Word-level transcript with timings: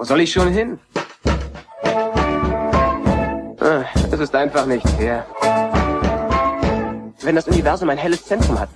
Wo 0.00 0.04
soll 0.04 0.22
ich 0.22 0.32
schon 0.32 0.50
hin? 0.50 0.78
Ah, 3.60 3.84
Es 4.10 4.18
ist 4.18 4.34
einfach 4.34 4.64
nicht 4.64 4.88
fair. 4.88 5.26
Wenn 7.20 7.36
das 7.36 7.46
Universum 7.46 7.90
ein 7.90 7.98
helles 7.98 8.24
Zentrum 8.24 8.58
hat, 8.58 8.70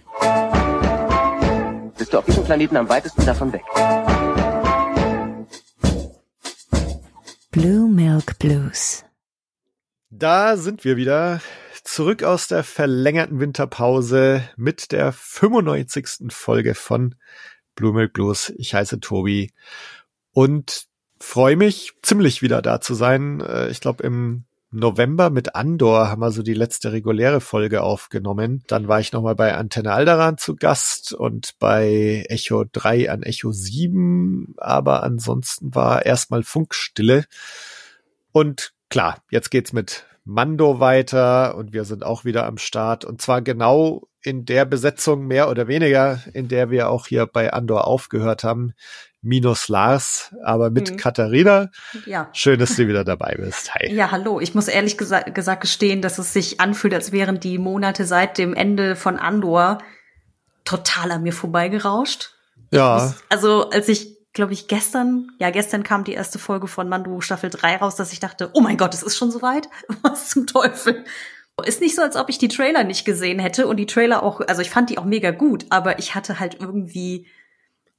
bist 1.96 2.12
du 2.12 2.18
auf 2.18 2.26
diesem 2.26 2.44
Planeten 2.44 2.76
am 2.76 2.90
weitesten 2.90 3.24
davon 3.24 3.54
weg. 3.54 3.62
Blue 7.52 7.88
Milk 7.88 8.38
Blues. 8.38 9.06
Da 10.10 10.58
sind 10.58 10.84
wir 10.84 10.98
wieder 10.98 11.40
zurück 11.84 12.22
aus 12.22 12.48
der 12.48 12.64
verlängerten 12.64 13.40
Winterpause 13.40 14.46
mit 14.58 14.92
der 14.92 15.10
95. 15.12 16.26
Folge 16.28 16.74
von 16.74 17.14
Blue 17.76 17.94
Milk 17.94 18.12
Blues. 18.12 18.52
Ich 18.58 18.74
heiße 18.74 19.00
Tobi 19.00 19.54
und 20.32 20.86
freue 21.24 21.56
mich 21.56 21.92
ziemlich 22.02 22.42
wieder 22.42 22.62
da 22.62 22.80
zu 22.80 22.94
sein. 22.94 23.40
Äh, 23.40 23.70
Ich 23.70 23.80
glaube 23.80 24.02
im 24.04 24.44
November 24.70 25.30
mit 25.30 25.54
Andor 25.54 26.08
haben 26.08 26.20
wir 26.20 26.32
so 26.32 26.42
die 26.42 26.54
letzte 26.54 26.92
reguläre 26.92 27.40
Folge 27.40 27.82
aufgenommen. 27.82 28.64
Dann 28.66 28.88
war 28.88 28.98
ich 28.98 29.12
nochmal 29.12 29.36
bei 29.36 29.54
Antenne 29.54 29.92
Alderan 29.92 30.36
zu 30.36 30.56
Gast 30.56 31.12
und 31.12 31.54
bei 31.60 32.24
Echo 32.28 32.64
3 32.70 33.10
an 33.10 33.22
Echo 33.22 33.52
7. 33.52 34.54
Aber 34.56 35.04
ansonsten 35.04 35.74
war 35.74 36.04
erstmal 36.04 36.42
Funkstille. 36.42 37.24
Und 38.32 38.72
klar, 38.90 39.18
jetzt 39.30 39.50
geht's 39.50 39.72
mit 39.72 40.06
Mando 40.24 40.80
weiter 40.80 41.56
und 41.56 41.72
wir 41.72 41.84
sind 41.84 42.04
auch 42.04 42.24
wieder 42.24 42.46
am 42.46 42.58
Start. 42.58 43.04
Und 43.04 43.22
zwar 43.22 43.42
genau 43.42 44.08
in 44.22 44.44
der 44.44 44.64
Besetzung 44.64 45.26
mehr 45.26 45.50
oder 45.50 45.68
weniger, 45.68 46.20
in 46.32 46.48
der 46.48 46.70
wir 46.70 46.88
auch 46.88 47.06
hier 47.06 47.26
bei 47.26 47.52
Andor 47.52 47.86
aufgehört 47.86 48.42
haben. 48.42 48.74
Minus 49.24 49.68
Lars, 49.68 50.34
aber 50.44 50.70
mit 50.70 50.90
Mhm. 50.92 50.96
Katharina. 50.98 51.70
Ja. 52.06 52.28
Schön, 52.32 52.58
dass 52.60 52.76
du 52.76 52.86
wieder 52.86 53.04
dabei 53.04 53.34
bist. 53.38 53.74
Hi. 53.74 53.92
Ja, 53.92 54.10
hallo. 54.10 54.38
Ich 54.40 54.54
muss 54.54 54.68
ehrlich 54.68 54.98
gesa 54.98 55.20
gesagt 55.20 55.62
gestehen, 55.62 56.02
dass 56.02 56.18
es 56.18 56.32
sich 56.32 56.60
anfühlt, 56.60 56.94
als 56.94 57.10
wären 57.10 57.40
die 57.40 57.58
Monate 57.58 58.04
seit 58.04 58.38
dem 58.38 58.54
Ende 58.54 58.96
von 58.96 59.16
Andor 59.18 59.78
total 60.64 61.10
an 61.12 61.22
mir 61.22 61.32
vorbeigerauscht. 61.32 62.30
Ja, 62.70 63.14
Also, 63.28 63.70
als 63.70 63.88
ich, 63.88 64.16
glaube 64.32 64.52
ich, 64.52 64.66
gestern, 64.68 65.28
ja, 65.38 65.50
gestern 65.50 65.82
kam 65.84 66.04
die 66.04 66.12
erste 66.14 66.38
Folge 66.38 66.66
von 66.66 66.88
Mando 66.88 67.20
Staffel 67.20 67.50
3 67.50 67.76
raus, 67.76 67.96
dass 67.96 68.12
ich 68.12 68.20
dachte, 68.20 68.50
oh 68.52 68.60
mein 68.60 68.76
Gott, 68.76 68.94
es 68.94 69.02
ist 69.02 69.16
schon 69.16 69.30
soweit? 69.30 69.68
Was 70.02 70.28
zum 70.30 70.46
Teufel? 70.46 71.04
Ist 71.64 71.80
nicht 71.80 71.94
so, 71.94 72.02
als 72.02 72.16
ob 72.16 72.28
ich 72.30 72.38
die 72.38 72.48
Trailer 72.48 72.82
nicht 72.82 73.04
gesehen 73.04 73.38
hätte 73.38 73.68
und 73.68 73.76
die 73.76 73.86
Trailer 73.86 74.24
auch, 74.24 74.40
also 74.40 74.60
ich 74.60 74.70
fand 74.70 74.90
die 74.90 74.98
auch 74.98 75.04
mega 75.04 75.30
gut, 75.30 75.66
aber 75.70 76.00
ich 76.00 76.16
hatte 76.16 76.40
halt 76.40 76.56
irgendwie, 76.60 77.26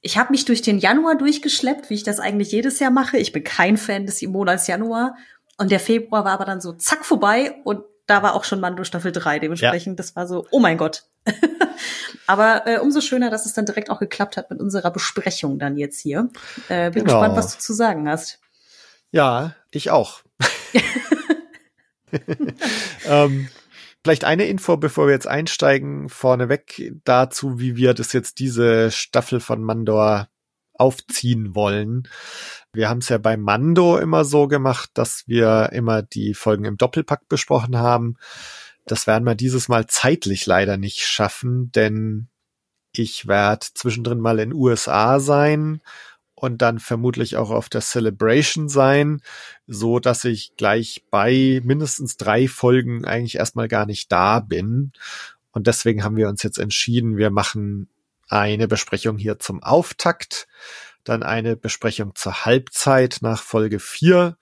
ich 0.00 0.18
habe 0.18 0.30
mich 0.30 0.44
durch 0.44 0.62
den 0.62 0.78
Januar 0.78 1.16
durchgeschleppt, 1.16 1.90
wie 1.90 1.94
ich 1.94 2.02
das 2.04 2.20
eigentlich 2.20 2.52
jedes 2.52 2.78
Jahr 2.78 2.90
mache. 2.90 3.16
Ich 3.18 3.32
bin 3.32 3.44
kein 3.44 3.76
Fan 3.76 4.06
des 4.06 4.22
Monats 4.22 4.66
Januar 4.66 5.16
und 5.58 5.70
der 5.70 5.80
Februar 5.80 6.24
war 6.24 6.32
aber 6.32 6.44
dann 6.44 6.60
so 6.60 6.72
zack 6.72 7.04
vorbei 7.04 7.56
und 7.64 7.82
da 8.06 8.22
war 8.22 8.34
auch 8.34 8.44
schon 8.44 8.60
Mando 8.60 8.84
Staffel 8.84 9.10
3. 9.10 9.40
Dementsprechend, 9.40 9.98
das 9.98 10.14
war 10.14 10.28
so, 10.28 10.46
oh 10.50 10.60
mein 10.60 10.78
Gott. 10.78 11.04
aber 12.28 12.66
äh, 12.66 12.78
umso 12.78 13.00
schöner, 13.00 13.30
dass 13.30 13.46
es 13.46 13.52
dann 13.52 13.66
direkt 13.66 13.90
auch 13.90 13.98
geklappt 13.98 14.36
hat 14.36 14.48
mit 14.50 14.60
unserer 14.60 14.92
Besprechung 14.92 15.58
dann 15.58 15.76
jetzt 15.76 16.00
hier. 16.00 16.28
Äh, 16.68 16.90
bin 16.90 17.04
Genau. 17.04 17.18
gespannt, 17.20 17.36
was 17.36 17.54
du 17.54 17.60
zu 17.60 17.72
sagen 17.72 18.08
hast. 18.08 18.38
ja, 19.10 19.56
ich 19.72 19.90
auch. 19.90 20.20
ähm, 23.06 23.48
vielleicht 24.06 24.24
eine 24.24 24.46
Info, 24.46 24.76
bevor 24.76 25.08
wir 25.08 25.14
jetzt 25.14 25.26
einsteigen, 25.26 26.08
vorneweg 26.08 26.92
dazu, 27.02 27.58
wie 27.58 27.74
wir 27.74 27.92
das 27.92 28.12
jetzt 28.12 28.38
diese 28.38 28.92
Staffel 28.92 29.40
von 29.40 29.64
Mandor 29.64 30.28
aufziehen 30.74 31.56
wollen. 31.56 32.08
Wir 32.72 32.88
haben 32.88 32.98
es 32.98 33.08
ja 33.08 33.18
bei 33.18 33.36
Mando 33.36 33.98
immer 33.98 34.24
so 34.24 34.46
gemacht, 34.46 34.90
dass 34.94 35.24
wir 35.26 35.70
immer 35.72 36.02
die 36.02 36.34
Folgen 36.34 36.66
im 36.66 36.76
Doppelpack 36.76 37.28
besprochen 37.28 37.78
haben. 37.78 38.14
Das 38.84 39.08
werden 39.08 39.24
wir 39.24 39.34
dieses 39.34 39.66
Mal 39.66 39.88
zeitlich 39.88 40.46
leider 40.46 40.76
nicht 40.76 41.00
schaffen, 41.00 41.72
denn 41.72 42.28
ich 42.92 43.26
werde 43.26 43.66
zwischendrin 43.74 44.20
mal 44.20 44.38
in 44.38 44.52
USA 44.52 45.18
sein 45.18 45.80
und 46.36 46.62
dann 46.62 46.78
vermutlich 46.78 47.36
auch 47.36 47.50
auf 47.50 47.68
der 47.68 47.80
Celebration 47.80 48.68
sein, 48.68 49.22
so 49.66 49.98
dass 49.98 50.24
ich 50.24 50.54
gleich 50.56 51.04
bei 51.10 51.60
mindestens 51.64 52.18
drei 52.18 52.46
Folgen 52.46 53.04
eigentlich 53.04 53.36
erstmal 53.36 53.68
gar 53.68 53.86
nicht 53.86 54.12
da 54.12 54.40
bin. 54.40 54.92
Und 55.50 55.66
deswegen 55.66 56.04
haben 56.04 56.16
wir 56.16 56.28
uns 56.28 56.42
jetzt 56.42 56.58
entschieden, 56.58 57.16
wir 57.16 57.30
machen 57.30 57.88
eine 58.28 58.68
Besprechung 58.68 59.16
hier 59.16 59.38
zum 59.38 59.62
Auftakt, 59.62 60.46
dann 61.04 61.22
eine 61.22 61.56
Besprechung 61.56 62.14
zur 62.14 62.44
Halbzeit 62.44 63.18
nach 63.22 63.42
Folge 63.42 63.78
4 63.80 64.36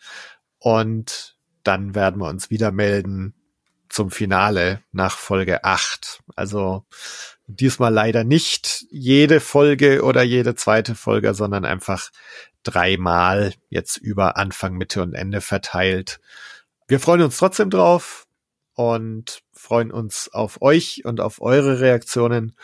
und 0.59 1.37
dann 1.62 1.94
werden 1.94 2.21
wir 2.21 2.28
uns 2.28 2.50
wieder 2.50 2.72
melden 2.72 3.34
zum 3.94 4.10
Finale 4.10 4.82
nach 4.91 5.16
Folge 5.16 5.62
8. 5.62 6.25
Also 6.34 6.84
diesmal 7.47 7.93
leider 7.93 8.25
nicht 8.25 8.87
jede 8.91 9.38
Folge 9.38 10.03
oder 10.03 10.25
jede 10.25 10.56
zweite 10.56 10.97
Folge, 10.97 11.32
sondern 11.32 11.65
einfach 11.65 12.10
dreimal 12.65 13.54
jetzt 13.69 13.97
über 13.97 14.37
Anfang, 14.37 14.75
Mitte 14.75 15.00
und 15.00 15.15
Ende 15.15 15.41
verteilt. 15.41 16.21
Wir 16.88 16.99
freuen 16.99 17.22
uns 17.22 17.37
trotzdem 17.37 17.71
drauf 17.71 18.27
und 18.75 19.43
freuen 19.53 19.93
uns 19.93 20.28
auf 20.33 20.60
euch 20.60 21.04
und 21.04 21.21
auf 21.21 21.41
eure 21.41 21.78
Reaktionen 21.78 22.56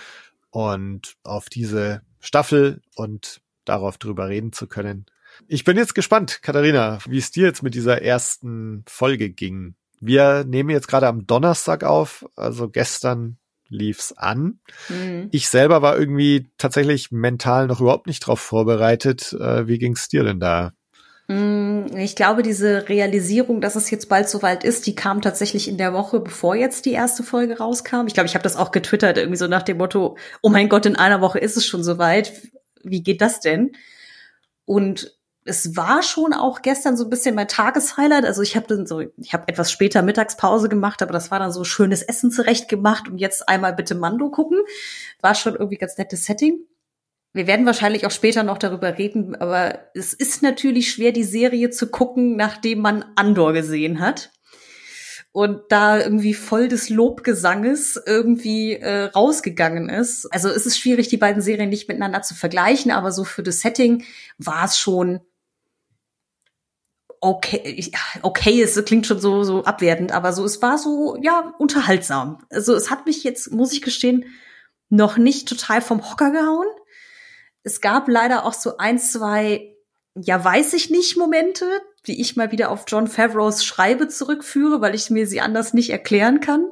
und 0.51 1.15
auf 1.23 1.49
diese 1.49 2.03
Staffel 2.19 2.83
und 2.97 3.41
darauf 3.65 3.99
drüber 3.99 4.29
reden 4.29 4.53
zu 4.53 4.67
können. 4.67 5.07
Ich 5.47 5.63
bin 5.63 5.77
jetzt 5.77 5.95
gespannt, 5.95 6.43
Katharina, 6.43 6.99
wie 7.07 7.19
es 7.19 7.31
dir 7.31 7.47
jetzt 7.47 7.63
mit 7.63 7.77
dieser 7.77 8.03
ersten 8.03 8.85
Folge 8.89 9.31
ging. 9.31 9.77
Wir 10.01 10.45
nehmen 10.45 10.71
jetzt 10.71 10.89
gerade 10.89 11.07
am 11.07 11.27
Donnerstag 11.27 11.85
auf, 11.85 12.27
also 12.35 12.69
gestern 12.69 13.39
lief's 13.69 14.13
an. 14.13 14.61
Mhm. 14.89 15.29
Ich 15.31 15.49
selber 15.49 15.81
war 15.83 15.99
irgendwie 15.99 16.51
tatsächlich 16.59 17.13
mental 17.13 17.67
noch 17.67 17.81
überhaupt 17.81 18.07
nicht 18.07 18.21
drauf 18.21 18.41
vorbereitet. 18.41 19.33
Äh, 19.33 19.69
wie 19.69 19.79
ging's 19.79 20.09
dir 20.09 20.25
denn 20.25 20.41
da? 20.41 20.73
Mm, 21.29 21.97
Ich 21.97 22.17
glaube, 22.17 22.43
diese 22.43 22.89
Realisierung, 22.89 23.61
dass 23.61 23.77
es 23.77 23.91
jetzt 23.91 24.09
bald 24.09 24.29
soweit 24.29 24.65
ist, 24.65 24.87
die 24.87 24.97
kam 24.97 25.23
tatsächlich 25.23 25.69
in 25.69 25.79
der 25.79 25.93
Woche, 25.93 26.19
bevor 26.19 26.57
jetzt 26.57 26.85
die 26.87 26.93
erste 26.93 27.23
Folge 27.23 27.59
rauskam. 27.59 28.07
Ich 28.09 28.15
glaube, 28.15 28.27
ich 28.27 28.35
habe 28.35 28.43
das 28.43 28.57
auch 28.57 28.73
getwittert, 28.73 29.17
irgendwie 29.17 29.39
so 29.39 29.47
nach 29.47 29.63
dem 29.63 29.79
Motto, 29.79 30.17
oh 30.43 30.49
mein 30.49 30.69
Gott, 30.69 30.87
in 30.87 30.97
einer 30.97 31.21
Woche 31.21 31.39
ist 31.39 31.57
es 31.57 31.65
schon 31.65 31.85
soweit. 31.85 32.33
Wie 32.83 33.03
geht 33.03 33.21
das 33.21 33.39
denn? 33.41 33.73
Und 34.65 35.17
es 35.45 35.77
war 35.77 36.03
schon 36.03 36.33
auch 36.33 36.63
gestern 36.63 36.97
so 36.97 37.05
ein 37.05 37.11
bisschen 37.11 37.35
mein 37.35 37.49
Tageshighlight. 37.49 38.25
Also 38.25 38.43
ich 38.43 38.57
habe 38.57 38.67
dann 38.67 38.87
so, 38.87 39.01
ich 39.01 39.33
habe 39.33 39.49
etwas 39.49 39.73
später 39.73 40.03
Mittagspause 40.03 40.69
gemacht, 40.69 41.03
aber 41.03 41.13
das 41.13 41.31
war 41.31 41.39
dann 41.39 41.53
so 41.53 41.65
schönes 41.65 42.03
Essen 42.03 42.31
zurecht 42.31 42.69
gemacht 42.69 43.09
und 43.09 43.19
jetzt 43.19 43.49
einmal 43.49 43.73
bitte 43.75 43.95
Mando 43.95 44.31
gucken. 44.31 44.59
War 45.21 45.35
schon 45.35 45.55
irgendwie 45.55 45.79
ganz 45.79 45.97
nettes 45.97 46.27
Setting. 46.27 46.59
Wir 47.33 47.47
werden 47.47 47.65
wahrscheinlich 47.65 48.07
auch 48.07 48.11
später 48.11 48.43
noch 48.43 48.59
darüber 48.59 48.99
reden, 48.99 49.37
aber 49.37 49.79
es 49.95 50.13
ist 50.13 50.43
natürlich 50.43 50.91
schwer, 50.91 51.13
die 51.13 51.25
Serie 51.25 51.71
zu 51.71 51.89
gucken, 51.89 52.37
nachdem 52.37 52.81
man 52.81 53.05
Andor 53.15 53.53
gesehen 53.53 54.01
hat. 54.01 54.31
Und 55.33 55.61
da 55.69 56.01
irgendwie 56.01 56.35
voll 56.35 56.67
des 56.67 56.89
Lobgesanges 56.89 58.03
irgendwie 58.05 58.73
äh, 58.73 59.05
rausgegangen 59.05 59.89
ist. 59.89 60.27
Also 60.35 60.49
es 60.49 60.67
ist 60.67 60.77
schwierig, 60.77 61.07
die 61.07 61.19
beiden 61.19 61.41
Serien 61.41 61.71
nicht 61.71 61.87
miteinander 61.87 62.23
zu 62.23 62.35
vergleichen, 62.35 62.91
aber 62.91 63.13
so 63.13 63.23
für 63.23 63.45
das 63.45 63.61
Setting 63.61 64.03
war 64.39 64.65
es 64.65 64.77
schon 64.77 65.21
okay. 67.21 67.91
Okay, 68.23 68.63
es 68.63 68.83
klingt 68.85 69.07
schon 69.07 69.21
so, 69.21 69.45
so 69.45 69.65
abwertend, 69.65 70.13
aber 70.13 70.33
so, 70.33 70.45
es 70.45 70.61
war 70.63 70.79
so, 70.79 71.17
ja, 71.21 71.55
unterhaltsam. 71.59 72.39
Also 72.51 72.75
es 72.75 72.91
hat 72.91 73.07
mich 73.07 73.25
jetzt, 73.25 73.53
muss 73.53 73.73
ich 73.73 73.83
gestehen, 73.83 74.25
noch 74.89 75.17
nicht 75.17 75.49
total 75.49 75.81
vom 75.83 76.11
Hocker 76.11 76.31
gehauen. 76.31 76.67
Es 77.63 77.81
gab 77.81 78.09
leider 78.09 78.45
auch 78.45 78.55
so 78.55 78.79
ein, 78.79 78.99
zwei, 78.99 79.75
ja, 80.15 80.43
weiß 80.43 80.73
ich 80.73 80.91
nicht 80.91 81.17
Momente, 81.17 81.67
die 82.07 82.21
ich 82.21 82.37
mal 82.37 82.51
wieder 82.51 82.71
auf 82.71 82.85
John 82.89 83.07
Favreaus 83.07 83.65
Schreibe 83.65 84.09
zurückführe, 84.09 84.81
weil 84.81 84.95
ich 84.95 85.11
mir 85.11 85.27
sie 85.27 85.41
anders 85.41 85.75
nicht 85.75 85.91
erklären 85.91 86.41
kann. 86.41 86.71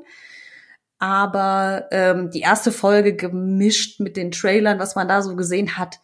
Aber 0.99 1.87
ähm, 1.93 2.31
die 2.31 2.41
erste 2.41 2.73
Folge 2.73 3.15
gemischt 3.15 4.00
mit 4.00 4.17
den 4.17 4.33
Trailern, 4.33 4.81
was 4.81 4.97
man 4.97 5.06
da 5.06 5.23
so 5.23 5.37
gesehen 5.37 5.79
hat, 5.79 6.00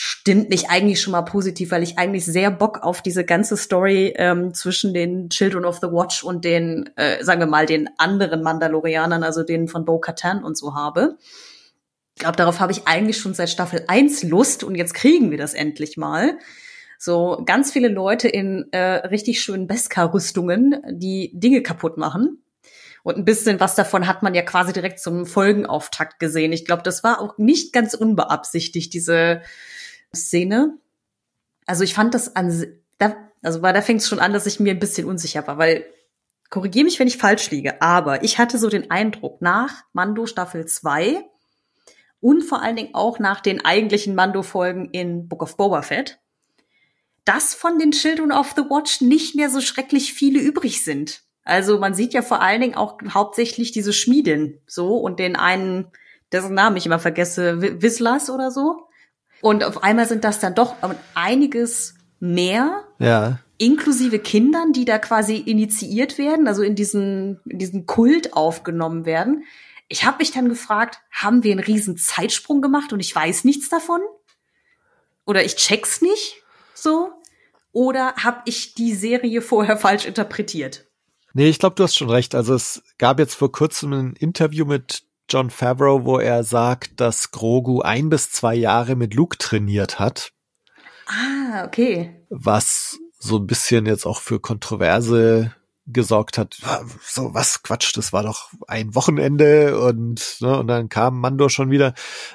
stimmt 0.00 0.48
mich 0.48 0.70
eigentlich 0.70 1.00
schon 1.00 1.10
mal 1.10 1.22
positiv, 1.22 1.72
weil 1.72 1.82
ich 1.82 1.98
eigentlich 1.98 2.24
sehr 2.24 2.52
Bock 2.52 2.84
auf 2.84 3.02
diese 3.02 3.24
ganze 3.24 3.56
Story 3.56 4.14
ähm, 4.14 4.54
zwischen 4.54 4.94
den 4.94 5.28
Children 5.28 5.64
of 5.64 5.78
the 5.78 5.88
Watch 5.88 6.22
und 6.22 6.44
den, 6.44 6.88
äh, 6.94 7.24
sagen 7.24 7.40
wir 7.40 7.48
mal, 7.48 7.66
den 7.66 7.90
anderen 7.98 8.44
Mandalorianern, 8.44 9.24
also 9.24 9.42
denen 9.42 9.66
von 9.66 9.84
Bo-Katan 9.84 10.44
und 10.44 10.56
so 10.56 10.76
habe. 10.76 11.18
Ich 12.14 12.20
glaube, 12.20 12.36
darauf 12.36 12.60
habe 12.60 12.70
ich 12.70 12.86
eigentlich 12.86 13.18
schon 13.18 13.34
seit 13.34 13.50
Staffel 13.50 13.86
1 13.88 14.22
Lust 14.22 14.62
und 14.62 14.76
jetzt 14.76 14.94
kriegen 14.94 15.32
wir 15.32 15.38
das 15.38 15.52
endlich 15.52 15.96
mal. 15.96 16.38
So 16.96 17.42
ganz 17.44 17.72
viele 17.72 17.88
Leute 17.88 18.28
in 18.28 18.68
äh, 18.70 18.78
richtig 18.78 19.40
schönen 19.40 19.66
Beskar-Rüstungen, 19.66 20.80
die 20.92 21.32
Dinge 21.34 21.60
kaputt 21.60 21.98
machen. 21.98 22.44
Und 23.02 23.16
ein 23.16 23.24
bisschen 23.24 23.58
was 23.58 23.74
davon 23.74 24.06
hat 24.06 24.22
man 24.22 24.36
ja 24.36 24.42
quasi 24.42 24.72
direkt 24.72 25.00
zum 25.00 25.26
Folgenauftakt 25.26 26.20
gesehen. 26.20 26.52
Ich 26.52 26.64
glaube, 26.64 26.84
das 26.84 27.02
war 27.02 27.20
auch 27.20 27.36
nicht 27.36 27.72
ganz 27.72 27.94
unbeabsichtigt, 27.94 28.94
diese 28.94 29.42
Szene. 30.14 30.78
Also 31.66 31.84
ich 31.84 31.94
fand 31.94 32.14
das 32.14 32.34
an, 32.36 32.64
da, 32.98 33.16
also 33.42 33.62
war, 33.62 33.72
da 33.72 33.82
fängt 33.82 34.00
es 34.00 34.08
schon 34.08 34.20
an, 34.20 34.32
dass 34.32 34.46
ich 34.46 34.60
mir 34.60 34.72
ein 34.72 34.80
bisschen 34.80 35.06
unsicher 35.06 35.46
war, 35.46 35.58
weil 35.58 35.86
korrigiere 36.50 36.84
mich, 36.84 36.98
wenn 36.98 37.08
ich 37.08 37.18
falsch 37.18 37.50
liege, 37.50 37.82
aber 37.82 38.24
ich 38.24 38.38
hatte 38.38 38.58
so 38.58 38.68
den 38.68 38.90
Eindruck, 38.90 39.42
nach 39.42 39.84
Mando 39.92 40.26
Staffel 40.26 40.66
2 40.66 41.24
und 42.20 42.42
vor 42.42 42.62
allen 42.62 42.76
Dingen 42.76 42.94
auch 42.94 43.18
nach 43.18 43.40
den 43.40 43.64
eigentlichen 43.64 44.14
Mando-Folgen 44.14 44.90
in 44.90 45.28
Book 45.28 45.42
of 45.42 45.56
Boba 45.56 45.82
Fett, 45.82 46.18
dass 47.24 47.54
von 47.54 47.78
den 47.78 47.92
Children 47.92 48.32
of 48.32 48.54
the 48.56 48.62
Watch 48.62 49.02
nicht 49.02 49.34
mehr 49.34 49.50
so 49.50 49.60
schrecklich 49.60 50.14
viele 50.14 50.40
übrig 50.40 50.82
sind. 50.82 51.22
Also 51.44 51.78
man 51.78 51.94
sieht 51.94 52.14
ja 52.14 52.22
vor 52.22 52.40
allen 52.42 52.60
Dingen 52.60 52.74
auch 52.74 52.98
hauptsächlich 53.08 53.72
diese 53.72 53.92
Schmieden 53.92 54.60
so 54.66 54.96
und 54.96 55.18
den 55.18 55.36
einen, 55.36 55.86
dessen 56.32 56.54
Namen 56.54 56.76
ich 56.76 56.86
immer 56.86 56.98
vergesse, 56.98 57.82
Wisslas 57.82 58.30
oder 58.30 58.50
so. 58.50 58.87
Und 59.40 59.64
auf 59.64 59.82
einmal 59.82 60.06
sind 60.06 60.24
das 60.24 60.40
dann 60.40 60.54
doch 60.54 60.74
einiges 61.14 61.94
mehr. 62.20 62.84
Ja. 62.98 63.40
Inklusive 63.56 64.18
Kindern, 64.18 64.72
die 64.72 64.84
da 64.84 64.98
quasi 64.98 65.36
initiiert 65.36 66.18
werden, 66.18 66.46
also 66.46 66.62
in 66.62 66.74
diesen, 66.74 67.40
in 67.44 67.58
diesen 67.58 67.86
Kult 67.86 68.34
aufgenommen 68.34 69.04
werden. 69.04 69.44
Ich 69.88 70.04
habe 70.04 70.18
mich 70.18 70.32
dann 70.32 70.48
gefragt, 70.48 71.00
haben 71.10 71.42
wir 71.42 71.52
einen 71.52 71.60
riesen 71.60 71.96
Zeitsprung 71.96 72.60
gemacht 72.60 72.92
und 72.92 73.00
ich 73.00 73.14
weiß 73.14 73.44
nichts 73.44 73.68
davon? 73.68 74.00
Oder 75.24 75.44
ich 75.44 75.56
check's 75.56 76.02
nicht 76.02 76.42
so? 76.74 77.10
Oder 77.72 78.14
habe 78.16 78.42
ich 78.44 78.74
die 78.74 78.94
Serie 78.94 79.42
vorher 79.42 79.76
falsch 79.78 80.06
interpretiert? 80.06 80.86
Nee, 81.34 81.48
ich 81.48 81.58
glaube, 81.58 81.76
du 81.76 81.84
hast 81.84 81.96
schon 81.96 82.10
recht. 82.10 82.34
Also 82.34 82.54
es 82.54 82.82
gab 82.98 83.18
jetzt 83.18 83.34
vor 83.34 83.52
kurzem 83.52 83.92
ein 83.92 84.12
Interview 84.14 84.64
mit 84.64 85.04
John 85.28 85.50
Favreau, 85.50 86.04
wo 86.04 86.18
er 86.18 86.42
sagt, 86.44 87.00
dass 87.00 87.30
Grogu 87.30 87.80
ein 87.80 88.08
bis 88.08 88.30
zwei 88.30 88.54
Jahre 88.54 88.96
mit 88.96 89.14
Luke 89.14 89.36
trainiert 89.38 89.98
hat. 89.98 90.32
Ah, 91.06 91.64
okay. 91.64 92.24
Was 92.30 92.98
so 93.18 93.36
ein 93.36 93.46
bisschen 93.46 93.86
jetzt 93.86 94.06
auch 94.06 94.20
für 94.20 94.40
Kontroverse 94.40 95.54
gesorgt 95.88 96.36
hat, 96.38 96.58
so 97.02 97.32
was 97.34 97.62
Quatsch, 97.62 97.96
das 97.96 98.12
war 98.12 98.22
doch 98.22 98.50
ein 98.66 98.94
Wochenende 98.94 99.80
und 99.80 100.36
ne, 100.40 100.58
und 100.58 100.66
dann 100.68 100.88
kam 100.88 101.18
Mando 101.18 101.48
schon 101.48 101.70
wieder. 101.70 101.94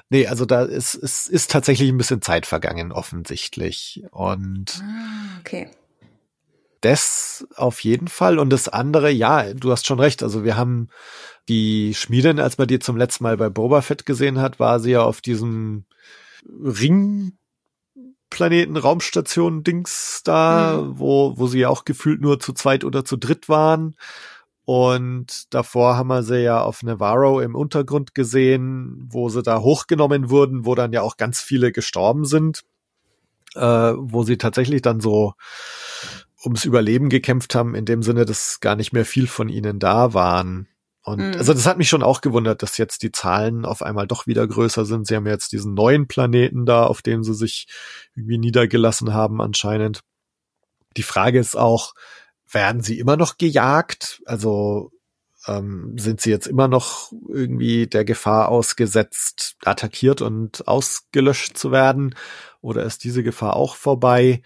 Nee, 0.10 0.28
also 0.28 0.46
da 0.46 0.64
ist 0.64 0.96
es 0.96 1.28
ist 1.28 1.52
tatsächlich 1.52 1.90
ein 1.90 1.98
bisschen 1.98 2.22
Zeit 2.22 2.46
vergangen 2.48 2.92
offensichtlich 2.92 4.04
und 4.12 4.82
ah, 4.82 5.40
okay. 5.40 5.70
Das 6.82 7.48
auf 7.56 7.80
jeden 7.82 8.08
Fall 8.08 8.40
und 8.40 8.50
das 8.50 8.68
andere, 8.68 9.10
ja, 9.10 9.54
du 9.54 9.72
hast 9.72 9.86
schon 9.86 10.00
recht, 10.00 10.24
also 10.24 10.44
wir 10.44 10.58
haben 10.58 10.90
die 11.50 11.94
Schmiedin, 11.94 12.40
als 12.40 12.58
man 12.58 12.68
die 12.68 12.80
zum 12.80 12.98
letzten 12.98 13.24
Mal 13.24 13.38
bei 13.38 13.50
Boba 13.50 13.82
Fett 13.82 14.06
gesehen 14.06 14.40
hat, 14.40 14.60
war 14.60 14.80
sie 14.80 14.92
ja 14.92 15.04
auf 15.04 15.22
diesem 15.22 15.86
Ring 16.46 17.34
Planeten 18.30 18.78
Raumstation 18.78 19.64
Dings 19.64 20.22
da, 20.24 20.82
mhm. 20.82 21.00
wo, 21.00 21.38
wo 21.38 21.48
sie 21.48 21.60
ja 21.60 21.70
auch 21.70 21.86
gefühlt 21.86 22.20
nur 22.20 22.40
zu 22.40 22.54
zweit 22.54 22.84
oder 22.84 23.06
zu 23.06 23.16
dritt 23.16 23.48
waren. 23.48 23.96
Und 24.66 25.54
davor 25.54 25.98
haben 25.98 26.08
wir 26.08 26.24
sie 26.24 26.42
ja 26.42 26.62
auf 26.62 26.84
Navarro 26.84 27.42
im 27.42 27.54
Untergrund 27.54 28.16
gesehen, 28.16 29.08
wo 29.12 29.30
sie 29.30 29.44
da 29.44 29.60
hochgenommen 29.60 30.30
wurden, 30.30 30.66
wo 30.66 30.74
dann 30.74 30.94
ja 30.94 31.02
auch 31.02 31.18
ganz 31.18 31.42
viele 31.42 31.72
gestorben 31.72 32.26
sind, 32.26 32.64
äh, 33.56 33.60
wo 33.60 34.24
sie 34.24 34.38
tatsächlich 34.38 34.82
dann 34.82 35.00
so 35.00 35.34
ums 36.44 36.66
Überleben 36.66 37.10
gekämpft 37.10 37.56
haben, 37.56 37.76
in 37.76 37.86
dem 37.86 38.02
Sinne, 38.04 38.26
dass 38.26 38.62
gar 38.62 38.76
nicht 38.76 38.94
mehr 38.94 39.06
viel 39.06 39.28
von 39.28 39.50
ihnen 39.50 39.80
da 39.80 40.14
waren. 40.14 40.68
Und 41.04 41.20
mhm. 41.20 41.34
also 41.34 41.54
das 41.54 41.66
hat 41.66 41.78
mich 41.78 41.90
schon 41.90 42.04
auch 42.04 42.22
gewundert, 42.22 42.64
dass 42.64 42.78
jetzt 42.78 43.04
die 43.04 43.12
Zahlen 43.12 43.66
auf 43.66 43.82
einmal 43.82 44.08
doch 44.08 44.26
wieder 44.26 44.48
größer 44.48 44.86
sind. 44.86 45.06
Sie 45.06 45.16
haben 45.16 45.28
jetzt 45.28 45.52
diesen 45.52 45.74
neuen 45.74 46.08
Planeten 46.08 46.66
da, 46.66 46.86
auf 46.86 47.02
dem 47.02 47.24
sie 47.24 47.34
sich 47.34 47.68
irgendwie 48.16 48.38
niedergelassen 48.38 49.14
haben 49.14 49.42
anscheinend. 49.42 50.02
Die 50.96 51.04
Frage 51.04 51.40
ist 51.40 51.58
auch, 51.58 51.94
werden 52.50 52.82
sie 52.82 53.00
immer 53.00 53.18
noch 53.18 53.38
gejagt? 53.38 54.22
Also 54.26 54.92
ähm, 55.46 55.98
sind 55.98 56.22
sie 56.22 56.30
jetzt 56.30 56.48
immer 56.48 56.70
noch 56.70 57.12
irgendwie 57.28 57.88
der 57.88 58.06
Gefahr 58.06 58.48
ausgesetzt, 58.50 59.58
attackiert 59.64 60.22
und 60.22 60.68
ausgelöscht 60.68 61.58
zu 61.58 61.72
werden? 61.72 62.16
Oder 62.62 62.84
ist 62.84 63.04
diese 63.04 63.24
Gefahr 63.24 63.58
auch 63.58 63.76
vorbei? 63.76 64.42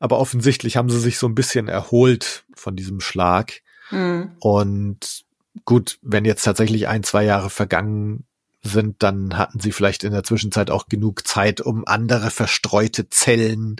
Aber 0.00 0.18
offensichtlich 0.18 0.76
haben 0.76 0.90
sie 0.90 0.98
sich 0.98 1.18
so 1.18 1.28
ein 1.28 1.36
bisschen 1.36 1.68
erholt 1.68 2.44
von 2.56 2.74
diesem 2.74 3.00
Schlag. 3.00 3.62
Mhm. 3.90 4.32
Und 4.40 5.24
gut, 5.64 5.98
wenn 6.02 6.24
jetzt 6.24 6.44
tatsächlich 6.44 6.88
ein, 6.88 7.02
zwei 7.02 7.24
Jahre 7.24 7.50
vergangen 7.50 8.26
sind, 8.66 9.02
dann 9.02 9.36
hatten 9.36 9.60
sie 9.60 9.72
vielleicht 9.72 10.04
in 10.04 10.12
der 10.12 10.24
Zwischenzeit 10.24 10.70
auch 10.70 10.86
genug 10.86 11.26
Zeit, 11.26 11.60
um 11.60 11.86
andere 11.86 12.30
verstreute 12.30 13.08
Zellen 13.10 13.76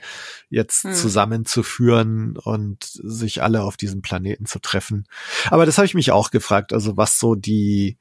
jetzt 0.51 0.85
hm. 0.85 0.95
zusammenzuführen 0.95 2.37
und 2.37 2.85
sich 2.85 3.43
alle 3.43 3.63
auf 3.63 3.77
diesem 3.77 4.03
Planeten 4.03 4.45
zu 4.47 4.59
treffen. 4.59 5.07
Aber 5.51 5.65
das 5.65 5.79
habe 5.79 5.87
ich 5.87 5.95
mich 5.95 6.13
auch 6.13 6.31
gefragt, 6.31 6.73
also 6.73 6.97
was 6.97 7.19
so 7.19 7.35
die 7.35 7.97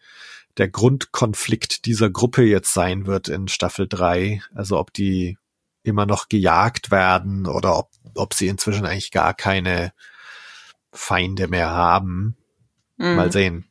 der 0.57 0.69
Grundkonflikt 0.69 1.85
dieser 1.85 2.11
Gruppe 2.11 2.43
jetzt 2.43 2.73
sein 2.73 3.07
wird 3.07 3.27
in 3.27 3.47
Staffel 3.47 3.87
3, 3.87 4.43
also 4.53 4.77
ob 4.77 4.93
die 4.93 5.37
immer 5.81 6.05
noch 6.05 6.29
gejagt 6.29 6.91
werden 6.91 7.47
oder 7.47 7.77
ob, 7.77 7.89
ob 8.13 8.33
sie 8.33 8.47
inzwischen 8.47 8.85
eigentlich 8.85 9.11
gar 9.11 9.33
keine 9.33 9.93
Feinde 10.91 11.47
mehr 11.47 11.71
haben. 11.71 12.37
Mhm. 12.97 13.15
Mal 13.15 13.31
sehen. 13.31 13.65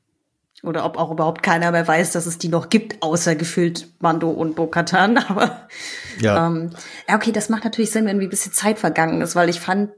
Oder 0.63 0.85
ob 0.85 0.97
auch 0.97 1.11
überhaupt 1.11 1.43
keiner 1.43 1.73
mehr 1.73 1.89
weiß, 1.89 2.13
dass 2.13 2.27
es 2.27 2.39
die 2.39 2.49
noch 2.49 2.69
gibt, 2.69 3.03
außer 3.03 3.35
gefühlt 3.35 3.89
Mando 4.01 4.31
und 4.31 4.55
Bo-Katan. 4.55 5.19
Aber 5.29 5.69
ja. 6.21 6.47
Ähm, 6.47 6.71
ja, 7.09 7.17
okay, 7.17 7.33
das 7.33 7.49
macht 7.49 7.65
natürlich 7.65 7.91
Sinn, 7.91 8.07
wenn 8.07 8.21
wie 8.21 8.27
ein 8.27 8.31
bisschen 8.31 8.53
Zeit 8.53 8.79
vergangen 8.79 9.21
ist, 9.21 9.35
weil 9.35 9.49
ich 9.49 9.61
fand, 9.61 9.91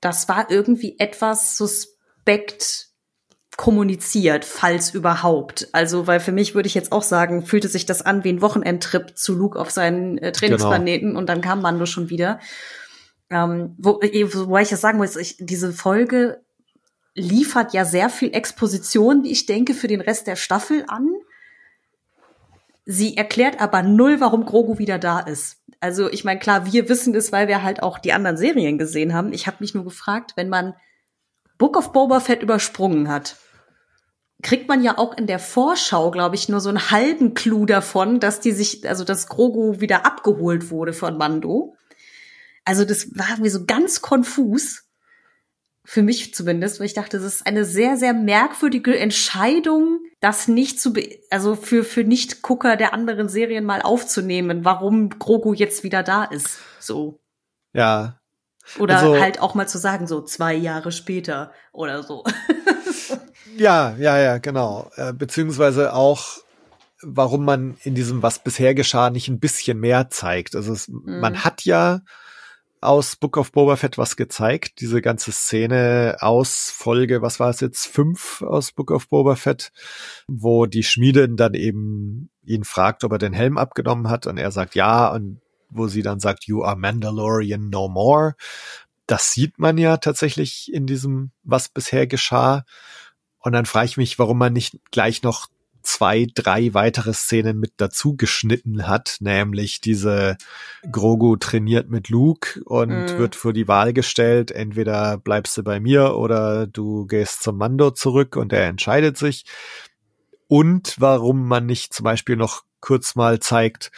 das 0.00 0.28
war 0.28 0.50
irgendwie 0.50 0.98
etwas 0.98 1.56
suspekt 1.56 2.88
kommuniziert, 3.56 4.46
falls 4.46 4.94
überhaupt. 4.94 5.68
Also, 5.72 6.06
weil 6.06 6.20
für 6.20 6.32
mich 6.32 6.54
würde 6.54 6.66
ich 6.66 6.74
jetzt 6.74 6.90
auch 6.90 7.02
sagen, 7.02 7.44
fühlte 7.44 7.68
sich 7.68 7.84
das 7.84 8.00
an 8.00 8.24
wie 8.24 8.32
ein 8.32 8.40
Wochenendtrip 8.40 9.16
zu 9.16 9.36
Luke 9.36 9.58
auf 9.58 9.70
seinen 9.70 10.16
äh, 10.18 10.32
Trainingsplaneten 10.32 11.08
genau. 11.08 11.18
und 11.18 11.28
dann 11.28 11.42
kam 11.42 11.60
Mando 11.60 11.84
schon 11.84 12.08
wieder. 12.08 12.40
Ähm, 13.28 13.74
wo, 13.78 14.00
äh, 14.00 14.34
wobei 14.34 14.62
ich 14.62 14.70
das 14.70 14.80
sagen 14.80 14.98
muss, 14.98 15.16
ich, 15.16 15.36
diese 15.38 15.72
Folge 15.72 16.40
liefert 17.14 17.74
ja 17.74 17.84
sehr 17.84 18.08
viel 18.08 18.34
Exposition, 18.34 19.24
wie 19.24 19.32
ich 19.32 19.46
denke, 19.46 19.74
für 19.74 19.88
den 19.88 20.00
Rest 20.00 20.26
der 20.26 20.36
Staffel 20.36 20.84
an. 20.88 21.08
Sie 22.84 23.16
erklärt 23.16 23.60
aber 23.60 23.82
null, 23.82 24.20
warum 24.20 24.44
Grogu 24.44 24.78
wieder 24.78 24.98
da 24.98 25.20
ist. 25.20 25.58
Also 25.80 26.10
ich 26.10 26.24
meine, 26.24 26.40
klar, 26.40 26.72
wir 26.72 26.88
wissen 26.88 27.14
es, 27.14 27.32
weil 27.32 27.48
wir 27.48 27.62
halt 27.62 27.82
auch 27.82 27.98
die 27.98 28.12
anderen 28.12 28.36
Serien 28.36 28.78
gesehen 28.78 29.14
haben. 29.14 29.32
Ich 29.32 29.46
habe 29.46 29.58
mich 29.60 29.74
nur 29.74 29.84
gefragt, 29.84 30.32
wenn 30.36 30.48
man 30.48 30.74
Book 31.58 31.76
of 31.76 31.92
Boba 31.92 32.20
Fett 32.20 32.42
übersprungen 32.42 33.08
hat, 33.08 33.36
kriegt 34.42 34.68
man 34.68 34.82
ja 34.82 34.98
auch 34.98 35.16
in 35.16 35.26
der 35.26 35.38
Vorschau, 35.38 36.10
glaube 36.10 36.34
ich, 36.34 36.48
nur 36.48 36.60
so 36.60 36.68
einen 36.68 36.90
halben 36.90 37.34
Clou 37.34 37.66
davon, 37.66 38.18
dass 38.18 38.40
die 38.40 38.50
sich, 38.50 38.88
also 38.88 39.04
dass 39.04 39.28
Grogu 39.28 39.80
wieder 39.80 40.04
abgeholt 40.04 40.70
wurde 40.70 40.92
von 40.92 41.16
Mando. 41.16 41.76
Also 42.64 42.84
das 42.84 43.16
war 43.16 43.38
mir 43.38 43.50
so 43.50 43.64
ganz 43.64 44.02
konfus 44.02 44.84
für 45.84 46.02
mich 46.02 46.34
zumindest, 46.34 46.78
weil 46.78 46.86
ich 46.86 46.94
dachte, 46.94 47.18
das 47.18 47.26
ist 47.26 47.46
eine 47.46 47.64
sehr, 47.64 47.96
sehr 47.96 48.14
merkwürdige 48.14 48.96
Entscheidung, 48.96 50.00
das 50.20 50.46
nicht 50.46 50.80
zu, 50.80 50.94
also 51.30 51.56
für, 51.56 51.82
für 51.82 52.04
Nicht-Gucker 52.04 52.76
der 52.76 52.94
anderen 52.94 53.28
Serien 53.28 53.64
mal 53.64 53.82
aufzunehmen, 53.82 54.64
warum 54.64 55.10
Grogu 55.10 55.54
jetzt 55.54 55.82
wieder 55.82 56.02
da 56.02 56.24
ist. 56.24 56.58
So. 56.78 57.20
Ja. 57.72 58.20
Oder 58.78 58.98
also, 58.98 59.20
halt 59.20 59.40
auch 59.40 59.54
mal 59.54 59.66
zu 59.66 59.78
sagen, 59.78 60.06
so 60.06 60.22
zwei 60.22 60.54
Jahre 60.54 60.92
später 60.92 61.52
oder 61.72 62.04
so. 62.04 62.22
ja, 63.56 63.96
ja, 63.98 64.18
ja, 64.18 64.38
genau. 64.38 64.88
Äh, 64.94 65.12
beziehungsweise 65.12 65.92
auch, 65.94 66.38
warum 67.02 67.44
man 67.44 67.76
in 67.82 67.96
diesem, 67.96 68.22
was 68.22 68.38
bisher 68.38 68.76
geschah, 68.76 69.10
nicht 69.10 69.26
ein 69.26 69.40
bisschen 69.40 69.80
mehr 69.80 70.10
zeigt. 70.10 70.54
Also 70.54 70.72
es, 70.72 70.86
mhm. 70.86 71.18
man 71.18 71.42
hat 71.42 71.64
ja 71.64 72.02
aus 72.82 73.16
Book 73.16 73.36
of 73.36 73.52
Boba 73.52 73.76
Fett 73.76 73.96
was 73.96 74.16
gezeigt. 74.16 74.80
Diese 74.80 75.00
ganze 75.00 75.32
Szene 75.32 76.16
aus 76.20 76.70
Folge, 76.74 77.22
was 77.22 77.40
war 77.40 77.50
es 77.50 77.60
jetzt, 77.60 77.86
fünf 77.86 78.42
aus 78.42 78.72
Book 78.72 78.90
of 78.90 79.08
Boba 79.08 79.36
Fett, 79.36 79.72
wo 80.26 80.66
die 80.66 80.82
Schmiedin 80.82 81.36
dann 81.36 81.54
eben 81.54 82.30
ihn 82.44 82.64
fragt, 82.64 83.04
ob 83.04 83.12
er 83.12 83.18
den 83.18 83.32
Helm 83.32 83.56
abgenommen 83.56 84.10
hat 84.10 84.26
und 84.26 84.36
er 84.36 84.50
sagt 84.50 84.74
ja 84.74 85.08
und 85.08 85.40
wo 85.70 85.86
sie 85.86 86.02
dann 86.02 86.20
sagt, 86.20 86.44
you 86.46 86.64
are 86.64 86.76
Mandalorian 86.76 87.70
no 87.70 87.88
more. 87.88 88.34
Das 89.06 89.32
sieht 89.32 89.58
man 89.58 89.78
ja 89.78 89.96
tatsächlich 89.96 90.72
in 90.72 90.86
diesem, 90.86 91.30
was 91.42 91.68
bisher 91.68 92.06
geschah. 92.06 92.64
Und 93.38 93.52
dann 93.52 93.66
frage 93.66 93.86
ich 93.86 93.96
mich, 93.96 94.18
warum 94.18 94.38
man 94.38 94.52
nicht 94.52 94.78
gleich 94.90 95.22
noch 95.22 95.48
zwei, 95.82 96.26
drei 96.34 96.74
weitere 96.74 97.12
Szenen 97.12 97.58
mit 97.58 97.74
dazu 97.76 98.16
geschnitten 98.16 98.86
hat, 98.86 99.16
nämlich 99.20 99.80
diese 99.80 100.36
Grogu 100.90 101.36
trainiert 101.36 101.90
mit 101.90 102.08
Luke 102.08 102.62
und 102.64 102.88
mm. 102.88 103.18
wird 103.18 103.36
vor 103.36 103.52
die 103.52 103.68
Wahl 103.68 103.92
gestellt, 103.92 104.50
entweder 104.50 105.18
bleibst 105.18 105.56
du 105.56 105.62
bei 105.62 105.80
mir 105.80 106.16
oder 106.16 106.66
du 106.66 107.06
gehst 107.06 107.42
zum 107.42 107.58
Mando 107.58 107.90
zurück 107.90 108.36
und 108.36 108.52
er 108.52 108.66
entscheidet 108.66 109.18
sich. 109.18 109.44
Und 110.48 110.96
warum 110.98 111.48
man 111.48 111.66
nicht 111.66 111.94
zum 111.94 112.04
Beispiel 112.04 112.36
noch 112.36 112.62
kurz 112.80 113.14
mal 113.14 113.40
zeigt, 113.40 113.90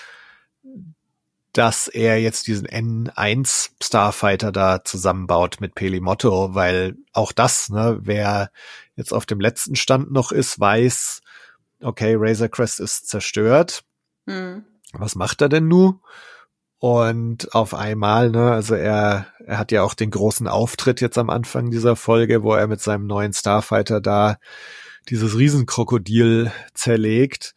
dass 1.55 1.87
er 1.87 2.21
jetzt 2.21 2.49
diesen 2.49 2.67
N1 2.67 3.71
Starfighter 3.81 4.51
da 4.51 4.85
zusammenbaut 4.85 5.61
mit 5.61 5.77
Pelimotto, 5.77 6.55
weil 6.55 6.97
auch 7.13 7.31
das, 7.31 7.71
ne, 7.71 7.99
wer 8.03 8.51
jetzt 8.97 9.13
auf 9.13 9.25
dem 9.25 9.41
letzten 9.41 9.77
Stand 9.77 10.11
noch 10.11 10.33
ist, 10.33 10.59
weiß, 10.59 11.23
okay, 11.85 12.15
Razor 12.17 12.49
Crest 12.49 12.81
ist 12.81 13.09
zerstört. 13.09 13.85
Mhm. 14.27 14.65
Was 14.93 15.15
macht 15.15 15.43
er 15.43 15.49
denn 15.49 15.69
nu? 15.69 16.01
Und 16.79 17.55
auf 17.55 17.73
einmal, 17.73 18.31
ne, 18.31 18.53
also 18.53 18.75
er, 18.75 19.27
er 19.47 19.59
hat 19.59 19.73
ja 19.73 19.83
auch 19.83 19.95
den 19.95 20.11
großen 20.11 20.47
Auftritt 20.49 21.01
jetzt 21.01 21.17
am 21.17 21.31
Anfang 21.31 21.71
dieser 21.71 21.97
Folge, 21.97 22.43
wo 22.43 22.55
er 22.55 22.67
mit 22.67 22.81
seinem 22.81 23.07
neuen 23.07 23.33
Starfighter 23.33 24.01
da 24.01 24.37
dieses 25.09 25.37
Riesenkrokodil 25.37 26.53
zerlegt. 26.75 27.55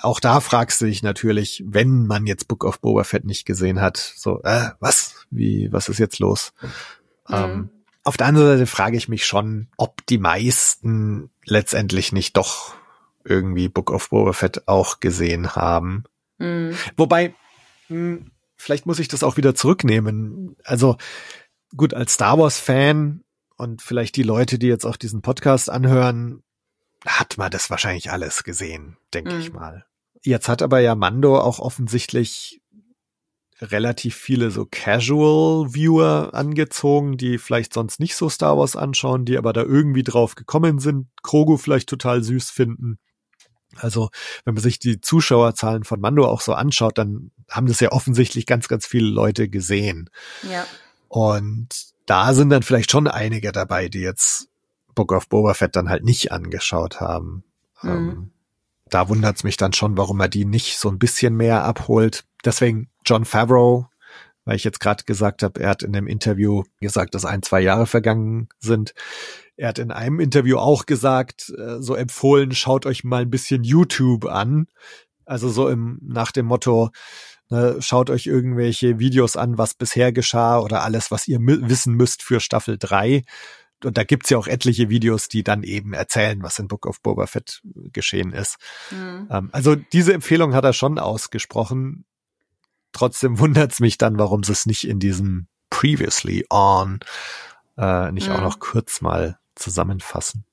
Auch 0.00 0.20
da 0.20 0.38
fragst 0.38 0.80
du 0.80 0.84
dich 0.86 1.02
natürlich, 1.02 1.64
wenn 1.66 2.06
man 2.06 2.26
jetzt 2.26 2.46
Book 2.46 2.64
of 2.64 2.80
Boba 2.80 3.02
Fett 3.02 3.24
nicht 3.24 3.46
gesehen 3.46 3.80
hat, 3.80 3.96
so, 3.96 4.42
äh, 4.44 4.70
was? 4.78 5.26
Wie, 5.30 5.72
was 5.72 5.88
ist 5.88 5.98
jetzt 5.98 6.20
los? 6.20 6.52
Mhm. 7.28 7.34
Ähm, 7.34 7.70
auf 8.04 8.16
der 8.16 8.28
anderen 8.28 8.48
Seite 8.48 8.66
frage 8.66 8.96
ich 8.96 9.08
mich 9.08 9.26
schon, 9.26 9.68
ob 9.76 10.06
die 10.06 10.18
meisten 10.18 11.30
letztendlich 11.44 12.12
nicht 12.12 12.36
doch 12.36 12.77
irgendwie 13.28 13.68
Book 13.68 13.90
of 13.90 14.10
Boba 14.10 14.32
Fett 14.32 14.66
auch 14.66 15.00
gesehen 15.00 15.54
haben. 15.54 16.04
Mhm. 16.38 16.76
Wobei, 16.96 17.34
mh, 17.88 17.96
hm, 17.96 18.30
vielleicht 18.56 18.86
muss 18.86 18.98
ich 18.98 19.08
das 19.08 19.22
auch 19.22 19.36
wieder 19.36 19.54
zurücknehmen. 19.54 20.56
Also 20.64 20.96
gut, 21.76 21.94
als 21.94 22.14
Star 22.14 22.38
Wars 22.38 22.58
Fan 22.58 23.22
und 23.56 23.82
vielleicht 23.82 24.16
die 24.16 24.22
Leute, 24.22 24.58
die 24.58 24.68
jetzt 24.68 24.84
auch 24.84 24.96
diesen 24.96 25.22
Podcast 25.22 25.70
anhören, 25.70 26.42
hat 27.06 27.38
man 27.38 27.50
das 27.50 27.70
wahrscheinlich 27.70 28.10
alles 28.10 28.44
gesehen, 28.44 28.96
denke 29.14 29.34
mhm. 29.34 29.40
ich 29.40 29.52
mal. 29.52 29.84
Jetzt 30.22 30.48
hat 30.48 30.62
aber 30.62 30.80
ja 30.80 30.94
Mando 30.94 31.38
auch 31.38 31.60
offensichtlich 31.60 32.60
relativ 33.60 34.16
viele 34.16 34.50
so 34.50 34.66
Casual 34.70 35.74
Viewer 35.74 36.30
angezogen, 36.32 37.16
die 37.16 37.38
vielleicht 37.38 37.72
sonst 37.72 37.98
nicht 38.00 38.14
so 38.14 38.28
Star 38.28 38.56
Wars 38.56 38.76
anschauen, 38.76 39.24
die 39.24 39.36
aber 39.36 39.52
da 39.52 39.62
irgendwie 39.62 40.04
drauf 40.04 40.34
gekommen 40.34 40.78
sind, 40.78 41.08
Krogu 41.22 41.56
vielleicht 41.56 41.88
total 41.88 42.22
süß 42.22 42.50
finden. 42.50 42.98
Also, 43.80 44.10
wenn 44.44 44.54
man 44.54 44.62
sich 44.62 44.78
die 44.78 45.00
Zuschauerzahlen 45.00 45.84
von 45.84 46.00
Mando 46.00 46.26
auch 46.26 46.40
so 46.40 46.54
anschaut, 46.54 46.98
dann 46.98 47.30
haben 47.48 47.66
das 47.66 47.80
ja 47.80 47.92
offensichtlich 47.92 48.46
ganz, 48.46 48.68
ganz 48.68 48.86
viele 48.86 49.08
Leute 49.08 49.48
gesehen. 49.48 50.10
Ja. 50.42 50.66
Und 51.08 51.68
da 52.06 52.34
sind 52.34 52.50
dann 52.50 52.62
vielleicht 52.62 52.90
schon 52.90 53.06
einige 53.06 53.52
dabei, 53.52 53.88
die 53.88 54.00
jetzt 54.00 54.48
Book 54.94 55.12
of 55.12 55.28
Boba 55.28 55.54
Fett 55.54 55.76
dann 55.76 55.88
halt 55.88 56.04
nicht 56.04 56.32
angeschaut 56.32 57.00
haben. 57.00 57.44
Mhm. 57.82 57.90
Ähm, 57.90 58.30
da 58.90 59.08
wundert's 59.08 59.44
mich 59.44 59.56
dann 59.56 59.72
schon, 59.72 59.96
warum 59.96 60.20
er 60.20 60.28
die 60.28 60.44
nicht 60.44 60.78
so 60.78 60.88
ein 60.88 60.98
bisschen 60.98 61.36
mehr 61.36 61.64
abholt. 61.64 62.24
Deswegen 62.44 62.88
John 63.04 63.24
Favreau, 63.24 63.88
weil 64.48 64.56
ich 64.56 64.64
jetzt 64.64 64.80
gerade 64.80 65.04
gesagt 65.04 65.42
habe, 65.42 65.60
er 65.60 65.68
hat 65.68 65.82
in 65.82 65.92
dem 65.92 66.06
Interview 66.06 66.62
gesagt, 66.80 67.14
dass 67.14 67.26
ein, 67.26 67.42
zwei 67.42 67.60
Jahre 67.60 67.86
vergangen 67.86 68.48
sind. 68.58 68.94
Er 69.58 69.68
hat 69.68 69.78
in 69.78 69.90
einem 69.90 70.20
Interview 70.20 70.56
auch 70.56 70.86
gesagt, 70.86 71.52
äh, 71.58 71.82
so 71.82 71.94
empfohlen, 71.94 72.52
schaut 72.52 72.86
euch 72.86 73.04
mal 73.04 73.20
ein 73.20 73.30
bisschen 73.30 73.62
YouTube 73.62 74.24
an. 74.24 74.66
Also 75.26 75.50
so 75.50 75.68
im, 75.68 76.00
nach 76.02 76.32
dem 76.32 76.46
Motto, 76.46 76.88
ne, 77.50 77.76
schaut 77.80 78.08
euch 78.08 78.24
irgendwelche 78.24 78.98
Videos 78.98 79.36
an, 79.36 79.58
was 79.58 79.74
bisher 79.74 80.12
geschah 80.12 80.60
oder 80.60 80.82
alles, 80.82 81.10
was 81.10 81.28
ihr 81.28 81.40
wissen 81.40 81.92
müsst 81.92 82.22
für 82.22 82.40
Staffel 82.40 82.78
3. 82.78 83.24
Und 83.84 83.98
da 83.98 84.04
gibt's 84.04 84.30
ja 84.30 84.38
auch 84.38 84.46
etliche 84.46 84.88
Videos, 84.88 85.28
die 85.28 85.42
dann 85.44 85.62
eben 85.62 85.92
erzählen, 85.92 86.42
was 86.42 86.58
in 86.58 86.68
Book 86.68 86.86
of 86.86 87.02
Boba 87.02 87.26
Fett 87.26 87.60
geschehen 87.92 88.32
ist. 88.32 88.56
Mhm. 88.92 89.28
Ähm, 89.30 89.48
also 89.52 89.74
diese 89.74 90.14
Empfehlung 90.14 90.54
hat 90.54 90.64
er 90.64 90.72
schon 90.72 90.98
ausgesprochen. 90.98 92.06
Trotzdem 92.92 93.38
wundert's 93.38 93.80
mich 93.80 93.98
dann, 93.98 94.18
warum 94.18 94.42
sie 94.42 94.52
es 94.52 94.66
nicht 94.66 94.86
in 94.86 94.98
diesem 94.98 95.46
Previously 95.70 96.46
On 96.50 97.00
äh, 97.78 98.10
nicht 98.12 98.28
mhm. 98.28 98.34
auch 98.34 98.40
noch 98.40 98.58
kurz 98.58 99.00
mal 99.00 99.38
zusammenfassen. 99.54 100.44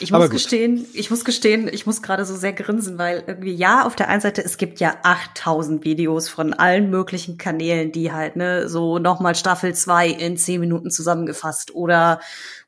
Ich 0.00 0.10
muss 0.10 0.30
gestehen, 0.30 0.86
ich 0.92 1.10
muss 1.10 1.24
gestehen, 1.24 1.68
ich 1.72 1.86
muss 1.86 2.02
gerade 2.02 2.24
so 2.24 2.34
sehr 2.34 2.52
grinsen, 2.52 2.98
weil 2.98 3.24
irgendwie 3.26 3.54
ja, 3.54 3.86
auf 3.86 3.96
der 3.96 4.08
einen 4.08 4.20
Seite, 4.20 4.44
es 4.44 4.58
gibt 4.58 4.80
ja 4.80 4.98
8000 5.02 5.84
Videos 5.84 6.28
von 6.28 6.52
allen 6.52 6.90
möglichen 6.90 7.38
Kanälen, 7.38 7.92
die 7.92 8.12
halt, 8.12 8.36
ne, 8.36 8.68
so 8.68 8.98
nochmal 8.98 9.34
Staffel 9.34 9.74
2 9.74 10.08
in 10.08 10.36
10 10.36 10.60
Minuten 10.60 10.90
zusammengefasst 10.90 11.74
oder 11.74 12.20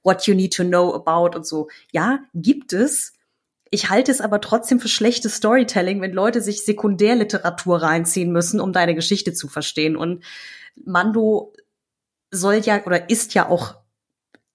what 0.03 0.27
you 0.27 0.35
need 0.35 0.55
to 0.55 0.65
know 0.65 0.95
about 0.95 1.37
und 1.37 1.47
so. 1.47 1.69
Ja, 1.93 2.21
gibt 2.35 2.73
es. 2.73 3.13
Ich 3.71 3.91
halte 3.91 4.11
es 4.11 4.21
aber 4.21 4.41
trotzdem 4.41 4.81
für 4.81 4.89
schlechtes 4.89 5.37
Storytelling, 5.37 6.01
wenn 6.01 6.13
Leute 6.13 6.41
sich 6.41 6.65
Sekundärliteratur 6.65 7.83
reinziehen 7.83 8.33
müssen, 8.33 8.61
um 8.61 8.73
deine 8.73 8.95
Geschichte 8.95 9.33
zu 9.35 9.49
verstehen. 9.49 9.97
Und 9.97 10.25
Mando 10.85 11.53
soll 12.31 12.57
ja 12.57 12.85
oder 12.85 13.11
ist 13.11 13.35
ja 13.35 13.49
auch 13.49 13.77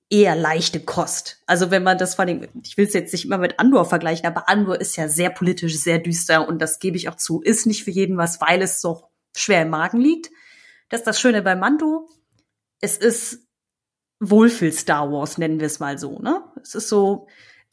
eher 0.09 0.35
leichte 0.35 0.79
Kost. 0.79 1.41
Also 1.47 1.71
wenn 1.71 1.83
man 1.83 1.97
das 1.97 2.15
vor 2.15 2.25
allem, 2.25 2.47
ich 2.63 2.77
will 2.77 2.85
es 2.85 2.93
jetzt 2.93 3.13
nicht 3.13 3.25
immer 3.25 3.39
mit 3.39 3.59
Andor 3.59 3.85
vergleichen, 3.85 4.27
aber 4.27 4.47
Andor 4.47 4.79
ist 4.79 4.95
ja 4.95 5.07
sehr 5.07 5.31
politisch, 5.31 5.77
sehr 5.77 5.97
düster 5.97 6.47
und 6.47 6.61
das 6.61 6.79
gebe 6.79 6.97
ich 6.97 7.09
auch 7.09 7.15
zu, 7.15 7.41
ist 7.41 7.65
nicht 7.65 7.83
für 7.83 7.91
jeden 7.91 8.17
was, 8.17 8.39
weil 8.39 8.61
es 8.61 8.79
so 8.79 9.09
schwer 9.35 9.63
im 9.63 9.69
Magen 9.69 9.99
liegt. 9.99 10.29
Das 10.89 11.01
ist 11.01 11.07
das 11.07 11.19
Schöne 11.19 11.41
bei 11.41 11.55
Mando. 11.55 12.07
Es 12.79 12.97
ist 12.97 13.47
Wohlfühl 14.19 14.71
Star 14.71 15.11
Wars, 15.11 15.39
nennen 15.39 15.59
wir 15.59 15.67
es 15.67 15.79
mal 15.79 15.97
so, 15.97 16.19
ne? 16.19 16.43
Es 16.61 16.75
ist 16.75 16.89
so, 16.89 17.27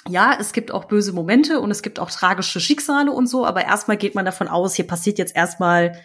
ja, 0.09 0.37
es 0.39 0.53
gibt 0.53 0.73
auch 0.73 0.87
böse 0.87 1.13
Momente 1.13 1.61
und 1.61 1.71
es 1.71 1.83
gibt 1.83 1.99
auch 1.99 2.11
tragische 2.11 2.61
Schicksale 2.61 3.13
und 3.13 3.27
so, 3.27 3.45
aber 3.45 3.65
erstmal 3.65 3.97
geht 3.97 4.15
man 4.15 4.25
davon 4.25 4.49
aus, 4.49 4.75
hier 4.75 4.87
passiert 4.87 5.19
jetzt 5.19 5.37
erstmal 5.37 6.01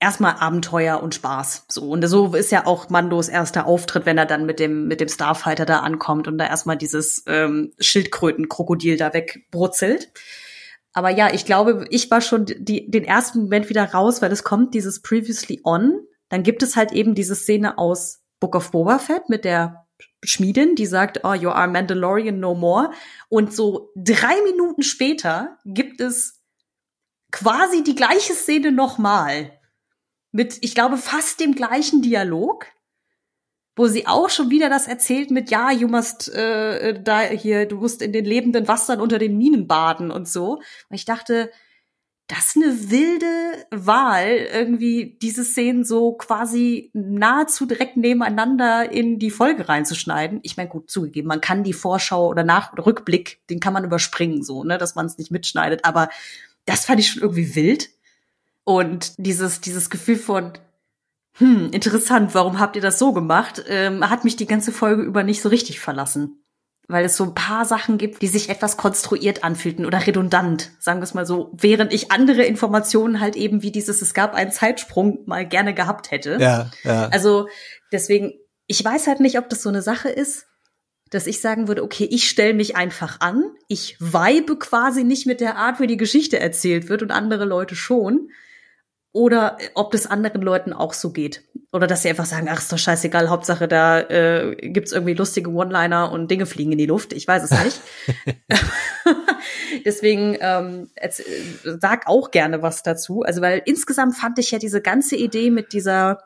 erstmal 0.00 0.34
Abenteuer 0.38 1.02
und 1.02 1.14
Spaß. 1.14 1.64
So 1.68 1.88
und 1.88 2.06
so 2.06 2.34
ist 2.34 2.52
ja 2.52 2.66
auch 2.66 2.90
Mandos 2.90 3.28
erster 3.28 3.66
Auftritt, 3.66 4.04
wenn 4.04 4.18
er 4.18 4.26
dann 4.26 4.44
mit 4.44 4.60
dem 4.60 4.86
mit 4.86 5.00
dem 5.00 5.08
Starfighter 5.08 5.64
da 5.64 5.78
ankommt 5.80 6.28
und 6.28 6.36
da 6.36 6.46
erstmal 6.46 6.76
dieses 6.76 7.24
ähm, 7.26 7.72
Schildkrötenkrokodil 7.78 8.98
da 8.98 9.14
wegbrutzelt. 9.14 10.12
Aber 10.92 11.10
ja, 11.10 11.32
ich 11.32 11.44
glaube, 11.46 11.86
ich 11.90 12.10
war 12.10 12.20
schon 12.20 12.44
die, 12.46 12.90
den 12.90 13.04
ersten 13.04 13.40
Moment 13.40 13.68
wieder 13.68 13.84
raus, 13.84 14.22
weil 14.22 14.30
es 14.30 14.44
kommt 14.44 14.74
dieses 14.74 15.02
Previously 15.02 15.60
On. 15.64 16.00
Dann 16.28 16.42
gibt 16.42 16.62
es 16.62 16.76
halt 16.76 16.92
eben 16.92 17.14
diese 17.14 17.34
Szene 17.34 17.78
aus 17.78 18.22
Book 18.38 18.54
of 18.54 18.70
Boba 18.70 18.98
Fett 18.98 19.28
mit 19.28 19.44
der 19.44 19.83
Schmiedin, 20.22 20.74
die 20.74 20.86
sagt, 20.86 21.20
oh, 21.24 21.34
you 21.34 21.50
are 21.50 21.68
Mandalorian 21.68 22.40
no 22.40 22.54
more. 22.54 22.90
Und 23.28 23.52
so 23.54 23.90
drei 23.94 24.40
Minuten 24.42 24.82
später 24.82 25.58
gibt 25.64 26.00
es 26.00 26.42
quasi 27.30 27.82
die 27.82 27.94
gleiche 27.94 28.32
Szene 28.32 28.72
nochmal 28.72 29.58
mit, 30.32 30.58
ich 30.62 30.74
glaube, 30.74 30.96
fast 30.96 31.40
dem 31.40 31.54
gleichen 31.54 32.02
Dialog, 32.02 32.66
wo 33.76 33.86
sie 33.86 34.06
auch 34.06 34.30
schon 34.30 34.50
wieder 34.50 34.68
das 34.68 34.86
erzählt 34.86 35.30
mit, 35.30 35.50
ja, 35.50 35.70
you 35.70 35.88
must 35.88 36.32
äh, 36.32 37.00
da 37.02 37.22
hier, 37.22 37.66
du 37.66 37.76
musst 37.76 38.02
in 38.02 38.12
den 38.12 38.24
lebenden 38.24 38.68
Wassern 38.68 39.00
unter 39.00 39.18
den 39.18 39.36
Minen 39.36 39.66
baden 39.66 40.10
und 40.10 40.28
so. 40.28 40.54
Und 40.54 40.94
ich 40.94 41.04
dachte, 41.04 41.50
das 42.26 42.46
ist 42.46 42.56
eine 42.56 42.90
wilde 42.90 43.66
Wahl, 43.70 44.48
irgendwie 44.52 45.18
diese 45.20 45.44
Szenen 45.44 45.84
so 45.84 46.14
quasi 46.14 46.90
nahezu 46.94 47.66
direkt 47.66 47.98
nebeneinander 47.98 48.90
in 48.90 49.18
die 49.18 49.30
Folge 49.30 49.68
reinzuschneiden. 49.68 50.40
Ich 50.42 50.56
meine, 50.56 50.70
gut 50.70 50.90
zugegeben, 50.90 51.28
man 51.28 51.42
kann 51.42 51.64
die 51.64 51.74
Vorschau 51.74 52.28
oder 52.28 52.42
Nach 52.42 52.72
oder 52.72 52.86
Rückblick, 52.86 53.46
den 53.50 53.60
kann 53.60 53.74
man 53.74 53.84
überspringen, 53.84 54.42
so, 54.42 54.64
ne, 54.64 54.78
dass 54.78 54.94
man 54.94 55.04
es 55.04 55.18
nicht 55.18 55.30
mitschneidet. 55.30 55.84
Aber 55.84 56.08
das 56.64 56.86
fand 56.86 57.00
ich 57.00 57.10
schon 57.10 57.22
irgendwie 57.22 57.54
wild. 57.54 57.90
Und 58.64 59.12
dieses, 59.18 59.60
dieses 59.60 59.90
Gefühl 59.90 60.16
von, 60.16 60.52
hm, 61.36 61.70
interessant, 61.72 62.34
warum 62.34 62.58
habt 62.58 62.76
ihr 62.76 62.82
das 62.82 62.98
so 62.98 63.12
gemacht, 63.12 63.62
ähm, 63.68 64.08
hat 64.08 64.24
mich 64.24 64.36
die 64.36 64.46
ganze 64.46 64.72
Folge 64.72 65.02
über 65.02 65.24
nicht 65.24 65.42
so 65.42 65.50
richtig 65.50 65.78
verlassen. 65.80 66.43
Weil 66.86 67.06
es 67.06 67.16
so 67.16 67.24
ein 67.24 67.34
paar 67.34 67.64
Sachen 67.64 67.96
gibt, 67.96 68.20
die 68.20 68.26
sich 68.26 68.50
etwas 68.50 68.76
konstruiert 68.76 69.42
anfühlten 69.42 69.86
oder 69.86 70.06
redundant, 70.06 70.70
sagen 70.80 71.00
wir 71.00 71.04
es 71.04 71.14
mal 71.14 71.24
so, 71.24 71.50
während 71.54 71.94
ich 71.94 72.12
andere 72.12 72.44
Informationen 72.44 73.20
halt 73.20 73.36
eben 73.36 73.62
wie 73.62 73.72
dieses, 73.72 74.02
es 74.02 74.12
gab 74.12 74.34
einen 74.34 74.52
Zeitsprung 74.52 75.20
mal 75.24 75.46
gerne 75.46 75.72
gehabt 75.72 76.10
hätte. 76.10 76.36
Ja, 76.38 76.70
ja. 76.82 77.08
Also 77.08 77.48
deswegen, 77.90 78.34
ich 78.66 78.84
weiß 78.84 79.06
halt 79.06 79.20
nicht, 79.20 79.38
ob 79.38 79.48
das 79.48 79.62
so 79.62 79.70
eine 79.70 79.80
Sache 79.80 80.10
ist, 80.10 80.46
dass 81.10 81.26
ich 81.26 81.40
sagen 81.40 81.68
würde, 81.68 81.84
okay, 81.84 82.08
ich 82.10 82.28
stelle 82.28 82.54
mich 82.54 82.76
einfach 82.76 83.20
an, 83.20 83.44
ich 83.68 83.96
weibe 84.00 84.58
quasi 84.58 85.04
nicht 85.04 85.26
mit 85.26 85.40
der 85.40 85.56
Art, 85.56 85.80
wie 85.80 85.86
die 85.86 85.96
Geschichte 85.96 86.40
erzählt 86.40 86.88
wird 86.88 87.02
und 87.02 87.12
andere 87.12 87.44
Leute 87.44 87.76
schon 87.76 88.30
oder 89.12 89.58
ob 89.74 89.92
das 89.92 90.06
anderen 90.06 90.42
Leuten 90.42 90.72
auch 90.72 90.92
so 90.92 91.12
geht. 91.12 91.44
Oder 91.74 91.88
dass 91.88 92.02
sie 92.02 92.08
einfach 92.08 92.24
sagen, 92.24 92.48
ach, 92.48 92.60
ist 92.60 92.72
doch 92.72 92.78
scheißegal, 92.78 93.30
Hauptsache 93.30 93.66
da 93.66 93.98
äh, 93.98 94.54
gibt's 94.54 94.92
irgendwie 94.92 95.14
lustige 95.14 95.50
One-Liner 95.50 96.12
und 96.12 96.30
Dinge 96.30 96.46
fliegen 96.46 96.70
in 96.70 96.78
die 96.78 96.86
Luft. 96.86 97.12
Ich 97.12 97.26
weiß 97.26 97.42
es 97.42 97.50
nicht. 97.50 97.80
Deswegen 99.84 100.36
ähm, 100.40 100.88
sag 101.64 102.06
auch 102.06 102.30
gerne 102.30 102.62
was 102.62 102.84
dazu. 102.84 103.22
Also, 103.22 103.42
weil 103.42 103.60
insgesamt 103.64 104.14
fand 104.14 104.38
ich 104.38 104.52
ja 104.52 104.60
diese 104.60 104.80
ganze 104.80 105.16
Idee 105.16 105.50
mit 105.50 105.72
dieser, 105.72 106.22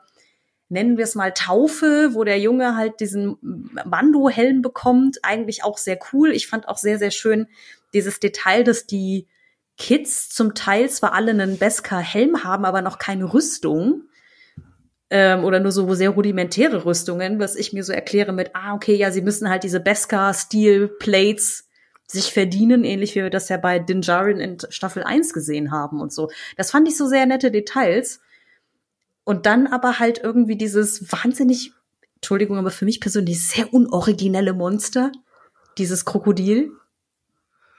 nennen 0.67 0.97
wir 0.97 1.05
es 1.05 1.15
mal 1.15 1.33
Taufe, 1.33 2.11
wo 2.13 2.23
der 2.23 2.39
Junge 2.39 2.75
halt 2.75 2.99
diesen 2.99 3.39
Mando-Helm 3.85 4.61
bekommt, 4.61 5.17
eigentlich 5.23 5.63
auch 5.63 5.79
sehr 5.79 5.97
cool. 6.13 6.31
Ich 6.31 6.45
fand 6.45 6.67
auch 6.67 6.77
sehr, 6.77 6.99
sehr 6.99 7.09
schön 7.09 7.47
dieses 7.91 8.19
Detail, 8.19 8.63
dass 8.63 8.85
die 8.85 9.25
Kids 9.79 10.29
zum 10.29 10.53
Teil 10.53 10.91
zwar 10.91 11.13
alle 11.13 11.31
einen 11.31 11.57
Beskar-Helm 11.57 12.43
haben, 12.43 12.65
aber 12.65 12.83
noch 12.83 12.99
keine 12.99 13.33
Rüstung. 13.33 14.03
Ähm, 15.11 15.43
oder 15.43 15.59
nur 15.59 15.71
so 15.71 15.91
sehr 15.95 16.11
rudimentäre 16.11 16.85
Rüstungen, 16.85 17.39
was 17.39 17.55
ich 17.55 17.73
mir 17.73 17.83
so 17.83 17.91
erkläre 17.91 18.31
mit, 18.31 18.51
ah, 18.53 18.75
okay, 18.75 18.95
ja, 18.95 19.11
sie 19.11 19.21
müssen 19.21 19.49
halt 19.49 19.63
diese 19.63 19.79
Beskar-Steel-Plates 19.79 21.67
sich 22.11 22.33
verdienen, 22.33 22.83
ähnlich 22.83 23.15
wie 23.15 23.21
wir 23.21 23.29
das 23.29 23.49
ja 23.49 23.57
bei 23.57 23.79
Dinjarin 23.79 24.39
in 24.39 24.57
Staffel 24.69 25.03
1 25.03 25.31
gesehen 25.33 25.71
haben 25.71 26.01
und 26.01 26.11
so. 26.11 26.29
Das 26.57 26.71
fand 26.71 26.87
ich 26.87 26.97
so 26.97 27.07
sehr 27.07 27.25
nette 27.25 27.51
Details. 27.51 28.19
Und 29.23 29.45
dann 29.45 29.67
aber 29.67 29.99
halt 29.99 30.19
irgendwie 30.23 30.57
dieses 30.57 31.11
wahnsinnig, 31.11 31.71
Entschuldigung, 32.15 32.57
aber 32.57 32.71
für 32.71 32.85
mich 32.85 32.99
persönlich 32.99 33.47
sehr 33.47 33.71
unoriginelle 33.71 34.53
Monster, 34.53 35.11
dieses 35.77 36.03
Krokodil. 36.03 36.71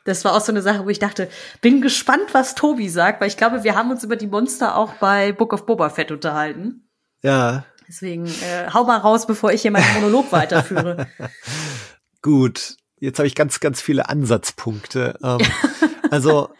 Das 0.04 0.24
war 0.24 0.36
auch 0.36 0.40
so 0.40 0.52
eine 0.52 0.62
Sache, 0.62 0.84
wo 0.84 0.88
ich 0.90 1.00
dachte, 1.00 1.28
bin 1.60 1.80
gespannt, 1.80 2.32
was 2.32 2.54
Tobi 2.54 2.88
sagt, 2.88 3.20
weil 3.20 3.28
ich 3.28 3.36
glaube, 3.36 3.64
wir 3.64 3.74
haben 3.74 3.90
uns 3.90 4.04
über 4.04 4.14
die 4.14 4.28
Monster 4.28 4.76
auch 4.76 4.92
bei 4.94 5.32
Book 5.32 5.52
of 5.52 5.66
Boba 5.66 5.90
Fett 5.90 6.12
unterhalten. 6.12 6.86
Ja. 7.22 7.64
Deswegen 7.88 8.26
äh, 8.26 8.70
hau 8.72 8.84
mal 8.84 8.98
raus, 8.98 9.26
bevor 9.26 9.52
ich 9.52 9.62
hier 9.62 9.70
meinen 9.70 9.92
Monolog 9.94 10.30
weiterführe. 10.32 11.08
Gut, 12.22 12.76
jetzt 12.98 13.18
habe 13.18 13.26
ich 13.26 13.34
ganz, 13.34 13.60
ganz 13.60 13.80
viele 13.80 14.08
Ansatzpunkte. 14.08 15.18
Ähm, 15.22 15.40
also 16.10 16.50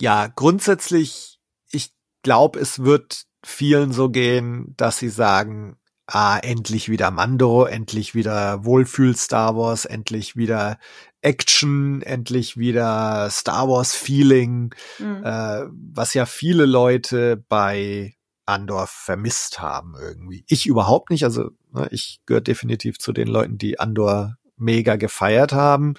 ja, 0.00 0.26
grundsätzlich, 0.26 1.38
ich 1.70 1.92
glaube, 2.22 2.58
es 2.60 2.80
wird 2.80 3.24
vielen 3.44 3.92
so 3.92 4.10
gehen, 4.10 4.74
dass 4.76 4.98
sie 4.98 5.08
sagen, 5.08 5.76
ah, 6.06 6.38
endlich 6.38 6.88
wieder 6.88 7.10
Mando, 7.10 7.64
endlich 7.64 8.14
wieder 8.14 8.64
Wohlfühl 8.64 9.16
Star 9.16 9.56
Wars, 9.56 9.84
endlich 9.84 10.36
wieder 10.36 10.78
Action, 11.22 12.02
endlich 12.02 12.58
wieder 12.58 13.30
Star 13.30 13.68
Wars 13.68 13.94
Feeling, 13.94 14.74
mhm. 14.98 15.24
äh, 15.24 15.64
was 15.70 16.12
ja 16.14 16.26
viele 16.26 16.66
Leute 16.66 17.42
bei 17.48 18.14
Andor 18.46 18.86
vermisst 18.86 19.60
haben 19.60 19.94
irgendwie. 20.00 20.44
Ich 20.48 20.66
überhaupt 20.66 21.10
nicht, 21.10 21.24
also 21.24 21.50
ne, 21.72 21.88
ich 21.90 22.20
gehöre 22.26 22.40
definitiv 22.40 22.98
zu 22.98 23.12
den 23.12 23.28
Leuten, 23.28 23.58
die 23.58 23.78
Andor 23.78 24.36
mega 24.56 24.96
gefeiert 24.96 25.52
haben. 25.52 25.94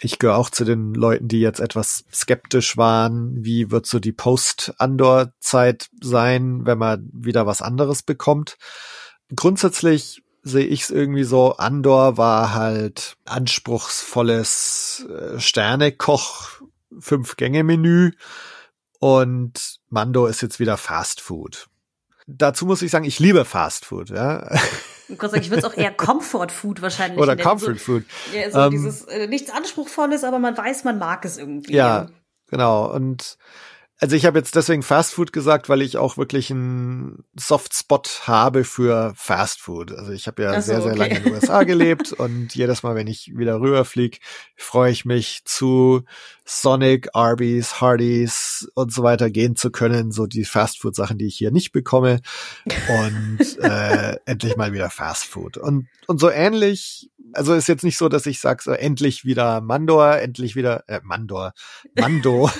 Ich 0.00 0.18
gehöre 0.18 0.36
auch 0.36 0.50
zu 0.50 0.64
den 0.64 0.94
Leuten, 0.94 1.28
die 1.28 1.40
jetzt 1.40 1.60
etwas 1.60 2.04
skeptisch 2.12 2.76
waren, 2.76 3.44
wie 3.44 3.70
wird 3.70 3.86
so 3.86 4.00
die 4.00 4.12
Post-Andor-Zeit 4.12 5.90
sein, 6.02 6.66
wenn 6.66 6.78
man 6.78 7.08
wieder 7.12 7.46
was 7.46 7.62
anderes 7.62 8.02
bekommt. 8.02 8.56
Grundsätzlich 9.34 10.22
sehe 10.42 10.66
ich 10.66 10.82
es 10.82 10.90
irgendwie 10.90 11.24
so, 11.24 11.56
Andor 11.56 12.16
war 12.16 12.52
halt 12.52 13.16
anspruchsvolles 13.24 15.06
äh, 15.08 15.38
Sternekoch 15.38 16.62
Fünf-Gänge-Menü 16.98 18.12
und 19.02 19.80
Mando 19.88 20.26
ist 20.26 20.42
jetzt 20.42 20.60
wieder 20.60 20.76
Fast 20.76 21.20
Food. 21.20 21.66
Dazu 22.28 22.66
muss 22.66 22.82
ich 22.82 22.92
sagen, 22.92 23.04
ich 23.04 23.18
liebe 23.18 23.44
Fast 23.44 23.84
Food, 23.84 24.10
ja. 24.10 24.48
Ich 25.08 25.18
würde 25.18 25.56
es 25.56 25.64
auch 25.64 25.76
eher 25.76 25.90
Comfort 25.90 26.50
Food 26.50 26.80
wahrscheinlich. 26.82 27.18
Oder 27.18 27.36
Comfort 27.36 27.74
Food. 27.74 28.04
Ja, 28.32 28.48
so 28.50 28.60
ähm, 28.60 28.70
dieses 28.70 29.02
äh, 29.06 29.26
nichts 29.26 29.50
Anspruchsvolles, 29.50 30.22
aber 30.22 30.38
man 30.38 30.56
weiß, 30.56 30.84
man 30.84 30.98
mag 30.98 31.24
es 31.24 31.36
irgendwie. 31.36 31.74
Ja, 31.74 32.10
genau. 32.48 32.94
Und 32.94 33.38
also 34.02 34.16
ich 34.16 34.26
habe 34.26 34.36
jetzt 34.36 34.56
deswegen 34.56 34.82
Fast 34.82 35.14
Food 35.14 35.32
gesagt, 35.32 35.68
weil 35.68 35.80
ich 35.80 35.96
auch 35.96 36.16
wirklich 36.16 36.50
einen 36.50 37.22
Softspot 37.38 38.22
habe 38.24 38.64
für 38.64 39.12
Fast 39.14 39.60
Food. 39.60 39.92
Also 39.92 40.10
ich 40.10 40.26
habe 40.26 40.42
ja 40.42 40.60
so, 40.60 40.72
sehr, 40.72 40.82
sehr 40.82 40.90
okay. 40.90 40.98
lange 40.98 41.18
in 41.18 41.22
den 41.22 41.34
USA 41.34 41.62
gelebt 41.62 42.12
und 42.12 42.52
jedes 42.52 42.82
Mal, 42.82 42.96
wenn 42.96 43.06
ich 43.06 43.30
wieder 43.36 43.60
rüberfliege, 43.60 44.18
freue 44.56 44.90
ich 44.90 45.04
mich 45.04 45.42
zu 45.44 46.02
Sonic, 46.44 47.10
Arby's, 47.12 47.80
Hardee's 47.80 48.68
und 48.74 48.92
so 48.92 49.04
weiter 49.04 49.30
gehen 49.30 49.54
zu 49.54 49.70
können. 49.70 50.10
So 50.10 50.26
die 50.26 50.44
Fast 50.44 50.80
Food 50.80 50.96
Sachen, 50.96 51.16
die 51.16 51.26
ich 51.26 51.36
hier 51.36 51.52
nicht 51.52 51.70
bekomme. 51.70 52.22
Und 52.88 53.58
äh, 53.60 54.16
endlich 54.26 54.56
mal 54.56 54.72
wieder 54.72 54.90
Fast 54.90 55.26
Food. 55.26 55.58
Und, 55.58 55.86
und 56.08 56.18
so 56.18 56.28
ähnlich 56.28 57.08
also 57.32 57.54
ist 57.54 57.68
jetzt 57.68 57.84
nicht 57.84 57.96
so, 57.96 58.08
dass 58.08 58.26
ich 58.26 58.40
sage, 58.40 58.62
so 58.62 58.72
endlich 58.72 59.24
wieder 59.24 59.60
Mandor, 59.60 60.16
endlich 60.16 60.56
wieder 60.56 60.84
äh, 60.88 61.00
Mandor, 61.02 61.52
Mando. 61.98 62.50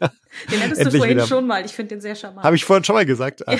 den 0.50 0.62
hattest 0.62 0.86
du 0.86 0.90
vorhin 0.98 1.16
wieder, 1.16 1.26
schon 1.26 1.46
mal. 1.46 1.64
Ich 1.64 1.72
finde 1.72 1.94
den 1.94 2.00
sehr 2.00 2.14
charmant. 2.14 2.44
Habe 2.44 2.56
ich 2.56 2.64
vorhin 2.64 2.84
schon 2.84 2.94
mal 2.94 3.06
gesagt. 3.06 3.46
Ah, 3.48 3.56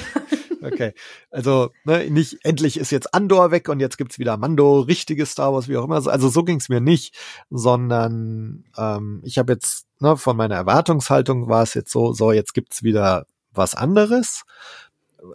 okay, 0.62 0.92
also 1.30 1.70
ne, 1.84 2.10
nicht 2.10 2.38
endlich 2.42 2.78
ist 2.78 2.90
jetzt 2.90 3.14
Andor 3.14 3.50
weg 3.50 3.68
und 3.68 3.80
jetzt 3.80 3.98
gibt's 3.98 4.18
wieder 4.18 4.36
Mando, 4.36 4.80
richtiges 4.80 5.32
Star 5.32 5.52
Wars, 5.52 5.68
wie 5.68 5.76
auch 5.76 5.84
immer. 5.84 6.06
Also 6.06 6.28
so 6.28 6.44
ging's 6.44 6.68
mir 6.68 6.80
nicht, 6.80 7.16
sondern 7.50 8.64
ähm, 8.76 9.20
ich 9.24 9.38
habe 9.38 9.52
jetzt 9.52 9.86
ne, 10.00 10.16
von 10.16 10.36
meiner 10.36 10.56
Erwartungshaltung 10.56 11.48
war 11.48 11.62
es 11.62 11.74
jetzt 11.74 11.92
so, 11.92 12.12
so 12.12 12.32
jetzt 12.32 12.54
gibt's 12.54 12.82
wieder 12.82 13.26
was 13.52 13.74
anderes 13.74 14.44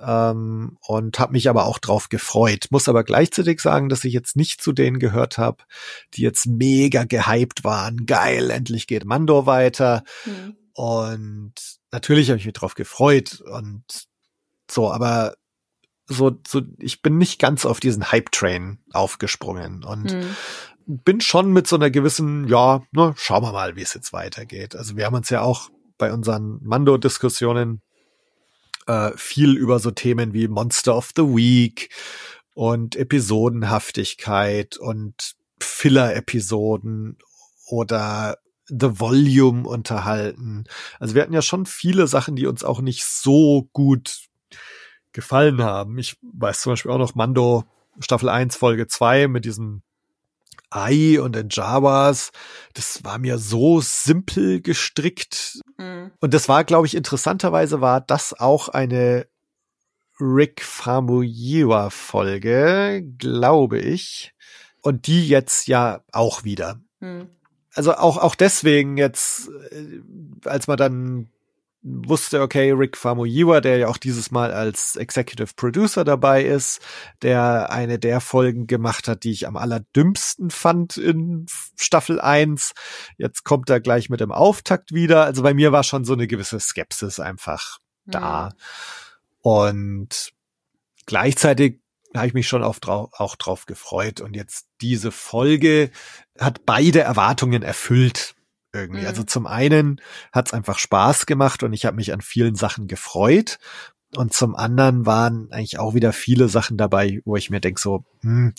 ähm, 0.02 0.78
und 0.82 1.20
habe 1.20 1.34
mich 1.34 1.50
aber 1.50 1.66
auch 1.66 1.80
drauf 1.80 2.10
gefreut. 2.10 2.68
Muss 2.72 2.90
aber 2.90 3.04
gleichzeitig 3.04 3.60
sagen, 3.60 3.90
dass 3.90 4.04
ich 4.04 4.14
jetzt 4.14 4.36
nicht 4.36 4.62
zu 4.62 4.72
denen 4.72 5.00
gehört 5.00 5.38
habe, 5.38 5.64
die 6.14 6.22
jetzt 6.22 6.46
mega 6.46 7.04
gehypt 7.04 7.64
waren. 7.64 8.06
Geil, 8.06 8.50
endlich 8.50 8.88
geht 8.88 9.06
Mandor 9.06 9.46
weiter. 9.46 10.04
Mhm. 10.26 10.56
Und 10.74 11.54
natürlich 11.92 12.30
habe 12.30 12.40
ich 12.40 12.46
mich 12.46 12.54
drauf 12.54 12.76
gefreut 12.76 13.42
und 13.42 13.84
so, 14.70 14.92
aber 14.92 15.36
so, 16.06 16.38
so, 16.48 16.62
ich 16.80 17.02
bin 17.02 17.18
nicht 17.18 17.40
ganz 17.40 17.66
auf 17.66 17.80
diesen 17.80 18.12
Hype-Train 18.12 18.80
aufgesprungen 18.92 19.84
und 19.84 20.14
mhm. 20.14 20.36
bin 20.86 21.22
schon 21.22 21.52
mit 21.54 21.68
so 21.68 21.76
einer 21.76 21.92
gewissen, 21.92 22.48
ja, 22.48 22.84
ne, 22.92 23.14
schauen 23.18 23.44
wir 23.44 23.52
mal, 23.52 23.76
wie 23.76 23.82
es 23.82 23.94
jetzt 23.94 24.12
weitergeht. 24.14 24.76
Also 24.76 24.98
wir 24.98 25.06
haben 25.06 25.16
uns 25.16 25.30
ja 25.30 25.42
auch 25.42 25.70
bei 25.98 26.12
unseren 26.12 26.60
Mando-Diskussionen 26.64 27.82
äh, 28.88 29.12
viel 29.16 29.56
über 29.58 29.80
so 29.80 29.92
Themen 29.92 30.34
wie 30.34 30.48
Monster 30.48 30.96
of 30.96 31.12
the 31.16 31.24
Week 31.24 31.90
und 32.54 32.96
Episodenhaftigkeit 32.96 34.78
und 34.78 35.36
Filler-Episoden 35.60 37.18
oder 37.68 38.38
The 38.68 39.00
Volume 39.00 39.68
unterhalten. 39.68 40.66
Also 41.00 41.16
wir 41.16 41.22
hatten 41.22 41.34
ja 41.34 41.42
schon 41.42 41.66
viele 41.66 42.08
Sachen, 42.08 42.36
die 42.36 42.46
uns 42.46 42.64
auch 42.64 42.82
nicht 42.82 43.06
so 43.06 43.70
gut 43.74 44.28
gefallen 45.12 45.62
haben. 45.62 45.98
Ich 45.98 46.18
weiß 46.22 46.62
zum 46.62 46.74
Beispiel 46.74 46.92
auch 46.92 46.98
noch 46.98 47.16
Mando 47.16 47.66
Staffel 48.00 48.30
1, 48.30 48.56
Folge 48.56 48.88
2 48.88 49.28
mit 49.28 49.46
diesem 49.46 49.84
AI 50.74 51.20
und 51.22 51.36
den 51.36 51.50
Jawas, 51.50 52.32
das 52.74 53.04
war 53.04 53.20
mir 53.20 53.38
so 53.38 53.82
simpel 53.82 54.62
gestrickt. 54.62 55.62
Mhm. 55.78 56.12
Und 56.20 56.34
das 56.34 56.50
war, 56.50 56.64
glaube 56.64 56.88
ich, 56.88 56.96
interessanterweise 56.96 57.82
war 57.82 58.02
das 58.02 58.40
auch 58.40 58.70
eine 58.70 59.28
Rick 60.20 60.64
Famuyiwa 60.64 61.90
Folge, 61.90 63.04
glaube 63.18 63.80
ich. 63.80 64.34
Und 64.82 65.08
die 65.08 65.28
jetzt 65.28 65.68
ja 65.68 66.02
auch 66.12 66.44
wieder. 66.44 66.82
Mhm. 67.00 67.30
Also 67.74 67.94
auch, 67.94 68.18
auch 68.18 68.36
deswegen 68.36 68.98
jetzt, 68.98 69.50
äh, 69.72 70.02
als 70.46 70.68
man 70.68 70.78
dann 70.78 71.30
wusste, 71.84 72.42
okay, 72.42 72.72
Rick 72.72 72.96
Famuyiwa, 72.96 73.60
der 73.60 73.78
ja 73.78 73.88
auch 73.90 73.98
dieses 73.98 74.32
Mal 74.32 74.54
als 74.54 74.96
Executive 74.96 75.54
Producer 75.56 76.06
dabei 76.06 76.44
ist, 76.44 76.80
der 77.22 77.72
eine 77.72 78.00
der 78.00 78.22
Folgen 78.22 78.68
gemacht 78.68 79.08
hat, 79.08 79.26
die 79.26 79.32
ich 79.32 79.48
am 79.48 79.58
allerdümmsten 79.58 80.50
fand 80.50 80.96
in 80.96 81.46
Staffel 81.76 82.22
1. 82.22 82.72
Jetzt 83.18 83.44
kommt 83.44 83.70
er 83.70 83.82
gleich 83.82 84.10
mit 84.10 84.22
dem 84.22 84.32
Auftakt 84.32 84.94
wieder. 84.94 85.26
Also 85.26 85.44
bei 85.44 85.54
mir 85.54 85.74
war 85.74 85.84
schon 85.84 86.06
so 86.06 86.14
eine 86.14 86.28
gewisse 86.28 86.60
Skepsis 86.60 87.20
einfach 87.20 87.80
da. 88.06 88.50
Mhm. 88.50 88.54
Und 89.42 90.34
gleichzeitig 91.06 91.82
habe 92.16 92.28
ich 92.28 92.34
mich 92.34 92.48
schon 92.48 92.64
auf, 92.64 92.80
auch 92.88 93.36
drauf 93.36 93.66
gefreut. 93.66 94.22
Und 94.22 94.36
jetzt 94.36 94.68
diese 94.80 95.12
Folge 95.12 95.92
hat 96.40 96.66
beide 96.66 97.02
Erwartungen 97.02 97.62
erfüllt 97.62 98.36
irgendwie. 98.74 99.02
Mhm. 99.02 99.08
Also 99.08 99.24
zum 99.24 99.48
einen 99.48 100.02
hat 100.32 100.48
es 100.48 100.54
einfach 100.54 100.80
Spaß 100.80 101.26
gemacht 101.26 101.64
und 101.64 101.74
ich 101.74 101.86
habe 101.86 101.96
mich 101.96 102.12
an 102.12 102.22
vielen 102.22 102.56
Sachen 102.56 102.88
gefreut. 102.88 103.60
Und 104.16 104.34
zum 104.34 104.56
anderen 104.56 105.06
waren 105.06 105.52
eigentlich 105.52 105.80
auch 105.80 105.94
wieder 105.94 106.14
viele 106.14 106.48
Sachen 106.48 106.78
dabei, 106.78 107.22
wo 107.26 107.36
ich 107.36 107.50
mir 107.50 107.62
denke, 107.62 107.82
so, 107.82 108.04
hm, 108.22 108.54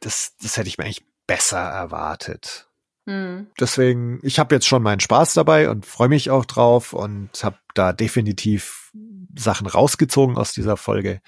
das, 0.00 0.34
das 0.40 0.56
hätte 0.56 0.68
ich 0.68 0.78
mir 0.78 0.84
eigentlich 0.84 1.04
besser 1.26 1.58
erwartet. 1.58 2.68
Mhm. 3.06 3.48
Deswegen, 3.58 4.20
ich 4.22 4.38
habe 4.38 4.54
jetzt 4.54 4.66
schon 4.66 4.82
meinen 4.82 5.00
Spaß 5.00 5.34
dabei 5.34 5.68
und 5.68 5.86
freue 5.86 6.08
mich 6.08 6.30
auch 6.30 6.44
drauf 6.44 6.92
und 6.92 7.30
habe 7.42 7.58
da 7.74 7.92
definitiv 7.92 8.92
Sachen 9.36 9.66
rausgezogen 9.66 10.36
aus 10.36 10.52
dieser 10.52 10.76
Folge. 10.76 11.20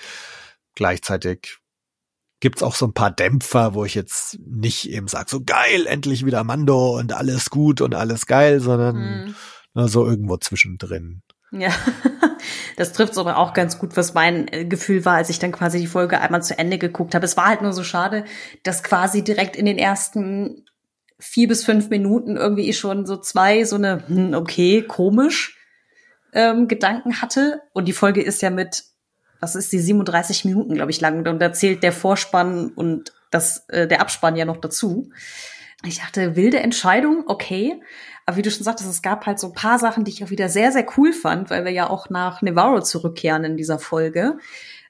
Gleichzeitig 0.75 1.59
gibt's 2.47 2.63
auch 2.63 2.77
so 2.77 2.87
ein 2.87 2.93
paar 2.93 3.11
Dämpfer, 3.11 3.75
wo 3.75 3.85
ich 3.85 3.97
jetzt 3.97 4.39
nicht 4.47 4.89
eben 4.89 5.09
sage, 5.09 5.27
so 5.29 5.41
geil, 5.45 5.85
endlich 5.89 6.25
wieder 6.25 6.45
Mando 6.45 6.97
und 6.97 7.13
alles 7.13 7.51
gut 7.51 7.81
und 7.81 7.97
alles 7.97 8.27
geil, 8.27 8.61
sondern 8.61 8.97
hm. 8.97 9.35
na, 9.75 9.89
so 9.89 10.07
irgendwo 10.07 10.37
zwischendrin. 10.37 11.23
Ja, 11.51 11.71
das 12.77 12.93
trifft 12.93 13.19
aber 13.19 13.39
auch 13.39 13.53
ganz 13.53 13.81
gut, 13.81 13.97
was 13.97 14.15
mein 14.15 14.47
äh, 14.47 14.65
Gefühl 14.65 15.05
war, 15.05 15.17
als 15.17 15.29
ich 15.29 15.41
dann 15.41 15.51
quasi 15.51 15.81
die 15.81 15.89
Folge 15.89 16.21
einmal 16.21 16.41
zu 16.41 16.57
Ende 16.57 16.79
geguckt 16.79 17.17
habe. 17.17 17.25
Es 17.25 17.37
war 17.37 17.47
halt 17.47 17.63
nur 17.63 17.73
so 17.73 17.83
schade, 17.83 18.25
dass 18.63 18.85
quasi 18.85 19.25
direkt 19.25 19.57
in 19.57 19.67
den 19.67 19.77
ersten 19.77 20.65
vier 21.19 21.49
bis 21.49 21.65
fünf 21.65 21.91
Minuten 21.91 22.37
irgendwie 22.37 22.73
schon 22.75 23.07
so 23.07 23.17
zwei, 23.17 23.65
so 23.65 23.75
eine, 23.75 24.07
hm, 24.07 24.35
okay, 24.35 24.83
komisch, 24.83 25.59
ähm, 26.33 26.69
Gedanken 26.69 27.21
hatte. 27.21 27.61
Und 27.73 27.89
die 27.89 27.93
Folge 27.93 28.23
ist 28.23 28.41
ja 28.41 28.51
mit, 28.51 28.85
was 29.41 29.57
ist 29.57 29.73
die, 29.73 29.79
37 29.79 30.45
Minuten, 30.45 30.75
glaube 30.75 30.91
ich, 30.91 31.01
lang. 31.01 31.27
Und 31.27 31.39
da 31.41 31.53
zählt 31.53 31.83
der 31.83 31.93
Vorspann 31.93 32.69
und 32.69 33.13
das, 33.31 33.69
äh, 33.69 33.87
der 33.87 34.01
Abspann 34.01 34.37
ja 34.37 34.45
noch 34.45 34.59
dazu. 34.59 35.11
Ich 35.85 35.99
dachte, 35.99 36.37
wilde 36.37 36.61
Entscheidung, 36.61 37.25
okay. 37.27 37.81
Aber 38.25 38.37
wie 38.37 38.43
du 38.43 38.51
schon 38.51 38.65
sagtest, 38.65 38.91
es 38.91 39.03
gab 39.03 39.27
halt 39.27 39.39
so 39.39 39.49
ein 39.49 39.53
paar 39.53 39.79
Sachen, 39.79 40.05
die 40.05 40.11
ich 40.11 40.25
auch 40.25 40.31
wieder 40.31 40.49
sehr, 40.49 40.73
sehr 40.73 40.87
cool 40.97 41.13
fand, 41.13 41.51
weil 41.51 41.65
wir 41.65 41.73
ja 41.73 41.89
auch 41.89 42.11
nach 42.11 42.43
Navarro 42.43 42.81
zurückkehren 42.81 43.45
in 43.45 43.57
dieser 43.57 43.79
Folge. 43.79 44.39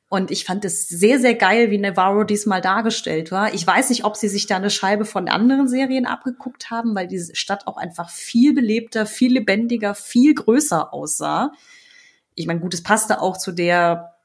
Und 0.09 0.31
ich 0.31 0.45
fand 0.45 0.65
es 0.65 0.89
sehr, 0.89 1.19
sehr 1.19 1.35
geil, 1.35 1.71
wie 1.71 1.79
Navarro 1.79 2.23
diesmal 2.23 2.61
dargestellt 2.61 3.33
war. 3.33 3.53
Ich 3.53 3.67
weiß 3.67 3.91
nicht, 3.91 4.05
ob 4.05 4.17
sie 4.17 4.29
sich 4.29 4.47
da 4.47 4.57
eine 4.57 4.71
Scheibe 4.71 5.05
von 5.05 5.29
anderen 5.29 5.67
Serien 5.67 6.07
abgeguckt 6.07 6.71
haben, 6.71 6.95
weil 6.95 7.09
diese 7.09 7.35
Stadt 7.35 7.67
auch 7.67 7.77
einfach 7.77 8.09
viel 8.09 8.55
belebter, 8.55 9.05
viel 9.05 9.33
lebendiger, 9.33 9.95
viel 9.97 10.35
größer 10.35 10.95
aussah. 10.95 11.53
Ich 12.37 12.47
meine, 12.47 12.61
gut, 12.61 12.73
es 12.73 12.85
passte 12.85 13.21
auch 13.21 13.37
zu 13.37 13.51
der, 13.51 14.16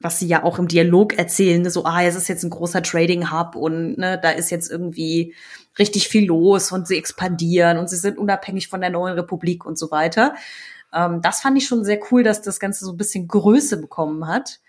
was 0.00 0.18
sie 0.18 0.28
ja 0.28 0.44
auch 0.44 0.58
im 0.58 0.68
Dialog 0.68 1.18
erzählen, 1.18 1.68
so, 1.70 1.84
ah, 1.84 2.02
es 2.04 2.14
ist 2.14 2.28
jetzt 2.28 2.44
ein 2.44 2.50
großer 2.50 2.82
Trading 2.82 3.32
Hub 3.32 3.56
und 3.56 3.98
ne, 3.98 4.18
da 4.20 4.30
ist 4.30 4.50
jetzt 4.50 4.70
irgendwie 4.70 5.34
richtig 5.78 6.08
viel 6.08 6.26
los 6.26 6.70
und 6.70 6.86
sie 6.86 6.96
expandieren 6.96 7.78
und 7.78 7.90
sie 7.90 7.96
sind 7.96 8.18
unabhängig 8.18 8.68
von 8.68 8.80
der 8.80 8.90
neuen 8.90 9.14
Republik 9.14 9.64
und 9.64 9.76
so 9.76 9.90
weiter. 9.90 10.34
Ähm, 10.92 11.20
das 11.20 11.40
fand 11.40 11.58
ich 11.58 11.66
schon 11.66 11.84
sehr 11.84 12.00
cool, 12.10 12.22
dass 12.22 12.42
das 12.42 12.60
Ganze 12.60 12.84
so 12.84 12.92
ein 12.92 12.96
bisschen 12.96 13.26
Größe 13.26 13.80
bekommen 13.80 14.28
hat. 14.28 14.60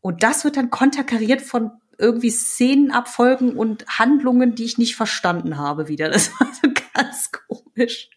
Und 0.00 0.24
das 0.24 0.44
wird 0.44 0.56
dann 0.56 0.70
konterkariert 0.70 1.40
von 1.40 1.70
irgendwie 1.98 2.30
Szenenabfolgen 2.30 3.56
und 3.56 3.86
Handlungen, 3.86 4.56
die 4.56 4.64
ich 4.64 4.78
nicht 4.78 4.96
verstanden 4.96 5.56
habe 5.56 5.86
wieder. 5.86 6.08
Das 6.08 6.32
war 6.40 6.48
so 6.52 6.68
ganz 6.94 7.30
komisch. 7.30 8.10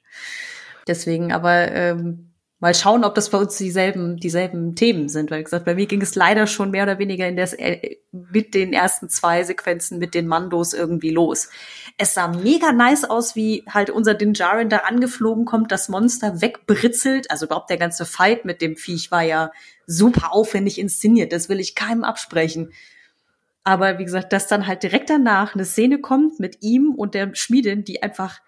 Deswegen, 0.88 1.32
aber 1.32 1.72
ähm, 1.72 2.32
mal 2.60 2.74
schauen, 2.74 3.04
ob 3.04 3.16
das 3.16 3.30
bei 3.30 3.38
uns 3.38 3.58
dieselben, 3.58 4.18
dieselben 4.18 4.76
Themen 4.76 5.10
sind. 5.10 5.30
Weil 5.30 5.44
gesagt, 5.44 5.66
bei 5.66 5.76
mir 5.76 5.88
ging 5.88 6.02
es 6.02 6.16
leider 6.16 6.48
schon 6.48 6.72
mehr 6.72 6.84
oder 6.84 7.00
weniger 7.00 7.28
in 7.28 7.36
der, 7.36 7.60
äh, 7.60 7.98
mit 8.12 8.54
den 8.54 8.72
ersten 8.72 9.10
zwei 9.10 9.44
Sequenzen 9.44 10.00
mit 10.00 10.14
den 10.14 10.26
Mandos 10.26 10.74
irgendwie 10.74 11.12
los. 11.12 11.50
Es 11.98 12.14
sah 12.14 12.28
mega 12.30 12.72
nice 12.72 13.04
aus, 13.04 13.36
wie 13.36 13.64
halt 13.70 13.90
unser 13.90 14.14
Dinjarin 14.14 14.70
da 14.70 14.78
angeflogen 14.78 15.46
kommt, 15.46 15.72
das 15.72 15.90
Monster 15.90 16.42
wegbritzelt. 16.42 17.30
Also 17.30 17.46
überhaupt 17.46 17.70
der 17.70 17.78
ganze 17.78 18.06
Fight 18.06 18.46
mit 18.46 18.62
dem 18.62 18.78
Viech 18.78 19.12
war 19.12 19.24
ja 19.24 19.52
super 19.86 20.34
aufwendig 20.34 20.80
inszeniert. 20.80 21.34
Das 21.34 21.50
will 21.50 21.60
ich 21.60 21.76
keinem 21.76 22.04
absprechen. 22.04 22.72
Aber 23.66 23.98
wie 24.00 24.06
gesagt, 24.06 24.32
dass 24.32 24.48
dann 24.48 24.68
halt 24.68 24.84
direkt 24.84 25.10
danach 25.10 25.56
eine 25.56 25.66
Szene 25.66 26.00
kommt 26.00 26.40
mit 26.40 26.62
ihm 26.62 26.94
und 26.96 27.16
der 27.16 27.36
Schmiedin, 27.36 27.84
die 27.84 28.02
einfach 28.02 28.40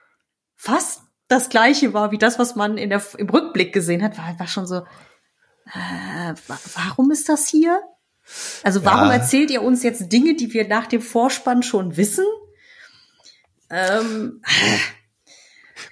fast 0.55 1.06
das 1.27 1.49
gleiche 1.49 1.93
war 1.93 2.11
wie 2.11 2.17
das, 2.17 2.39
was 2.39 2.55
man 2.55 2.77
in 2.77 2.89
der, 2.89 3.01
im 3.17 3.29
Rückblick 3.29 3.73
gesehen 3.73 4.03
hat, 4.03 4.17
war, 4.17 4.39
war 4.39 4.47
schon 4.47 4.67
so, 4.67 4.77
äh, 4.77 6.33
warum 6.75 7.11
ist 7.11 7.29
das 7.29 7.47
hier? 7.47 7.81
Also 8.63 8.83
warum 8.83 9.07
ja. 9.07 9.15
erzählt 9.15 9.51
ihr 9.51 9.61
uns 9.61 9.83
jetzt 9.83 10.11
Dinge, 10.11 10.35
die 10.35 10.53
wir 10.53 10.67
nach 10.67 10.87
dem 10.87 11.01
Vorspann 11.01 11.63
schon 11.63 11.97
wissen? 11.97 12.25
Ähm, 13.69 14.41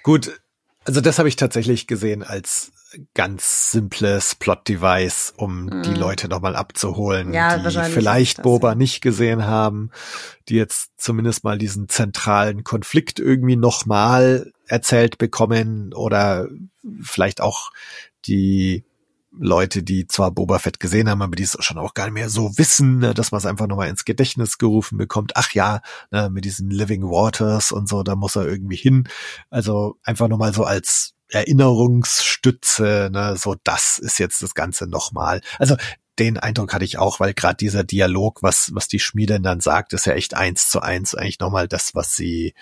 Gut, 0.02 0.40
also 0.84 1.00
das 1.00 1.18
habe 1.18 1.28
ich 1.28 1.36
tatsächlich 1.36 1.86
gesehen 1.86 2.22
als 2.22 2.72
ganz 3.14 3.72
simples 3.72 4.34
Plot-Device, 4.34 5.34
um 5.36 5.64
mhm. 5.64 5.82
die 5.82 5.94
Leute 5.94 6.28
nochmal 6.28 6.56
abzuholen, 6.56 7.34
ja, 7.34 7.58
die 7.58 7.90
vielleicht 7.90 8.42
Boba 8.42 8.74
nicht 8.74 9.02
gesehen 9.02 9.46
haben, 9.46 9.90
die 10.48 10.54
jetzt 10.54 10.92
zumindest 10.96 11.44
mal 11.44 11.58
diesen 11.58 11.88
zentralen 11.88 12.64
Konflikt 12.64 13.18
irgendwie 13.18 13.56
nochmal 13.56 14.52
erzählt 14.66 15.18
bekommen 15.18 15.92
oder 15.94 16.48
vielleicht 17.02 17.40
auch 17.40 17.70
die 18.26 18.84
Leute, 19.38 19.82
die 19.82 20.06
zwar 20.06 20.30
Boba 20.30 20.58
Fett 20.58 20.80
gesehen 20.80 21.08
haben, 21.10 21.22
aber 21.22 21.36
die 21.36 21.42
es 21.42 21.56
schon 21.60 21.78
auch 21.78 21.94
gar 21.94 22.04
nicht 22.06 22.14
mehr 22.14 22.30
so 22.30 22.56
wissen, 22.58 22.98
ne, 22.98 23.14
dass 23.14 23.32
man 23.32 23.38
es 23.38 23.46
einfach 23.46 23.66
nochmal 23.66 23.88
ins 23.88 24.04
Gedächtnis 24.04 24.58
gerufen 24.58 24.96
bekommt. 24.96 25.32
Ach 25.34 25.52
ja, 25.52 25.82
ne, 26.10 26.30
mit 26.30 26.44
diesen 26.44 26.70
Living 26.70 27.02
Waters 27.02 27.72
und 27.72 27.88
so, 27.88 28.02
da 28.02 28.16
muss 28.16 28.36
er 28.36 28.46
irgendwie 28.46 28.76
hin. 28.76 29.08
Also 29.50 29.98
einfach 30.02 30.28
nochmal 30.28 30.54
so 30.54 30.64
als 30.64 31.14
Erinnerungsstütze, 31.28 33.10
ne, 33.12 33.36
so 33.36 33.56
das 33.62 33.98
ist 33.98 34.18
jetzt 34.18 34.42
das 34.42 34.54
Ganze 34.54 34.86
nochmal. 34.86 35.42
Also 35.58 35.76
den 36.18 36.38
Eindruck 36.38 36.72
hatte 36.72 36.84
ich 36.84 36.98
auch, 36.98 37.20
weil 37.20 37.34
gerade 37.34 37.56
dieser 37.56 37.84
Dialog, 37.84 38.42
was, 38.42 38.70
was 38.74 38.88
die 38.88 39.00
Schmiedin 39.00 39.42
dann 39.42 39.60
sagt, 39.60 39.92
ist 39.92 40.06
ja 40.06 40.14
echt 40.14 40.34
eins 40.34 40.70
zu 40.70 40.80
eins 40.80 41.14
eigentlich 41.14 41.40
nochmal 41.40 41.68
das, 41.68 41.94
was 41.94 42.16
sie 42.16 42.54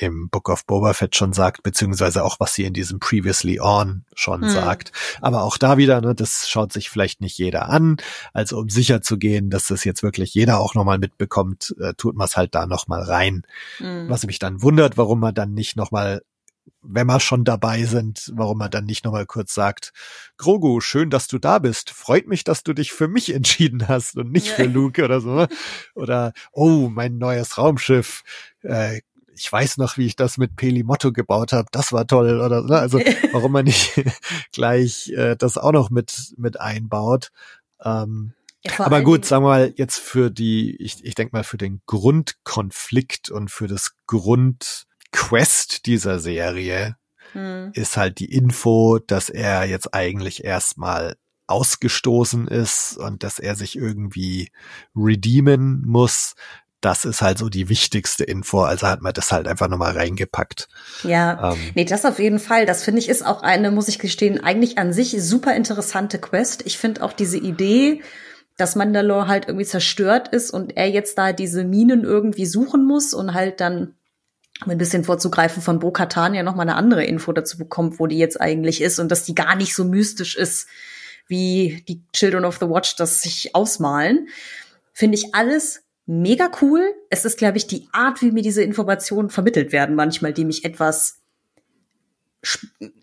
im 0.00 0.28
Book 0.28 0.48
of 0.48 0.64
Boba 0.66 0.94
Fett 0.94 1.14
schon 1.14 1.32
sagt, 1.32 1.62
beziehungsweise 1.62 2.24
auch 2.24 2.40
was 2.40 2.54
sie 2.54 2.64
in 2.64 2.72
diesem 2.72 3.00
Previously 3.00 3.60
On 3.60 4.04
schon 4.14 4.42
hm. 4.42 4.50
sagt. 4.50 4.92
Aber 5.20 5.42
auch 5.42 5.58
da 5.58 5.76
wieder, 5.76 6.00
ne, 6.00 6.14
das 6.14 6.48
schaut 6.48 6.72
sich 6.72 6.90
vielleicht 6.90 7.20
nicht 7.20 7.38
jeder 7.38 7.68
an. 7.68 7.98
Also 8.32 8.58
um 8.58 8.68
sicher 8.70 9.02
zu 9.02 9.18
gehen, 9.18 9.50
dass 9.50 9.66
das 9.66 9.84
jetzt 9.84 10.02
wirklich 10.02 10.34
jeder 10.34 10.58
auch 10.58 10.74
nochmal 10.74 10.98
mitbekommt, 10.98 11.74
äh, 11.80 11.94
tut 11.94 12.16
man 12.16 12.26
es 12.26 12.36
halt 12.36 12.54
da 12.54 12.66
nochmal 12.66 13.02
rein. 13.02 13.42
Hm. 13.78 14.08
Was 14.08 14.26
mich 14.26 14.38
dann 14.38 14.62
wundert, 14.62 14.96
warum 14.96 15.20
man 15.20 15.34
dann 15.34 15.52
nicht 15.52 15.76
nochmal 15.76 16.22
wenn 16.82 17.06
wir 17.06 17.20
schon 17.20 17.44
dabei 17.44 17.84
sind, 17.84 18.32
warum 18.34 18.58
man 18.58 18.70
dann 18.70 18.84
nicht 18.84 19.04
nochmal 19.04 19.26
kurz 19.26 19.54
sagt, 19.54 19.92
Grogu, 20.38 20.80
schön, 20.80 21.10
dass 21.10 21.26
du 21.26 21.38
da 21.38 21.58
bist. 21.58 21.90
Freut 21.90 22.26
mich, 22.26 22.44
dass 22.44 22.62
du 22.62 22.72
dich 22.72 22.92
für 22.92 23.08
mich 23.08 23.34
entschieden 23.34 23.88
hast 23.88 24.16
und 24.16 24.32
nicht 24.32 24.48
für 24.48 24.64
Luke 24.64 25.04
oder 25.04 25.20
so. 25.20 25.46
Oder, 25.94 26.32
oh, 26.52 26.88
mein 26.88 27.18
neues 27.18 27.58
Raumschiff. 27.58 28.22
Äh, 28.62 29.00
ich 29.40 29.50
weiß 29.50 29.78
noch, 29.78 29.96
wie 29.96 30.04
ich 30.04 30.16
das 30.16 30.36
mit 30.36 30.54
Pelimotto 30.54 31.12
gebaut 31.12 31.52
habe, 31.52 31.68
das 31.72 31.92
war 31.92 32.06
toll 32.06 32.40
oder 32.40 32.62
ne? 32.62 32.78
also 32.78 32.98
warum 33.32 33.52
man 33.52 33.64
nicht 33.64 33.98
gleich 34.52 35.08
äh, 35.08 35.34
das 35.34 35.56
auch 35.56 35.72
noch 35.72 35.88
mit 35.88 36.34
mit 36.36 36.60
einbaut. 36.60 37.30
Ähm, 37.82 38.34
ja, 38.62 38.72
aber 38.78 39.00
gut, 39.00 39.24
sagen 39.24 39.44
wir 39.44 39.48
mal 39.48 39.72
jetzt 39.76 39.98
für 39.98 40.30
die, 40.30 40.76
ich, 40.76 41.02
ich 41.02 41.14
denke 41.14 41.34
mal 41.34 41.44
für 41.44 41.56
den 41.56 41.80
Grundkonflikt 41.86 43.30
und 43.30 43.50
für 43.50 43.66
das 43.66 43.92
Grundquest 44.06 45.86
dieser 45.86 46.18
Serie 46.18 46.96
hm. 47.32 47.70
ist 47.72 47.96
halt 47.96 48.18
die 48.18 48.30
Info, 48.30 48.98
dass 48.98 49.30
er 49.30 49.64
jetzt 49.64 49.94
eigentlich 49.94 50.44
erstmal 50.44 51.16
ausgestoßen 51.46 52.46
ist 52.46 52.98
und 52.98 53.22
dass 53.22 53.38
er 53.38 53.56
sich 53.56 53.76
irgendwie 53.76 54.50
redeemen 54.94 55.82
muss 55.86 56.34
das 56.80 57.04
ist 57.04 57.20
halt 57.22 57.38
so 57.38 57.48
die 57.48 57.68
wichtigste 57.68 58.24
Info. 58.24 58.62
Also 58.62 58.86
hat 58.86 59.02
man 59.02 59.12
das 59.12 59.32
halt 59.32 59.46
einfach 59.46 59.68
nochmal 59.68 59.92
reingepackt. 59.92 60.68
Ja, 61.02 61.52
ähm, 61.52 61.58
nee, 61.74 61.84
das 61.84 62.04
auf 62.04 62.18
jeden 62.18 62.38
Fall. 62.38 62.66
Das 62.66 62.84
finde 62.84 63.00
ich 63.00 63.08
ist 63.08 63.24
auch 63.24 63.42
eine, 63.42 63.70
muss 63.70 63.88
ich 63.88 63.98
gestehen, 63.98 64.42
eigentlich 64.42 64.78
an 64.78 64.92
sich 64.92 65.14
super 65.22 65.54
interessante 65.54 66.18
Quest. 66.18 66.62
Ich 66.66 66.78
finde 66.78 67.02
auch 67.02 67.12
diese 67.12 67.38
Idee, 67.38 68.02
dass 68.56 68.76
Mandalore 68.76 69.28
halt 69.28 69.46
irgendwie 69.48 69.66
zerstört 69.66 70.28
ist 70.28 70.50
und 70.50 70.76
er 70.76 70.88
jetzt 70.88 71.16
da 71.18 71.32
diese 71.32 71.64
Minen 71.64 72.04
irgendwie 72.04 72.46
suchen 72.46 72.84
muss 72.84 73.14
und 73.14 73.34
halt 73.34 73.60
dann 73.60 73.94
um 74.64 74.70
ein 74.70 74.78
bisschen 74.78 75.04
vorzugreifen 75.04 75.62
von 75.62 75.78
Bo-Katan 75.78 76.34
ja 76.34 76.42
nochmal 76.42 76.68
eine 76.68 76.76
andere 76.76 77.04
Info 77.04 77.32
dazu 77.32 77.56
bekommt, 77.56 77.98
wo 77.98 78.06
die 78.06 78.18
jetzt 78.18 78.40
eigentlich 78.40 78.82
ist 78.82 78.98
und 78.98 79.10
dass 79.10 79.24
die 79.24 79.34
gar 79.34 79.54
nicht 79.54 79.74
so 79.74 79.84
mystisch 79.84 80.36
ist, 80.36 80.66
wie 81.28 81.82
die 81.88 82.02
Children 82.12 82.44
of 82.44 82.58
the 82.58 82.68
Watch 82.68 82.96
das 82.96 83.22
sich 83.22 83.54
ausmalen. 83.54 84.28
Finde 84.92 85.16
ich 85.16 85.34
alles 85.34 85.82
mega 86.06 86.50
cool. 86.60 86.94
Es 87.08 87.24
ist, 87.24 87.38
glaube 87.38 87.58
ich, 87.58 87.66
die 87.66 87.88
Art, 87.92 88.22
wie 88.22 88.32
mir 88.32 88.42
diese 88.42 88.62
Informationen 88.62 89.30
vermittelt 89.30 89.72
werden, 89.72 89.94
manchmal, 89.94 90.32
die 90.32 90.44
mich 90.44 90.64
etwas 90.64 91.20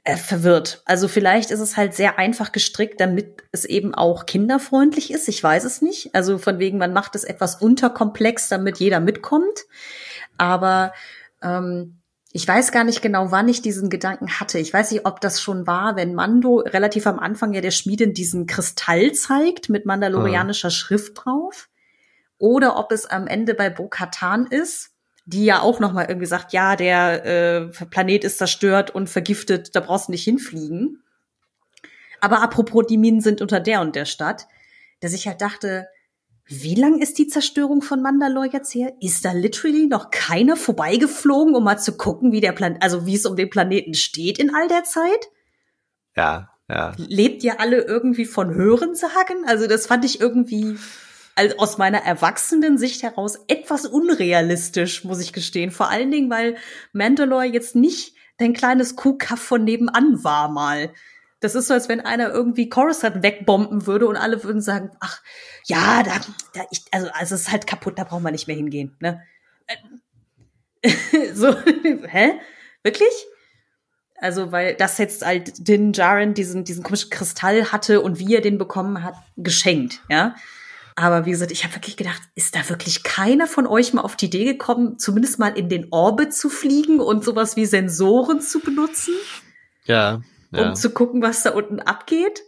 äh, 0.03 0.15
verwirrt. 0.15 0.81
Also 0.85 1.07
vielleicht 1.07 1.51
ist 1.51 1.59
es 1.59 1.77
halt 1.77 1.93
sehr 1.93 2.17
einfach 2.17 2.51
gestrickt, 2.51 2.99
damit 2.99 3.43
es 3.51 3.65
eben 3.65 3.93
auch 3.93 4.25
kinderfreundlich 4.25 5.11
ist. 5.11 5.27
Ich 5.27 5.43
weiß 5.43 5.63
es 5.63 5.81
nicht. 5.81 6.15
Also 6.15 6.37
von 6.39 6.57
wegen, 6.59 6.79
man 6.79 6.91
macht 6.91 7.15
es 7.15 7.23
etwas 7.23 7.55
unterkomplex, 7.55 8.49
damit 8.49 8.79
jeder 8.79 8.99
mitkommt. 8.99 9.65
Aber 10.37 10.91
ähm, 11.43 11.97
ich 12.31 12.47
weiß 12.47 12.71
gar 12.71 12.83
nicht 12.83 13.01
genau, 13.01 13.31
wann 13.31 13.47
ich 13.47 13.61
diesen 13.61 13.89
Gedanken 13.89 14.39
hatte. 14.39 14.59
Ich 14.59 14.73
weiß 14.73 14.91
nicht, 14.91 15.05
ob 15.05 15.21
das 15.21 15.39
schon 15.39 15.67
war, 15.67 15.95
wenn 15.95 16.15
Mando 16.15 16.57
relativ 16.57 17.05
am 17.05 17.19
Anfang 17.19 17.53
ja 17.53 17.61
der 17.61 17.71
Schmiedin 17.71 18.13
diesen 18.13 18.47
Kristall 18.47 19.11
zeigt 19.13 19.69
mit 19.69 19.85
mandalorianischer 19.85 20.69
mhm. 20.69 20.73
Schrift 20.73 21.25
drauf 21.25 21.69
oder 22.39 22.77
ob 22.77 22.91
es 22.91 23.05
am 23.05 23.27
Ende 23.27 23.53
bei 23.53 23.69
Bo-Katan 23.69 24.47
ist, 24.47 24.91
die 25.25 25.45
ja 25.45 25.59
auch 25.61 25.79
noch 25.79 25.91
mal 25.91 26.05
irgendwie 26.07 26.27
sagt, 26.27 26.53
ja, 26.53 26.75
der 26.75 27.25
äh, 27.25 27.85
Planet 27.89 28.23
ist 28.23 28.37
zerstört 28.37 28.91
und 28.91 29.09
vergiftet, 29.09 29.75
da 29.75 29.81
brauchst 29.81 30.07
du 30.07 30.11
nicht 30.11 30.23
hinfliegen. 30.23 31.03
Aber 32.21 32.41
apropos, 32.41 32.85
die 32.87 32.97
Minen 32.97 33.21
sind 33.21 33.41
unter 33.41 33.59
der 33.59 33.81
und 33.81 33.95
der 33.95 34.05
Stadt, 34.05 34.47
dass 35.01 35.13
ich 35.13 35.27
halt 35.27 35.41
dachte, 35.41 35.87
wie 36.45 36.75
lang 36.75 37.01
ist 37.01 37.17
die 37.17 37.27
Zerstörung 37.27 37.81
von 37.81 38.01
Mandalore 38.01 38.49
jetzt 38.51 38.73
her? 38.73 38.93
Ist 39.01 39.25
da 39.25 39.33
literally 39.33 39.85
noch 39.85 40.11
keiner 40.11 40.55
vorbeigeflogen, 40.55 41.55
um 41.55 41.63
mal 41.63 41.77
zu 41.77 41.97
gucken, 41.97 42.31
wie 42.31 42.39
der 42.39 42.53
Planet, 42.53 42.81
also 42.81 43.05
wie 43.05 43.15
es 43.15 43.25
um 43.25 43.35
den 43.35 43.49
Planeten 43.49 43.93
steht 43.95 44.39
in 44.39 44.55
all 44.55 44.69
der 44.69 44.85
Zeit? 44.85 45.27
Ja, 46.15 46.49
ja. 46.69 46.93
Lebt 46.97 47.43
ihr 47.43 47.59
alle 47.59 47.81
irgendwie 47.81 48.25
von 48.25 48.53
Hörensagen? 48.53 49.43
Also 49.45 49.67
das 49.67 49.87
fand 49.87 50.05
ich 50.05 50.21
irgendwie 50.21 50.77
also 51.37 51.57
aus 51.57 51.77
meiner 51.77 51.99
erwachsenen 51.99 52.77
Sicht 52.77 53.03
heraus 53.03 53.39
etwas 53.47 53.85
unrealistisch, 53.85 55.03
muss 55.03 55.21
ich 55.21 55.33
gestehen. 55.33 55.71
Vor 55.71 55.89
allen 55.89 56.09
Dingen, 56.11 56.29
weil 56.29 56.57
Mandalore 56.93 57.45
jetzt 57.45 57.75
nicht 57.75 58.15
dein 58.37 58.53
kleines 58.53 58.95
Kuhkaff 58.95 59.39
von 59.39 59.63
nebenan 59.63 60.23
war 60.23 60.49
mal. 60.49 60.91
Das 61.39 61.53
ist 61.53 61.67
so, 61.67 61.75
als 61.75 61.89
wenn 61.89 62.01
einer 62.01 62.29
irgendwie 62.29 62.69
Coruscant 62.69 63.21
wegbomben 63.21 63.85
würde 63.85 64.07
und 64.07 64.15
alle 64.15 64.43
würden 64.43 64.61
sagen, 64.61 64.89
ach, 64.99 65.21
ja, 65.65 66.01
da, 66.01 66.13
da 66.53 66.65
ich, 66.71 66.83
also, 66.91 67.09
also 67.13 67.35
es 67.35 67.41
ist 67.41 67.51
halt 67.51 67.67
kaputt, 67.67 67.99
da 67.99 68.03
braucht 68.03 68.23
man 68.23 68.31
nicht 68.31 68.47
mehr 68.47 68.55
hingehen, 68.55 68.95
ne? 68.99 69.21
so, 71.33 71.55
hä? 72.07 72.39
Wirklich? 72.81 73.27
Also, 74.19 74.51
weil 74.51 74.73
das 74.73 74.97
jetzt 74.97 75.23
halt 75.23 75.67
Din 75.67 75.93
Jaren 75.93 76.33
diesen, 76.33 76.63
diesen 76.63 76.83
komischen 76.83 77.11
Kristall 77.11 77.71
hatte 77.71 78.01
und 78.01 78.17
wie 78.17 78.33
er 78.33 78.41
den 78.41 78.57
bekommen 78.57 79.03
hat, 79.03 79.15
geschenkt, 79.35 80.01
ja. 80.09 80.35
Aber 80.99 81.27
wie 81.27 81.29
gesagt, 81.29 81.51
ich 81.51 81.63
habe 81.63 81.75
wirklich 81.75 81.95
gedacht, 81.95 82.23
ist 82.33 82.55
da 82.55 82.67
wirklich 82.69 83.03
keiner 83.03 83.45
von 83.45 83.67
euch 83.67 83.93
mal 83.93 84.01
auf 84.01 84.15
die 84.15 84.25
Idee 84.25 84.45
gekommen, 84.45 84.97
zumindest 84.97 85.37
mal 85.37 85.55
in 85.55 85.69
den 85.69 85.89
Orbit 85.91 86.33
zu 86.33 86.49
fliegen 86.49 86.99
und 86.99 87.23
sowas 87.23 87.55
wie 87.55 87.67
Sensoren 87.67 88.41
zu 88.41 88.59
benutzen? 88.61 89.13
Ja. 89.85 90.23
ja. 90.51 90.69
Um 90.69 90.75
zu 90.75 90.89
gucken, 90.89 91.21
was 91.21 91.43
da 91.43 91.51
unten 91.51 91.79
abgeht? 91.79 92.41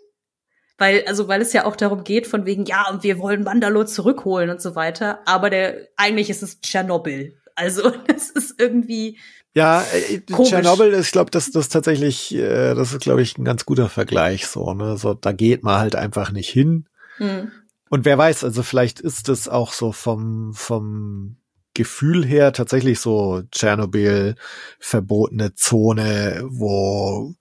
Weil, 0.79 1.03
also, 1.05 1.27
weil 1.27 1.41
es 1.41 1.53
ja 1.53 1.65
auch 1.65 1.75
darum 1.75 2.03
geht, 2.03 2.25
von 2.25 2.47
wegen, 2.47 2.65
ja, 2.65 2.89
und 2.89 3.03
wir 3.03 3.19
wollen 3.19 3.43
Mandalore 3.43 3.85
zurückholen 3.85 4.49
und 4.49 4.61
so 4.63 4.75
weiter. 4.75 5.19
Aber 5.25 5.51
der, 5.51 5.87
eigentlich 5.95 6.31
ist 6.31 6.41
es 6.41 6.59
Tschernobyl. 6.59 7.37
Also, 7.53 7.91
das 8.07 8.31
ist 8.31 8.59
irgendwie, 8.59 9.19
ja, 9.53 9.83
äh, 9.93 10.21
Tschernobyl 10.21 10.93
ist, 10.93 11.05
ich 11.05 11.11
glaube, 11.11 11.29
das, 11.29 11.51
das 11.51 11.69
tatsächlich, 11.69 12.33
äh, 12.33 12.73
das 12.73 12.93
ist, 12.93 13.01
glaube 13.01 13.21
ich, 13.21 13.37
ein 13.37 13.45
ganz 13.45 13.65
guter 13.65 13.89
Vergleich. 13.89 14.47
So, 14.47 14.73
ne, 14.73 14.97
so 14.97 15.13
da 15.13 15.33
geht 15.33 15.61
man 15.61 15.79
halt 15.79 15.95
einfach 15.95 16.31
nicht 16.31 16.49
hin. 16.49 16.87
Mhm. 17.19 17.51
Und 17.89 18.05
wer 18.05 18.17
weiß, 18.17 18.43
also 18.43 18.63
vielleicht 18.63 18.99
ist 18.99 19.29
es 19.29 19.47
auch 19.47 19.73
so 19.73 19.91
vom 19.91 20.53
vom 20.53 21.37
Gefühl 21.73 22.25
her 22.25 22.53
tatsächlich 22.53 22.99
so 22.99 23.41
Tschernobyl 23.51 24.35
verbotene 24.79 25.55
Zone, 25.55 26.43
wo 26.45 27.33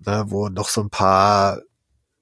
ne, 0.00 0.24
wo 0.28 0.48
noch 0.48 0.68
so 0.68 0.82
ein 0.82 0.90
paar 0.90 1.60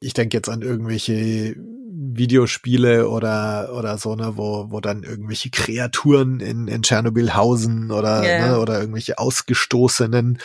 ich 0.00 0.14
denke 0.14 0.36
jetzt 0.36 0.48
an 0.48 0.62
irgendwelche 0.62 1.56
Videospiele 1.92 3.08
oder 3.08 3.72
oder 3.76 3.98
so 3.98 4.16
ne, 4.16 4.36
wo 4.36 4.70
wo 4.70 4.80
dann 4.80 5.02
irgendwelche 5.02 5.50
Kreaturen 5.50 6.40
in 6.40 6.66
in 6.66 6.82
Tschernobyl 6.82 7.34
hausen 7.34 7.90
oder 7.90 8.22
yeah. 8.22 8.46
ne, 8.52 8.58
oder 8.58 8.80
irgendwelche 8.80 9.18
ausgestoßenen 9.18 10.38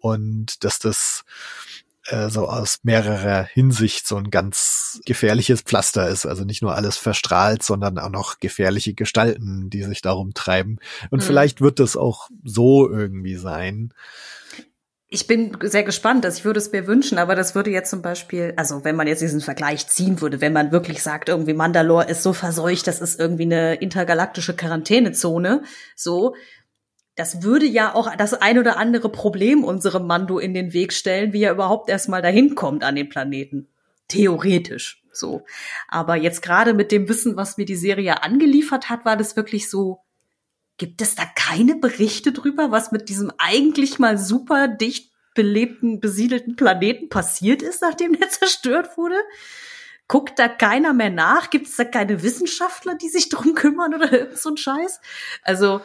und 0.00 0.64
dass 0.64 0.78
das 0.78 1.24
äh, 2.08 2.28
so 2.28 2.48
aus 2.48 2.78
mehrerer 2.82 3.44
Hinsicht 3.44 4.06
so 4.06 4.16
ein 4.16 4.30
ganz 4.30 5.00
gefährliches 5.04 5.62
Pflaster 5.62 6.08
ist. 6.08 6.26
Also 6.26 6.44
nicht 6.44 6.62
nur 6.62 6.74
alles 6.74 6.96
verstrahlt, 6.96 7.62
sondern 7.62 7.98
auch 7.98 8.10
noch 8.10 8.40
gefährliche 8.40 8.94
Gestalten, 8.94 9.70
die 9.70 9.82
sich 9.82 10.02
darum 10.02 10.34
treiben. 10.34 10.78
Und 11.10 11.20
mhm. 11.20 11.24
vielleicht 11.24 11.60
wird 11.60 11.80
das 11.80 11.96
auch 11.96 12.28
so 12.44 12.90
irgendwie 12.90 13.36
sein 13.36 13.92
ich 15.10 15.26
bin 15.26 15.56
sehr 15.62 15.84
gespannt, 15.84 16.24
dass 16.24 16.36
ich 16.36 16.44
würde 16.44 16.58
es 16.58 16.70
mir 16.70 16.86
wünschen, 16.86 17.16
aber 17.16 17.34
das 17.34 17.54
würde 17.54 17.70
jetzt 17.70 17.88
zum 17.88 18.02
Beispiel, 18.02 18.52
also 18.56 18.84
wenn 18.84 18.94
man 18.94 19.06
jetzt 19.06 19.22
diesen 19.22 19.40
Vergleich 19.40 19.86
ziehen 19.88 20.20
würde, 20.20 20.42
wenn 20.42 20.52
man 20.52 20.70
wirklich 20.70 21.02
sagt, 21.02 21.30
irgendwie 21.30 21.54
Mandalore 21.54 22.04
ist 22.04 22.22
so 22.22 22.34
verseucht, 22.34 22.86
das 22.86 23.00
ist 23.00 23.18
irgendwie 23.18 23.44
eine 23.44 23.76
intergalaktische 23.76 24.54
Quarantänezone, 24.54 25.62
so, 25.96 26.34
das 27.18 27.42
würde 27.42 27.66
ja 27.66 27.94
auch 27.94 28.14
das 28.16 28.34
ein 28.34 28.58
oder 28.58 28.76
andere 28.76 29.08
Problem 29.10 29.64
unserem 29.64 30.06
Mando 30.06 30.38
in 30.38 30.54
den 30.54 30.72
Weg 30.72 30.92
stellen, 30.92 31.32
wie 31.32 31.42
er 31.42 31.52
überhaupt 31.52 31.88
erstmal 31.88 32.22
dahin 32.22 32.54
kommt 32.54 32.84
an 32.84 32.94
den 32.94 33.08
Planeten. 33.08 33.68
Theoretisch, 34.08 35.02
so. 35.12 35.44
Aber 35.88 36.16
jetzt 36.16 36.42
gerade 36.42 36.74
mit 36.74 36.92
dem 36.92 37.08
Wissen, 37.08 37.36
was 37.36 37.58
mir 37.58 37.66
die 37.66 37.76
Serie 37.76 38.22
angeliefert 38.22 38.88
hat, 38.88 39.04
war 39.04 39.16
das 39.16 39.36
wirklich 39.36 39.68
so, 39.68 40.00
Gibt 40.78 41.02
es 41.02 41.16
da 41.16 41.24
keine 41.34 41.74
Berichte 41.74 42.30
drüber, 42.30 42.70
was 42.70 42.92
mit 42.92 43.08
diesem 43.08 43.32
eigentlich 43.36 43.98
mal 43.98 44.16
super 44.16 44.68
dicht 44.68 45.12
belebten, 45.34 46.00
besiedelten 46.00 46.54
Planeten 46.54 47.08
passiert 47.08 47.62
ist, 47.62 47.82
nachdem 47.82 48.16
der 48.16 48.30
zerstört 48.30 48.96
wurde? 48.96 49.16
Guckt 50.06 50.38
da 50.38 50.48
keiner 50.48 50.94
mehr 50.94 51.10
nach? 51.10 51.50
Gibt 51.50 51.66
es 51.66 51.76
da 51.76 51.84
keine 51.84 52.22
Wissenschaftler, 52.22 52.94
die 52.94 53.08
sich 53.08 53.28
drum 53.28 53.54
kümmern 53.54 53.92
oder 53.92 54.12
irgend 54.20 54.38
so 54.38 54.50
ein 54.50 54.56
Scheiß? 54.56 55.00
Also, 55.42 55.80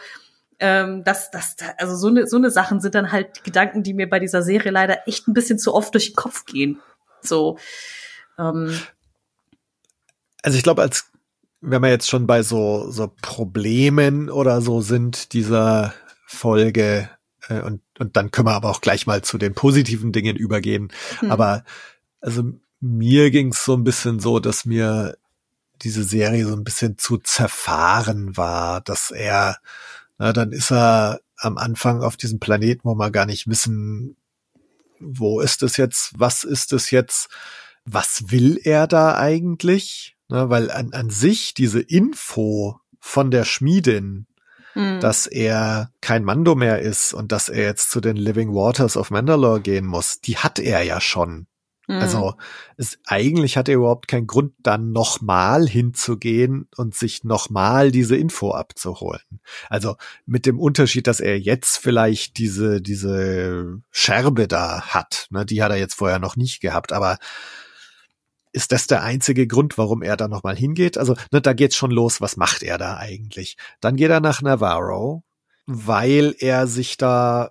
ähm, 0.63 1.03
das, 1.03 1.29
das, 1.29 1.57
also 1.77 1.97
so 1.97 2.07
eine, 2.07 2.25
so 2.25 2.37
eine 2.37 2.49
Sachen 2.49 2.79
sind 2.79 2.95
dann 2.95 3.11
halt 3.11 3.43
Gedanken, 3.43 3.83
die 3.83 3.93
mir 3.93 4.09
bei 4.09 4.19
dieser 4.19 4.41
Serie 4.41 4.71
leider 4.71 5.05
echt 5.09 5.27
ein 5.27 5.33
bisschen 5.33 5.59
zu 5.59 5.73
oft 5.73 5.93
durch 5.93 6.07
den 6.11 6.15
Kopf 6.15 6.45
gehen. 6.45 6.79
So. 7.21 7.57
Ähm. 8.39 8.79
Also 10.41 10.57
ich 10.57 10.63
glaube, 10.63 10.81
als 10.81 11.11
wenn 11.59 11.81
wir 11.81 11.89
jetzt 11.89 12.09
schon 12.09 12.27
bei 12.27 12.43
so, 12.43 12.89
so 12.89 13.11
Problemen 13.21 14.29
oder 14.29 14.61
so 14.61 14.79
sind 14.79 15.33
dieser 15.33 15.93
Folge, 16.25 17.09
äh, 17.49 17.59
und, 17.59 17.81
und 17.99 18.15
dann 18.15 18.31
können 18.31 18.47
wir 18.47 18.53
aber 18.53 18.69
auch 18.69 18.79
gleich 18.79 19.05
mal 19.05 19.21
zu 19.21 19.37
den 19.37 19.53
positiven 19.53 20.13
Dingen 20.13 20.37
übergehen. 20.37 20.93
Hm. 21.19 21.29
Aber 21.29 21.65
also 22.21 22.43
mir 22.79 23.31
ging 23.31 23.51
es 23.51 23.65
so 23.65 23.75
ein 23.75 23.83
bisschen 23.83 24.21
so, 24.21 24.39
dass 24.39 24.63
mir 24.63 25.17
diese 25.81 26.05
Serie 26.05 26.45
so 26.45 26.53
ein 26.53 26.63
bisschen 26.63 26.97
zu 26.97 27.17
zerfahren 27.17 28.37
war, 28.37 28.79
dass 28.79 29.11
er, 29.11 29.57
na, 30.17 30.33
dann 30.33 30.51
ist 30.51 30.71
er 30.71 31.21
am 31.37 31.57
Anfang 31.57 32.01
auf 32.01 32.17
diesem 32.17 32.39
Planeten, 32.39 32.81
wo 32.83 32.95
wir 32.95 33.11
gar 33.11 33.25
nicht 33.25 33.47
wissen, 33.47 34.15
wo 34.99 35.41
ist 35.41 35.63
es 35.63 35.77
jetzt, 35.77 36.13
was 36.17 36.43
ist 36.43 36.73
es 36.73 36.91
jetzt, 36.91 37.29
was 37.85 38.31
will 38.31 38.59
er 38.63 38.87
da 38.87 39.17
eigentlich? 39.17 40.15
Ne, 40.29 40.49
weil 40.49 40.71
an, 40.71 40.93
an 40.93 41.09
sich 41.09 41.53
diese 41.53 41.81
Info 41.81 42.79
von 42.99 43.29
der 43.29 43.43
Schmiedin, 43.43 44.25
mhm. 44.73 44.99
dass 45.01 45.27
er 45.27 45.91
kein 45.99 46.23
Mando 46.23 46.55
mehr 46.55 46.79
ist 46.79 47.13
und 47.13 47.31
dass 47.31 47.49
er 47.49 47.63
jetzt 47.63 47.91
zu 47.91 47.99
den 47.99 48.15
Living 48.15 48.53
Waters 48.53 48.95
of 48.95 49.11
Mandalore 49.11 49.61
gehen 49.61 49.85
muss, 49.85 50.21
die 50.21 50.37
hat 50.37 50.59
er 50.59 50.83
ja 50.83 51.01
schon. 51.01 51.47
Mhm. 51.87 51.95
Also 51.95 52.33
es, 52.77 52.97
eigentlich 53.05 53.57
hat 53.57 53.67
er 53.67 53.75
überhaupt 53.75 54.07
keinen 54.07 54.27
Grund, 54.27 54.53
dann 54.63 54.91
nochmal 54.91 55.67
hinzugehen 55.67 56.67
und 56.77 56.95
sich 56.95 57.23
nochmal 57.23 57.91
diese 57.91 58.15
Info 58.15 58.51
abzuholen. 58.51 59.41
Also 59.69 59.95
mit 60.25 60.45
dem 60.45 60.59
Unterschied, 60.59 61.07
dass 61.07 61.19
er 61.19 61.39
jetzt 61.39 61.77
vielleicht 61.77 62.37
diese, 62.37 62.81
diese 62.81 63.81
Scherbe 63.91 64.47
da 64.47 64.81
hat. 64.81 65.27
Ne, 65.29 65.45
die 65.45 65.61
hat 65.61 65.71
er 65.71 65.77
jetzt 65.77 65.95
vorher 65.95 66.19
noch 66.19 66.35
nicht 66.35 66.61
gehabt, 66.61 66.93
aber 66.93 67.17
ist 68.53 68.71
das 68.71 68.85
der 68.87 69.03
einzige 69.03 69.47
Grund, 69.47 69.77
warum 69.77 70.03
er 70.03 70.15
da 70.15 70.27
nochmal 70.27 70.55
hingeht? 70.55 70.97
Also, 70.97 71.15
ne, 71.31 71.41
da 71.41 71.53
geht's 71.53 71.75
schon 71.75 71.91
los, 71.91 72.21
was 72.21 72.37
macht 72.37 72.61
er 72.61 72.77
da 72.77 72.97
eigentlich? 72.97 73.57
Dann 73.81 73.95
geht 73.95 74.11
er 74.11 74.19
nach 74.19 74.41
Navarro, 74.41 75.23
weil 75.65 76.35
er 76.37 76.67
sich 76.67 76.97
da 76.97 77.49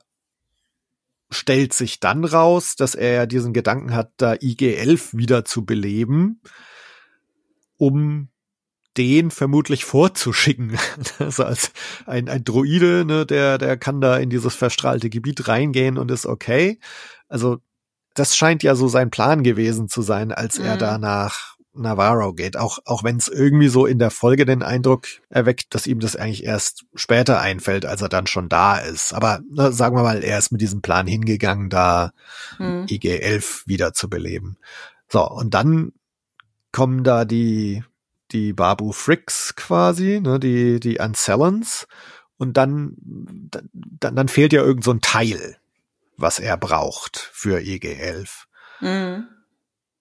stellt 1.32 1.72
sich 1.72 2.00
dann 2.00 2.24
raus, 2.24 2.76
dass 2.76 2.94
er 2.94 3.26
diesen 3.26 3.52
Gedanken 3.52 3.94
hat, 3.94 4.12
da 4.16 4.34
IG-11 4.34 5.16
wieder 5.16 5.44
zu 5.44 5.64
beleben, 5.64 6.40
um 7.76 8.28
den 8.96 9.30
vermutlich 9.30 9.84
vorzuschicken. 9.84 10.78
Also 11.18 11.44
als 11.44 11.72
ein, 12.06 12.28
ein 12.28 12.44
Droide, 12.44 13.04
ne, 13.04 13.26
der, 13.26 13.58
der 13.58 13.76
kann 13.76 14.00
da 14.00 14.16
in 14.16 14.30
dieses 14.30 14.54
verstrahlte 14.54 15.08
Gebiet 15.08 15.48
reingehen 15.48 15.98
und 15.98 16.10
ist 16.10 16.26
okay. 16.26 16.78
Also 17.28 17.58
das 18.14 18.36
scheint 18.36 18.62
ja 18.62 18.74
so 18.74 18.88
sein 18.88 19.10
Plan 19.10 19.42
gewesen 19.42 19.88
zu 19.88 20.02
sein, 20.02 20.32
als 20.32 20.58
mhm. 20.58 20.66
er 20.66 20.76
da 20.76 20.98
nach 20.98 21.56
Navarro 21.74 22.32
geht, 22.34 22.56
auch, 22.56 22.78
auch 22.84 23.02
wenn 23.04 23.16
es 23.16 23.28
irgendwie 23.28 23.68
so 23.68 23.86
in 23.86 23.98
der 23.98 24.10
Folge 24.10 24.44
den 24.44 24.62
Eindruck 24.62 25.06
erweckt, 25.30 25.74
dass 25.74 25.86
ihm 25.86 26.00
das 26.00 26.16
eigentlich 26.16 26.44
erst 26.44 26.84
später 26.94 27.40
einfällt, 27.40 27.86
als 27.86 28.02
er 28.02 28.08
dann 28.08 28.26
schon 28.26 28.48
da 28.48 28.76
ist. 28.78 29.12
Aber 29.12 29.40
ne, 29.50 29.72
sagen 29.72 29.96
wir 29.96 30.02
mal, 30.02 30.22
er 30.22 30.38
ist 30.38 30.52
mit 30.52 30.60
diesem 30.60 30.82
Plan 30.82 31.06
hingegangen, 31.06 31.70
da 31.70 32.12
mhm. 32.58 32.86
IG-11 32.88 33.66
wieder 33.66 33.92
zu 33.94 34.10
beleben. 34.10 34.56
So, 35.08 35.28
und 35.28 35.54
dann 35.54 35.92
kommen 36.72 37.04
da 37.04 37.24
die, 37.24 37.84
die 38.32 38.52
Babu 38.52 38.92
Fricks 38.92 39.54
quasi, 39.56 40.20
ne, 40.20 40.38
die, 40.38 40.80
die 40.80 41.00
Ancellans, 41.00 41.86
und 42.38 42.56
dann, 42.56 42.96
dann, 42.98 44.16
dann 44.16 44.28
fehlt 44.28 44.52
ja 44.52 44.62
irgend 44.62 44.82
so 44.82 44.90
ein 44.90 45.00
Teil 45.00 45.58
was 46.22 46.38
er 46.38 46.56
braucht 46.56 47.18
für 47.32 47.58
EG11. 47.58 48.28
Mhm. 48.80 49.28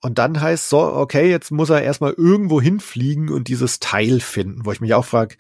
Und 0.03 0.17
dann 0.17 0.41
heißt 0.41 0.67
so, 0.67 0.79
okay, 0.79 1.29
jetzt 1.29 1.51
muss 1.51 1.69
er 1.69 1.83
erstmal 1.83 2.13
irgendwo 2.13 2.59
hinfliegen 2.59 3.29
und 3.29 3.47
dieses 3.47 3.79
Teil 3.79 4.19
finden, 4.19 4.65
wo 4.65 4.71
ich 4.71 4.81
mich 4.81 4.95
auch 4.95 5.05
frage. 5.05 5.35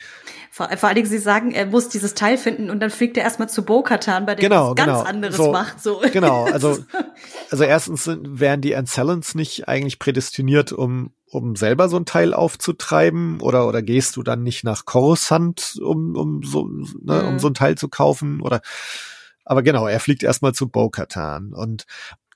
Vor, 0.51 0.69
vor 0.77 0.87
allen 0.87 0.97
Dingen, 0.97 1.09
Sie 1.09 1.17
sagen, 1.17 1.51
er 1.51 1.65
muss 1.65 1.89
dieses 1.89 2.13
Teil 2.13 2.37
finden 2.37 2.69
und 2.69 2.79
dann 2.79 2.91
fliegt 2.91 3.17
er 3.17 3.23
erstmal 3.23 3.49
zu 3.49 3.65
Bo-Katan, 3.65 4.27
bei 4.27 4.35
dem 4.35 4.43
genau, 4.43 4.69
er 4.69 4.75
ganz 4.75 4.87
genau. 4.87 5.01
anderes 5.01 5.35
so, 5.35 5.51
macht. 5.51 5.81
So. 5.81 6.01
Genau, 6.13 6.43
also, 6.45 6.77
also 7.49 7.63
erstens 7.63 8.03
sind, 8.03 8.39
wären 8.39 8.61
die 8.61 8.75
Ancellans 8.75 9.33
nicht 9.33 9.67
eigentlich 9.67 9.97
prädestiniert, 9.97 10.71
um, 10.71 11.11
um 11.31 11.55
selber 11.55 11.89
so 11.89 11.97
ein 11.97 12.05
Teil 12.05 12.35
aufzutreiben 12.35 13.41
oder, 13.41 13.67
oder 13.67 13.81
gehst 13.81 14.15
du 14.15 14.21
dann 14.21 14.43
nicht 14.43 14.63
nach 14.63 14.85
Coruscant, 14.85 15.79
um, 15.81 16.15
um 16.15 16.43
so, 16.43 16.67
ne, 16.67 17.23
mhm. 17.23 17.27
um 17.29 17.39
so 17.39 17.47
ein 17.47 17.55
Teil 17.55 17.79
zu 17.79 17.89
kaufen 17.89 18.41
oder, 18.41 18.61
aber 19.43 19.63
genau, 19.63 19.87
er 19.87 19.99
fliegt 19.99 20.21
erstmal 20.21 20.53
zu 20.53 20.69
Bo-Katan 20.69 21.51
und 21.55 21.87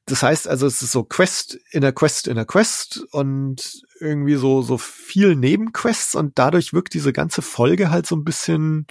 das 0.05 0.21
heißt 0.21 0.47
also, 0.47 0.67
es 0.67 0.81
ist 0.81 0.91
so 0.91 1.03
Quest 1.03 1.57
in 1.71 1.81
der 1.81 1.91
Quest 1.91 2.27
in 2.27 2.35
der 2.35 2.45
Quest 2.45 3.03
und 3.11 3.81
irgendwie 3.99 4.35
so, 4.35 4.61
so 4.61 4.77
viel 4.77 5.35
Nebenquests 5.35 6.13
und 6.15 6.37
dadurch 6.37 6.73
wirkt 6.73 6.93
diese 6.93 7.11
ganze 7.11 7.41
Folge 7.41 7.89
halt 7.89 8.05
so 8.05 8.15
ein 8.15 8.23
bisschen 8.23 8.85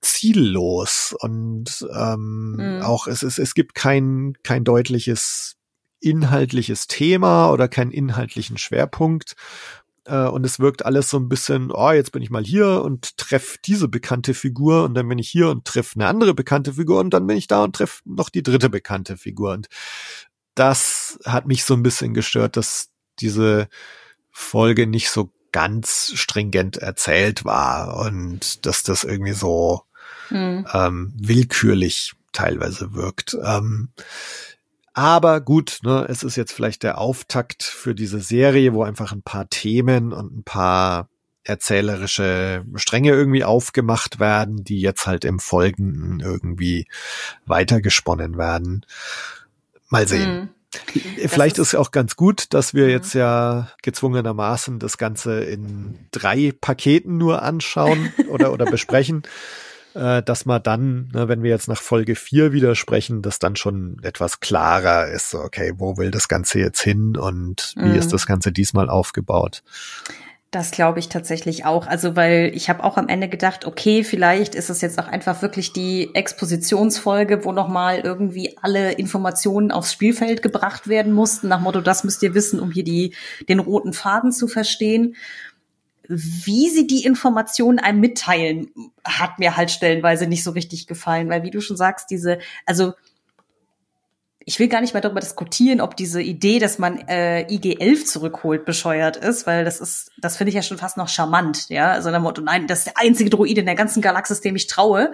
ziellos 0.00 1.14
und 1.20 1.86
ähm, 1.94 2.56
mhm. 2.56 2.82
auch 2.82 3.06
es, 3.06 3.22
es, 3.22 3.38
es 3.38 3.54
gibt 3.54 3.74
kein, 3.74 4.34
kein 4.42 4.64
deutliches 4.64 5.56
inhaltliches 6.00 6.86
Thema 6.86 7.50
oder 7.50 7.68
keinen 7.68 7.90
inhaltlichen 7.90 8.58
Schwerpunkt. 8.58 9.34
Äh, 10.06 10.28
und 10.28 10.44
es 10.44 10.58
wirkt 10.58 10.84
alles 10.84 11.10
so 11.10 11.18
ein 11.18 11.28
bisschen, 11.28 11.70
oh, 11.70 11.90
jetzt 11.90 12.12
bin 12.12 12.22
ich 12.22 12.30
mal 12.30 12.44
hier 12.44 12.82
und 12.82 13.16
treff 13.16 13.58
diese 13.58 13.88
bekannte 13.88 14.34
Figur 14.34 14.84
und 14.84 14.94
dann 14.94 15.08
bin 15.08 15.18
ich 15.18 15.28
hier 15.28 15.50
und 15.50 15.64
treff 15.64 15.92
eine 15.94 16.06
andere 16.06 16.34
bekannte 16.34 16.74
Figur 16.74 17.00
und 17.00 17.10
dann 17.10 17.26
bin 17.26 17.36
ich 17.36 17.46
da 17.46 17.64
und 17.64 17.76
treff 17.76 18.02
noch 18.04 18.28
die 18.28 18.42
dritte 18.42 18.70
bekannte 18.70 19.16
Figur. 19.16 19.52
Und 19.52 19.68
das 20.54 21.18
hat 21.24 21.46
mich 21.46 21.64
so 21.64 21.74
ein 21.74 21.82
bisschen 21.82 22.14
gestört, 22.14 22.56
dass 22.56 22.90
diese 23.20 23.68
Folge 24.30 24.86
nicht 24.86 25.10
so 25.10 25.32
ganz 25.52 26.12
stringent 26.14 26.76
erzählt 26.76 27.44
war 27.44 27.96
und 27.96 28.66
dass 28.66 28.82
das 28.82 29.04
irgendwie 29.04 29.32
so 29.32 29.82
hm. 30.28 30.66
ähm, 30.72 31.12
willkürlich 31.16 32.12
teilweise 32.32 32.92
wirkt. 32.94 33.36
Ähm, 33.42 33.88
aber 34.96 35.42
gut, 35.42 35.80
ne, 35.82 36.06
es 36.08 36.22
ist 36.22 36.36
jetzt 36.36 36.52
vielleicht 36.52 36.82
der 36.82 36.96
Auftakt 36.96 37.62
für 37.62 37.94
diese 37.94 38.18
Serie, 38.18 38.72
wo 38.72 38.82
einfach 38.82 39.12
ein 39.12 39.20
paar 39.20 39.46
Themen 39.50 40.14
und 40.14 40.34
ein 40.34 40.42
paar 40.42 41.10
erzählerische 41.44 42.64
Stränge 42.76 43.10
irgendwie 43.10 43.44
aufgemacht 43.44 44.20
werden, 44.20 44.64
die 44.64 44.80
jetzt 44.80 45.06
halt 45.06 45.26
im 45.26 45.38
Folgenden 45.38 46.20
irgendwie 46.20 46.88
weitergesponnen 47.44 48.38
werden. 48.38 48.86
Mal 49.90 50.08
sehen. 50.08 50.34
Mhm. 50.34 50.48
Vielleicht 51.28 51.58
ist, 51.58 51.68
es 51.68 51.74
auch 51.74 51.90
ganz 51.90 52.16
gut, 52.16 52.54
dass 52.54 52.72
wir 52.72 52.84
mhm. 52.84 52.90
jetzt 52.90 53.12
ja 53.12 53.68
gezwungenermaßen 53.82 54.78
das 54.78 54.96
Ganze 54.96 55.40
in 55.44 56.08
drei 56.10 56.54
Paketen 56.58 57.18
nur 57.18 57.42
anschauen 57.42 58.14
oder, 58.30 58.50
oder 58.50 58.64
besprechen 58.64 59.24
äh, 59.96 60.22
dass 60.22 60.44
man 60.44 60.62
dann, 60.62 61.08
ne, 61.14 61.28
wenn 61.28 61.42
wir 61.42 61.50
jetzt 61.50 61.68
nach 61.68 61.80
Folge 61.80 62.14
4 62.14 62.52
wieder 62.52 62.74
sprechen, 62.74 63.22
dass 63.22 63.38
dann 63.38 63.56
schon 63.56 63.98
etwas 64.02 64.40
klarer 64.40 65.08
ist, 65.08 65.30
so, 65.30 65.38
okay, 65.38 65.72
wo 65.76 65.96
will 65.96 66.10
das 66.10 66.28
Ganze 66.28 66.58
jetzt 66.58 66.82
hin 66.82 67.16
und 67.16 67.74
wie 67.76 67.88
mhm. 67.88 67.94
ist 67.94 68.12
das 68.12 68.26
Ganze 68.26 68.52
diesmal 68.52 68.90
aufgebaut? 68.90 69.62
Das 70.52 70.70
glaube 70.70 71.00
ich 71.00 71.08
tatsächlich 71.08 71.64
auch. 71.64 71.86
Also, 71.86 72.14
weil 72.14 72.52
ich 72.54 72.70
habe 72.70 72.84
auch 72.84 72.96
am 72.96 73.08
Ende 73.08 73.28
gedacht, 73.28 73.66
okay, 73.66 74.04
vielleicht 74.04 74.54
ist 74.54 74.70
es 74.70 74.80
jetzt 74.80 74.98
auch 74.98 75.08
einfach 75.08 75.42
wirklich 75.42 75.72
die 75.72 76.14
Expositionsfolge, 76.14 77.44
wo 77.44 77.52
nochmal 77.52 78.00
irgendwie 78.00 78.56
alle 78.62 78.92
Informationen 78.92 79.72
aufs 79.72 79.92
Spielfeld 79.92 80.42
gebracht 80.42 80.88
werden 80.88 81.12
mussten, 81.12 81.48
nach 81.48 81.60
Motto, 81.60 81.80
das 81.80 82.04
müsst 82.04 82.22
ihr 82.22 82.34
wissen, 82.34 82.60
um 82.60 82.70
hier 82.70 82.84
die, 82.84 83.14
den 83.48 83.58
roten 83.58 83.92
Faden 83.92 84.30
zu 84.30 84.46
verstehen 84.46 85.16
wie 86.08 86.70
sie 86.70 86.86
die 86.86 87.04
Informationen 87.04 87.78
einem 87.78 88.00
mitteilen, 88.00 88.70
hat 89.04 89.38
mir 89.38 89.56
halt 89.56 89.70
stellenweise 89.70 90.26
nicht 90.26 90.44
so 90.44 90.52
richtig 90.52 90.86
gefallen, 90.86 91.28
weil 91.28 91.42
wie 91.42 91.50
du 91.50 91.60
schon 91.60 91.76
sagst, 91.76 92.10
diese, 92.10 92.38
also 92.64 92.92
ich 94.48 94.60
will 94.60 94.68
gar 94.68 94.80
nicht 94.80 94.94
mehr 94.94 95.00
darüber 95.00 95.20
diskutieren, 95.20 95.80
ob 95.80 95.96
diese 95.96 96.22
Idee, 96.22 96.60
dass 96.60 96.78
man 96.78 96.98
äh, 97.08 97.52
IG-11 97.52 98.04
zurückholt, 98.04 98.64
bescheuert 98.64 99.16
ist, 99.16 99.44
weil 99.46 99.64
das 99.64 99.80
ist, 99.80 100.12
das 100.18 100.36
finde 100.36 100.50
ich 100.50 100.54
ja 100.54 100.62
schon 100.62 100.78
fast 100.78 100.96
noch 100.96 101.08
charmant, 101.08 101.68
ja, 101.68 101.90
also 101.90 102.10
der 102.10 102.20
Motto, 102.20 102.40
nein, 102.40 102.68
das 102.68 102.80
ist 102.80 102.86
der 102.86 102.98
einzige 102.98 103.28
Droid 103.28 103.58
in 103.58 103.66
der 103.66 103.74
ganzen 103.74 104.00
Galaxis, 104.00 104.40
dem 104.40 104.54
ich 104.54 104.68
traue. 104.68 105.12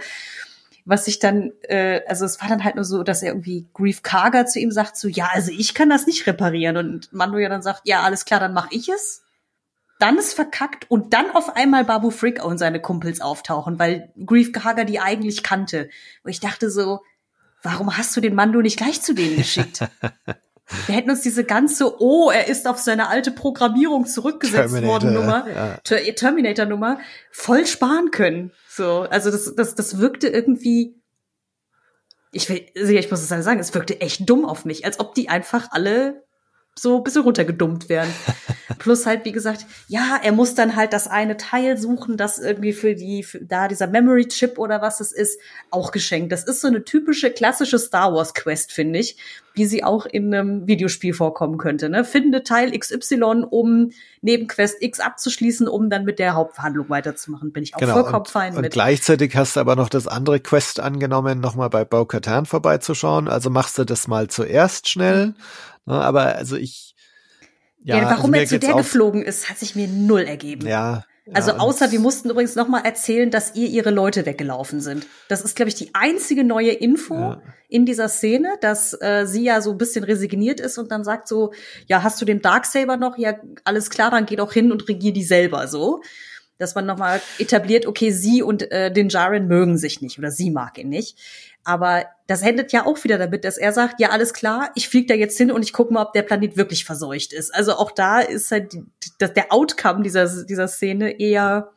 Was 0.85 1.07
ich 1.07 1.18
dann, 1.18 1.52
äh, 1.62 2.00
also 2.07 2.26
es 2.26 2.40
war 2.42 2.48
dann 2.48 2.64
halt 2.64 2.74
nur 2.74 2.85
so, 2.85 3.05
dass 3.05 3.22
er 3.22 3.28
irgendwie 3.28 3.66
Grief 3.72 4.02
Karga 4.02 4.44
zu 4.46 4.59
ihm 4.59 4.72
sagt, 4.72 4.96
so, 4.96 5.09
ja, 5.09 5.31
also 5.33 5.50
ich 5.50 5.74
kann 5.74 5.88
das 5.88 6.07
nicht 6.07 6.26
reparieren. 6.26 6.76
Und 6.76 7.12
Mando 7.12 7.38
ja 7.38 7.48
dann 7.48 7.62
sagt, 7.62 7.83
ja, 7.85 8.02
alles 8.02 8.24
klar, 8.24 8.40
dann 8.40 8.52
mach 8.52 8.66
ich 8.72 8.88
es 8.88 9.21
dann 9.98 10.18
ist 10.18 10.35
verkackt 10.35 10.90
und 10.90 11.14
dann 11.14 11.31
auf 11.31 11.57
einmal 11.57 11.85
Babu 11.85 12.11
Frick 12.11 12.44
und 12.44 12.59
seine 12.59 12.81
Kumpels 12.81 13.20
auftauchen, 13.20 13.78
weil 13.78 14.12
Grief 14.26 14.52
Hager 14.64 14.85
die 14.85 15.00
eigentlich 15.00 15.42
kannte. 15.42 15.88
Wo 16.24 16.28
ich 16.28 16.40
dachte 16.40 16.70
so, 16.70 17.00
warum 17.62 17.96
hast 17.96 18.16
du 18.16 18.20
den 18.20 18.35
Mando 18.35 18.61
nicht 18.61 18.76
gleich 18.76 19.00
zu 19.00 19.14
denen 19.14 19.37
geschickt? 19.37 19.81
Wir 20.87 20.94
hätten 20.94 21.11
uns 21.11 21.20
diese 21.20 21.44
ganze, 21.44 22.00
oh, 22.00 22.31
er 22.31 22.48
ist 22.48 22.66
auf 22.66 22.78
seine 22.78 23.09
alte 23.09 23.31
Programmierung 23.31 24.07
zurückgesetzt 24.07 24.72
Terminator, 24.72 24.88
worden 24.88 25.14
Nummer, 25.14 25.46
ja. 25.48 26.12
Terminator 26.12 26.64
Nummer, 26.64 26.98
voll 27.31 27.66
sparen 27.66 28.11
können. 28.11 28.52
So, 28.68 29.02
also 29.11 29.31
das, 29.31 29.55
das, 29.55 29.74
das 29.74 29.98
wirkte 29.98 30.28
irgendwie, 30.28 30.94
ich 32.31 32.48
will, 32.48 32.66
also 32.76 32.92
ich 32.92 33.11
muss 33.11 33.20
es 33.20 33.28
sagen, 33.28 33.61
es 33.61 33.74
wirkte 33.74 34.00
echt 34.00 34.28
dumm 34.28 34.46
auf 34.46 34.64
mich, 34.64 34.85
als 34.85 34.98
ob 34.98 35.14
die 35.14 35.28
einfach 35.28 35.68
alle 35.72 36.24
so 36.78 36.96
ein 36.96 37.04
bisschen 37.04 37.22
runtergedummt 37.22 37.88
werden. 37.88 38.12
Plus 38.78 39.06
halt, 39.06 39.24
wie 39.24 39.32
gesagt, 39.32 39.66
ja, 39.88 40.18
er 40.22 40.32
muss 40.32 40.54
dann 40.54 40.74
halt 40.74 40.92
das 40.92 41.06
eine 41.06 41.37
Teil 41.37 41.76
suchen, 41.76 42.16
das 42.16 42.38
irgendwie 42.38 42.72
für 42.72 42.94
die, 42.94 43.22
für 43.22 43.40
da 43.40 43.68
dieser 43.68 43.87
Memory 43.87 44.26
Chip 44.28 44.58
oder 44.58 44.80
was 44.80 45.00
es 45.00 45.12
ist, 45.12 45.38
auch 45.70 45.92
geschenkt. 45.92 46.32
Das 46.32 46.44
ist 46.44 46.61
so 46.61 46.68
eine 46.68 46.85
typische 46.85 47.30
klassische 47.30 47.78
Star 47.78 48.12
Wars 48.14 48.35
Quest, 48.35 48.72
finde 48.72 48.98
ich, 48.98 49.16
wie 49.54 49.66
sie 49.66 49.84
auch 49.84 50.06
in 50.06 50.34
einem 50.34 50.66
Videospiel 50.66 51.14
vorkommen 51.14 51.58
könnte. 51.58 51.88
Ne? 51.88 52.04
Finde 52.04 52.42
Teil 52.42 52.76
XY, 52.76 53.44
um 53.50 53.90
Nebenquest 54.20 54.82
X 54.82 55.00
abzuschließen, 55.00 55.68
um 55.68 55.90
dann 55.90 56.04
mit 56.04 56.18
der 56.18 56.34
Hauptverhandlung 56.34 56.88
weiterzumachen. 56.88 57.52
Bin 57.52 57.62
ich 57.62 57.74
auch 57.74 57.78
genau, 57.80 57.94
vollkommen 57.94 58.26
fein 58.26 58.54
und 58.54 58.62
mit. 58.62 58.66
Und 58.66 58.72
gleichzeitig 58.72 59.36
hast 59.36 59.56
du 59.56 59.60
aber 59.60 59.76
noch 59.76 59.88
das 59.88 60.06
andere 60.06 60.40
Quest 60.40 60.80
angenommen, 60.80 61.40
nochmal 61.40 61.70
bei 61.70 61.84
Bo-Katan 61.84 62.46
vorbeizuschauen. 62.46 63.28
Also 63.28 63.50
machst 63.50 63.78
du 63.78 63.84
das 63.84 64.08
mal 64.08 64.28
zuerst 64.28 64.88
schnell. 64.88 65.28
Mhm 65.28 65.34
Ne, 65.86 65.94
aber 65.94 66.36
also 66.36 66.56
ich. 66.56 66.94
Ja, 67.84 67.98
ja 67.98 68.04
warum 68.04 68.32
also 68.32 68.42
er 68.42 68.48
zu 68.48 68.58
der 68.60 68.74
geflogen 68.74 69.22
ist, 69.22 69.50
hat 69.50 69.58
sich 69.58 69.74
mir 69.74 69.88
null 69.88 70.22
ergeben. 70.22 70.66
Ja. 70.66 71.04
Also 71.32 71.52
außer 71.52 71.92
wir 71.92 72.00
mussten 72.00 72.30
übrigens 72.30 72.56
noch 72.56 72.66
mal 72.66 72.80
erzählen, 72.80 73.30
dass 73.30 73.54
ihr 73.54 73.68
ihre 73.68 73.90
Leute 73.90 74.26
weggelaufen 74.26 74.80
sind. 74.80 75.06
Das 75.28 75.42
ist, 75.42 75.54
glaube 75.54 75.68
ich, 75.68 75.76
die 75.76 75.94
einzige 75.94 76.42
neue 76.42 76.72
Info 76.72 77.14
ja. 77.14 77.42
in 77.68 77.87
dieser 77.87 78.08
Szene, 78.08 78.54
dass 78.61 78.92
äh, 79.00 79.24
sie 79.26 79.44
ja 79.44 79.61
so 79.61 79.70
ein 79.70 79.78
bisschen 79.78 80.02
resigniert 80.02 80.58
ist 80.58 80.78
und 80.78 80.90
dann 80.90 81.04
sagt 81.04 81.28
so, 81.28 81.52
ja, 81.87 82.02
hast 82.02 82.20
du 82.20 82.24
den 82.24 82.42
Darksaber 82.42 82.96
noch? 82.96 83.18
Ja, 83.18 83.37
alles 83.62 83.88
klar, 83.88 84.11
dann 84.11 84.26
geh 84.26 84.35
doch 84.35 84.52
hin 84.52 84.72
und 84.72 84.88
regier 84.88 85.12
die 85.12 85.22
selber 85.22 85.68
so. 85.68 86.02
Dass 86.58 86.74
man 86.74 86.87
noch 86.87 86.98
mal 86.98 87.20
etabliert, 87.38 87.87
okay, 87.87 88.11
sie 88.11 88.42
und 88.42 88.70
äh, 88.72 88.92
den 88.92 89.08
Jaren 89.08 89.46
mögen 89.46 89.78
sich 89.78 90.00
nicht 90.00 90.18
oder 90.18 90.30
sie 90.30 90.50
mag 90.50 90.76
ihn 90.78 90.88
nicht. 90.88 91.18
Aber 91.64 92.07
das 92.27 92.42
endet 92.42 92.72
ja 92.72 92.87
auch 92.87 93.05
wieder 93.05 93.18
damit, 93.18 93.44
dass 93.44 93.57
er 93.57 93.72
sagt, 93.72 94.01
ja, 94.01 94.11
alles 94.11 94.35
klar, 94.35 94.70
ich 94.75 94.88
fliege 94.88 95.07
da 95.07 95.14
jetzt 95.14 95.38
hin 95.38 95.53
und 95.53 95.62
ich 95.62 95.72
gucke 95.72 95.92
mal, 95.92 96.03
ob 96.03 96.12
der 96.12 96.22
Planet 96.22 96.57
wirklich 96.57 96.85
verseucht 96.85 97.33
ist. 97.33 97.55
Also 97.55 97.75
auch 97.75 97.92
da 97.92 98.20
ist 98.20 98.51
halt 98.51 98.72
die, 98.72 98.85
das, 99.18 99.33
der 99.35 99.53
Outcome 99.53 100.03
dieser, 100.03 100.44
dieser 100.44 100.66
Szene 100.66 101.20
eher, 101.20 101.70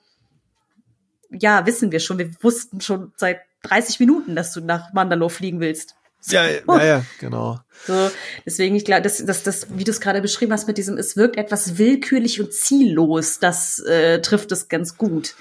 ja, 1.29 1.65
wissen 1.65 1.91
wir 1.91 1.99
schon. 1.99 2.17
Wir 2.17 2.31
wussten 2.41 2.81
schon 2.81 3.11
seit 3.15 3.41
30 3.63 3.99
Minuten, 3.99 4.35
dass 4.35 4.53
du 4.53 4.61
nach 4.61 4.93
Mandalore 4.93 5.29
fliegen 5.29 5.59
willst. 5.59 5.95
So. 6.27 6.37
Ja, 6.37 6.47
ja, 6.47 6.83
ja, 6.83 7.05
genau. 7.19 7.59
So, 7.85 8.09
deswegen, 8.47 8.75
ich 8.75 8.83
glaube, 8.83 9.03
dass 9.03 9.23
das, 9.23 9.43
das, 9.43 9.67
wie 9.77 9.83
du 9.83 9.91
es 9.91 10.01
gerade 10.01 10.21
beschrieben 10.21 10.53
hast 10.53 10.67
mit 10.67 10.79
diesem, 10.79 10.97
es 10.97 11.15
wirkt 11.15 11.37
etwas 11.37 11.77
willkürlich 11.77 12.41
und 12.41 12.51
ziellos, 12.51 13.37
das 13.37 13.77
äh, 13.79 14.21
trifft 14.21 14.51
es 14.51 14.67
ganz 14.67 14.97
gut. 14.97 15.35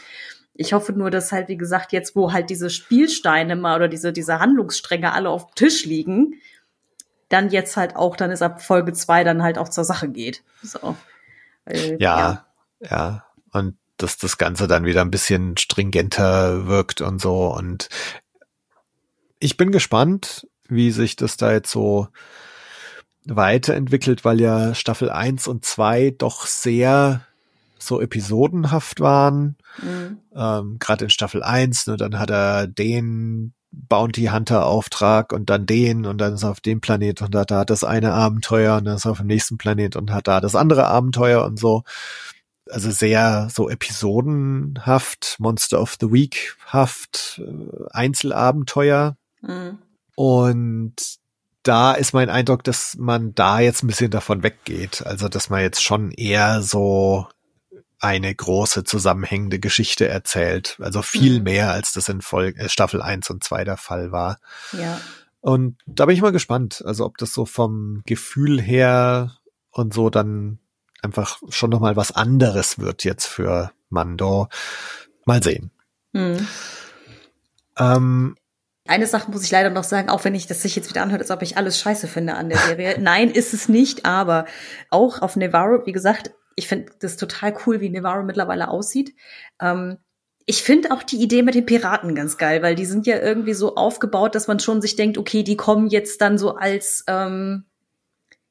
Ich 0.55 0.73
hoffe 0.73 0.93
nur, 0.93 1.11
dass 1.11 1.33
halt, 1.33 1.49
wie 1.49 1.57
gesagt, 1.57 1.93
jetzt, 1.93 2.15
wo 2.15 2.33
halt 2.33 2.49
diese 2.49 2.71
Spielsteine 2.71 3.57
mal 3.57 3.77
oder 3.77 3.89
diese, 3.89 4.13
diese 4.13 4.39
Handlungsstränge 4.39 5.13
alle 5.13 5.31
auf 5.31 5.47
dem 5.47 5.55
Tisch 5.57 5.85
liegen, 5.85 6.35
dann 7.29 7.51
jetzt 7.51 7.77
halt 7.77 7.97
auch, 7.97 8.17
dann 8.17 8.31
ist 8.31 8.43
ab 8.43 8.63
Folge 8.63 8.93
zwei 8.93 9.25
dann 9.25 9.43
halt 9.43 9.59
auch 9.59 9.69
zur 9.69 9.85
Sache 9.85 10.09
geht. 10.09 10.43
So. 10.63 10.97
Weil, 11.65 11.97
ja, 11.99 12.45
ja, 12.81 12.89
ja. 12.91 13.25
Und 13.51 13.77
dass 13.97 14.17
das 14.19 14.39
Ganze 14.39 14.69
dann 14.69 14.85
wieder 14.85 15.01
ein 15.03 15.11
bisschen 15.11 15.57
stringenter 15.57 16.67
wirkt 16.67 17.01
und 17.01 17.21
so. 17.21 17.53
Und 17.53 17.89
ich 19.39 19.57
bin 19.57 19.73
gespannt, 19.73 20.47
wie 20.69 20.91
sich 20.91 21.17
das 21.17 21.37
da 21.37 21.53
jetzt 21.53 21.71
so 21.71 22.09
weiterentwickelt, 23.25 24.25
weil 24.25 24.41
ja 24.41 24.75
Staffel 24.75 25.11
1 25.11 25.49
und 25.49 25.65
2 25.65 26.15
doch 26.19 26.47
sehr 26.47 27.27
so 27.87 28.01
episodenhaft 28.01 29.01
waren. 29.01 29.57
Mhm. 29.83 30.19
Ähm, 30.35 30.77
Gerade 30.79 31.05
in 31.05 31.11
Staffel 31.11 31.43
1, 31.43 31.87
ne, 31.87 31.97
dann 31.97 32.19
hat 32.19 32.31
er 32.31 32.67
den 32.67 33.55
Bounty 33.71 34.27
Hunter 34.27 34.67
Auftrag 34.67 35.33
und 35.33 35.51
dann 35.51 35.67
den 35.67 36.07
und 36.07 36.19
dann 36.19 36.35
ist 36.35 36.45
er 36.45 36.51
auf 36.51 36.61
dem 36.61 36.81
Planet 36.81 37.23
und 37.23 37.35
hat 37.35 37.51
da 37.51 37.65
das 37.65 37.85
eine 37.85 38.13
Abenteuer 38.13 38.77
und 38.77 38.85
dann 38.85 38.97
ist 38.97 39.05
er 39.05 39.13
auf 39.13 39.19
dem 39.19 39.27
nächsten 39.27 39.59
Planet 39.59 39.97
und 39.97 40.13
hat 40.13 40.29
da 40.29 40.41
das 40.41 40.55
andere 40.55 40.87
Abenteuer 40.87 41.45
und 41.45 41.59
so. 41.59 41.83
Also 42.71 42.91
sehr 42.91 43.49
so 43.53 43.69
episodenhaft, 43.69 45.37
Monster 45.39 45.81
of 45.81 45.97
the 46.01 46.11
Week 46.13 46.57
haft, 46.67 47.43
äh, 47.45 47.85
Einzelabenteuer. 47.91 49.17
Mhm. 49.43 49.79
Und 50.15 51.19
da 51.63 51.93
ist 51.93 52.13
mein 52.13 52.31
Eindruck, 52.31 52.63
dass 52.63 52.97
man 52.99 53.35
da 53.35 53.59
jetzt 53.59 53.83
ein 53.83 53.89
bisschen 53.89 54.11
davon 54.11 54.43
weggeht. 54.43 55.05
Also, 55.05 55.29
dass 55.29 55.51
man 55.51 55.61
jetzt 55.61 55.83
schon 55.83 56.13
eher 56.13 56.63
so 56.63 57.27
eine 58.05 58.35
große 58.35 58.85
zusammenhängende 58.85 59.59
Geschichte 59.59 60.07
erzählt. 60.07 60.77
Also 60.79 61.01
viel 61.01 61.39
mhm. 61.39 61.45
mehr, 61.45 61.73
als 61.73 61.95
das 61.95 62.11
in 62.11 62.21
Folge, 62.21 62.61
äh, 62.61 62.69
Staffel 62.69 63.01
1 63.01 63.31
und 63.31 63.43
2 63.43 63.65
der 63.65 63.79
Fall 63.79 64.13
war. 64.13 64.39
Ja. 64.73 65.01
Und 65.41 65.79
da 65.87 66.05
bin 66.05 66.15
ich 66.15 66.21
mal 66.21 66.31
gespannt, 66.31 66.83
also 66.85 67.07
ob 67.07 67.17
das 67.17 67.33
so 67.33 67.47
vom 67.47 68.03
Gefühl 68.05 68.61
her 68.61 69.39
und 69.71 69.95
so 69.95 70.11
dann 70.11 70.59
einfach 71.03 71.39
schon 71.49 71.71
noch 71.71 71.81
mal 71.81 71.97
was 71.97 72.13
anderes 72.13 72.79
wird 72.79 73.05
jetzt 73.05 73.25
für 73.25 73.73
Mando. 73.89 74.49
Mal 75.25 75.43
sehen. 75.43 75.71
Hm. 76.13 76.47
Ähm, 77.79 78.37
Eine 78.87 79.07
Sache 79.07 79.31
muss 79.31 79.45
ich 79.45 79.51
leider 79.51 79.71
noch 79.71 79.85
sagen, 79.85 80.11
auch 80.11 80.25
wenn 80.25 80.35
ich 80.35 80.47
das 80.47 80.61
sich 80.61 80.77
jetzt 80.77 80.91
wieder 80.91 81.03
anhört, 81.03 81.23
als 81.23 81.31
ob 81.31 81.41
ich 81.41 81.57
alles 81.57 81.81
scheiße 81.81 82.07
finde 82.07 82.35
an 82.35 82.51
der 82.51 82.59
Serie. 82.59 82.97
Nein, 83.01 83.31
ist 83.31 83.55
es 83.55 83.71
nicht, 83.71 84.05
aber 84.05 84.45
auch 84.91 85.23
auf 85.23 85.37
Nevarro, 85.37 85.87
wie 85.87 85.93
gesagt, 85.93 86.33
ich 86.57 86.69
finde 86.69 86.93
das 87.01 87.17
total 87.17 87.57
cool, 87.67 87.81
wie 87.81 87.91
Nevarro 87.91 88.23
mittlerweile 88.23 88.69
aussieht. 88.69 89.15
Ähm, 89.61 89.99
ich 90.47 90.63
finde 90.63 90.93
auch 90.93 91.03
die 91.03 91.23
Idee 91.23 91.43
mit 91.43 91.55
den 91.55 91.67
Piraten 91.67 92.15
ganz 92.15 92.37
geil, 92.37 92.63
weil 92.63 92.75
die 92.75 92.85
sind 92.85 93.07
ja 93.07 93.19
irgendwie 93.19 93.55
so 93.55 93.77
aufgebaut, 93.77 94.35
dass 94.35 94.47
man 94.47 94.61
schon 94.61 94.83
sich 94.83 94.95
denkt, 94.95 95.17
okay, 95.17 95.43
die 95.43 95.57
kommen 95.57 95.89
jetzt 95.89 96.21
dann 96.21 96.37
so 96.37 96.57
als 96.57 97.05
ähm, 97.07 97.65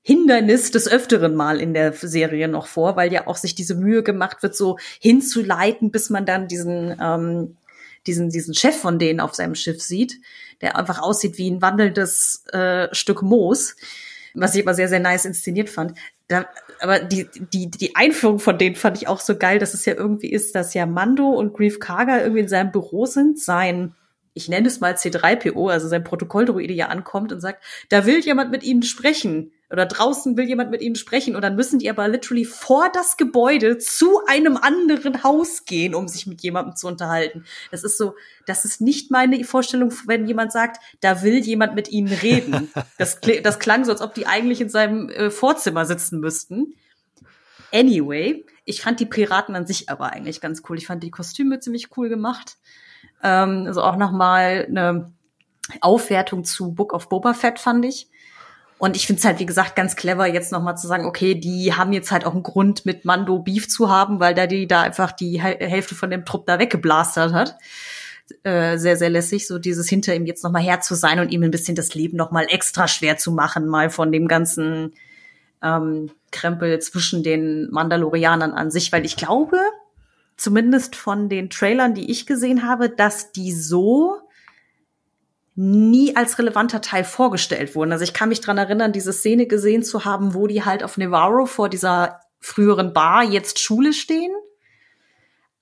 Hindernis 0.01 0.71
des 0.71 0.87
Öfteren 0.87 1.35
mal 1.35 1.61
in 1.61 1.73
der 1.73 1.93
Serie 1.93 2.47
noch 2.47 2.67
vor, 2.67 2.95
weil 2.95 3.13
ja 3.13 3.27
auch 3.27 3.37
sich 3.37 3.55
diese 3.55 3.75
Mühe 3.75 4.03
gemacht 4.03 4.41
wird, 4.41 4.55
so 4.55 4.77
hinzuleiten, 4.99 5.91
bis 5.91 6.09
man 6.09 6.25
dann 6.25 6.47
diesen, 6.47 6.97
ähm, 6.99 7.57
diesen, 8.07 8.29
diesen 8.29 8.53
Chef 8.55 8.75
von 8.75 8.97
denen 8.97 9.19
auf 9.19 9.35
seinem 9.35 9.55
Schiff 9.55 9.81
sieht, 9.81 10.19
der 10.61 10.77
einfach 10.77 10.99
aussieht 10.99 11.37
wie 11.37 11.49
ein 11.49 11.61
wandelndes 11.61 12.43
äh, 12.51 12.93
Stück 12.93 13.21
Moos, 13.21 13.75
was 14.33 14.55
ich 14.55 14.63
aber 14.63 14.73
sehr, 14.73 14.87
sehr 14.89 14.99
nice 14.99 15.25
inszeniert 15.25 15.69
fand. 15.69 15.97
Da, 16.27 16.45
aber 16.79 16.99
die, 16.99 17.27
die, 17.53 17.69
die 17.69 17.95
Einführung 17.95 18.39
von 18.39 18.57
denen 18.57 18.75
fand 18.75 18.97
ich 18.97 19.07
auch 19.07 19.19
so 19.19 19.37
geil, 19.37 19.59
dass 19.59 19.73
es 19.73 19.85
ja 19.85 19.93
irgendwie 19.93 20.31
ist, 20.31 20.55
dass 20.55 20.73
ja 20.73 20.85
Mando 20.85 21.29
und 21.29 21.53
Grief 21.53 21.79
Karga 21.79 22.19
irgendwie 22.19 22.41
in 22.41 22.47
seinem 22.47 22.71
Büro 22.71 23.05
sind, 23.05 23.39
sein 23.39 23.95
ich 24.33 24.49
nenne 24.49 24.67
es 24.67 24.79
mal 24.79 24.93
C3PO, 24.93 25.71
also 25.71 25.87
sein 25.87 26.03
Protokolldruide 26.03 26.73
ja 26.73 26.87
ankommt 26.87 27.31
und 27.31 27.39
sagt, 27.39 27.63
da 27.89 28.05
will 28.05 28.19
jemand 28.19 28.51
mit 28.51 28.63
Ihnen 28.63 28.83
sprechen 28.83 29.52
oder 29.73 29.87
draußen 29.87 30.37
will 30.37 30.45
jemand 30.45 30.69
mit 30.69 30.83
Ihnen 30.83 30.95
sprechen 30.95 31.35
und 31.35 31.41
dann 31.41 31.55
müssen 31.55 31.79
die 31.79 31.89
aber 31.89 32.07
literally 32.07 32.45
vor 32.45 32.91
das 32.93 33.17
Gebäude 33.17 33.79
zu 33.79 34.23
einem 34.27 34.55
anderen 34.55 35.23
Haus 35.23 35.65
gehen, 35.65 35.95
um 35.95 36.07
sich 36.07 36.27
mit 36.27 36.43
jemandem 36.43 36.75
zu 36.75 36.87
unterhalten. 36.87 37.43
Das 37.71 37.83
ist 37.83 37.97
so, 37.97 38.13
das 38.45 38.65
ist 38.65 38.81
nicht 38.81 39.09
meine 39.09 39.43
Vorstellung, 39.43 39.91
wenn 40.05 40.27
jemand 40.27 40.51
sagt, 40.51 40.79
da 41.01 41.23
will 41.23 41.39
jemand 41.39 41.73
mit 41.73 41.89
Ihnen 41.89 42.13
reden. 42.13 42.71
Das, 42.99 43.19
das 43.41 43.59
klang 43.59 43.83
so, 43.85 43.91
als 43.91 44.01
ob 44.01 44.13
die 44.13 44.27
eigentlich 44.27 44.61
in 44.61 44.69
seinem 44.69 45.09
äh, 45.09 45.31
Vorzimmer 45.31 45.85
sitzen 45.85 46.19
müssten. 46.19 46.75
Anyway, 47.71 48.45
ich 48.65 48.81
fand 48.81 48.99
die 48.99 49.05
Piraten 49.05 49.55
an 49.55 49.65
sich 49.65 49.89
aber 49.89 50.11
eigentlich 50.13 50.41
ganz 50.41 50.61
cool. 50.69 50.77
Ich 50.77 50.85
fand 50.85 51.01
die 51.01 51.09
Kostüme 51.09 51.59
ziemlich 51.59 51.97
cool 51.97 52.07
gemacht. 52.07 52.57
Ähm, 53.23 53.63
also 53.65 53.81
auch 53.81 53.95
nochmal 53.95 54.67
eine 54.69 55.11
Aufwertung 55.81 56.43
zu 56.43 56.73
Book 56.73 56.93
of 56.93 57.09
Boba 57.09 57.33
Fett 57.33 57.57
fand 57.57 57.83
ich. 57.85 58.09
Und 58.83 58.97
ich 58.97 59.07
finde 59.07 59.21
es 59.21 59.25
halt, 59.25 59.39
wie 59.39 59.45
gesagt, 59.45 59.77
ganz 59.77 59.95
clever, 59.95 60.27
jetzt 60.27 60.51
nochmal 60.51 60.75
zu 60.75 60.87
sagen, 60.87 61.05
okay, 61.05 61.35
die 61.35 61.73
haben 61.73 61.93
jetzt 61.93 62.11
halt 62.11 62.25
auch 62.25 62.33
einen 62.33 62.43
Grund, 62.43 62.85
mit 62.85 63.05
Mando 63.05 63.39
Beef 63.39 63.69
zu 63.69 63.89
haben, 63.89 64.19
weil 64.19 64.33
da 64.33 64.45
die 64.45 64.67
da 64.67 64.81
einfach 64.81 65.13
die 65.13 65.39
Hälfte 65.39 65.95
von 65.95 66.09
dem 66.09 66.25
Trupp 66.25 66.45
da 66.47 66.59
weggeblastert 66.59 67.31
hat. 67.31 67.55
Äh, 68.43 68.77
sehr, 68.77 68.97
sehr 68.97 69.09
lässig, 69.09 69.47
so 69.47 69.57
dieses 69.57 69.87
hinter 69.87 70.13
ihm 70.13 70.25
jetzt 70.25 70.43
nochmal 70.43 70.63
her 70.63 70.81
zu 70.81 70.95
sein 70.95 71.21
und 71.21 71.29
ihm 71.31 71.43
ein 71.43 71.51
bisschen 71.51 71.75
das 71.75 71.95
Leben 71.95 72.17
nochmal 72.17 72.47
extra 72.49 72.89
schwer 72.89 73.15
zu 73.15 73.31
machen, 73.31 73.67
mal 73.67 73.89
von 73.89 74.11
dem 74.11 74.27
ganzen 74.27 74.91
ähm, 75.61 76.11
Krempel 76.31 76.77
zwischen 76.79 77.23
den 77.23 77.71
Mandalorianern 77.71 78.51
an 78.51 78.69
sich, 78.69 78.91
weil 78.91 79.05
ich 79.05 79.15
glaube, 79.15 79.59
zumindest 80.35 80.97
von 80.97 81.29
den 81.29 81.49
Trailern, 81.49 81.93
die 81.93 82.11
ich 82.11 82.25
gesehen 82.25 82.67
habe, 82.67 82.89
dass 82.89 83.31
die 83.31 83.53
so 83.53 84.22
nie 85.55 86.15
als 86.15 86.39
relevanter 86.39 86.81
Teil 86.81 87.03
vorgestellt 87.03 87.75
wurden. 87.75 87.91
Also 87.91 88.03
ich 88.03 88.13
kann 88.13 88.29
mich 88.29 88.41
dran 88.41 88.57
erinnern, 88.57 88.91
diese 88.91 89.13
Szene 89.13 89.45
gesehen 89.45 89.83
zu 89.83 90.05
haben, 90.05 90.33
wo 90.33 90.47
die 90.47 90.65
halt 90.65 90.83
auf 90.83 90.97
Nevarro 90.97 91.45
vor 91.45 91.69
dieser 91.69 92.21
früheren 92.39 92.93
Bar 92.93 93.23
jetzt 93.23 93.59
Schule 93.59 93.93
stehen 93.93 94.31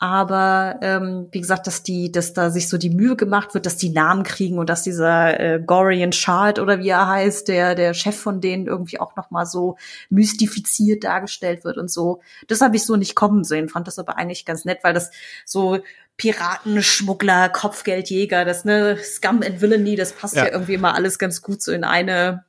aber 0.01 0.79
ähm, 0.81 1.27
wie 1.31 1.41
gesagt, 1.41 1.67
dass 1.67 1.83
die, 1.83 2.11
dass 2.11 2.33
da 2.33 2.49
sich 2.49 2.67
so 2.67 2.79
die 2.79 2.89
Mühe 2.89 3.15
gemacht 3.15 3.53
wird, 3.53 3.67
dass 3.67 3.77
die 3.77 3.91
Namen 3.91 4.23
kriegen 4.23 4.57
und 4.57 4.67
dass 4.67 4.81
dieser 4.81 5.39
äh, 5.39 5.61
Gorian 5.63 6.11
Shard 6.11 6.57
oder 6.57 6.79
wie 6.79 6.89
er 6.89 7.07
heißt, 7.07 7.47
der 7.47 7.75
der 7.75 7.93
Chef 7.93 8.19
von 8.19 8.41
denen 8.41 8.65
irgendwie 8.65 8.99
auch 8.99 9.15
noch 9.15 9.29
mal 9.29 9.45
so 9.45 9.77
mystifiziert 10.09 11.03
dargestellt 11.03 11.63
wird 11.65 11.77
und 11.77 11.91
so. 11.91 12.19
Das 12.47 12.61
habe 12.61 12.77
ich 12.77 12.83
so 12.83 12.95
nicht 12.95 13.13
kommen 13.13 13.43
sehen, 13.43 13.69
fand 13.69 13.85
das 13.85 13.99
aber 13.99 14.17
eigentlich 14.17 14.43
ganz 14.43 14.65
nett, 14.65 14.79
weil 14.81 14.95
das 14.95 15.11
so 15.45 15.77
Piraten, 16.21 16.83
Schmuggler, 16.83 17.49
Kopfgeldjäger, 17.49 18.45
das 18.45 18.63
ne 18.63 18.95
Scum 19.03 19.41
and 19.41 19.59
Villainy, 19.59 19.95
das 19.95 20.13
passt 20.13 20.35
ja, 20.35 20.45
ja 20.45 20.51
irgendwie 20.51 20.75
immer 20.75 20.93
alles 20.93 21.17
ganz 21.17 21.41
gut 21.41 21.63
so 21.63 21.71
in 21.71 21.83
eine 21.83 22.45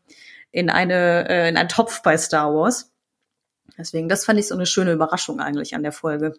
in 0.51 0.69
eine 0.69 1.27
äh, 1.31 1.49
in 1.49 1.57
einen 1.57 1.71
Topf 1.71 2.03
bei 2.03 2.19
Star 2.19 2.53
Wars. 2.53 2.93
Deswegen, 3.79 4.11
das 4.11 4.27
fand 4.27 4.39
ich 4.39 4.47
so 4.47 4.55
eine 4.55 4.67
schöne 4.67 4.93
Überraschung 4.93 5.41
eigentlich 5.41 5.75
an 5.75 5.83
der 5.83 5.93
Folge. 5.93 6.35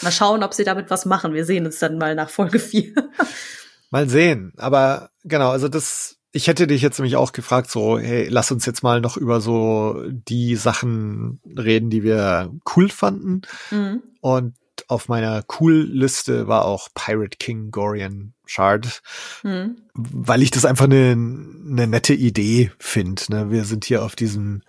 Mal 0.00 0.12
schauen, 0.12 0.44
ob 0.44 0.54
sie 0.54 0.62
damit 0.62 0.88
was 0.88 1.06
machen. 1.06 1.34
Wir 1.34 1.44
sehen 1.44 1.66
uns 1.66 1.80
dann 1.80 1.98
mal 1.98 2.14
nach 2.14 2.30
Folge 2.30 2.60
4. 2.60 2.94
mal 3.90 4.08
sehen. 4.08 4.52
Aber 4.56 5.10
genau, 5.24 5.50
also 5.50 5.66
das, 5.66 6.18
ich 6.30 6.46
hätte 6.46 6.68
dich 6.68 6.82
jetzt 6.82 7.00
nämlich 7.00 7.16
auch 7.16 7.32
gefragt, 7.32 7.68
so, 7.68 7.98
hey, 7.98 8.28
lass 8.28 8.52
uns 8.52 8.64
jetzt 8.64 8.84
mal 8.84 9.00
noch 9.00 9.16
über 9.16 9.40
so 9.40 10.04
die 10.08 10.54
Sachen 10.54 11.40
reden, 11.44 11.90
die 11.90 12.04
wir 12.04 12.52
cool 12.76 12.88
fanden. 12.88 13.42
Mhm. 13.72 14.04
Und 14.20 14.54
auf 14.88 15.08
meiner 15.08 15.44
Cool-Liste 15.58 16.48
war 16.48 16.64
auch 16.64 16.88
Pirate 16.94 17.38
King 17.38 17.70
Gorian 17.70 18.34
Shard, 18.44 19.02
mhm. 19.42 19.76
weil 19.94 20.42
ich 20.42 20.50
das 20.50 20.64
einfach 20.64 20.84
eine, 20.84 21.12
eine 21.12 21.86
nette 21.86 22.14
Idee 22.14 22.70
finde. 22.78 23.22
Ne? 23.28 23.50
Wir 23.50 23.64
sind 23.64 23.84
hier 23.84 24.04
auf 24.04 24.16
diesem 24.16 24.62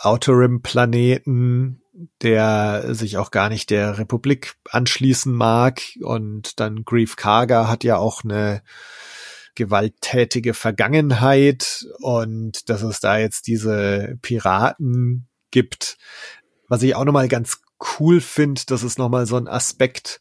Outer 0.00 0.32
Rim 0.32 0.62
Planeten, 0.62 1.82
der 2.22 2.94
sich 2.94 3.18
auch 3.18 3.30
gar 3.30 3.48
nicht 3.48 3.70
der 3.70 3.98
Republik 3.98 4.54
anschließen 4.70 5.32
mag. 5.32 5.82
Und 6.00 6.58
dann 6.60 6.84
Grief 6.84 7.16
Karga 7.16 7.68
hat 7.68 7.84
ja 7.84 7.96
auch 7.96 8.24
eine 8.24 8.62
gewalttätige 9.54 10.54
Vergangenheit 10.54 11.86
und 12.00 12.68
dass 12.70 12.82
es 12.82 13.00
da 13.00 13.18
jetzt 13.18 13.46
diese 13.46 14.18
Piraten 14.22 15.28
gibt, 15.50 15.98
was 16.68 16.82
ich 16.82 16.94
auch 16.94 17.04
nochmal 17.04 17.28
ganz 17.28 17.60
cool 17.98 18.20
finde, 18.20 18.62
dass 18.66 18.82
es 18.82 18.98
nochmal 18.98 19.26
so 19.26 19.36
ein 19.36 19.48
Aspekt, 19.48 20.20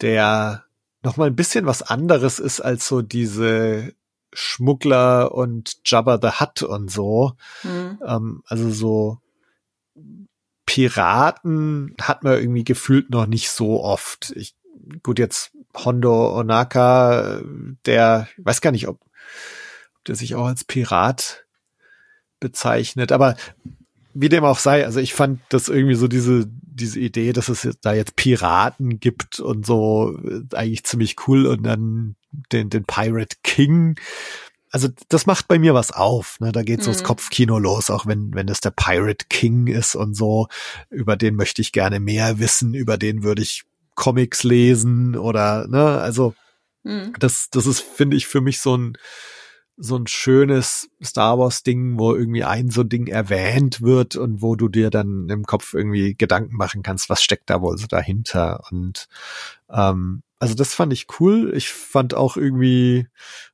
der 0.00 0.64
nochmal 1.02 1.28
ein 1.28 1.36
bisschen 1.36 1.66
was 1.66 1.82
anderes 1.82 2.38
ist 2.38 2.60
als 2.60 2.86
so 2.86 3.02
diese 3.02 3.94
Schmuggler 4.32 5.32
und 5.32 5.78
Jabba 5.84 6.18
the 6.20 6.40
Hutt 6.40 6.62
und 6.62 6.90
so. 6.90 7.32
Mhm. 7.62 7.98
Ähm, 8.06 8.42
also 8.46 8.70
so 8.70 9.18
Piraten 10.66 11.96
hat 12.00 12.22
man 12.22 12.34
irgendwie 12.34 12.64
gefühlt 12.64 13.10
noch 13.10 13.26
nicht 13.26 13.50
so 13.50 13.82
oft. 13.82 14.32
Ich, 14.36 14.54
gut, 15.02 15.18
jetzt 15.18 15.50
Hondo 15.76 16.38
Onaka, 16.38 17.42
der, 17.86 18.28
ich 18.36 18.44
weiß 18.44 18.60
gar 18.60 18.70
nicht, 18.70 18.86
ob, 18.86 19.00
ob 19.00 20.04
der 20.06 20.14
sich 20.14 20.34
auch 20.36 20.46
als 20.46 20.64
Pirat 20.64 21.44
bezeichnet, 22.38 23.10
aber 23.10 23.36
wie 24.14 24.28
dem 24.28 24.44
auch 24.44 24.58
sei, 24.58 24.84
also 24.84 25.00
ich 25.00 25.14
fand 25.14 25.40
das 25.48 25.68
irgendwie 25.68 25.94
so 25.94 26.08
diese, 26.08 26.46
diese 26.46 26.98
Idee, 26.98 27.32
dass 27.32 27.48
es 27.48 27.68
da 27.80 27.92
jetzt 27.92 28.16
Piraten 28.16 29.00
gibt 29.00 29.40
und 29.40 29.66
so, 29.66 30.18
eigentlich 30.52 30.84
ziemlich 30.84 31.16
cool 31.28 31.46
und 31.46 31.62
dann 31.62 32.16
den, 32.52 32.70
den 32.70 32.84
Pirate 32.84 33.36
King 33.42 33.96
also 34.72 34.88
das 35.08 35.26
macht 35.26 35.48
bei 35.48 35.58
mir 35.58 35.74
was 35.74 35.90
auf. 35.90 36.38
Ne? 36.40 36.52
Da 36.52 36.62
geht 36.62 36.82
so 36.82 36.90
mhm. 36.90 36.94
das 36.94 37.02
Kopfkino 37.02 37.58
los, 37.58 37.90
auch 37.90 38.06
wenn 38.06 38.32
wenn 38.34 38.48
es 38.48 38.60
der 38.60 38.70
Pirate 38.70 39.26
King 39.28 39.66
ist 39.66 39.96
und 39.96 40.14
so. 40.14 40.46
Über 40.90 41.16
den 41.16 41.34
möchte 41.34 41.60
ich 41.60 41.72
gerne 41.72 41.98
mehr 41.98 42.38
wissen. 42.38 42.74
Über 42.74 42.96
den 42.96 43.22
würde 43.22 43.42
ich 43.42 43.64
Comics 43.94 44.44
lesen 44.44 45.16
oder 45.16 45.66
ne, 45.66 46.00
also 46.00 46.34
mhm. 46.84 47.12
das 47.18 47.48
das 47.50 47.66
ist 47.66 47.80
finde 47.80 48.16
ich 48.16 48.26
für 48.26 48.40
mich 48.40 48.60
so 48.60 48.76
ein 48.76 48.96
so 49.82 49.96
ein 49.96 50.06
schönes 50.06 50.90
Star 51.02 51.38
Wars 51.38 51.62
Ding, 51.62 51.98
wo 51.98 52.14
irgendwie 52.14 52.44
ein 52.44 52.68
so 52.68 52.82
Ding 52.84 53.06
erwähnt 53.06 53.80
wird 53.80 54.14
und 54.16 54.42
wo 54.42 54.54
du 54.54 54.68
dir 54.68 54.90
dann 54.90 55.28
im 55.30 55.44
Kopf 55.44 55.72
irgendwie 55.72 56.14
Gedanken 56.14 56.56
machen 56.56 56.82
kannst, 56.82 57.08
was 57.08 57.22
steckt 57.22 57.48
da 57.48 57.62
wohl 57.62 57.78
so 57.78 57.86
dahinter 57.86 58.62
und 58.70 59.08
ähm, 59.70 60.22
also 60.38 60.54
das 60.54 60.74
fand 60.74 60.92
ich 60.92 61.06
cool. 61.20 61.52
Ich 61.54 61.70
fand 61.70 62.14
auch 62.14 62.36
irgendwie 62.36 63.06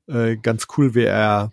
äh, 0.06 0.36
ganz 0.36 0.68
cool, 0.76 0.94
wie 0.94 1.04
er 1.04 1.52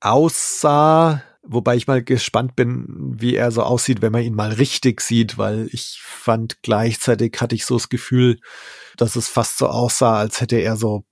aussah. 0.00 1.22
Wobei 1.42 1.76
ich 1.76 1.86
mal 1.86 2.02
gespannt 2.02 2.56
bin, 2.56 2.86
wie 3.20 3.34
er 3.34 3.50
so 3.50 3.62
aussieht, 3.64 4.00
wenn 4.00 4.12
man 4.12 4.22
ihn 4.22 4.34
mal 4.34 4.52
richtig 4.52 5.02
sieht, 5.02 5.36
weil 5.36 5.68
ich 5.72 6.00
fand 6.02 6.62
gleichzeitig 6.62 7.36
hatte 7.40 7.54
ich 7.54 7.66
so 7.66 7.74
das 7.74 7.90
Gefühl, 7.90 8.38
dass 8.96 9.16
es 9.16 9.28
fast 9.28 9.58
so 9.58 9.66
aussah, 9.68 10.18
als 10.18 10.40
hätte 10.40 10.56
er 10.56 10.76
so 10.76 11.04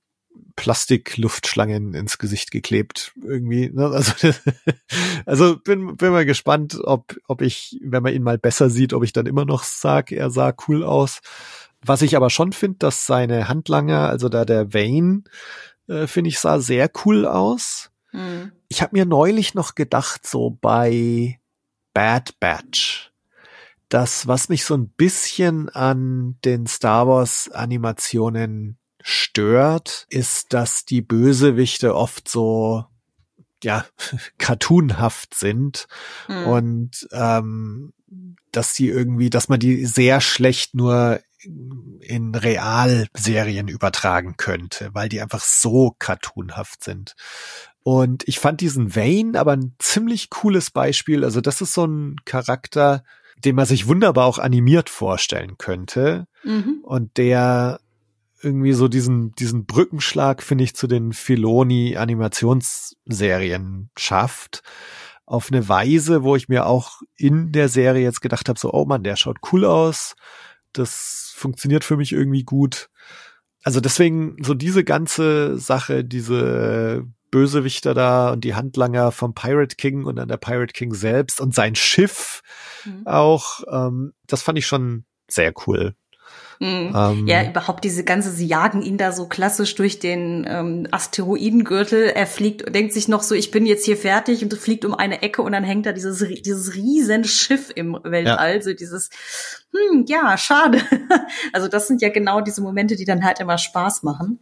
Plastikluftschlangen 0.57 1.95
ins 1.95 2.19
Gesicht 2.19 2.51
geklebt 2.51 3.13
irgendwie. 3.23 3.71
Ne? 3.71 3.83
Also, 3.93 4.13
also 5.27 5.57
bin, 5.59 5.97
bin 5.97 6.13
mal 6.13 6.25
gespannt, 6.25 6.79
ob, 6.83 7.17
ob 7.29 7.43
ich, 7.43 7.79
wenn 7.83 8.03
man 8.03 8.13
ihn 8.13 8.23
mal 8.23 8.39
besser 8.39 8.71
sieht, 8.71 8.93
ob 8.93 9.05
ich 9.05 9.13
dann 9.13 9.27
immer 9.27 9.45
noch 9.45 9.63
sag, 9.65 10.13
er 10.13 10.31
sah 10.31 10.55
cool 10.67 10.85
aus. 10.85 11.21
Was 11.85 12.03
ich 12.03 12.17
aber 12.17 12.31
schon 12.31 12.53
finde, 12.53 12.79
dass 12.79 13.07
seine 13.07 13.49
Handlanger, 13.49 14.09
also 14.09 14.29
da 14.29 14.45
der 14.45 14.73
Wayne, 14.73 15.25
äh, 15.89 16.07
finde 16.07 16.29
ich, 16.29 16.39
sah 16.39 16.61
sehr 16.61 16.91
cool 17.05 17.27
aus. 17.27 17.91
Mhm. 18.13 18.53
Ich 18.69 18.83
habe 18.83 18.97
mir 18.97 19.05
neulich 19.05 19.55
noch 19.55 19.75
gedacht, 19.75 20.27
so 20.27 20.51
bei 20.51 21.41
Bad 21.93 22.39
Batch, 22.41 23.13
das, 23.89 24.27
was 24.27 24.49
mich 24.49 24.65
so 24.65 24.75
ein 24.75 24.89
bisschen 24.89 25.69
an 25.69 26.39
den 26.45 26.67
Star 26.67 27.07
Wars 27.07 27.51
Animationen 27.51 28.79
stört, 29.03 30.07
ist, 30.09 30.53
dass 30.53 30.85
die 30.85 31.03
Bösewichte 31.03 31.95
oft 31.95 32.29
so 32.29 32.85
ja 33.63 33.85
cartoonhaft 34.39 35.35
sind 35.35 35.87
mhm. 36.29 36.47
und 36.47 37.09
ähm, 37.13 37.93
dass 38.51 38.75
die 38.75 38.89
irgendwie, 38.89 39.31
dass 39.31 39.49
man 39.49 39.61
die 39.61 39.87
sehr 39.87 40.21
schlecht 40.21 40.75
nur 40.75 41.21
in 42.01 42.35
Realserien 42.35 43.69
übertragen 43.69 44.37
könnte, 44.37 44.91
weil 44.93 45.09
die 45.09 45.21
einfach 45.21 45.43
so 45.43 45.95
cartoonhaft 45.99 46.85
sind. 46.85 47.15
Und 47.83 48.27
ich 48.29 48.39
fand 48.39 48.61
diesen 48.61 48.95
Vane 48.95 49.39
aber 49.39 49.53
ein 49.53 49.75
ziemlich 49.79 50.31
cooles 50.31 50.71
Beispiel. 50.71 51.25
Also 51.25 51.41
das 51.41 51.61
ist 51.61 51.75
so 51.75 51.85
ein 51.85 52.17
Charakter, 52.25 53.03
den 53.45 53.57
man 53.57 53.67
sich 53.67 53.89
wunderbar 53.89 54.27
auch 54.27 54.39
animiert 54.39 54.89
vorstellen 54.89 55.59
könnte. 55.59 56.27
Mhm. 56.45 56.81
Und 56.83 57.17
der 57.17 57.81
irgendwie 58.43 58.73
so 58.73 58.89
diesen, 58.89 59.33
diesen 59.33 59.67
Brückenschlag, 59.67 60.43
finde 60.43 60.65
ich, 60.65 60.75
zu 60.75 60.87
den 60.87 61.13
Filoni 61.13 61.97
Animationsserien 61.97 63.91
schafft. 63.97 64.63
Auf 65.25 65.51
eine 65.51 65.69
Weise, 65.69 66.25
wo 66.25 66.37
ich 66.37 66.49
mir 66.49 66.67
auch 66.67 67.01
in 67.17 67.53
der 67.53 67.69
Serie 67.69 68.03
jetzt 68.03 68.21
gedacht 68.21 68.49
habe, 68.49 68.59
so, 68.59 68.73
oh 68.73 68.85
man, 68.85 69.05
der 69.05 69.17
schaut 69.17 69.39
cool 69.53 69.65
aus. 69.65 70.15
Das 70.73 71.33
funktioniert 71.37 71.85
für 71.85 71.97
mich 71.97 72.13
irgendwie 72.13 72.43
gut. 72.45 72.89
Also 73.63 73.81
deswegen 73.81 74.37
so 74.43 74.55
diese 74.55 74.85
ganze 74.85 75.59
Sache, 75.59 76.05
diese 76.05 77.07
Bösewichter 77.31 77.95
da 77.95 78.33
und 78.33 78.45
die 78.45 78.55
Handlanger 78.55 79.13
vom 79.13 79.35
Pirate 79.35 79.77
King 79.77 80.05
und 80.05 80.17
dann 80.17 80.29
der 80.29 80.37
Pirate 80.37 80.73
King 80.73 80.93
selbst 80.93 81.41
und 81.41 81.55
sein 81.55 81.75
Schiff 81.75 82.43
mhm. 82.85 83.07
auch, 83.07 83.63
ähm, 83.71 84.13
das 84.27 84.43
fand 84.43 84.59
ich 84.59 84.67
schon 84.67 85.05
sehr 85.29 85.53
cool. 85.67 85.95
Mhm. 86.63 86.93
Ähm, 86.95 87.27
ja, 87.27 87.45
überhaupt 87.45 87.83
diese 87.83 88.05
ganze, 88.05 88.31
sie 88.31 88.47
jagen 88.47 88.83
ihn 88.83 88.97
da 88.97 89.11
so 89.11 89.27
klassisch 89.27 89.75
durch 89.75 89.99
den 89.99 90.47
ähm, 90.49 90.87
Asteroidengürtel. 90.93 92.05
Er 92.05 92.29
fliegt 92.29 92.63
und 92.63 92.73
denkt 92.73 92.93
sich 92.93 93.09
noch 93.09 93.25
so, 93.25 93.35
ich 93.35 93.51
bin 93.51 93.67
jetzt 93.67 93.85
hier 93.85 93.97
fertig 93.97 94.45
und 94.45 94.55
fliegt 94.55 94.85
um 94.85 94.95
eine 94.95 95.23
Ecke 95.23 95.43
und 95.43 95.51
dann 95.51 95.65
hängt 95.65 95.87
da 95.87 95.93
dieses, 95.93 96.25
dieses 96.43 96.77
riesen 96.77 97.25
Schiff 97.25 97.73
im 97.75 97.99
Weltall. 98.05 98.57
Ja. 98.57 98.63
So 98.63 98.75
dieses, 98.75 99.11
hm, 99.73 100.05
ja, 100.07 100.39
schade. 100.39 100.81
also 101.53 101.67
das 101.67 101.89
sind 101.89 102.01
ja 102.01 102.11
genau 102.11 102.41
diese 102.41 102.63
Momente, 102.63 102.95
die 102.95 103.07
dann 103.07 103.25
halt 103.25 103.41
immer 103.41 103.59
Spaß 103.59 104.05
machen. 104.05 104.39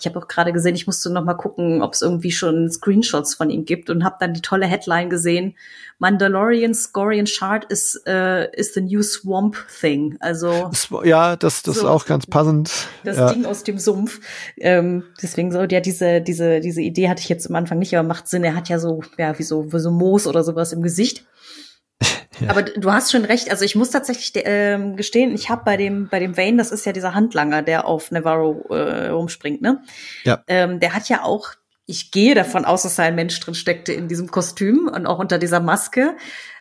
Ich 0.00 0.06
habe 0.06 0.18
auch 0.18 0.28
gerade 0.28 0.52
gesehen, 0.52 0.74
ich 0.74 0.86
musste 0.86 1.10
noch 1.10 1.24
mal 1.24 1.34
gucken, 1.34 1.82
ob 1.82 1.92
es 1.94 2.02
irgendwie 2.02 2.32
schon 2.32 2.70
Screenshots 2.70 3.34
von 3.34 3.50
ihm 3.50 3.64
gibt 3.64 3.90
und 3.90 4.04
habe 4.04 4.16
dann 4.18 4.34
die 4.34 4.40
tolle 4.40 4.66
Headline 4.66 5.10
gesehen. 5.10 5.54
Mandalorian 5.98 6.74
Scorian 6.74 7.26
Shard 7.26 7.66
is, 7.70 8.02
uh, 8.08 8.46
is 8.54 8.72
the 8.72 8.80
new 8.80 9.02
Swamp 9.02 9.56
Thing. 9.80 10.16
Also 10.20 10.70
ja, 11.04 11.36
das 11.36 11.62
das 11.62 11.76
so, 11.76 11.82
ist 11.82 11.86
auch 11.86 12.06
ganz 12.06 12.26
passend. 12.26 12.70
Das 13.04 13.18
ja. 13.18 13.32
Ding 13.32 13.44
aus 13.44 13.62
dem 13.64 13.78
Sumpf. 13.78 14.20
Ähm, 14.56 15.04
deswegen 15.22 15.52
so 15.52 15.60
ja 15.62 15.80
diese 15.80 16.22
diese 16.22 16.60
diese 16.60 16.80
Idee 16.80 17.10
hatte 17.10 17.20
ich 17.20 17.28
jetzt 17.28 17.48
am 17.48 17.56
Anfang 17.56 17.78
nicht, 17.78 17.94
aber 17.96 18.08
macht 18.08 18.28
Sinn. 18.28 18.44
Er 18.44 18.54
hat 18.54 18.70
ja 18.70 18.78
so 18.78 19.02
ja 19.18 19.38
wie 19.38 19.42
so 19.42 19.72
wie 19.72 19.78
so 19.78 19.90
Moos 19.90 20.26
oder 20.26 20.42
sowas 20.42 20.72
im 20.72 20.82
Gesicht. 20.82 21.26
Aber 22.48 22.62
du 22.62 22.92
hast 22.92 23.10
schon 23.10 23.24
recht. 23.24 23.50
Also 23.50 23.64
ich 23.64 23.74
muss 23.74 23.90
tatsächlich 23.90 24.32
ähm, 24.44 24.96
gestehen, 24.96 25.34
ich 25.34 25.50
habe 25.50 25.62
bei 25.64 25.76
dem 25.76 26.08
bei 26.08 26.18
dem 26.18 26.36
Vane, 26.36 26.56
das 26.56 26.70
ist 26.70 26.86
ja 26.86 26.92
dieser 26.92 27.14
Handlanger, 27.14 27.62
der 27.62 27.86
auf 27.86 28.10
Navarro 28.10 28.66
äh, 28.70 29.08
rumspringt, 29.08 29.62
ne? 29.62 29.82
Ja. 30.24 30.42
Ähm, 30.46 30.80
der 30.80 30.94
hat 30.94 31.08
ja 31.08 31.22
auch. 31.22 31.50
Ich 31.86 32.12
gehe 32.12 32.36
davon 32.36 32.64
aus, 32.64 32.84
dass 32.84 32.94
da 32.94 33.02
ein 33.02 33.16
Mensch 33.16 33.40
drin 33.40 33.54
steckte 33.54 33.92
in 33.92 34.06
diesem 34.06 34.30
Kostüm 34.30 34.88
und 34.88 35.06
auch 35.06 35.18
unter 35.18 35.38
dieser 35.38 35.58
Maske. 35.58 36.16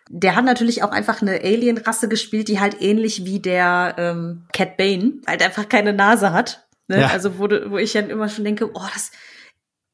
Der 0.10 0.36
hat 0.36 0.44
natürlich 0.44 0.82
auch 0.82 0.92
einfach 0.92 1.22
eine 1.22 1.42
Alien-Rasse 1.42 2.10
gespielt, 2.10 2.48
die 2.48 2.60
halt 2.60 2.82
ähnlich 2.82 3.26
wie 3.26 3.40
der 3.40 3.94
ähm, 4.00 4.48
Cat 4.54 4.76
Bane 4.76 5.14
halt 5.28 5.44
einfach 5.44 5.70
keine 5.70 5.94
Nase 5.94 6.34
hat. 6.34 6.68
Ne? 6.88 7.02
Ja. 7.02 7.08
Also 7.10 7.38
wo, 7.38 7.48
wo 7.48 7.78
ich 7.78 7.94
dann 7.94 8.10
immer 8.10 8.28
schon 8.28 8.44
denke, 8.44 8.72
oh, 8.74 8.88
das, 8.92 9.12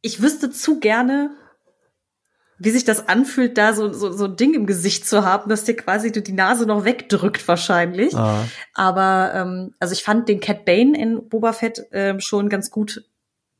ich 0.01 0.21
wüsste 0.21 0.49
zu 0.49 0.79
gerne, 0.79 1.31
wie 2.58 2.70
sich 2.70 2.86
das 2.86 3.08
anfühlt, 3.08 3.58
da 3.58 3.74
so, 3.74 3.91
so, 3.91 4.12
so 4.12 4.26
ein 4.26 4.38
Ding 4.38 4.53
im 4.53 4.66
Gesicht 4.66 5.08
zu 5.08 5.26
haben, 5.26 5.49
dass 5.49 5.66
dir 5.66 5.76
quasi 5.76 6.12
die 6.12 6.32
Nase 6.32 6.66
noch 6.66 6.86
wegdrückt 6.86 7.45
wahrscheinlich. 7.47 8.16
Ah. 8.16 8.45
Aber 8.74 9.32
ähm, 9.36 9.74
also 9.80 9.93
ich 9.93 10.03
fand 10.03 10.30
den 10.30 10.39
Cat 10.39 10.64
Bane 10.64 10.97
in 10.97 11.28
Boba 11.28 11.53
Fett 11.53 11.86
ähm, 11.91 12.22
schon 12.22 12.47
ganz 12.47 12.72
gut 12.72 13.03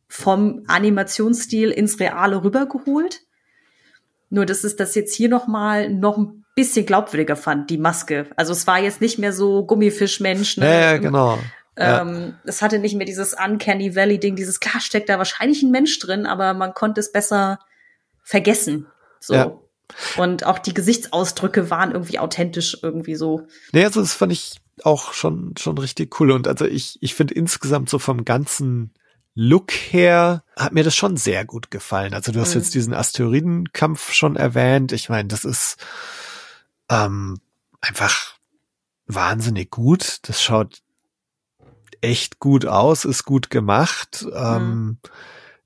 vom 0.08 0.64
Animationsstil 0.68 1.72
ins 1.72 2.00
Reale 2.00 2.43
rübergeholt. 2.43 3.22
Nur 4.30 4.46
dass 4.46 4.64
es 4.64 4.76
das 4.76 4.96
jetzt 4.96 5.14
hier 5.14 5.30
noch 5.30 5.48
mal 5.48 5.89
noch 5.89 6.18
ein 6.18 6.46
bisschen 6.56 6.86
glaubwürdiger 6.86 7.36
fand, 7.36 7.70
die 7.70 7.78
Maske. 7.78 8.28
Also 8.38 8.54
es 8.54 8.66
war 8.66 8.80
jetzt 8.80 9.02
nicht 9.02 9.20
mehr 9.20 9.34
so 9.34 9.66
Gummifischmensch. 9.66 10.58
Ne? 10.58 10.66
Ja, 10.66 10.80
ja, 10.80 10.98
genau. 10.98 11.38
Ähm, 11.76 12.34
ja. 12.34 12.34
Es 12.46 12.62
hatte 12.62 12.80
nicht 12.80 12.96
mehr 12.96 13.06
dieses 13.06 13.34
Uncanny 13.34 13.96
Valley 13.96 14.20
Ding, 14.20 14.38
dieses 14.38 14.62
klar 14.62 14.80
steckt 14.80 15.10
da 15.10 15.18
wahrscheinlich 15.18 15.62
ein 15.62 15.72
Mensch 15.72 16.00
drin, 16.00 16.26
aber 16.26 16.54
man 16.54 16.74
konnte 16.74 17.02
es 17.02 17.12
besser 17.12 17.60
vergessen. 18.26 18.88
So. 19.21 19.34
Ja. 19.34 19.57
Und 20.17 20.45
auch 20.45 20.59
die 20.59 20.73
Gesichtsausdrücke 20.73 21.69
waren 21.69 21.91
irgendwie 21.91 22.19
authentisch 22.19 22.78
irgendwie 22.82 23.15
so. 23.15 23.47
Nee, 23.71 23.86
also 23.86 24.01
das 24.01 24.13
fand 24.13 24.34
ich 24.34 24.59
auch 24.84 25.13
schon, 25.13 25.53
schon 25.57 25.78
richtig 25.78 26.19
cool. 26.19 26.32
Und 26.32 26.47
also 26.47 26.65
ich, 26.65 26.97
ich 27.01 27.13
finde 27.13 27.36
insgesamt 27.36 27.89
so 27.89 27.99
vom 27.99 28.26
ganzen 28.26 28.93
Look 29.36 29.71
her 29.71 30.43
hat 30.57 30.73
mir 30.73 30.84
das 30.84 30.95
schon 30.95 31.17
sehr 31.17 31.45
gut 31.45 31.69
gefallen. 31.69 32.13
Also 32.13 32.32
du 32.32 32.39
hast 32.39 32.55
mhm. 32.55 32.61
jetzt 32.61 32.73
diesen 32.73 32.93
Asteroidenkampf 32.93 34.11
schon 34.13 34.36
erwähnt. 34.36 34.91
Ich 34.91 35.09
meine, 35.09 35.28
das 35.28 35.45
ist 35.45 35.78
ähm, 36.89 37.39
einfach 37.80 38.36
wahnsinnig 39.07 39.69
gut. 39.69 40.19
Das 40.23 40.41
schaut 40.41 40.82
echt 42.01 42.39
gut 42.39 42.65
aus, 42.65 43.05
ist 43.05 43.26
gut 43.26 43.49
gemacht. 43.49 44.26
Mhm. 44.26 44.32
Ähm, 44.36 44.97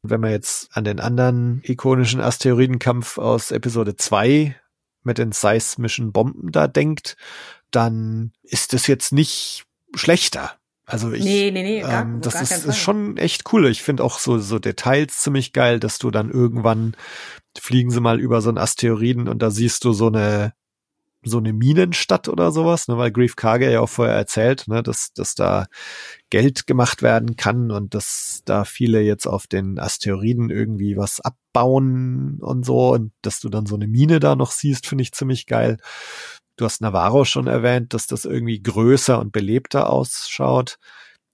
wenn 0.01 0.21
man 0.21 0.31
jetzt 0.31 0.69
an 0.75 0.83
den 0.83 0.99
anderen 0.99 1.61
ikonischen 1.63 2.21
Asteroidenkampf 2.21 3.17
aus 3.17 3.51
Episode 3.51 3.95
2 3.95 4.55
mit 5.03 5.17
den 5.17 5.31
seismischen 5.31 6.11
Bomben 6.11 6.51
da 6.51 6.67
denkt, 6.67 7.17
dann 7.71 8.31
ist 8.43 8.73
das 8.73 8.87
jetzt 8.87 9.11
nicht 9.11 9.65
schlechter. 9.93 10.53
Also 10.85 11.11
ich, 11.11 11.23
nee, 11.23 11.51
nee, 11.51 11.61
nee, 11.61 11.81
gar, 11.81 12.01
ähm, 12.01 12.21
das 12.21 12.33
gar 12.33 12.41
ist, 12.43 12.65
ist 12.65 12.77
schon 12.77 13.17
echt 13.17 13.53
cool. 13.53 13.67
Ich 13.67 13.83
finde 13.83 14.03
auch 14.03 14.17
so, 14.17 14.39
so 14.39 14.57
Details 14.57 15.17
ziemlich 15.17 15.53
geil, 15.53 15.79
dass 15.79 15.99
du 15.99 16.09
dann 16.09 16.31
irgendwann 16.31 16.95
fliegen 17.57 17.91
sie 17.91 18.01
mal 18.01 18.19
über 18.19 18.41
so 18.41 18.49
einen 18.49 18.57
Asteroiden 18.57 19.27
und 19.27 19.41
da 19.41 19.51
siehst 19.51 19.83
du 19.85 19.93
so 19.93 20.07
eine 20.07 20.53
so 21.21 21.37
eine 21.37 21.53
Minenstadt 21.53 22.29
oder 22.29 22.51
sowas, 22.51 22.87
ne, 22.87 22.97
weil 22.97 23.11
Grief 23.11 23.35
Karge 23.35 23.69
ja 23.69 23.81
auch 23.81 23.89
vorher 23.89 24.15
erzählt, 24.15 24.67
ne, 24.67 24.81
dass, 24.81 25.11
dass 25.13 25.35
da 25.35 25.67
Geld 26.29 26.67
gemacht 26.67 27.01
werden 27.01 27.35
kann 27.35 27.71
und 27.71 27.95
dass 27.95 28.41
da 28.45 28.63
viele 28.63 29.01
jetzt 29.01 29.27
auf 29.27 29.47
den 29.47 29.79
Asteroiden 29.79 30.49
irgendwie 30.49 30.95
was 30.97 31.19
abbauen 31.21 32.39
und 32.41 32.65
so 32.65 32.93
und 32.93 33.11
dass 33.21 33.39
du 33.39 33.49
dann 33.49 33.65
so 33.65 33.75
eine 33.75 33.87
Mine 33.87 34.19
da 34.19 34.35
noch 34.35 34.51
siehst, 34.51 34.87
finde 34.87 35.01
ich 35.03 35.11
ziemlich 35.11 35.47
geil. 35.47 35.77
Du 36.55 36.65
hast 36.65 36.81
Navarro 36.81 37.25
schon 37.25 37.47
erwähnt, 37.47 37.93
dass 37.93 38.05
das 38.05 38.25
irgendwie 38.25 38.61
größer 38.61 39.19
und 39.19 39.31
belebter 39.31 39.89
ausschaut. 39.89 40.77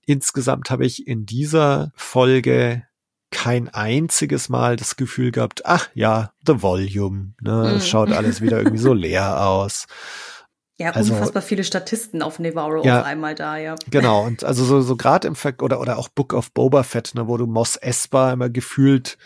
Insgesamt 0.05 0.69
habe 0.69 0.85
ich 0.85 1.07
in 1.07 1.25
dieser 1.25 1.91
Folge 1.95 2.83
kein 3.31 3.67
einziges 3.69 4.49
Mal 4.49 4.75
das 4.75 4.95
Gefühl 4.95 5.31
gehabt, 5.31 5.65
ach 5.65 5.89
ja, 5.93 6.31
The 6.45 6.61
Volume, 6.61 7.33
ne, 7.41 7.73
mhm. 7.75 7.81
schaut 7.81 8.11
alles 8.11 8.39
wieder 8.39 8.59
irgendwie 8.59 8.77
so 8.77 8.93
leer 8.93 9.45
aus. 9.45 9.87
Ja, 10.77 10.91
also, 10.91 11.13
unfassbar 11.13 11.41
viele 11.41 11.63
Statisten 11.63 12.21
auf 12.21 12.39
Navarro 12.39 12.83
ja, 12.83 12.99
auf 12.99 13.05
einmal 13.05 13.33
da, 13.33 13.57
ja. 13.57 13.75
Genau, 13.89 14.25
und 14.25 14.43
also 14.43 14.65
so, 14.65 14.81
so 14.81 14.97
gerade 14.97 15.27
im 15.27 15.35
Ver 15.35 15.53
oder, 15.61 15.79
oder 15.79 15.97
auch 15.97 16.09
Book 16.09 16.33
of 16.33 16.51
Boba 16.51 16.83
Fett, 16.83 17.15
ne, 17.15 17.27
wo 17.27 17.37
du 17.37 17.47
Moss 17.47 17.77
Espa 17.77 18.33
immer 18.33 18.49
gefühlt 18.49 19.17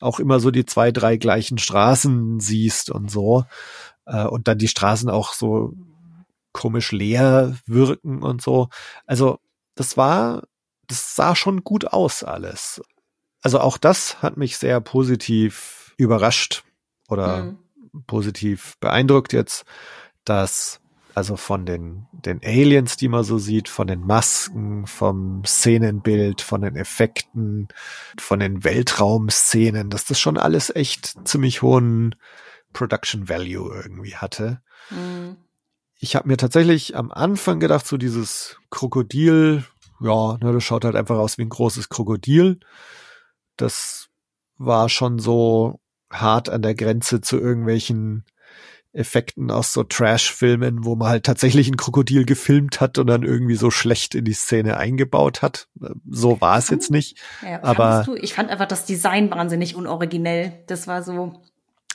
auch 0.00 0.20
immer 0.20 0.40
so 0.40 0.50
die 0.50 0.66
zwei, 0.66 0.92
drei 0.92 1.16
gleichen 1.16 1.58
Straßen 1.58 2.40
siehst 2.40 2.90
und 2.90 3.10
so. 3.10 3.44
Äh, 4.06 4.26
und 4.26 4.48
dann 4.48 4.58
die 4.58 4.68
Straßen 4.68 5.08
auch 5.10 5.32
so 5.32 5.72
komisch 6.52 6.92
leer 6.92 7.56
wirken 7.66 8.22
und 8.22 8.42
so. 8.42 8.68
Also, 9.06 9.38
das 9.74 9.96
war, 9.96 10.44
das 10.86 11.14
sah 11.14 11.34
schon 11.36 11.64
gut 11.64 11.86
aus 11.86 12.22
alles. 12.24 12.80
Also 13.42 13.60
auch 13.60 13.78
das 13.78 14.22
hat 14.22 14.36
mich 14.36 14.56
sehr 14.56 14.80
positiv 14.80 15.94
überrascht 15.98 16.64
oder 17.08 17.44
mhm. 17.44 17.58
positiv 18.06 18.74
beeindruckt 18.80 19.32
jetzt, 19.32 19.64
dass 20.24 20.80
also 21.16 21.36
von 21.36 21.66
den, 21.66 22.06
den 22.12 22.40
Aliens, 22.44 22.96
die 22.96 23.08
man 23.08 23.24
so 23.24 23.38
sieht, 23.38 23.68
von 23.68 23.86
den 23.86 24.00
Masken, 24.00 24.86
vom 24.86 25.44
Szenenbild, 25.44 26.40
von 26.40 26.60
den 26.60 26.76
Effekten, 26.76 27.68
von 28.18 28.38
den 28.38 28.64
Weltraumszenen, 28.64 29.90
dass 29.90 30.04
das 30.04 30.20
schon 30.20 30.36
alles 30.36 30.74
echt 30.74 31.16
ziemlich 31.26 31.62
hohen 31.62 32.14
Production 32.72 33.28
Value 33.28 33.74
irgendwie 33.74 34.16
hatte. 34.16 34.60
Mhm. 34.90 35.36
Ich 35.98 36.14
habe 36.14 36.28
mir 36.28 36.36
tatsächlich 36.36 36.94
am 36.96 37.10
Anfang 37.10 37.58
gedacht, 37.58 37.86
so 37.86 37.96
dieses 37.96 38.58
Krokodil, 38.70 39.64
ja, 40.00 40.36
ne, 40.42 40.52
das 40.52 40.62
schaut 40.62 40.84
halt 40.84 40.94
einfach 40.94 41.16
aus 41.16 41.38
wie 41.38 41.42
ein 41.42 41.48
großes 41.48 41.88
Krokodil 41.88 42.60
das 43.56 44.08
war 44.58 44.88
schon 44.88 45.18
so 45.18 45.80
hart 46.10 46.48
an 46.48 46.62
der 46.62 46.74
Grenze 46.74 47.20
zu 47.20 47.38
irgendwelchen 47.38 48.24
Effekten 48.96 49.50
aus 49.50 49.72
so 49.72 49.84
Trash-Filmen, 49.84 50.84
wo 50.84 50.96
man 50.96 51.08
halt 51.08 51.24
tatsächlich 51.24 51.68
ein 51.68 51.76
Krokodil 51.76 52.24
gefilmt 52.24 52.80
hat 52.80 52.98
und 52.98 53.06
dann 53.06 53.22
irgendwie 53.22 53.56
so 53.56 53.70
schlecht 53.70 54.14
in 54.14 54.24
die 54.24 54.32
Szene 54.32 54.76
eingebaut 54.76 55.42
hat. 55.42 55.68
So 56.08 56.40
war 56.40 56.58
es 56.58 56.70
jetzt 56.70 56.90
nicht. 56.90 57.18
Ja, 57.42 57.62
aber 57.62 58.04
du, 58.06 58.14
ich 58.14 58.34
fand 58.34 58.50
einfach 58.50 58.66
das 58.66 58.84
Design 58.86 59.30
wahnsinnig 59.30 59.76
unoriginell. 59.76 60.64
Das 60.66 60.86
war 60.86 61.02
so. 61.02 61.42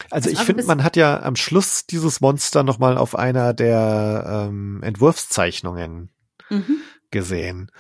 Also 0.10 0.30
ich 0.30 0.40
finde, 0.40 0.64
man 0.64 0.84
hat 0.84 0.96
ja 0.96 1.22
am 1.22 1.36
Schluss 1.36 1.86
dieses 1.86 2.22
Monster 2.22 2.64
noch 2.64 2.80
mal 2.80 2.98
auf 2.98 3.16
einer 3.16 3.54
der 3.54 4.48
ähm, 4.50 4.82
Entwurfszeichnungen 4.84 6.10
mhm. 6.50 6.78
gesehen. 7.12 7.72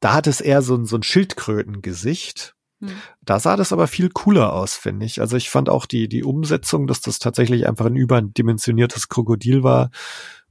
Da 0.00 0.14
hat 0.14 0.26
es 0.26 0.40
eher 0.40 0.62
so, 0.62 0.84
so 0.84 0.96
ein 0.96 1.02
Schildkrötengesicht 1.02 2.54
hm. 2.80 2.90
Da 3.22 3.40
sah 3.40 3.56
das 3.56 3.72
aber 3.72 3.86
viel 3.86 4.08
cooler 4.10 4.52
aus, 4.52 4.74
finde 4.74 5.06
ich. 5.06 5.20
Also 5.20 5.36
ich 5.36 5.50
fand 5.50 5.68
auch 5.68 5.86
die, 5.86 6.08
die 6.08 6.24
Umsetzung, 6.24 6.86
dass 6.86 7.00
das 7.00 7.18
tatsächlich 7.18 7.66
einfach 7.66 7.86
ein 7.86 7.96
überdimensioniertes 7.96 9.08
Krokodil 9.08 9.62
war, 9.62 9.90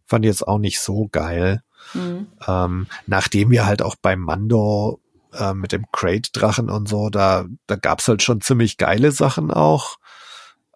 fand 0.06 0.26
ich 0.26 0.30
jetzt 0.30 0.48
auch 0.48 0.60
nicht 0.60 0.80
so 0.80 1.08
geil. 1.12 1.62
Mhm. 1.94 2.28
Ähm, 2.46 2.88
nachdem 3.06 3.50
wir 3.50 3.66
halt 3.66 3.82
auch 3.82 3.96
beim 3.96 4.20
Mando 4.20 5.00
äh, 5.34 5.54
mit 5.54 5.72
dem 5.72 5.86
Crate-Drachen 5.92 6.70
und 6.70 6.90
so, 6.90 7.10
da, 7.10 7.46
da 7.66 7.76
gab's 7.76 8.08
halt 8.08 8.22
schon 8.24 8.42
ziemlich 8.42 8.78
geile 8.78 9.12
Sachen 9.12 9.52
auch. 9.52 9.98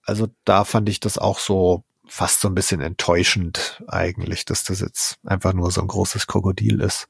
Also 0.04 0.28
da 0.46 0.64
fand 0.64 0.90
ich 0.90 1.00
das 1.00 1.18
auch 1.18 1.40
so 1.40 1.84
fast 2.08 2.42
so 2.42 2.50
ein 2.50 2.56
bisschen 2.56 2.82
enttäuschend 2.82 3.82
eigentlich, 3.88 4.44
dass 4.46 4.64
das 4.64 4.82
jetzt 4.82 5.18
einfach 5.26 5.54
nur 5.54 5.72
so 5.72 5.82
ein 5.82 5.88
großes 5.88 6.28
Krokodil 6.28 6.82
ist. 6.82 7.08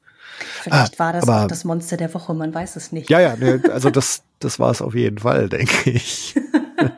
Vielleicht 0.62 0.94
ah, 0.94 1.04
war 1.04 1.12
das 1.12 1.24
aber, 1.24 1.42
auch 1.42 1.48
das 1.48 1.64
Monster 1.64 1.96
der 1.96 2.12
Woche, 2.14 2.32
man 2.34 2.54
weiß 2.54 2.76
es 2.76 2.92
nicht. 2.92 3.10
Ja, 3.10 3.20
ja, 3.20 3.36
ne, 3.36 3.62
also 3.72 3.90
das, 3.90 4.22
das 4.44 4.58
war 4.58 4.70
es 4.70 4.82
auf 4.82 4.94
jeden 4.94 5.18
Fall, 5.18 5.48
denke 5.48 5.90
ich. 5.90 6.34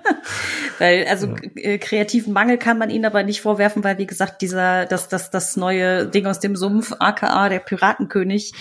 weil, 0.78 1.06
also 1.06 1.28
ja. 1.28 1.36
Äh, 1.56 1.78
kreativen 1.78 2.32
Mangel 2.32 2.58
kann 2.58 2.78
man 2.78 2.90
ihnen 2.90 3.04
aber 3.04 3.22
nicht 3.22 3.40
vorwerfen, 3.40 3.84
weil, 3.84 3.98
wie 3.98 4.06
gesagt, 4.06 4.42
dieser, 4.42 4.86
das, 4.86 5.08
das, 5.08 5.30
das 5.30 5.56
neue 5.56 6.06
Ding 6.06 6.26
aus 6.26 6.40
dem 6.40 6.56
Sumpf, 6.56 6.94
aka 6.98 7.48
der 7.48 7.60
Piratenkönig, 7.60 8.52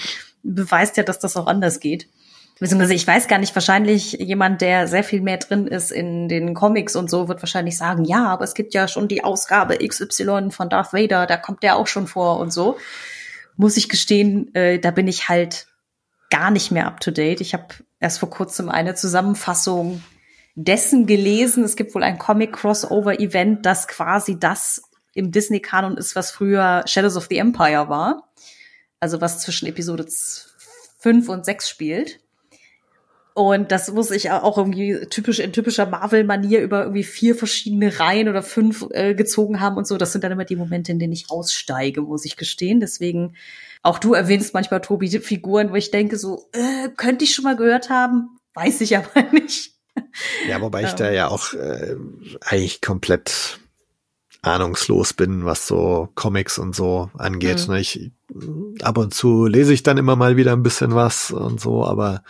beweist 0.44 0.98
ja, 0.98 1.04
dass 1.04 1.20
das 1.20 1.38
auch 1.38 1.48
anders 1.48 1.80
geht. 1.80 2.08
Beziehungsweise 2.60 2.94
ich 2.94 3.08
weiß 3.08 3.28
gar 3.28 3.40
nicht, 3.40 3.56
wahrscheinlich 3.56 4.14
jemand, 4.14 4.62
der 4.62 4.88
sehr 4.88 5.04
viel 5.04 5.22
mehr 5.22 5.38
drin 5.38 5.68
ist 5.68 5.92
in 5.92 6.30
den 6.30 6.54
Comics 6.54 6.96
und 6.96 7.10
so, 7.10 7.28
wird 7.28 7.42
wahrscheinlich 7.42 7.78
sagen, 7.78 8.06
ja, 8.06 8.28
aber 8.28 8.44
es 8.44 8.54
gibt 8.54 8.74
ja 8.74 8.88
schon 8.88 9.08
die 9.08 9.24
Ausgabe 9.24 9.80
XY 9.86 10.52
von 10.52 10.70
Darth 10.70 10.94
Vader, 10.94 11.26
da 11.26 11.36
kommt 11.36 11.64
der 11.64 11.76
auch 11.76 11.88
schon 11.88 12.08
vor 12.08 12.40
und 12.40 12.54
so 12.54 12.78
muss 13.56 13.78
ich 13.78 13.90
gestehen, 13.90 14.54
äh, 14.56 14.80
da 14.80 14.92
bin 14.92 15.08
ich 15.08 15.30
halt 15.30 15.68
gar 16.30 16.52
nicht 16.52 16.72
mehr 16.72 16.88
up 16.88 17.00
to 17.00 17.12
date. 17.12 17.42
Ich 17.42 17.54
habe 17.54 17.68
erst 18.04 18.20
vor 18.20 18.30
kurzem 18.30 18.70
eine 18.70 18.96
Zusammenfassung 18.96 20.04
dessen 20.56 21.08
gelesen. 21.08 21.64
Es 21.64 21.76
gibt 21.76 21.96
wohl 21.96 22.04
ein 22.04 22.20
Comic-Crossover-Event, 22.20 23.66
das 23.66 23.88
quasi 23.88 24.38
das 24.38 24.84
im 25.14 25.32
Disney-Kanon 25.32 25.98
ist, 25.98 26.16
was 26.16 26.32
früher 26.32 26.84
Shadows 26.86 27.18
of 27.18 27.28
the 27.30 27.38
Empire 27.38 27.90
war. 27.90 28.30
Also 29.00 29.22
was 29.22 29.40
zwischen 29.40 29.68
Episode 29.68 30.06
5 31.00 31.30
und 31.30 31.46
6 31.46 31.70
spielt. 31.70 32.20
Und 33.34 33.72
das 33.72 33.92
muss 33.92 34.12
ich 34.12 34.30
auch 34.30 34.58
irgendwie 34.58 35.08
typisch 35.10 35.40
in 35.40 35.54
typischer 35.54 35.88
Marvel-Manier 35.88 36.62
über 36.62 36.84
irgendwie 36.84 37.04
vier 37.04 37.36
verschiedene 37.36 38.00
Reihen 38.00 38.30
oder 38.30 38.44
fünf 38.44 38.86
äh, 38.92 39.16
gezogen 39.16 39.60
haben 39.60 39.78
und 39.78 39.88
so. 39.88 39.98
Das 39.98 40.12
sind 40.12 40.24
dann 40.24 40.32
immer 40.32 40.46
die 40.46 40.56
Momente, 40.56 40.92
in 40.92 41.00
denen 41.00 41.14
ich 41.14 41.32
aussteige, 41.32 42.02
muss 42.02 42.26
ich 42.26 42.38
gestehen. 42.38 42.80
Deswegen, 42.80 43.36
auch 43.84 44.00
du 44.00 44.14
erwähnst 44.14 44.54
manchmal, 44.54 44.82
Tobi, 44.82 45.10
Figuren, 45.20 45.72
wo 45.72 45.76
ich 45.76 45.92
denke, 45.92 46.18
so, 46.18 46.50
äh, 46.54 46.90
könnte 46.96 47.26
ich 47.26 47.36
schon 47.36 47.44
mal 47.44 47.58
gehört 47.58 47.90
haben, 47.90 48.38
weiß 48.56 48.82
ich 48.82 48.98
aber 48.98 49.22
nicht. 49.32 49.74
Ja, 50.48 50.60
wobei 50.62 50.84
ich 50.84 50.94
da 50.94 51.12
ja 51.12 51.28
auch 51.28 51.54
äh, 51.54 51.96
eigentlich 52.42 52.82
komplett 52.82 53.60
ahnungslos 54.42 55.14
bin, 55.14 55.46
was 55.46 55.68
so 55.68 56.10
Comics 56.16 56.58
und 56.58 56.76
so 56.76 57.12
angeht. 57.18 57.68
Mhm. 57.68 57.74
Ne? 57.74 57.80
Ich, 57.80 58.12
ab 58.82 58.98
und 58.98 59.14
zu 59.14 59.46
lese 59.46 59.74
ich 59.74 59.84
dann 59.84 59.98
immer 59.98 60.16
mal 60.16 60.36
wieder 60.36 60.54
ein 60.54 60.64
bisschen 60.64 60.96
was 60.96 61.32
und 61.32 61.62
so, 61.62 61.86
aber 61.86 62.24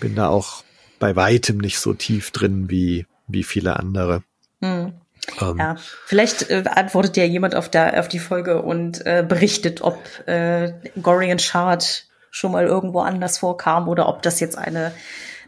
bin 0.00 0.14
da 0.14 0.28
auch 0.28 0.64
bei 0.98 1.14
weitem 1.16 1.58
nicht 1.58 1.78
so 1.78 1.94
tief 1.94 2.30
drin 2.30 2.70
wie, 2.70 3.06
wie 3.26 3.42
viele 3.42 3.76
andere. 3.76 4.22
Mhm. 4.60 4.94
Um, 5.40 5.58
ja, 5.58 5.76
vielleicht 6.04 6.50
äh, 6.50 6.64
antwortet 6.66 7.16
ja 7.16 7.24
jemand 7.24 7.54
auf, 7.54 7.68
der, 7.68 8.00
auf 8.00 8.08
die 8.08 8.18
Folge 8.18 8.60
und 8.60 9.06
äh, 9.06 9.24
berichtet, 9.26 9.80
ob 9.80 9.96
äh, 10.26 10.72
Gorian 11.00 11.38
Shard 11.38 12.06
schon 12.30 12.52
mal 12.52 12.66
irgendwo 12.66 13.00
anders 13.00 13.38
vorkam 13.38 13.88
oder 13.88 14.08
ob 14.08 14.22
das 14.22 14.40
jetzt 14.40 14.58
eine 14.58 14.92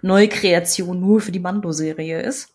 Neukreation 0.02 1.00
nur 1.00 1.20
für 1.20 1.32
die 1.32 1.40
Mando-Serie 1.40 2.20
ist. 2.20 2.50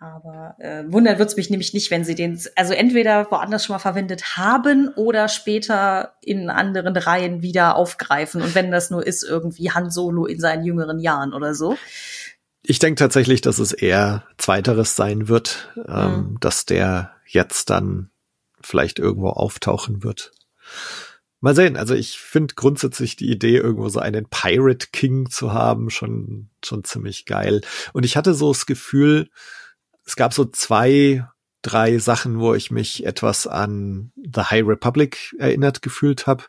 Aber 0.00 0.54
äh, 0.58 0.84
wundern 0.86 1.18
wird's 1.18 1.36
mich 1.36 1.50
nämlich 1.50 1.74
nicht, 1.74 1.90
wenn 1.90 2.04
sie 2.04 2.14
den, 2.14 2.40
also 2.54 2.72
entweder 2.72 3.28
woanders 3.32 3.64
schon 3.64 3.74
mal 3.74 3.80
verwendet 3.80 4.36
haben 4.36 4.88
oder 4.94 5.26
später 5.26 6.12
in 6.20 6.50
anderen 6.50 6.96
Reihen 6.96 7.42
wieder 7.42 7.74
aufgreifen. 7.74 8.40
Und 8.40 8.54
wenn 8.54 8.70
das 8.70 8.90
nur 8.90 9.04
ist, 9.04 9.24
irgendwie 9.24 9.72
Han 9.72 9.90
Solo 9.90 10.26
in 10.26 10.38
seinen 10.38 10.64
jüngeren 10.64 11.00
Jahren 11.00 11.34
oder 11.34 11.52
so. 11.52 11.76
Ich 12.62 12.78
denke 12.78 12.98
tatsächlich, 12.98 13.40
dass 13.40 13.58
es 13.58 13.72
eher 13.72 14.24
zweiteres 14.36 14.96
sein 14.96 15.28
wird, 15.28 15.72
ähm, 15.86 16.32
mhm. 16.32 16.36
dass 16.40 16.66
der 16.66 17.14
jetzt 17.26 17.70
dann 17.70 18.10
vielleicht 18.60 18.98
irgendwo 18.98 19.28
auftauchen 19.30 20.02
wird. 20.02 20.32
Mal 21.40 21.54
sehen. 21.54 21.76
Also 21.76 21.94
ich 21.94 22.18
finde 22.18 22.54
grundsätzlich 22.56 23.14
die 23.14 23.30
Idee, 23.30 23.58
irgendwo 23.58 23.88
so 23.88 24.00
einen 24.00 24.26
Pirate 24.28 24.88
King 24.92 25.30
zu 25.30 25.52
haben, 25.52 25.88
schon, 25.88 26.50
schon 26.64 26.82
ziemlich 26.82 27.26
geil. 27.26 27.60
Und 27.92 28.04
ich 28.04 28.16
hatte 28.16 28.34
so 28.34 28.52
das 28.52 28.66
Gefühl, 28.66 29.30
es 30.04 30.16
gab 30.16 30.34
so 30.34 30.44
zwei, 30.46 31.28
drei 31.62 31.98
Sachen, 31.98 32.40
wo 32.40 32.54
ich 32.54 32.72
mich 32.72 33.06
etwas 33.06 33.46
an 33.46 34.10
The 34.16 34.42
High 34.42 34.66
Republic 34.66 35.36
erinnert 35.38 35.80
gefühlt 35.80 36.26
habe, 36.26 36.44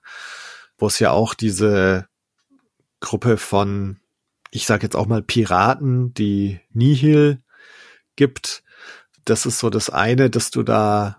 wo 0.80 0.88
es 0.88 0.97
ja 0.97 1.12
auch 1.12 1.36
diese 1.36 2.07
Gruppe 2.99 3.38
von, 3.38 3.99
ich 4.52 4.66
sag 4.66 4.84
jetzt 4.84 4.95
auch 4.95 5.08
mal 5.08 5.22
Piraten, 5.22 6.14
die 6.14 6.60
Nihil 6.72 7.41
gibt. 8.16 8.64
Das 9.26 9.45
ist 9.45 9.60
so 9.60 9.70
das 9.70 9.89
eine, 9.89 10.30
dass 10.30 10.52
du 10.52 10.64
da 10.64 11.18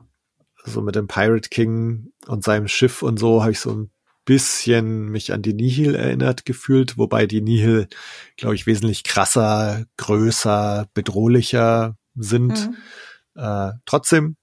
so 0.65 0.83
mit 0.83 0.95
dem 0.95 1.07
Pirate 1.07 1.49
King 1.49 2.13
und 2.27 2.45
seinem 2.45 2.69
Schiff 2.69 3.03
und 3.03 3.19
so 3.19 3.43
habe 3.43 3.53
ich 3.53 3.61
so 3.61 3.73
ein 3.73 3.91
bisschen 4.25 5.07
mich 5.07 5.33
an 5.33 5.43
die 5.43 5.55
Nihil 5.55 5.95
erinnert 5.95 6.45
gefühlt, 6.45 6.99
wobei 6.99 7.27
die 7.27 7.41
Nihil, 7.41 7.89
glaube 8.37 8.55
ich, 8.55 8.67
wesentlich 8.67 9.03
krasser, 9.03 9.87
größer, 9.97 10.89
bedrohlicher 10.95 11.97
sind. 12.15 12.69
Mhm. 12.69 12.77
Äh, 13.35 13.73
trotzdem. 13.87 14.37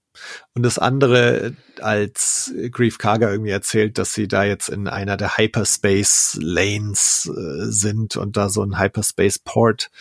Und 0.53 0.63
das 0.63 0.79
andere, 0.79 1.53
als 1.81 2.53
Grief 2.71 2.97
Karga 2.97 3.29
irgendwie 3.29 3.51
erzählt, 3.51 3.97
dass 3.97 4.13
sie 4.13 4.27
da 4.27 4.43
jetzt 4.43 4.69
in 4.69 4.87
einer 4.87 5.17
der 5.17 5.37
Hyperspace 5.37 6.37
Lanes 6.41 7.29
äh, 7.29 7.71
sind 7.71 8.17
und 8.17 8.37
da 8.37 8.49
so 8.49 8.63
ein 8.63 8.79
Hyperspace 8.79 9.39
Port 9.39 9.91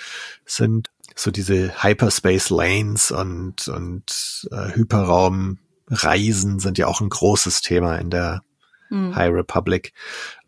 sind. 0.45 0.91
So 1.15 1.31
diese 1.31 1.83
Hyperspace 1.83 2.51
Lanes 2.51 3.11
und, 3.11 3.69
und 3.69 4.49
äh, 4.51 4.75
Hyperraumreisen 4.75 6.59
sind 6.59 6.79
ja 6.79 6.87
auch 6.87 7.01
ein 7.01 7.09
großes 7.09 7.63
Thema 7.63 7.97
in 7.97 8.11
der 8.11 8.43
mhm. 8.91 9.15
High 9.15 9.33
Republic. 9.33 9.93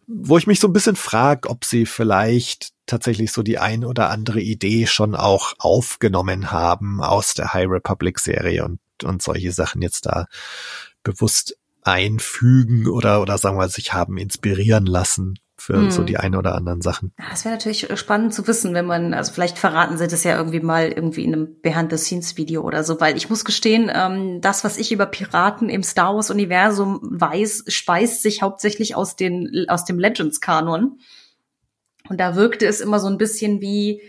Wo 0.06 0.38
ich 0.38 0.46
mich 0.46 0.60
so 0.60 0.68
ein 0.68 0.72
bisschen 0.72 0.96
frage, 0.96 1.50
ob 1.50 1.64
sie 1.64 1.84
vielleicht 1.84 2.72
tatsächlich 2.88 3.32
so 3.32 3.42
die 3.42 3.58
ein 3.58 3.84
oder 3.84 4.10
andere 4.10 4.40
Idee 4.40 4.86
schon 4.86 5.14
auch 5.14 5.54
aufgenommen 5.58 6.50
haben 6.50 7.02
aus 7.02 7.34
der 7.34 7.52
High 7.52 7.68
Republic 7.68 8.18
Serie 8.18 8.64
und, 8.64 8.80
und 9.05 9.22
solche 9.22 9.53
Sachen 9.53 9.82
jetzt 9.82 10.07
da 10.07 10.26
bewusst 11.03 11.57
einfügen 11.82 12.88
oder, 12.88 13.22
oder 13.22 13.38
sagen 13.38 13.59
wir, 13.59 13.68
sich 13.68 13.92
haben 13.92 14.18
inspirieren 14.18 14.86
lassen 14.86 15.38
für 15.61 15.74
hm. 15.74 15.90
so 15.90 16.05
die 16.05 16.16
ein 16.16 16.36
oder 16.36 16.55
anderen 16.55 16.80
Sachen. 16.80 17.12
Das 17.30 17.44
wäre 17.44 17.55
natürlich 17.55 17.88
spannend 17.99 18.32
zu 18.32 18.46
wissen, 18.46 18.74
wenn 18.74 18.86
man, 18.86 19.12
also 19.12 19.32
vielleicht 19.32 19.59
verraten 19.59 19.99
sie 19.99 20.07
das 20.07 20.22
ja 20.22 20.36
irgendwie 20.36 20.61
mal 20.61 20.88
irgendwie 20.88 21.24
in 21.24 21.34
einem 21.34 21.61
Behind-the-Scenes-Video 21.61 22.62
oder 22.62 22.84
so, 22.84 23.01
weil 23.01 23.16
ich 23.16 23.28
muss 23.28 23.44
gestehen, 23.44 23.90
ähm, 23.92 24.40
das, 24.40 24.62
was 24.62 24.78
ich 24.78 24.92
über 24.92 25.07
Piraten 25.07 25.68
im 25.68 25.82
Star 25.82 26.14
Wars-Universum 26.14 27.01
weiß, 27.03 27.64
speist 27.68 28.22
sich 28.22 28.40
hauptsächlich 28.40 28.94
aus, 28.94 29.16
den, 29.16 29.66
aus 29.68 29.84
dem 29.84 29.99
Legends-Kanon. 29.99 31.01
Und 32.09 32.20
da 32.20 32.36
wirkte 32.36 32.66
es 32.66 32.80
immer 32.80 33.01
so 33.01 33.09
ein 33.09 33.18
bisschen 33.18 33.61
wie, 33.61 34.01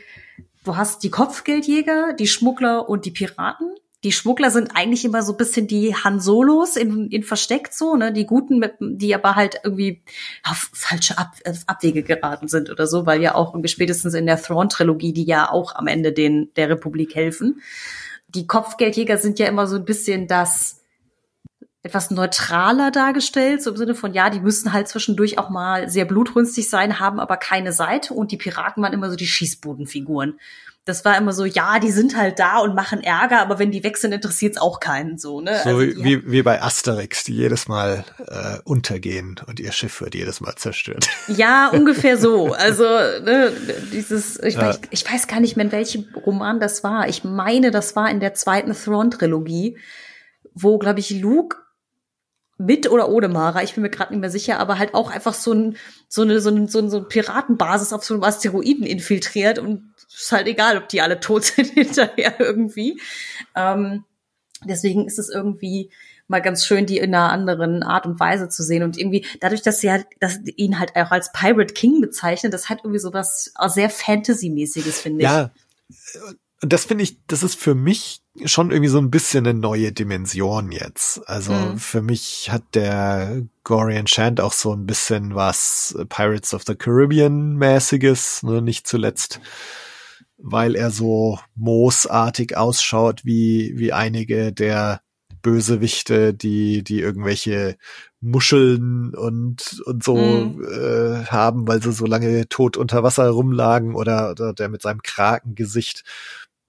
du 0.63 0.77
hast 0.77 1.03
die 1.03 1.09
Kopfgeldjäger, 1.09 2.13
die 2.13 2.27
Schmuggler 2.27 2.87
und 2.87 3.05
die 3.05 3.11
Piraten. 3.11 3.73
Die 4.03 4.13
Schmuggler 4.13 4.49
sind 4.49 4.71
eigentlich 4.75 5.03
immer 5.03 5.23
so 5.23 5.33
ein 5.33 5.37
bisschen 5.37 5.67
die 5.67 5.93
Han 5.93 6.21
Solos 6.21 6.77
in, 6.77 7.09
in 7.09 7.23
versteckt 7.23 7.73
so, 7.73 7.95
ne, 7.95 8.13
die 8.13 8.25
Guten, 8.25 8.57
mit, 8.57 8.75
die 8.79 9.13
aber 9.13 9.35
halt 9.35 9.59
irgendwie 9.63 10.01
auf 10.43 10.69
falsche 10.73 11.17
Ab, 11.17 11.33
äh, 11.43 11.53
Abwege 11.67 12.03
geraten 12.03 12.47
sind 12.47 12.69
oder 12.69 12.87
so, 12.87 13.05
weil 13.05 13.21
ja 13.21 13.35
auch 13.35 13.53
irgendwie 13.53 13.67
spätestens 13.67 14.13
in 14.13 14.25
der 14.25 14.41
Thrawn-Trilogie, 14.41 15.11
die 15.11 15.25
ja 15.25 15.51
auch 15.51 15.75
am 15.75 15.87
Ende 15.87 16.13
den, 16.13 16.49
der 16.55 16.69
Republik 16.69 17.13
helfen. 17.15 17.61
Die 18.29 18.47
Kopfgeldjäger 18.47 19.17
sind 19.17 19.37
ja 19.39 19.47
immer 19.47 19.67
so 19.67 19.75
ein 19.75 19.85
bisschen 19.85 20.27
das, 20.27 20.79
etwas 21.81 22.11
neutraler 22.11 22.91
dargestellt, 22.91 23.63
so 23.63 23.71
im 23.71 23.77
Sinne 23.77 23.95
von, 23.95 24.13
ja, 24.13 24.29
die 24.29 24.41
müssen 24.41 24.73
halt 24.73 24.87
zwischendurch 24.87 25.39
auch 25.39 25.49
mal 25.49 25.89
sehr 25.89 26.05
blutrünstig 26.05 26.69
sein, 26.69 26.99
haben 26.99 27.19
aber 27.19 27.37
keine 27.37 27.71
Seite 27.71 28.13
und 28.13 28.31
die 28.31 28.37
Piraten 28.37 28.83
waren 28.83 28.93
immer 28.93 29.09
so 29.09 29.15
die 29.15 29.27
Schießbodenfiguren 29.27 30.39
das 30.85 31.05
war 31.05 31.17
immer 31.17 31.33
so, 31.33 31.45
ja, 31.45 31.79
die 31.79 31.91
sind 31.91 32.17
halt 32.17 32.39
da 32.39 32.59
und 32.59 32.73
machen 32.73 33.03
Ärger, 33.03 33.41
aber 33.41 33.59
wenn 33.59 33.71
die 33.71 33.83
weg 33.83 33.97
sind, 33.97 34.11
interessiert 34.11 34.55
es 34.55 34.61
auch 34.61 34.79
keinen 34.79 35.17
so, 35.17 35.39
ne? 35.39 35.59
So 35.63 35.69
also 35.69 35.79
wie, 35.79 36.29
wie 36.31 36.41
bei 36.41 36.61
Asterix, 36.61 37.23
die 37.23 37.35
jedes 37.35 37.67
Mal 37.67 38.05
äh, 38.27 38.57
untergehen 38.63 39.39
und 39.45 39.59
ihr 39.59 39.71
Schiff 39.71 40.01
wird 40.01 40.15
jedes 40.15 40.41
Mal 40.41 40.55
zerstört. 40.55 41.07
Ja, 41.27 41.69
ungefähr 41.69 42.17
so. 42.17 42.53
Also, 42.53 42.83
ne, 42.83 43.51
dieses, 43.93 44.39
ich, 44.39 44.55
ja. 44.55 44.61
weiß, 44.61 44.79
ich 44.89 45.09
weiß 45.09 45.27
gar 45.27 45.39
nicht 45.39 45.55
mehr, 45.55 45.65
in 45.65 45.71
welchem 45.71 46.05
Roman 46.25 46.59
das 46.59 46.83
war. 46.83 47.07
Ich 47.07 47.23
meine, 47.23 47.71
das 47.71 47.95
war 47.95 48.09
in 48.09 48.19
der 48.19 48.33
zweiten 48.33 48.73
Thrawn-Trilogie, 48.73 49.77
wo, 50.53 50.79
glaube 50.79 50.99
ich, 50.99 51.11
Luke 51.11 51.57
mit 52.59 52.91
oder 52.91 53.09
ohne 53.09 53.29
Mara, 53.29 53.63
ich 53.63 53.73
bin 53.73 53.83
mir 53.83 53.89
gerade 53.89 54.13
nicht 54.13 54.19
mehr 54.19 54.29
sicher, 54.29 54.59
aber 54.59 54.77
halt 54.77 54.93
auch 54.93 55.09
einfach 55.09 55.33
so, 55.33 55.53
ein, 55.53 55.77
so 56.09 56.23
eine 56.23 56.41
so, 56.41 56.49
ein, 56.49 56.67
so, 56.67 56.79
ein, 56.79 56.89
so 56.89 56.97
eine 56.97 57.05
Piratenbasis 57.05 57.93
auf 57.93 58.03
so 58.03 58.13
einem 58.13 58.23
Asteroiden 58.23 58.85
infiltriert 58.85 59.59
und 59.59 59.93
ist 60.09 60.31
halt 60.33 60.47
egal, 60.47 60.77
ob 60.77 60.89
die 60.89 61.01
alle 61.01 61.21
tot 61.21 61.45
sind 61.55 61.69
hinterher 61.69 62.37
irgendwie. 62.39 63.01
Ähm, 63.55 64.03
deswegen 64.65 65.07
ist 65.07 65.19
es 65.19 65.29
irgendwie 65.29 65.89
mal 66.27 66.41
ganz 66.41 66.65
schön, 66.65 66.85
die 66.85 66.97
in 66.97 67.15
einer 67.15 67.31
anderen 67.31 67.81
Art 67.81 68.05
und 68.05 68.19
Weise 68.19 68.49
zu 68.49 68.61
sehen. 68.61 68.83
Und 68.83 68.97
irgendwie, 68.97 69.25
dadurch, 69.39 69.61
dass 69.61 69.79
sie 69.79 69.89
halt, 69.89 70.05
dass 70.19 70.39
ihn 70.57 70.79
halt 70.79 70.95
auch 70.97 71.11
als 71.11 71.31
Pirate 71.31 71.73
King 71.73 72.01
bezeichnet, 72.01 72.53
das 72.53 72.67
hat 72.67 72.79
irgendwie 72.83 72.99
so 72.99 73.13
was 73.13 73.53
sehr 73.67 73.89
Fantasy-mäßiges, 73.89 74.99
finde 74.99 75.19
ich. 75.19 75.23
Ja. 75.23 75.51
Und 76.61 76.73
das 76.73 76.85
finde 76.85 77.05
ich, 77.05 77.25
das 77.27 77.41
ist 77.41 77.55
für 77.55 77.73
mich 77.73 78.21
schon 78.43 78.71
irgendwie 78.71 78.89
so 78.89 78.97
ein 78.97 79.11
bisschen 79.11 79.47
eine 79.47 79.57
neue 79.57 79.93
Dimension 79.93 80.71
jetzt. 80.71 81.27
Also 81.27 81.53
mhm. 81.53 81.77
für 81.77 82.01
mich 82.01 82.49
hat 82.51 82.63
der 82.73 83.43
Gorian 83.63 84.07
Chant 84.07 84.41
auch 84.41 84.53
so 84.53 84.73
ein 84.73 84.85
bisschen 84.85 85.35
was 85.35 85.97
Pirates 86.09 86.53
of 86.53 86.63
the 86.67 86.75
Caribbean 86.75 87.55
mäßiges, 87.55 88.43
ne? 88.43 88.61
nicht 88.61 88.87
zuletzt 88.87 89.39
weil 90.39 90.75
er 90.75 90.89
so 90.89 91.39
moosartig 91.55 92.57
ausschaut 92.57 93.25
wie, 93.25 93.73
wie 93.75 93.93
einige 93.93 94.53
der 94.53 95.01
Bösewichte, 95.41 96.33
die, 96.33 96.83
die 96.83 96.99
irgendwelche 96.99 97.77
Muscheln 98.21 99.15
und, 99.15 99.81
und 99.85 100.03
so 100.03 100.17
mhm. 100.17 100.63
äh, 100.63 101.25
haben, 101.25 101.67
weil 101.67 101.81
sie 101.81 101.93
so 101.93 102.05
lange 102.05 102.47
tot 102.49 102.75
unter 102.75 103.03
Wasser 103.03 103.29
rumlagen 103.29 103.95
oder, 103.95 104.31
oder 104.31 104.53
der 104.53 104.69
mit 104.69 104.81
seinem 104.81 105.01
Krakengesicht. 105.01 106.03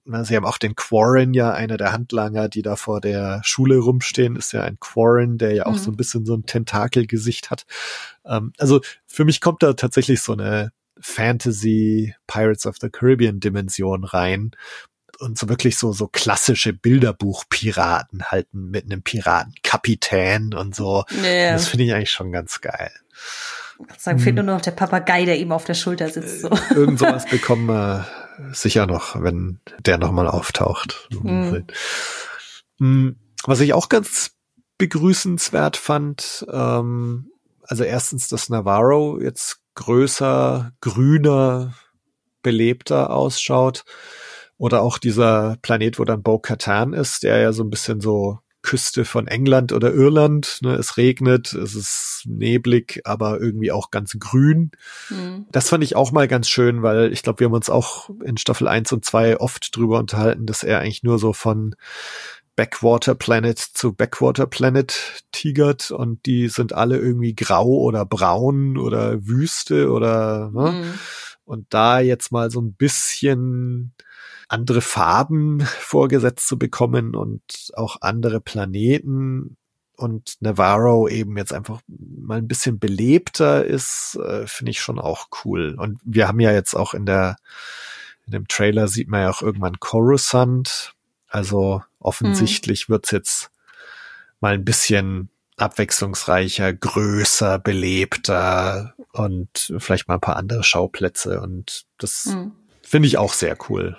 Na, 0.03 0.23
sie 0.23 0.35
haben 0.35 0.45
auch 0.45 0.57
den 0.57 0.75
Quarren 0.75 1.33
ja, 1.33 1.51
einer 1.51 1.77
der 1.77 1.91
Handlanger, 1.91 2.49
die 2.49 2.63
da 2.63 2.75
vor 2.75 3.01
der 3.01 3.41
Schule 3.43 3.77
rumstehen, 3.77 4.35
ist 4.35 4.51
ja 4.51 4.63
ein 4.63 4.79
Quarren, 4.79 5.37
der 5.37 5.53
ja 5.53 5.65
auch 5.67 5.73
mhm. 5.73 5.77
so 5.77 5.91
ein 5.91 5.97
bisschen 5.97 6.25
so 6.25 6.33
ein 6.33 6.45
Tentakelgesicht 6.45 7.51
hat. 7.51 7.65
Ähm, 8.25 8.51
also 8.57 8.81
für 9.05 9.25
mich 9.25 9.41
kommt 9.41 9.61
da 9.61 9.73
tatsächlich 9.73 10.21
so 10.21 10.33
eine 10.33 10.71
Fantasy 10.99 12.15
Pirates 12.27 12.65
of 12.65 12.77
the 12.81 12.89
Caribbean 12.89 13.39
Dimension 13.39 14.03
rein 14.03 14.51
und 15.19 15.37
so 15.37 15.49
wirklich 15.49 15.77
so 15.77 15.91
so 15.91 16.07
klassische 16.07 16.73
Bilderbuch-Piraten 16.73 18.25
halten 18.25 18.71
mit 18.71 18.85
einem 18.85 19.03
Piratenkapitän 19.03 20.53
und 20.53 20.75
so. 20.75 21.03
Ja. 21.23 21.53
Das 21.53 21.67
finde 21.67 21.85
ich 21.85 21.93
eigentlich 21.93 22.11
schon 22.11 22.31
ganz 22.31 22.59
geil. 22.61 22.91
Ich 23.95 24.01
sagen, 24.01 24.19
fehlt 24.19 24.35
nur 24.35 24.45
noch 24.45 24.61
der 24.61 24.71
Papagei, 24.71 25.25
der 25.25 25.39
ihm 25.39 25.51
auf 25.51 25.63
der 25.63 25.73
Schulter 25.73 26.09
sitzt. 26.09 26.41
So. 26.41 26.49
Äh, 26.49 26.73
irgend 26.73 26.99
sowas 26.99 27.25
bekommen 27.27 27.67
wir 27.67 28.07
sicher 28.51 28.87
noch, 28.87 29.21
wenn 29.21 29.59
der 29.79 29.97
nochmal 29.97 30.27
auftaucht. 30.27 31.09
Mhm. 31.11 31.65
mhm. 32.79 33.15
Was 33.45 33.59
ich 33.59 33.73
auch 33.73 33.89
ganz 33.89 34.31
begrüßenswert 34.77 35.77
fand, 35.77 36.45
ähm, 36.51 37.31
also 37.63 37.83
erstens, 37.83 38.27
dass 38.27 38.49
Navarro 38.49 39.19
jetzt 39.19 39.61
größer, 39.75 40.73
grüner, 40.81 41.73
belebter 42.41 43.11
ausschaut. 43.11 43.83
Oder 44.57 44.81
auch 44.81 44.99
dieser 44.99 45.57
Planet, 45.61 45.97
wo 45.97 46.03
dann 46.03 46.21
Bo-Katan 46.21 46.93
ist, 46.93 47.23
der 47.23 47.39
ja 47.39 47.51
so 47.51 47.63
ein 47.63 47.71
bisschen 47.71 47.99
so 47.99 48.39
Küste 48.61 49.05
von 49.05 49.27
England 49.27 49.71
oder 49.73 49.93
Irland. 49.93 50.59
Ne? 50.61 50.75
Es 50.75 50.97
regnet, 50.97 51.53
es 51.53 51.75
ist 51.75 52.23
neblig, 52.25 53.01
aber 53.05 53.39
irgendwie 53.39 53.71
auch 53.71 53.91
ganz 53.91 54.17
grün. 54.19 54.71
Mhm. 55.09 55.45
Das 55.51 55.69
fand 55.69 55.83
ich 55.83 55.95
auch 55.95 56.11
mal 56.11 56.27
ganz 56.27 56.47
schön, 56.47 56.83
weil 56.83 57.11
ich 57.11 57.23
glaube, 57.23 57.39
wir 57.39 57.45
haben 57.45 57.53
uns 57.53 57.69
auch 57.69 58.09
in 58.23 58.37
Staffel 58.37 58.67
1 58.67 58.91
und 58.91 59.05
2 59.05 59.39
oft 59.39 59.75
drüber 59.75 59.99
unterhalten, 59.99 60.45
dass 60.45 60.63
er 60.63 60.79
eigentlich 60.79 61.03
nur 61.03 61.19
so 61.19 61.33
von 61.33 61.75
Backwater 62.55 63.15
Planet 63.15 63.57
zu 63.57 63.93
Backwater 63.93 64.45
Planet 64.45 65.23
tigert 65.31 65.91
und 65.91 66.25
die 66.25 66.47
sind 66.49 66.73
alle 66.73 66.97
irgendwie 66.97 67.33
grau 67.33 67.67
oder 67.67 68.05
braun 68.05 68.77
oder 68.77 69.25
Wüste 69.25 69.89
oder 69.89 70.51
ne? 70.53 70.71
Mhm. 70.71 70.93
und 71.45 71.73
da 71.73 71.99
jetzt 71.99 72.31
mal 72.31 72.51
so 72.51 72.61
ein 72.61 72.73
bisschen 72.73 73.93
andere 74.51 74.81
Farben 74.81 75.61
vorgesetzt 75.79 76.47
zu 76.47 76.57
bekommen 76.57 77.15
und 77.15 77.71
auch 77.75 77.97
andere 78.01 78.41
Planeten 78.41 79.57
und 79.95 80.37
Navarro 80.39 81.07
eben 81.07 81.37
jetzt 81.37 81.53
einfach 81.53 81.81
mal 81.87 82.39
ein 82.39 82.47
bisschen 82.47 82.79
belebter 82.79 83.63
ist, 83.65 84.17
äh, 84.23 84.47
finde 84.47 84.71
ich 84.71 84.81
schon 84.81 84.99
auch 84.99 85.27
cool. 85.45 85.75
Und 85.77 85.99
wir 86.03 86.27
haben 86.27 86.39
ja 86.39 86.51
jetzt 86.51 86.75
auch 86.75 86.93
in 86.93 87.05
der 87.05 87.37
in 88.25 88.33
dem 88.33 88.47
Trailer 88.47 88.87
sieht 88.87 89.09
man 89.09 89.21
ja 89.21 89.29
auch 89.29 89.41
irgendwann 89.41 89.79
Coruscant, 89.79 90.93
also 91.27 91.83
offensichtlich 91.99 92.87
mhm. 92.87 92.93
wird's 92.93 93.11
jetzt 93.11 93.51
mal 94.39 94.53
ein 94.53 94.65
bisschen 94.65 95.29
abwechslungsreicher, 95.57 96.73
größer, 96.73 97.59
belebter 97.59 98.95
und 99.11 99.73
vielleicht 99.77 100.07
mal 100.07 100.15
ein 100.15 100.21
paar 100.21 100.37
andere 100.37 100.63
Schauplätze. 100.63 101.41
Und 101.41 101.85
das 101.97 102.25
mhm. 102.25 102.53
finde 102.81 103.07
ich 103.07 103.17
auch 103.17 103.33
sehr 103.33 103.57
cool. 103.69 103.97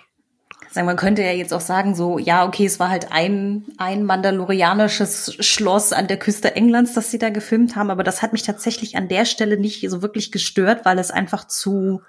Sagen, 0.72 0.86
man 0.86 0.96
könnte 0.96 1.22
ja 1.22 1.32
jetzt 1.32 1.52
auch 1.52 1.60
sagen, 1.60 1.94
so, 1.94 2.18
ja, 2.18 2.46
okay, 2.46 2.64
es 2.64 2.80
war 2.80 2.88
halt 2.88 3.12
ein, 3.12 3.66
ein 3.76 4.04
mandalorianisches 4.04 5.36
Schloss 5.40 5.92
an 5.92 6.08
der 6.08 6.18
Küste 6.18 6.56
Englands, 6.56 6.94
das 6.94 7.10
sie 7.10 7.18
da 7.18 7.28
gefilmt 7.28 7.76
haben, 7.76 7.90
aber 7.90 8.04
das 8.04 8.22
hat 8.22 8.32
mich 8.32 8.42
tatsächlich 8.42 8.96
an 8.96 9.08
der 9.08 9.26
Stelle 9.26 9.58
nicht 9.58 9.88
so 9.90 10.00
wirklich 10.00 10.32
gestört, 10.32 10.86
weil 10.86 10.98
es 10.98 11.10
einfach 11.10 11.46
zu 11.46 12.00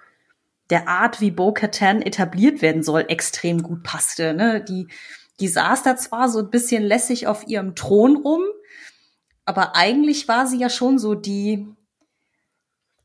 der 0.70 0.88
Art, 0.88 1.20
wie 1.20 1.32
Bo-Katan 1.32 2.02
etabliert 2.02 2.62
werden 2.62 2.84
soll, 2.84 3.06
extrem 3.10 3.64
gut 3.64 3.84
passte. 3.84 4.34
Ne? 4.34 4.64
Die, 4.64 4.88
die 5.42 5.50
saß 5.50 5.84
da 5.84 5.98
zwar 5.98 6.30
so 6.30 6.40
ein 6.40 6.50
bisschen 6.50 6.84
lässig 6.84 7.28
auf 7.28 7.46
ihrem 7.48 7.76
Thron 7.76 8.16
rum, 8.16 8.44
aber 9.44 9.76
eigentlich 9.76 10.30
war 10.30 10.48
sie 10.48 10.58
ja 10.58 10.70
schon 10.70 11.00
so 11.00 11.16
die, 11.16 11.68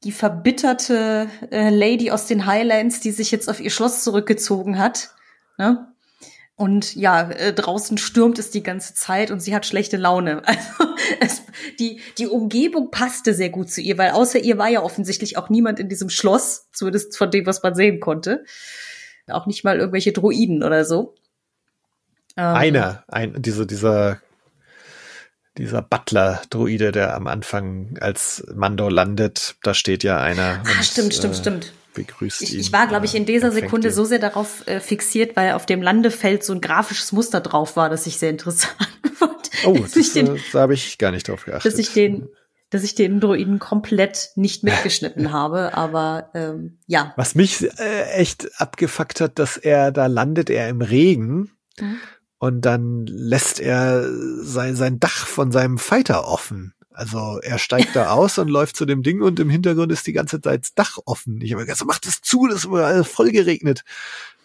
die 0.04 0.12
verbitterte 0.12 1.28
äh, 1.50 1.70
Lady 1.70 2.12
aus 2.12 2.26
den 2.26 2.46
Highlands, 2.46 3.00
die 3.00 3.10
sich 3.10 3.32
jetzt 3.32 3.48
auf 3.50 3.58
ihr 3.58 3.70
Schloss 3.70 4.04
zurückgezogen 4.04 4.78
hat. 4.78 5.10
Ne? 5.58 5.88
Und 6.58 6.96
ja, 6.96 7.30
äh, 7.30 7.52
draußen 7.52 7.98
stürmt 7.98 8.38
es 8.40 8.50
die 8.50 8.64
ganze 8.64 8.92
Zeit 8.92 9.30
und 9.30 9.40
sie 9.40 9.54
hat 9.54 9.66
schlechte 9.66 9.96
Laune. 9.96 10.42
Also 11.20 11.40
es, 11.42 11.42
die, 11.78 12.00
die 12.18 12.26
Umgebung 12.26 12.90
passte 12.90 13.32
sehr 13.32 13.48
gut 13.48 13.70
zu 13.70 13.80
ihr, 13.80 13.96
weil 13.96 14.10
außer 14.10 14.38
ihr 14.38 14.58
war 14.58 14.68
ja 14.68 14.82
offensichtlich 14.82 15.38
auch 15.38 15.48
niemand 15.48 15.80
in 15.80 15.88
diesem 15.88 16.10
Schloss, 16.10 16.68
zumindest 16.72 17.16
von 17.16 17.30
dem, 17.30 17.46
was 17.46 17.62
man 17.62 17.74
sehen 17.74 17.98
konnte. 17.98 18.44
Auch 19.26 19.46
nicht 19.46 19.64
mal 19.64 19.78
irgendwelche 19.78 20.12
Druiden 20.12 20.62
oder 20.62 20.84
so. 20.84 21.14
Ähm, 22.36 22.44
Einer, 22.44 23.04
ein, 23.08 23.40
diese, 23.40 23.66
dieser, 23.66 24.20
dieser 25.56 25.80
Butler-Druide, 25.80 26.92
der 26.92 27.14
am 27.14 27.26
Anfang 27.26 27.96
als 28.00 28.44
Mando 28.54 28.90
landet, 28.90 29.56
da 29.62 29.72
steht 29.72 30.04
ja 30.04 30.20
einer. 30.20 30.62
Ah, 30.66 30.78
und, 30.78 30.84
stimmt, 30.84 31.14
stimmt, 31.14 31.34
äh, 31.34 31.38
stimmt 31.38 31.72
begrüßt 31.98 32.42
ich, 32.42 32.54
ihn. 32.54 32.60
Ich 32.60 32.72
war, 32.72 32.86
glaube 32.86 33.06
ich, 33.06 33.14
in 33.14 33.26
dieser 33.26 33.50
Sekunde 33.50 33.90
so 33.90 34.04
sehr 34.04 34.18
darauf 34.18 34.66
äh, 34.66 34.80
fixiert, 34.80 35.36
weil 35.36 35.52
auf 35.52 35.66
dem 35.66 35.82
Landefeld 35.82 36.44
so 36.44 36.52
ein 36.52 36.60
grafisches 36.60 37.12
Muster 37.12 37.40
drauf 37.40 37.76
war, 37.76 37.90
dass 37.90 38.06
ich 38.06 38.18
sehr 38.18 38.30
interessant 38.30 38.76
fand. 39.14 39.50
Oh, 39.64 39.76
das, 39.76 39.96
ich 39.96 40.12
den, 40.12 40.36
äh, 40.36 40.40
da 40.52 40.60
habe 40.60 40.74
ich 40.74 40.98
gar 40.98 41.10
nicht 41.10 41.28
drauf 41.28 41.44
geachtet. 41.44 41.72
Dass 41.72 41.78
ich 41.78 41.92
den, 41.92 42.28
dass 42.70 42.84
ich 42.84 42.94
den 42.94 43.20
Druiden 43.20 43.58
komplett 43.58 44.30
nicht 44.36 44.62
mitgeschnitten 44.62 45.32
habe, 45.32 45.74
aber 45.74 46.30
ähm, 46.34 46.78
ja. 46.86 47.12
Was 47.16 47.34
mich 47.34 47.68
äh, 47.78 48.10
echt 48.12 48.48
abgefuckt 48.60 49.20
hat, 49.20 49.38
dass 49.38 49.56
er 49.56 49.90
da 49.90 50.06
landet, 50.06 50.50
er 50.50 50.68
im 50.68 50.80
Regen. 50.80 51.50
Mhm. 51.78 51.98
Und 52.38 52.60
dann 52.60 53.06
lässt 53.06 53.58
er 53.58 54.08
sein, 54.42 54.76
sein 54.76 55.00
Dach 55.00 55.26
von 55.26 55.50
seinem 55.50 55.76
Fighter 55.76 56.28
offen. 56.28 56.72
Also 56.98 57.38
er 57.44 57.58
steigt 57.60 57.94
da 57.94 58.10
aus 58.10 58.38
und 58.38 58.48
läuft 58.48 58.76
zu 58.76 58.84
dem 58.84 59.04
Ding 59.04 59.22
und 59.22 59.38
im 59.38 59.48
Hintergrund 59.48 59.92
ist 59.92 60.04
die 60.08 60.12
ganze 60.12 60.40
Zeit 60.40 60.62
das 60.62 60.74
Dach 60.74 60.98
offen. 61.04 61.40
Ich 61.40 61.52
habe 61.52 61.64
gesagt, 61.64 61.84
mach 61.86 62.00
das 62.00 62.22
zu, 62.22 62.48
das 62.48 62.64
ist 62.64 62.66
alles 62.66 63.06
voll 63.06 63.30
geregnet. 63.30 63.84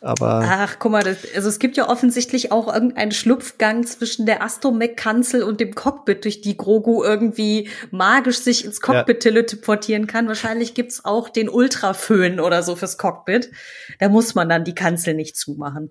Aber 0.01 0.43
Ach, 0.45 0.75
guck 0.77 0.91
mal, 0.91 1.01
das, 1.01 1.17
also 1.35 1.49
es 1.49 1.57
gibt 1.57 1.77
ja 1.77 1.89
offensichtlich 1.89 2.51
auch 2.51 2.71
irgendeinen 2.71 3.11
Schlupfgang 3.11 3.87
zwischen 3.87 4.27
der 4.27 4.43
Astromech-Kanzel 4.43 5.41
und 5.41 5.61
dem 5.61 5.73
Cockpit, 5.73 6.25
durch 6.25 6.41
die 6.41 6.55
Grogu 6.55 7.03
irgendwie 7.03 7.69
magisch 7.89 8.37
sich 8.37 8.65
ins 8.65 8.81
Cockpit 8.81 9.21
teleportieren 9.21 10.05
kann. 10.05 10.27
Wahrscheinlich 10.27 10.75
gibt's 10.75 11.03
auch 11.05 11.29
den 11.29 11.49
Ultraföhn 11.49 12.39
oder 12.39 12.61
so 12.61 12.75
fürs 12.75 12.99
Cockpit. 12.99 13.49
Da 13.97 14.09
muss 14.09 14.35
man 14.35 14.47
dann 14.47 14.63
die 14.63 14.75
Kanzel 14.75 15.15
nicht 15.15 15.37
zumachen. 15.37 15.89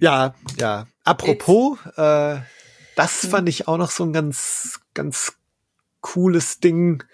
ja, 0.00 0.34
ja. 0.58 0.88
apropos, 1.04 1.78
äh, 1.96 2.38
das 2.98 3.22
hm. 3.22 3.30
fand 3.30 3.48
ich 3.48 3.68
auch 3.68 3.78
noch 3.78 3.90
so 3.90 4.04
ein 4.04 4.12
ganz, 4.12 4.80
ganz 4.92 5.34
cooles 6.00 6.58
Ding, 6.58 7.04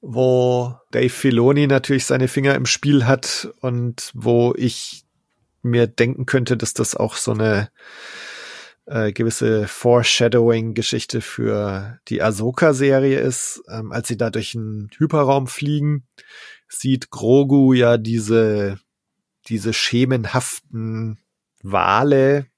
wo 0.00 0.74
Dave 0.90 1.08
Filoni 1.08 1.66
natürlich 1.66 2.04
seine 2.04 2.28
Finger 2.28 2.54
im 2.54 2.66
Spiel 2.66 3.06
hat 3.06 3.48
und 3.60 4.10
wo 4.14 4.54
ich 4.56 5.04
mir 5.62 5.86
denken 5.86 6.26
könnte, 6.26 6.56
dass 6.56 6.74
das 6.74 6.94
auch 6.94 7.14
so 7.16 7.32
eine 7.32 7.70
äh, 8.86 9.12
gewisse 9.12 9.66
Foreshadowing-Geschichte 9.66 11.20
für 11.20 11.98
die 12.08 12.20
Ahsoka-Serie 12.20 13.18
ist. 13.18 13.62
Ähm, 13.68 13.92
als 13.92 14.08
sie 14.08 14.18
da 14.18 14.30
durch 14.30 14.54
einen 14.54 14.90
Hyperraum 14.98 15.46
fliegen, 15.46 16.06
sieht 16.68 17.10
Grogu 17.10 17.72
ja 17.72 17.96
diese, 17.96 18.78
diese 19.48 19.72
schemenhaften 19.72 21.18
Wale, 21.62 22.42
mhm. 22.42 22.53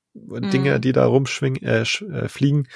Dinge, 0.50 0.80
die 0.80 0.92
da 0.92 1.06
rumschwingen, 1.06 1.62
äh, 1.62 1.82
äh, 1.82 2.28
fliegen. 2.28 2.68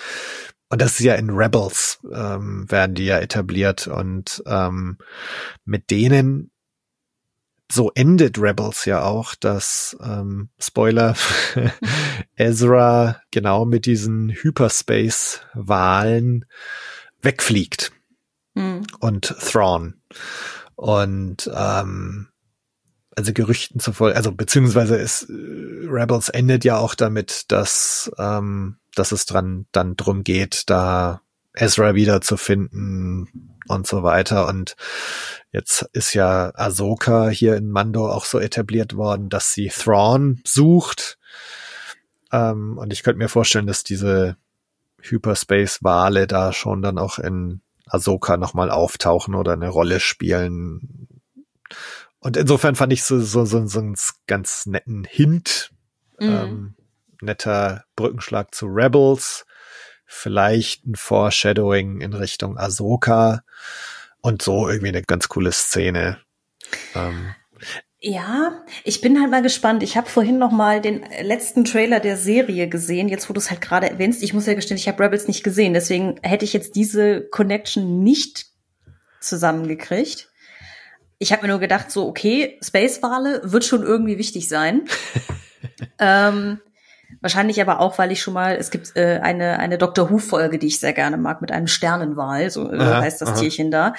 Und 0.68 0.80
das 0.80 0.92
ist 0.92 1.04
ja 1.04 1.14
in 1.14 1.30
Rebels, 1.30 1.98
ähm, 2.12 2.70
werden 2.70 2.94
die 2.94 3.06
ja 3.06 3.18
etabliert 3.18 3.88
und 3.88 4.42
ähm, 4.46 4.98
mit 5.64 5.90
denen 5.90 6.52
so 7.70 7.92
endet 7.94 8.38
Rebels 8.38 8.84
ja 8.84 9.02
auch, 9.02 9.34
dass 9.34 9.96
ähm, 10.02 10.50
Spoiler 10.58 11.14
Ezra 12.36 13.22
genau 13.30 13.64
mit 13.64 13.86
diesen 13.86 14.30
Hyperspace-Wahlen 14.30 16.44
wegfliegt 17.22 17.92
mhm. 18.54 18.82
und 18.98 19.34
Thrawn. 19.40 20.02
Und 20.74 21.48
ähm, 21.54 22.29
also 23.16 23.32
Gerüchten 23.32 23.80
zufolge, 23.80 24.16
also 24.16 24.32
beziehungsweise 24.32 24.96
es 24.96 25.22
äh, 25.22 25.32
Rebels 25.88 26.28
endet 26.28 26.64
ja 26.64 26.78
auch 26.78 26.94
damit, 26.94 27.44
dass 27.48 28.10
ähm, 28.18 28.76
dass 28.94 29.12
es 29.12 29.26
dran 29.26 29.66
dann 29.72 29.96
drum 29.96 30.24
geht, 30.24 30.64
da 30.68 31.22
Ezra 31.54 31.94
wieder 31.94 32.20
zu 32.20 32.36
finden 32.36 33.54
und 33.68 33.86
so 33.86 34.02
weiter. 34.02 34.48
Und 34.48 34.76
jetzt 35.52 35.82
ist 35.92 36.14
ja 36.14 36.52
Ahsoka 36.54 37.28
hier 37.28 37.56
in 37.56 37.70
Mando 37.70 38.10
auch 38.10 38.24
so 38.24 38.38
etabliert 38.38 38.96
worden, 38.96 39.28
dass 39.28 39.52
sie 39.52 39.68
Thrawn 39.68 40.40
sucht. 40.44 41.18
Ähm, 42.32 42.78
und 42.78 42.92
ich 42.92 43.02
könnte 43.02 43.18
mir 43.18 43.28
vorstellen, 43.28 43.66
dass 43.66 43.84
diese 43.84 44.36
Hyperspace-Wale 45.02 46.26
da 46.26 46.52
schon 46.52 46.82
dann 46.82 46.98
auch 46.98 47.18
in 47.18 47.62
Ahsoka 47.86 48.36
nochmal 48.36 48.70
auftauchen 48.70 49.34
oder 49.34 49.52
eine 49.52 49.68
Rolle 49.68 49.98
spielen. 49.98 51.08
Und 52.20 52.36
insofern 52.36 52.76
fand 52.76 52.92
ich 52.92 53.02
so, 53.02 53.18
so, 53.20 53.44
so, 53.44 53.66
so 53.66 53.78
einen 53.80 53.96
ganz 54.26 54.66
netten 54.66 55.04
Hint, 55.04 55.70
mhm. 56.18 56.28
ähm, 56.28 56.74
netter 57.20 57.84
Brückenschlag 57.96 58.54
zu 58.54 58.66
Rebels, 58.66 59.46
vielleicht 60.04 60.86
ein 60.86 60.96
Foreshadowing 60.96 62.00
in 62.00 62.12
Richtung 62.12 62.58
Ahsoka 62.58 63.42
und 64.20 64.42
so 64.42 64.68
irgendwie 64.68 64.88
eine 64.88 65.02
ganz 65.02 65.28
coole 65.28 65.52
Szene. 65.52 66.18
Ähm, 66.94 67.34
ja, 68.02 68.64
ich 68.84 69.02
bin 69.02 69.20
halt 69.20 69.30
mal 69.30 69.42
gespannt. 69.42 69.82
Ich 69.82 69.96
habe 69.96 70.08
vorhin 70.08 70.38
noch 70.38 70.50
mal 70.50 70.80
den 70.80 71.04
letzten 71.22 71.66
Trailer 71.66 72.00
der 72.00 72.16
Serie 72.16 72.66
gesehen. 72.66 73.08
Jetzt, 73.08 73.28
wo 73.28 73.34
du 73.34 73.38
es 73.38 73.50
halt 73.50 73.60
gerade 73.60 73.90
erwähnst, 73.90 74.22
ich 74.22 74.32
muss 74.32 74.46
ja 74.46 74.54
gestehen, 74.54 74.78
ich 74.78 74.88
habe 74.88 75.02
Rebels 75.04 75.28
nicht 75.28 75.42
gesehen. 75.42 75.74
Deswegen 75.74 76.16
hätte 76.22 76.46
ich 76.46 76.54
jetzt 76.54 76.76
diese 76.76 77.28
Connection 77.28 78.02
nicht 78.02 78.46
zusammengekriegt. 79.20 80.29
Ich 81.22 81.32
habe 81.32 81.42
mir 81.42 81.48
nur 81.48 81.60
gedacht, 81.60 81.90
so 81.90 82.08
okay, 82.08 82.58
Space-Wale 82.62 83.42
wird 83.44 83.64
schon 83.64 83.82
irgendwie 83.82 84.18
wichtig 84.18 84.48
sein. 84.48 84.86
ähm, 85.98 86.60
Wahrscheinlich 87.20 87.60
aber 87.60 87.80
auch, 87.80 87.98
weil 87.98 88.12
ich 88.12 88.22
schon 88.22 88.32
mal, 88.32 88.56
es 88.56 88.70
gibt 88.70 88.96
äh, 88.96 89.20
eine, 89.22 89.58
eine 89.58 89.76
Dr. 89.76 90.10
Who-Folge, 90.10 90.58
die 90.58 90.68
ich 90.68 90.80
sehr 90.80 90.94
gerne 90.94 91.18
mag, 91.18 91.42
mit 91.42 91.52
einem 91.52 91.66
Sternenwal, 91.66 92.50
so 92.50 92.72
äh, 92.72 92.78
aha, 92.78 93.02
heißt 93.02 93.20
das 93.20 93.30
aha. 93.30 93.38
Tierchen 93.38 93.70
da. 93.70 93.92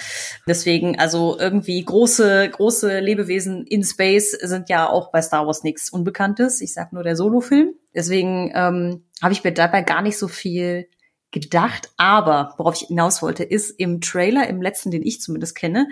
Deswegen, 0.47 0.97
also 0.97 1.37
irgendwie 1.39 1.83
große, 1.83 2.49
große 2.49 2.99
Lebewesen 2.99 3.67
in 3.67 3.83
Space 3.83 4.31
sind 4.31 4.69
ja 4.69 4.89
auch 4.89 5.11
bei 5.11 5.21
Star 5.21 5.45
Wars 5.45 5.63
nichts 5.63 5.91
Unbekanntes. 5.91 6.61
Ich 6.61 6.73
sag 6.73 6.93
nur 6.93 7.03
der 7.03 7.15
Solo-Film. 7.15 7.73
Deswegen 7.93 8.51
ähm, 8.55 9.03
habe 9.21 9.33
ich 9.33 9.43
mir 9.43 9.53
dabei 9.53 9.83
gar 9.83 10.01
nicht 10.01 10.17
so 10.17 10.27
viel 10.27 10.87
gedacht. 11.29 11.91
Aber 11.97 12.55
worauf 12.57 12.75
ich 12.75 12.87
hinaus 12.87 13.21
wollte, 13.21 13.43
ist 13.43 13.69
im 13.79 14.01
Trailer, 14.01 14.47
im 14.47 14.61
letzten, 14.61 14.89
den 14.89 15.03
ich 15.03 15.21
zumindest 15.21 15.55
kenne, 15.55 15.87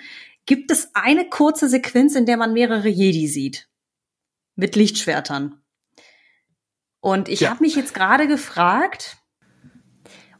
gibt 0.49 0.71
es 0.71 0.89
eine 0.95 1.29
kurze 1.29 1.69
Sequenz, 1.69 2.15
in 2.15 2.25
der 2.25 2.35
man 2.35 2.53
mehrere 2.53 2.87
Jedi 2.89 3.27
sieht. 3.27 3.69
Mit 4.55 4.75
Lichtschwertern. 4.75 5.61
Und 7.01 7.29
ich 7.29 7.41
ja. 7.41 7.51
habe 7.51 7.63
mich 7.63 7.75
jetzt 7.75 7.93
gerade 7.93 8.27
gefragt, 8.27 9.17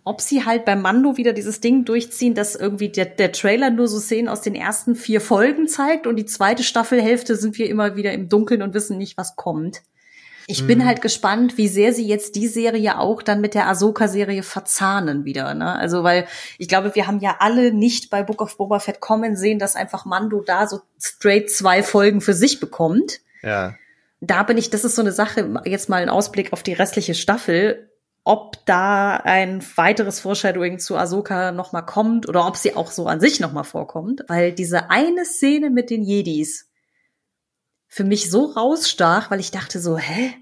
ob 0.04 0.20
sie 0.20 0.46
halt 0.46 0.66
beim 0.66 0.82
Mando 0.82 1.18
wieder 1.18 1.32
dieses 1.32 1.62
Ding 1.62 1.86
durchziehen, 1.86 2.34
dass 2.34 2.56
irgendwie 2.56 2.90
der, 2.90 3.06
der 3.06 3.32
Trailer 3.32 3.70
nur 3.70 3.88
so 3.88 4.00
Szenen 4.00 4.30
aus 4.30 4.42
den 4.42 4.56
ersten 4.56 4.96
vier 4.96 5.22
Folgen 5.22 5.68
zeigt 5.68 6.08
und 6.08 6.16
die 6.16 6.26
zweite 6.26 6.64
Staffelhälfte 6.64 7.36
sind 7.36 7.60
wir 7.60 7.70
immer 7.70 7.96
wieder 7.96 8.12
im 8.12 8.30
Dunkeln 8.30 8.64
und 8.64 8.74
wissen 8.74 8.98
nicht, 8.98 9.16
was 9.16 9.36
kommt. 9.36 9.84
Ich 10.50 10.64
mhm. 10.64 10.68
bin 10.68 10.86
halt 10.86 11.02
gespannt, 11.02 11.58
wie 11.58 11.68
sehr 11.68 11.94
sie 11.94 12.08
jetzt 12.08 12.36
die 12.36 12.48
Serie 12.48 13.00
auch 13.00 13.22
dann 13.22 13.42
mit 13.42 13.54
der 13.54 13.68
Ahsoka-Serie 13.68 14.44
verzahnen 14.44 15.26
wieder. 15.26 15.54
Ne? 15.54 15.76
Also, 15.76 16.04
weil 16.04 16.28
ich 16.58 16.68
glaube, 16.68 16.96
wir 16.96 17.08
haben 17.08 17.20
ja 17.20 17.38
alle 17.40 17.72
nicht 17.72 18.10
bei 18.10 18.24
Book 18.24 18.42
of 18.42 18.58
Boba 18.58 18.80
Fett 18.80 19.00
kommen 19.00 19.36
sehen, 19.36 19.60
dass 19.60 19.76
einfach 19.76 20.06
Mando 20.06 20.42
da 20.42 20.68
so 20.68 20.82
straight 21.00 21.50
zwei 21.50 21.84
Folgen 21.84 22.22
für 22.22 22.34
sich 22.34 22.60
bekommt. 22.60 23.20
Ja 23.42 23.76
da 24.22 24.44
bin 24.44 24.58
ich, 24.58 24.70
das 24.70 24.84
ist 24.84 24.96
so 24.96 25.02
eine 25.02 25.12
Sache, 25.12 25.62
jetzt 25.66 25.90
mal 25.90 26.02
ein 26.02 26.10
Ausblick 26.10 26.54
auf 26.54 26.64
die 26.64 26.74
restliche 26.74 27.16
Staffel, 27.16 27.90
ob 28.24 28.64
da 28.66 29.16
ein 29.16 29.64
weiteres 29.76 30.20
Foreshadowing 30.20 30.80
zu 30.80 30.98
Ahsoka 30.98 31.52
noch 31.52 31.72
mal 31.72 31.82
kommt 31.82 32.28
oder 32.28 32.46
ob 32.46 32.58
sie 32.58 32.76
auch 32.76 32.92
so 32.92 33.08
an 33.08 33.20
sich 33.20 33.40
noch 33.40 33.54
mal 33.54 33.64
vorkommt, 33.64 34.24
weil 34.28 34.52
diese 34.52 34.90
eine 34.92 35.26
Szene 35.26 35.70
mit 35.70 35.90
den 35.90 36.04
Jedis 36.04 36.69
für 37.90 38.04
mich 38.04 38.30
so 38.30 38.46
rausstach, 38.46 39.32
weil 39.32 39.40
ich 39.40 39.52
dachte 39.52 39.80
so, 39.80 39.98
hä? 39.98 40.34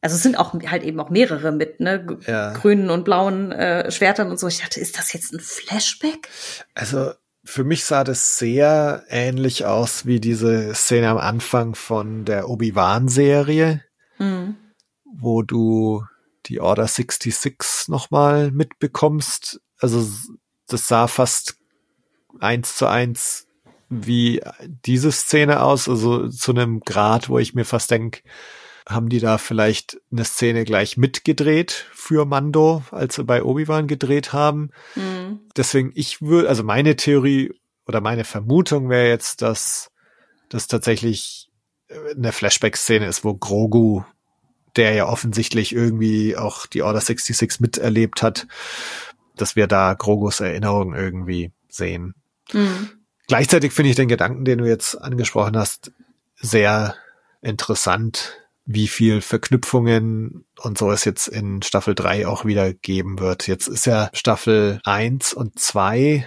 Also 0.00 0.14
es 0.14 0.22
sind 0.22 0.38
auch 0.38 0.54
halt 0.54 0.84
eben 0.84 1.00
auch 1.00 1.10
mehrere 1.10 1.50
mit, 1.50 1.80
ne, 1.80 2.06
ja. 2.26 2.52
grünen 2.52 2.88
und 2.88 3.04
blauen 3.04 3.50
äh, 3.50 3.90
Schwertern 3.90 4.30
und 4.30 4.38
so. 4.38 4.46
Ich 4.46 4.60
dachte, 4.60 4.78
ist 4.78 4.96
das 4.96 5.12
jetzt 5.12 5.34
ein 5.34 5.40
Flashback? 5.40 6.28
Also 6.74 7.12
für 7.44 7.64
mich 7.64 7.84
sah 7.84 8.04
das 8.04 8.38
sehr 8.38 9.04
ähnlich 9.08 9.64
aus 9.64 10.06
wie 10.06 10.20
diese 10.20 10.72
Szene 10.74 11.08
am 11.08 11.18
Anfang 11.18 11.74
von 11.74 12.24
der 12.24 12.48
Obi-Wan-Serie, 12.48 13.82
mhm. 14.18 14.56
wo 15.04 15.42
du 15.42 16.04
die 16.46 16.60
Order 16.60 16.86
66 16.86 17.88
nochmal 17.88 18.52
mitbekommst. 18.52 19.60
Also 19.80 20.08
das 20.68 20.86
sah 20.86 21.08
fast 21.08 21.56
eins 22.38 22.76
zu 22.76 22.86
eins 22.86 23.47
wie 23.88 24.42
diese 24.84 25.12
Szene 25.12 25.62
aus, 25.62 25.88
also 25.88 26.28
zu 26.28 26.52
einem 26.52 26.80
Grad, 26.80 27.28
wo 27.28 27.38
ich 27.38 27.54
mir 27.54 27.64
fast 27.64 27.90
denke, 27.90 28.20
haben 28.86 29.08
die 29.08 29.20
da 29.20 29.36
vielleicht 29.38 30.00
eine 30.10 30.24
Szene 30.24 30.64
gleich 30.64 30.96
mitgedreht 30.96 31.86
für 31.92 32.24
Mando, 32.24 32.82
als 32.90 33.16
sie 33.16 33.24
bei 33.24 33.42
Obi-Wan 33.42 33.86
gedreht 33.86 34.32
haben. 34.32 34.70
Mhm. 34.94 35.40
Deswegen, 35.56 35.92
ich 35.94 36.22
würde, 36.22 36.48
also 36.48 36.64
meine 36.64 36.96
Theorie 36.96 37.52
oder 37.86 38.00
meine 38.00 38.24
Vermutung 38.24 38.88
wäre 38.88 39.08
jetzt, 39.08 39.42
dass 39.42 39.90
das 40.48 40.68
tatsächlich 40.68 41.50
eine 42.16 42.32
Flashback-Szene 42.32 43.06
ist, 43.06 43.24
wo 43.24 43.34
Grogu, 43.34 44.02
der 44.76 44.92
ja 44.92 45.06
offensichtlich 45.06 45.74
irgendwie 45.74 46.36
auch 46.36 46.66
die 46.66 46.82
Order 46.82 47.00
66 47.00 47.60
miterlebt 47.60 48.22
hat, 48.22 48.46
dass 49.36 49.56
wir 49.56 49.66
da 49.66 49.94
Grogus 49.94 50.40
Erinnerung 50.40 50.94
irgendwie 50.94 51.52
sehen. 51.68 52.14
Mhm. 52.52 52.90
Gleichzeitig 53.28 53.72
finde 53.72 53.90
ich 53.90 53.96
den 53.96 54.08
Gedanken, 54.08 54.44
den 54.44 54.58
du 54.58 54.64
jetzt 54.64 54.94
angesprochen 54.94 55.56
hast, 55.56 55.92
sehr 56.36 56.94
interessant, 57.42 58.38
wie 58.64 58.88
viel 58.88 59.20
Verknüpfungen 59.20 60.44
und 60.58 60.78
so 60.78 60.90
es 60.90 61.04
jetzt 61.04 61.28
in 61.28 61.62
Staffel 61.62 61.94
3 61.94 62.26
auch 62.26 62.44
wieder 62.44 62.72
geben 62.72 63.18
wird. 63.18 63.46
Jetzt 63.46 63.68
ist 63.68 63.86
ja 63.86 64.10
Staffel 64.12 64.80
1 64.84 65.34
und 65.34 65.58
2 65.58 66.26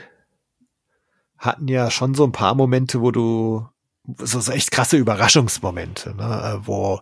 hatten 1.37 1.67
ja 1.67 1.89
schon 1.89 2.13
so 2.13 2.23
ein 2.23 2.31
paar 2.31 2.55
Momente, 2.55 3.01
wo 3.01 3.11
du 3.11 3.67
so, 4.17 4.51
echt 4.51 4.71
krasse 4.71 4.97
Überraschungsmomente, 4.97 6.15
ne, 6.15 6.61
wo 6.63 7.01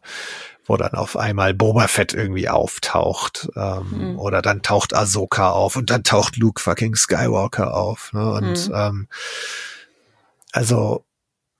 wo 0.66 0.78
dann 0.78 0.94
auf 0.94 1.18
einmal 1.18 1.56
Boba 1.56 1.88
Fett 1.88 2.14
irgendwie 2.14 2.48
auftaucht 2.48 3.50
ähm, 3.56 4.12
mhm. 4.12 4.20
oder 4.20 4.44
dann 4.44 4.62
taucht 4.62 4.94
Ahsoka 4.94 5.50
auf 5.50 5.76
und 5.76 5.90
dann 5.90 6.04
taucht 6.04 6.38
Luke 6.38 6.62
fucking 6.62 6.96
Skywalker 6.96 7.76
auf 7.76 8.14
ne, 8.14 8.32
und 8.34 8.70
mhm. 8.70 8.76
ähm, 8.76 9.08
also 10.52 11.06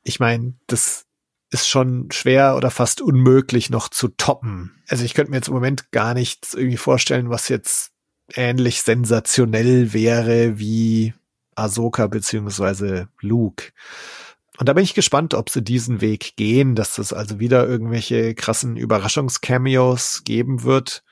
ich 0.04 0.20
meine, 0.20 0.54
das 0.68 1.06
ist 1.52 1.68
schon 1.68 2.12
schwer 2.12 2.56
oder 2.56 2.72
fast 2.72 3.02
unmöglich 3.02 3.70
noch 3.70 3.90
zu 3.90 4.10
toppen. 4.10 4.82
Also 4.88 5.04
ich 5.04 5.14
könnte 5.14 5.32
mir 5.32 5.38
jetzt 5.38 5.48
im 5.48 5.56
Moment 5.56 5.92
gar 5.92 6.14
nichts 6.14 6.54
irgendwie 6.54 6.78
vorstellen, 6.78 7.30
was 7.30 7.50
jetzt 7.50 7.92
ähnlich 8.36 8.82
sensationell 8.82 9.94
wäre 9.94 10.60
wie 10.60 11.14
Ahsoka 11.56 12.08
beziehungsweise 12.08 13.10
Luke. 13.20 13.72
Und 14.60 14.68
da 14.68 14.74
bin 14.74 14.84
ich 14.84 14.94
gespannt, 14.94 15.34
ob 15.34 15.50
sie 15.50 15.64
diesen 15.64 16.02
Weg 16.02 16.36
gehen, 16.36 16.76
dass 16.76 16.98
es 16.98 17.14
also 17.14 17.40
wieder 17.40 17.66
irgendwelche 17.68 18.36
krassen 18.36 18.76
Überraschungscameos 18.76 20.24
geben 20.26 20.64
wird. 20.64 21.04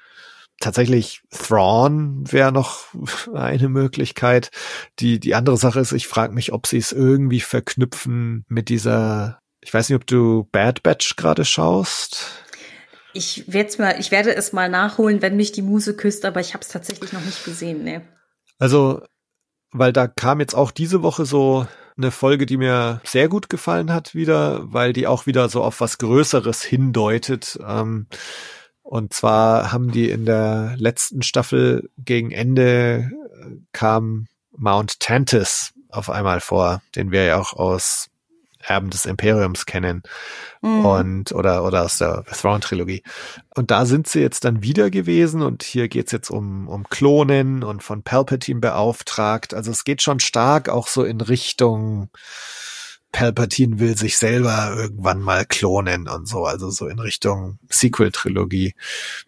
Tatsächlich 0.60 1.22
Thrawn 1.30 2.32
wäre 2.32 2.52
noch 2.52 2.86
eine 3.34 3.70
Möglichkeit. 3.70 4.52
Die, 5.00 5.20
die 5.20 5.36
andere 5.36 5.58
Sache 5.58 5.80
ist, 5.80 5.92
ich 5.92 6.08
frage 6.08 6.34
mich, 6.34 6.54
ob 6.54 6.68
sie 6.68 6.78
es 6.78 6.92
irgendwie 6.92 7.42
verknüpfen 7.42 8.46
mit 8.48 8.70
dieser, 8.70 9.40
ich 9.62 9.74
weiß 9.74 9.90
nicht, 9.90 9.96
ob 9.96 10.08
du 10.08 10.48
Bad 10.52 10.84
Batch 10.84 11.16
gerade 11.16 11.46
schaust. 11.46 12.44
Ich 13.14 13.52
werde 13.52 13.82
mal, 13.82 14.00
ich 14.00 14.12
werde 14.12 14.36
es 14.36 14.54
mal 14.54 14.70
nachholen, 14.70 15.22
wenn 15.22 15.36
mich 15.36 15.52
die 15.52 15.62
Muse 15.62 15.96
küsst, 15.96 16.26
aber 16.26 16.40
ich 16.40 16.54
habe 16.54 16.62
es 16.62 16.70
tatsächlich 16.70 17.14
noch 17.14 17.24
nicht 17.24 17.44
gesehen, 17.46 17.84
ne. 17.84 18.02
Also, 18.60 19.02
weil 19.72 19.94
da 19.94 20.08
kam 20.08 20.40
jetzt 20.40 20.56
auch 20.56 20.72
diese 20.72 21.04
Woche 21.04 21.26
so 21.26 21.68
eine 21.98 22.12
Folge, 22.12 22.46
die 22.46 22.58
mir 22.58 23.02
sehr 23.04 23.28
gut 23.28 23.50
gefallen 23.50 23.92
hat 23.92 24.14
wieder, 24.14 24.72
weil 24.72 24.94
die 24.94 25.08
auch 25.08 25.26
wieder 25.26 25.50
so 25.50 25.64
auf 25.64 25.82
was 25.82 25.98
Größeres 25.98 26.62
hindeutet. 26.64 27.58
Ähm, 27.66 28.08
und 28.88 29.14
zwar 29.14 29.74
haben 29.74 29.92
die 29.92 30.10
in 30.10 30.24
der 30.24 30.76
letzten 30.78 31.22
Staffel 31.22 31.90
gegen 31.98 32.32
Ende 32.32 33.12
äh, 33.42 33.56
kam 33.74 34.28
Mount 34.56 35.02
Tantis 35.02 35.74
auf 35.90 36.10
einmal 36.10 36.40
vor, 36.40 36.82
den 36.96 37.12
wir 37.12 37.26
ja 37.26 37.38
auch 37.38 37.52
aus 37.52 38.08
Erben 38.60 38.90
des 38.90 39.06
Imperiums 39.06 39.66
kennen 39.66 40.04
mhm. 40.62 40.86
und 40.86 41.32
oder 41.34 41.66
oder 41.66 41.84
aus 41.84 41.98
der 41.98 42.24
Thrawn 42.32 42.62
Trilogie. 42.62 43.04
Und 43.56 43.72
da 43.72 43.86
sind 43.86 44.08
sie 44.08 44.22
jetzt 44.22 44.46
dann 44.46 44.64
wieder 44.64 44.90
gewesen 44.90 45.42
und 45.42 45.64
hier 45.64 45.90
geht's 45.90 46.14
jetzt 46.14 46.30
um 46.30 46.70
um 46.70 46.88
Klonen 46.88 47.66
und 47.66 47.84
von 47.84 48.04
Palpatine 48.04 48.62
beauftragt. 48.62 49.54
Also 49.54 49.70
es 49.70 49.84
geht 49.84 50.02
schon 50.02 50.22
stark 50.22 50.70
auch 50.70 50.88
so 50.88 51.04
in 51.04 51.20
Richtung 51.20 52.10
Palpatine 53.12 53.80
will 53.80 53.98
sich 53.98 54.18
selber 54.18 54.76
irgendwann 54.78 55.22
mal 55.22 55.46
klonen 55.46 56.08
und 56.08 56.28
so, 56.28 56.46
also 56.46 56.70
so 56.70 56.88
in 56.88 57.00
Richtung 57.00 57.60
Sequel-Trilogie. 57.70 58.76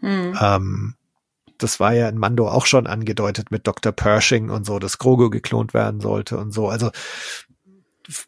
Mhm. 0.02 0.38
Ähm, 0.40 0.96
das 1.58 1.80
war 1.80 1.94
ja 1.94 2.08
in 2.08 2.18
Mando 2.18 2.48
auch 2.48 2.66
schon 2.66 2.88
angedeutet 2.88 3.52
mit 3.52 3.68
Dr. 3.68 3.92
Pershing 3.92 4.50
und 4.50 4.66
so, 4.66 4.80
dass 4.80 4.98
Grogu 4.98 5.30
geklont 5.30 5.74
werden 5.74 6.00
sollte 6.00 6.38
und 6.38 6.54
so. 6.54 6.70
Also 6.70 6.92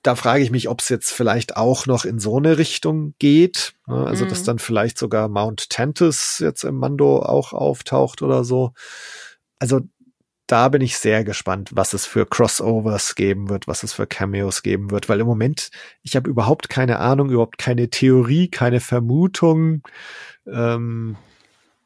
da 0.04 0.16
frage 0.16 0.44
ich 0.44 0.52
mich, 0.52 0.70
ob 0.70 0.82
es 0.82 0.90
jetzt 0.90 1.12
vielleicht 1.12 1.58
auch 1.58 1.86
noch 1.86 2.06
in 2.06 2.20
so 2.20 2.38
eine 2.38 2.58
Richtung 2.58 3.16
geht. 3.20 3.74
Ne? 3.88 4.06
Also, 4.06 4.26
mhm. 4.26 4.30
dass 4.30 4.44
dann 4.44 4.60
vielleicht 4.60 4.98
sogar 4.98 5.28
Mount 5.28 5.70
Tantus 5.70 6.40
jetzt 6.40 6.64
im 6.64 6.76
Mando 6.76 7.20
auch 7.20 7.54
auftaucht 7.54 8.22
oder 8.22 8.44
so. 8.44 8.74
Also, 9.60 9.82
da 10.52 10.68
bin 10.68 10.82
ich 10.82 10.98
sehr 10.98 11.24
gespannt, 11.24 11.70
was 11.74 11.94
es 11.94 12.06
für 12.06 12.26
Crossovers 12.26 13.16
geben 13.16 13.50
wird, 13.50 13.68
was 13.68 13.84
es 13.84 13.94
für 13.94 14.06
Cameos 14.06 14.64
geben 14.64 14.92
wird, 14.92 15.08
weil 15.08 15.22
im 15.22 15.28
Moment, 15.28 15.70
ich 16.04 16.16
habe 16.16 16.30
überhaupt 16.30 16.70
keine 16.70 17.00
Ahnung, 17.00 17.30
überhaupt 17.30 17.58
keine 17.58 17.90
Theorie, 17.90 18.50
keine 18.50 18.82
Vermutung. 18.82 19.82
Ähm, 20.46 21.16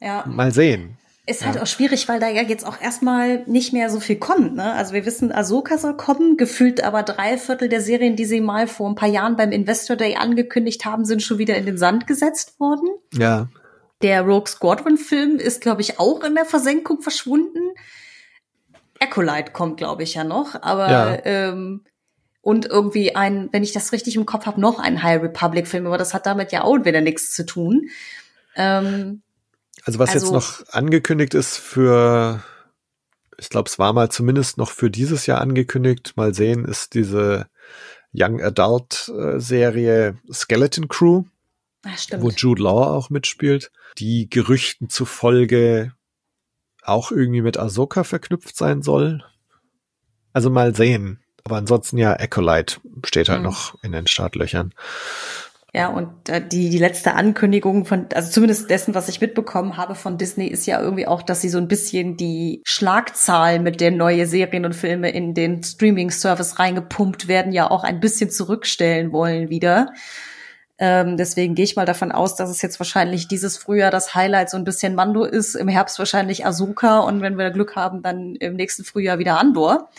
ja. 0.01 0.25
Mal 0.25 0.51
sehen. 0.51 0.97
Ist 1.27 1.43
halt 1.43 1.55
ja. 1.55 1.63
auch 1.63 1.67
schwierig, 1.67 2.07
weil 2.07 2.19
da 2.19 2.27
ja 2.27 2.43
jetzt 2.43 2.65
auch 2.65 2.79
erstmal 2.79 3.43
nicht 3.47 3.73
mehr 3.73 3.89
so 3.89 3.99
viel 3.99 4.17
kommt. 4.17 4.55
Ne? 4.55 4.73
Also 4.73 4.93
wir 4.93 5.05
wissen, 5.05 5.31
Ahsoka 5.31 5.77
soll 5.77 5.97
kommen, 5.97 6.37
gefühlt 6.37 6.83
aber 6.83 7.01
drei 7.03 7.37
Viertel 7.37 7.67
der 7.67 7.81
Serien, 7.81 8.15
die 8.15 8.25
sie 8.25 8.41
mal 8.41 8.67
vor 8.67 8.89
ein 8.89 8.95
paar 8.95 9.09
Jahren 9.09 9.35
beim 9.35 9.51
Investor 9.51 9.95
Day 9.95 10.15
angekündigt 10.15 10.85
haben, 10.85 11.05
sind 11.05 11.23
schon 11.23 11.39
wieder 11.39 11.55
in 11.55 11.65
den 11.65 11.77
Sand 11.77 12.05
gesetzt 12.05 12.59
worden. 12.59 12.89
Ja. 13.13 13.47
Der 14.01 14.21
Rogue 14.21 14.47
Squadron 14.47 14.97
Film 14.97 15.37
ist, 15.37 15.61
glaube 15.61 15.81
ich, 15.81 15.99
auch 15.99 16.23
in 16.23 16.35
der 16.35 16.45
Versenkung 16.45 17.01
verschwunden. 17.01 17.73
Acolyte 18.99 19.51
kommt, 19.51 19.77
glaube 19.77 20.03
ich, 20.03 20.13
ja 20.13 20.23
noch, 20.23 20.61
aber 20.61 20.91
ja. 20.91 21.25
Ähm, 21.25 21.83
und 22.41 22.67
irgendwie 22.67 23.15
ein, 23.15 23.49
wenn 23.51 23.63
ich 23.63 23.73
das 23.73 23.91
richtig 23.91 24.15
im 24.15 24.27
Kopf 24.27 24.45
habe, 24.45 24.61
noch 24.61 24.77
ein 24.77 25.01
High 25.01 25.21
Republic 25.21 25.67
Film, 25.67 25.87
aber 25.87 25.97
das 25.97 26.13
hat 26.13 26.27
damit 26.27 26.51
ja 26.51 26.63
auch 26.63 26.85
wieder 26.85 27.01
nichts 27.01 27.33
zu 27.33 27.43
tun. 27.43 27.89
Ähm, 28.55 29.23
also 29.83 29.99
was 29.99 30.11
also, 30.11 30.27
jetzt 30.27 30.33
noch 30.33 30.67
angekündigt 30.73 31.33
ist 31.33 31.57
für, 31.57 32.43
ich 33.37 33.49
glaube, 33.49 33.67
es 33.67 33.79
war 33.79 33.93
mal 33.93 34.09
zumindest 34.09 34.57
noch 34.57 34.69
für 34.69 34.91
dieses 34.91 35.25
Jahr 35.25 35.41
angekündigt, 35.41 36.13
mal 36.17 36.33
sehen, 36.33 36.65
ist 36.65 36.93
diese 36.93 37.47
Young 38.13 38.41
Adult 38.41 39.11
äh, 39.17 39.39
Serie 39.39 40.17
Skeleton 40.31 40.87
Crew, 40.87 41.23
Ach, 41.83 41.97
wo 42.19 42.29
Jude 42.29 42.61
Law 42.61 42.95
auch 42.95 43.09
mitspielt, 43.09 43.71
die 43.97 44.29
Gerüchten 44.29 44.89
zufolge 44.89 45.93
auch 46.85 47.11
irgendwie 47.11 47.41
mit 47.41 47.57
Ahsoka 47.57 48.03
verknüpft 48.03 48.55
sein 48.55 48.81
soll. 48.81 49.23
Also 50.33 50.49
mal 50.49 50.75
sehen. 50.75 51.19
Aber 51.43 51.57
ansonsten 51.57 51.97
ja, 51.97 52.13
Acolyte 52.13 52.77
steht 53.05 53.29
halt 53.29 53.39
mhm. 53.39 53.45
noch 53.45 53.75
in 53.83 53.91
den 53.91 54.07
Startlöchern. 54.07 54.73
Ja, 55.75 55.89
und 55.89 56.29
äh, 56.29 56.41
die, 56.47 56.69
die 56.69 56.77
letzte 56.77 57.15
Ankündigung 57.15 57.83
von, 57.83 58.07
also 58.13 58.31
zumindest 58.31 58.69
dessen, 58.69 58.95
was 58.95 59.09
ich 59.09 59.19
mitbekommen 59.19 59.75
habe 59.75 59.93
von 59.93 60.17
Disney, 60.17 60.47
ist 60.47 60.65
ja 60.65 60.79
irgendwie 60.79 61.05
auch, 61.05 61.21
dass 61.21 61.41
sie 61.41 61.49
so 61.49 61.57
ein 61.57 61.67
bisschen 61.67 62.15
die 62.15 62.61
Schlagzahlen, 62.63 63.61
mit 63.61 63.81
der 63.81 63.91
neue 63.91 64.25
Serien 64.25 64.63
und 64.63 64.73
Filme 64.73 65.09
in 65.11 65.33
den 65.33 65.61
Streaming-Service 65.63 66.59
reingepumpt 66.59 67.27
werden, 67.27 67.51
ja 67.51 67.69
auch 67.69 67.83
ein 67.83 67.99
bisschen 67.99 68.29
zurückstellen 68.29 69.11
wollen 69.11 69.49
wieder. 69.49 69.91
Ähm, 70.77 71.15
deswegen 71.15 71.55
gehe 71.55 71.63
ich 71.63 71.77
mal 71.77 71.85
davon 71.85 72.11
aus, 72.11 72.35
dass 72.35 72.49
es 72.49 72.61
jetzt 72.61 72.79
wahrscheinlich 72.79 73.27
dieses 73.29 73.57
Frühjahr 73.57 73.91
das 73.91 74.13
Highlight 74.13 74.49
so 74.49 74.57
ein 74.57 74.65
bisschen 74.65 74.93
Mando 74.93 75.23
ist, 75.23 75.55
im 75.55 75.69
Herbst 75.69 75.99
wahrscheinlich 75.99 76.45
Asuka 76.45 76.99
und 76.99 77.21
wenn 77.21 77.37
wir 77.37 77.49
Glück 77.51 77.75
haben, 77.75 78.01
dann 78.01 78.35
im 78.35 78.55
nächsten 78.55 78.83
Frühjahr 78.83 79.17
wieder 79.17 79.39
Andor. 79.39 79.89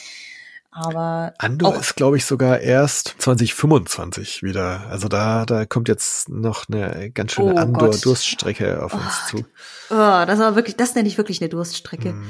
Aber 0.71 1.33
Andor 1.39 1.77
ist, 1.77 1.97
glaube 1.97 2.19
ich, 2.19 2.27
sogar 2.27 2.61
erst 2.61 3.15
2025 3.19 4.43
wieder. 4.43 4.87
Also 4.91 5.09
da, 5.09 5.47
da 5.47 5.65
kommt 5.65 5.89
jetzt 5.89 6.29
noch 6.29 6.69
eine 6.69 7.11
ganz 7.13 7.33
schöne 7.33 7.55
oh 7.55 7.57
Andor-Durststrecke 7.57 8.85
auf 8.85 8.93
oh, 8.93 8.99
uns 8.99 9.27
zu. 9.29 9.39
Oh, 9.89 10.25
das 10.27 10.39
war 10.39 10.55
wirklich, 10.55 10.77
das 10.77 10.95
nenne 10.95 11.09
ich 11.09 11.17
wirklich 11.17 11.41
eine 11.41 11.49
Durststrecke. 11.49 12.13
Mhm. 12.13 12.27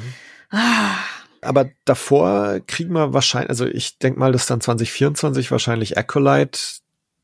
Ah. 0.50 0.94
Aber 1.42 1.68
davor 1.84 2.60
kriegen 2.68 2.92
wir 2.92 3.12
wahrscheinlich, 3.12 3.50
also 3.50 3.66
ich 3.66 3.98
denke 3.98 4.20
mal, 4.20 4.30
dass 4.30 4.46
dann 4.46 4.60
2024 4.60 5.50
wahrscheinlich 5.50 5.98
Acolyte 5.98 6.58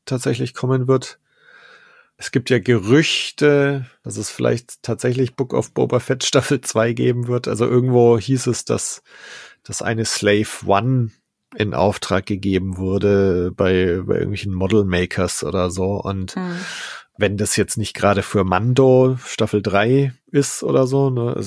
tatsächlich 0.05 0.53
kommen 0.53 0.87
wird. 0.87 1.19
Es 2.17 2.31
gibt 2.31 2.49
ja 2.49 2.59
Gerüchte, 2.59 3.85
dass 4.03 4.17
es 4.17 4.29
vielleicht 4.29 4.83
tatsächlich 4.83 5.35
Book 5.35 5.53
of 5.53 5.73
Boba 5.73 5.99
Fett 5.99 6.23
Staffel 6.25 6.61
2 6.61 6.93
geben 6.93 7.27
wird. 7.27 7.47
Also 7.47 7.65
irgendwo 7.65 8.17
hieß 8.17 8.47
es, 8.47 8.65
dass 8.65 9.01
dass 9.63 9.81
eine 9.81 10.05
Slave 10.05 10.47
One 10.65 11.11
in 11.55 11.73
Auftrag 11.73 12.25
gegeben 12.25 12.77
wurde 12.77 13.51
bei, 13.51 14.01
bei 14.03 14.15
irgendwelchen 14.15 14.53
Model 14.53 14.85
Makers 14.85 15.43
oder 15.43 15.69
so. 15.69 16.01
Und 16.01 16.35
mhm. 16.35 16.59
wenn 17.17 17.37
das 17.37 17.55
jetzt 17.55 17.77
nicht 17.77 17.93
gerade 17.93 18.23
für 18.23 18.43
Mando 18.43 19.17
Staffel 19.25 19.61
3 19.61 20.13
ist 20.31 20.63
oder 20.63 20.87
so, 20.87 21.09
ne, 21.09 21.39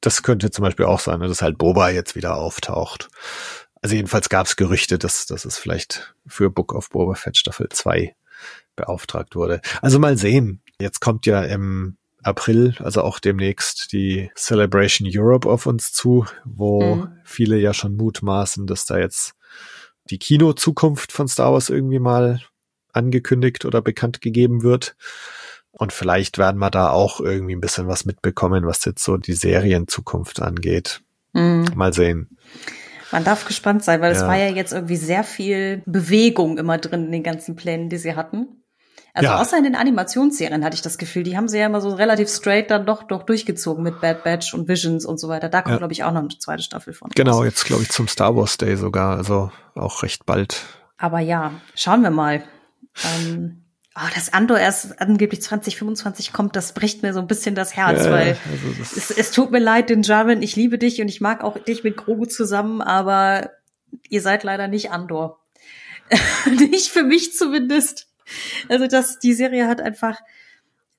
das 0.00 0.22
könnte 0.22 0.50
zum 0.50 0.64
Beispiel 0.64 0.86
auch 0.86 1.00
sein, 1.00 1.20
ne, 1.20 1.28
dass 1.28 1.42
halt 1.42 1.58
Boba 1.58 1.90
jetzt 1.90 2.16
wieder 2.16 2.36
auftaucht. 2.36 3.08
Also 3.82 3.96
jedenfalls 3.96 4.28
gab 4.28 4.46
es 4.46 4.56
Gerüchte, 4.56 4.98
dass, 4.98 5.26
dass 5.26 5.44
es 5.44 5.58
vielleicht 5.58 6.14
für 6.26 6.50
Book 6.50 6.74
of 6.74 6.90
Boba 6.90 7.14
Fett 7.14 7.38
Staffel 7.38 7.68
2 7.68 8.14
beauftragt 8.76 9.34
wurde. 9.34 9.60
Also 9.82 9.98
mal 9.98 10.16
sehen. 10.16 10.62
Jetzt 10.80 11.00
kommt 11.00 11.26
ja 11.26 11.42
im 11.42 11.96
April, 12.22 12.74
also 12.80 13.02
auch 13.02 13.18
demnächst 13.18 13.92
die 13.92 14.30
Celebration 14.36 15.08
Europe 15.10 15.48
auf 15.48 15.66
uns 15.66 15.92
zu, 15.92 16.26
wo 16.44 16.96
mhm. 16.96 17.12
viele 17.24 17.58
ja 17.58 17.72
schon 17.74 17.96
mutmaßen, 17.96 18.66
dass 18.66 18.86
da 18.86 18.98
jetzt 18.98 19.34
die 20.10 20.18
Kino-Zukunft 20.18 21.12
von 21.12 21.28
Star 21.28 21.52
Wars 21.52 21.70
irgendwie 21.70 21.98
mal 21.98 22.40
angekündigt 22.92 23.64
oder 23.64 23.82
bekannt 23.82 24.20
gegeben 24.20 24.62
wird. 24.62 24.96
Und 25.70 25.92
vielleicht 25.92 26.38
werden 26.38 26.58
wir 26.58 26.70
da 26.70 26.90
auch 26.90 27.20
irgendwie 27.20 27.54
ein 27.54 27.60
bisschen 27.60 27.86
was 27.86 28.04
mitbekommen, 28.04 28.66
was 28.66 28.84
jetzt 28.84 29.04
so 29.04 29.16
die 29.16 29.34
Serienzukunft 29.34 30.42
angeht. 30.42 31.02
Mhm. 31.34 31.66
Mal 31.74 31.92
sehen. 31.92 32.38
Man 33.10 33.24
darf 33.24 33.46
gespannt 33.46 33.84
sein, 33.84 34.00
weil 34.00 34.12
ja. 34.12 34.18
es 34.18 34.26
war 34.26 34.36
ja 34.36 34.48
jetzt 34.48 34.72
irgendwie 34.72 34.96
sehr 34.96 35.24
viel 35.24 35.82
Bewegung 35.86 36.58
immer 36.58 36.78
drin 36.78 37.06
in 37.06 37.12
den 37.12 37.22
ganzen 37.22 37.56
Plänen, 37.56 37.88
die 37.88 37.96
sie 37.96 38.16
hatten. 38.16 38.64
Also 39.14 39.30
ja. 39.30 39.40
außer 39.40 39.58
in 39.58 39.64
den 39.64 39.74
Animationsserien 39.74 40.64
hatte 40.64 40.76
ich 40.76 40.82
das 40.82 40.98
Gefühl, 40.98 41.24
die 41.24 41.36
haben 41.36 41.48
sie 41.48 41.58
ja 41.58 41.66
immer 41.66 41.80
so 41.80 41.90
relativ 41.94 42.28
straight 42.28 42.70
dann 42.70 42.86
doch 42.86 43.02
doch 43.02 43.24
durchgezogen 43.24 43.82
mit 43.82 44.00
Bad 44.00 44.22
Batch 44.22 44.54
und 44.54 44.68
Visions 44.68 45.04
und 45.04 45.18
so 45.18 45.28
weiter. 45.28 45.48
Da 45.48 45.62
kommt, 45.62 45.72
ja. 45.72 45.78
glaube 45.78 45.92
ich, 45.92 46.04
auch 46.04 46.12
noch 46.12 46.20
eine 46.20 46.28
zweite 46.28 46.62
Staffel 46.62 46.92
von. 46.92 47.10
Genau, 47.14 47.38
raus. 47.38 47.44
jetzt 47.46 47.64
glaube 47.64 47.82
ich 47.82 47.88
zum 47.88 48.06
Star 48.06 48.36
Wars 48.36 48.58
Day 48.58 48.76
sogar, 48.76 49.16
also 49.16 49.50
auch 49.74 50.02
recht 50.02 50.24
bald. 50.26 50.62
Aber 50.98 51.20
ja, 51.20 51.52
schauen 51.74 52.02
wir 52.02 52.10
mal. 52.10 52.44
Ähm, 53.04 53.64
oh, 54.00 54.08
das 54.14 54.32
Andor 54.32 54.58
erst 54.58 55.00
angeblich 55.00 55.42
2025 55.42 56.32
kommt, 56.32 56.56
das 56.56 56.72
bricht 56.72 57.02
mir 57.02 57.12
so 57.12 57.20
ein 57.20 57.26
bisschen 57.26 57.54
das 57.54 57.76
Herz, 57.76 58.04
ja, 58.04 58.10
weil 58.10 58.36
also 58.50 58.78
das 58.78 58.96
es, 58.96 59.10
es 59.10 59.30
tut 59.30 59.50
mir 59.50 59.58
leid, 59.58 59.90
den 59.90 60.02
Jarin, 60.02 60.42
ich 60.42 60.56
liebe 60.56 60.78
dich 60.78 61.00
und 61.00 61.08
ich 61.08 61.20
mag 61.20 61.42
auch 61.42 61.58
dich 61.58 61.84
mit 61.84 61.96
Grogu 61.96 62.26
zusammen, 62.26 62.80
aber 62.80 63.50
ihr 64.08 64.20
seid 64.20 64.44
leider 64.44 64.68
nicht 64.68 64.90
Andor. 64.90 65.40
nicht 66.70 66.88
für 66.88 67.02
mich 67.02 67.34
zumindest. 67.34 68.08
Also 68.68 68.86
das, 68.86 69.18
die 69.18 69.32
Serie 69.32 69.66
hat 69.66 69.80
einfach 69.80 70.18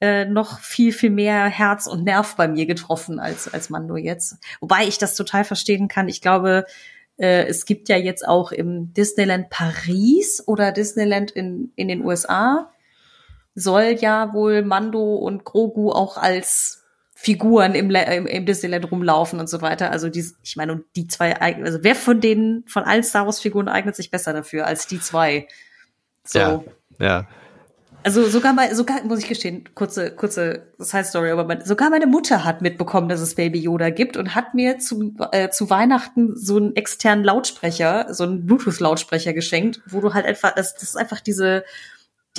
äh, 0.01 0.25
noch 0.25 0.59
viel, 0.59 0.93
viel 0.93 1.09
mehr 1.09 1.45
Herz 1.45 1.87
und 1.87 2.03
Nerv 2.03 2.35
bei 2.35 2.47
mir 2.47 2.65
getroffen 2.65 3.19
als, 3.19 3.51
als 3.51 3.69
Mando 3.69 3.97
jetzt. 3.97 4.37
Wobei 4.59 4.87
ich 4.87 4.97
das 4.97 5.15
total 5.15 5.43
verstehen 5.43 5.87
kann. 5.87 6.07
Ich 6.07 6.21
glaube, 6.21 6.65
äh, 7.17 7.45
es 7.45 7.65
gibt 7.65 7.89
ja 7.89 7.97
jetzt 7.97 8.27
auch 8.27 8.51
im 8.51 8.93
Disneyland 8.93 9.49
Paris 9.49 10.43
oder 10.47 10.71
Disneyland 10.71 11.31
in, 11.31 11.71
in 11.75 11.87
den 11.87 12.03
USA 12.03 12.71
soll 13.59 13.97
ja 13.99 14.33
wohl 14.33 14.61
Mando 14.61 15.15
und 15.15 15.43
Grogu 15.43 15.91
auch 15.91 16.17
als 16.17 16.79
Figuren 17.13 17.75
im, 17.75 17.91
im, 17.91 18.27
im 18.27 18.45
Disneyland 18.45 18.89
rumlaufen 18.89 19.41
und 19.41 19.49
so 19.49 19.61
weiter. 19.61 19.91
Also 19.91 20.07
die, 20.07 20.25
ich 20.41 20.55
meine, 20.55 20.71
und 20.71 20.85
die 20.95 21.07
zwei, 21.07 21.35
also 21.35 21.79
wer 21.81 21.95
von 21.95 22.21
denen, 22.21 22.63
von 22.65 22.83
allen 22.83 23.03
Star 23.03 23.25
Wars 23.25 23.41
Figuren 23.41 23.67
eignet 23.67 23.97
sich 23.97 24.09
besser 24.09 24.31
dafür 24.31 24.65
als 24.65 24.87
die 24.87 25.01
zwei? 25.01 25.47
So. 26.23 26.39
Ja, 26.39 26.63
ja. 26.99 27.27
Also 28.03 28.25
sogar 28.29 28.53
mal, 28.53 28.73
sogar 28.73 29.03
muss 29.03 29.19
ich 29.19 29.27
gestehen, 29.27 29.65
kurze, 29.75 30.11
kurze 30.15 30.67
Side 30.77 31.03
Story, 31.03 31.31
aber 31.31 31.43
mein, 31.43 31.65
sogar 31.65 31.89
meine 31.89 32.07
Mutter 32.07 32.45
hat 32.45 32.61
mitbekommen, 32.61 33.09
dass 33.09 33.19
es 33.19 33.35
Baby 33.35 33.59
Yoda 33.59 33.89
gibt 33.89 34.15
und 34.15 34.35
hat 34.35 34.53
mir 34.53 34.79
zu, 34.79 35.13
äh, 35.33 35.49
zu 35.49 35.69
Weihnachten 35.69 36.37
so 36.37 36.55
einen 36.55 36.77
externen 36.77 37.25
Lautsprecher, 37.25 38.13
so 38.13 38.23
einen 38.23 38.45
Bluetooth-Lautsprecher 38.45 39.33
geschenkt, 39.33 39.81
wo 39.85 39.99
du 39.99 40.13
halt 40.13 40.25
einfach, 40.25 40.55
das, 40.55 40.75
das 40.75 40.83
ist 40.83 40.95
einfach 40.95 41.19
diese, 41.19 41.65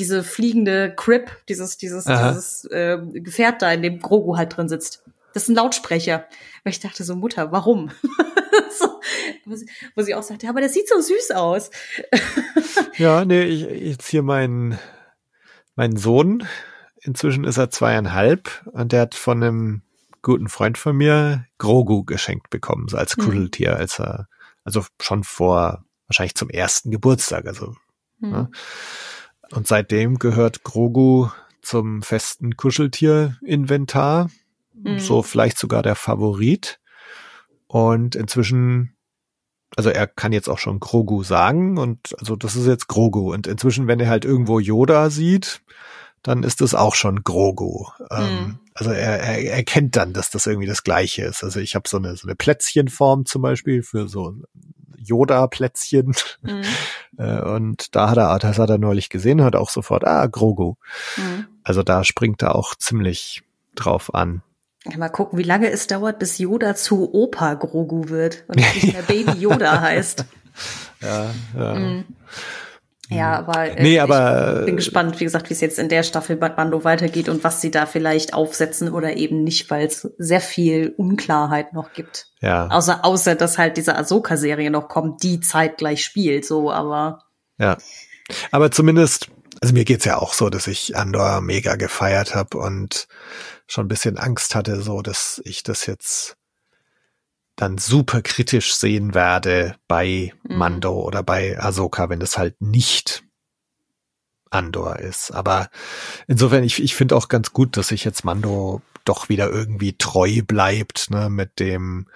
diese 0.01 0.25
fliegende 0.25 0.95
Crib, 0.97 1.31
dieses, 1.49 1.77
dieses, 1.77 2.07
Aha. 2.07 2.31
dieses 2.31 2.65
äh, 2.65 2.99
Gefährt 3.13 3.63
da, 3.63 3.71
in 3.71 3.83
dem 3.83 4.01
Grogu 4.01 4.37
halt 4.37 4.57
drin 4.57 4.69
sitzt. 4.69 5.05
Das 5.35 5.45
ist 5.45 5.51
ein 5.51 5.55
Lautsprecher. 5.55 6.27
Weil 6.65 6.73
ich 6.73 6.81
dachte 6.81 7.05
so, 7.05 7.15
Mutter, 7.15 7.53
warum? 7.53 7.91
so, 8.79 9.01
wo, 9.95 10.03
sie, 10.03 10.15
auch 10.15 10.23
sagte, 10.23 10.49
aber 10.49 10.61
der 10.61 10.71
sieht 10.71 10.89
so 10.89 11.01
süß 11.01 11.33
aus. 11.33 11.71
ja, 12.97 13.25
nee, 13.25 13.43
ich, 13.43 13.63
jetzt 13.63 14.09
hier 14.09 14.23
mein, 14.23 14.79
mein 15.77 15.97
Sohn, 15.97 16.47
inzwischen 17.03 17.45
ist 17.45 17.59
er 17.59 17.71
zweieinhalb 17.71 18.67
und 18.73 18.93
der 18.93 19.03
hat 19.03 19.15
von 19.15 19.43
einem 19.43 19.83
guten 20.23 20.49
Freund 20.49 20.79
von 20.79 20.97
mir 20.97 21.47
Grogu 21.59 22.05
geschenkt 22.05 22.51
bekommen, 22.51 22.89
so 22.89 22.97
als 22.97 23.17
mhm. 23.17 23.23
Kuscheltier, 23.23 23.77
als 23.77 24.01
er, 24.01 24.29
also 24.65 24.85
schon 25.01 25.25
vor, 25.25 25.85
wahrscheinlich 26.07 26.35
zum 26.35 26.51
ersten 26.51 26.91
Geburtstag, 26.91 27.47
also. 27.47 27.75
Mhm. 28.19 28.31
Ne? 28.31 28.51
Und 29.53 29.67
seitdem 29.67 30.19
gehört 30.19 30.63
Grogu 30.63 31.29
zum 31.63 32.03
festen 32.03 32.57
Kuscheltier-Inventar. 32.57 34.31
Mhm. 34.75 34.99
So 34.99 35.23
vielleicht 35.23 35.59
sogar 35.59 35.83
der 35.83 35.97
Favorit. 35.97 36.81
Und 37.67 38.15
inzwischen, 38.15 38.95
also 39.77 39.91
er 39.91 40.07
kann 40.07 40.33
jetzt 40.33 40.49
auch 40.49 40.59
schon 40.59 40.81
Grogu 40.81 41.23
sagen 41.23 41.79
und 41.79 42.19
also 42.19 42.37
das 42.37 42.57
ist 42.57 42.67
jetzt 42.67 42.89
Grogu. 42.89 43.33
Und 43.33 43.47
inzwischen, 43.47 43.87
wenn 43.87 44.01
er 44.01 44.09
halt 44.09 44.25
irgendwo 44.25 44.59
Yoda 44.59 45.11
sieht, 45.11 45.63
dann 46.23 46.43
ist 46.43 46.61
das 46.61 46.75
auch 46.75 46.95
schon 46.95 47.23
Grogu. 47.23 47.87
Ähm, 48.11 48.25
mhm. 48.25 48.59
Also 48.75 48.91
er, 48.91 49.21
er 49.21 49.53
erkennt 49.53 49.97
dann, 49.97 50.13
dass 50.13 50.31
das 50.31 50.47
irgendwie 50.47 50.67
das 50.67 50.85
Gleiche 50.85 51.23
ist. 51.23 51.45
Also 51.45 51.61
ich 51.61 51.75
habe 51.75 51.89
so 51.89 51.97
eine, 51.97 52.17
so 52.17 52.27
eine 52.27 52.37
Plätzchenform 52.37 53.27
zum 53.27 53.43
Beispiel 53.43 53.83
für 53.83 54.09
so 54.09 54.35
Yoda-Plätzchen. 55.01 56.15
Mhm. 56.43 56.63
Äh, 57.19 57.41
und 57.41 57.97
da 57.97 58.09
hat 58.09 58.19
er, 58.19 58.39
das 58.39 58.59
hat 58.59 58.71
er 58.71 58.79
neulich 58.79 59.11
gesehen, 59.11 59.43
hat 59.43 59.57
auch 59.57 59.69
sofort, 59.69 60.07
ah, 60.07 60.25
Grogu. 60.27 60.77
Mhm. 61.17 61.49
Also 61.65 61.83
da 61.83 62.05
springt 62.05 62.41
er 62.41 62.55
auch 62.55 62.77
ziemlich 62.77 63.43
drauf 63.75 64.15
an. 64.15 64.43
Mal 64.97 65.09
gucken, 65.09 65.37
wie 65.37 65.43
lange 65.43 65.69
es 65.71 65.89
dauert, 65.89 66.21
bis 66.21 66.39
Yoda 66.39 66.77
zu 66.77 67.13
Opa 67.13 67.55
Grogu 67.55 68.09
wird 68.09 68.45
und 68.47 68.57
nicht 68.57 68.93
mehr 68.93 69.03
Baby 69.03 69.33
Yoda 69.39 69.81
heißt. 69.83 70.25
Ja, 71.03 71.31
ja. 71.59 71.75
Mhm. 71.75 72.05
Ja, 73.11 73.37
aber, 73.39 73.77
äh, 73.77 73.83
nee, 73.83 73.99
aber 73.99 74.61
ich 74.61 74.67
bin 74.67 74.77
gespannt, 74.77 75.19
wie 75.19 75.25
gesagt, 75.25 75.51
wie 75.51 75.55
es 75.55 75.61
jetzt 75.61 75.81
in 75.81 75.89
der 75.89 76.05
Staffel 76.05 76.37
bei 76.37 76.49
Bando 76.49 76.85
weitergeht 76.85 77.29
und 77.29 77.43
was 77.43 77.61
sie 77.61 77.73
da 77.73 77.87
vielleicht 77.87 78.35
aufsetzen 78.35 78.89
oder 78.89 79.17
eben 79.17 79.43
nicht, 79.43 79.69
weil 79.69 79.87
es 79.87 80.09
sehr 80.19 80.41
viel 80.41 80.95
Unklarheit 80.97 81.73
noch 81.73 81.93
gibt. 81.93 82.29
Ja. 82.41 82.69
Außer, 82.69 83.05
außer, 83.05 83.35
dass 83.35 83.59
halt 83.59 83.77
diese 83.77 83.97
Ahsoka-Serie 83.97 84.71
noch 84.71 84.89
kommt, 84.89 85.25
die 85.25 85.41
zeitgleich 85.41 86.05
spielt, 86.05 86.45
so, 86.45 86.71
aber. 86.71 87.25
Ja. 87.59 87.79
Aber 88.53 88.71
zumindest, 88.71 89.29
also 89.61 89.75
mir 89.75 89.85
geht's 89.85 90.05
ja 90.05 90.19
auch 90.19 90.33
so, 90.33 90.49
dass 90.49 90.69
ich 90.69 90.97
Andor 90.97 91.41
mega 91.41 91.75
gefeiert 91.75 92.37
habe 92.37 92.59
und 92.59 93.09
schon 93.67 93.87
ein 93.87 93.89
bisschen 93.89 94.19
Angst 94.19 94.55
hatte, 94.55 94.81
so, 94.81 95.03
dass 95.03 95.43
ich 95.45 95.65
das 95.65 95.87
jetzt 95.87 96.37
dann 97.61 97.77
super 97.77 98.23
kritisch 98.23 98.75
sehen 98.75 99.13
werde 99.13 99.77
bei 99.87 100.33
mhm. 100.45 100.57
Mando 100.57 100.93
mhm. 100.93 101.07
oder 101.07 101.23
bei 101.23 101.61
Ahsoka, 101.61 102.09
wenn 102.09 102.23
es 102.23 102.39
halt 102.39 102.61
nicht 102.61 103.23
Andor 104.49 104.99
ist. 104.99 105.31
Aber 105.31 105.69
insofern, 106.27 106.65
ich, 106.65 106.83
ich 106.83 106.95
finde 106.95 107.17
auch 107.17 107.29
ganz 107.29 107.53
gut, 107.53 107.77
dass 107.77 107.89
sich 107.89 108.05
jetzt 108.05 108.25
Mando 108.25 108.81
doch 109.05 109.29
wieder 109.29 109.51
irgendwie 109.51 109.93
treu 109.97 110.41
bleibt, 110.43 111.11
ne, 111.11 111.29
mit 111.29 111.61
dem, 111.61 112.09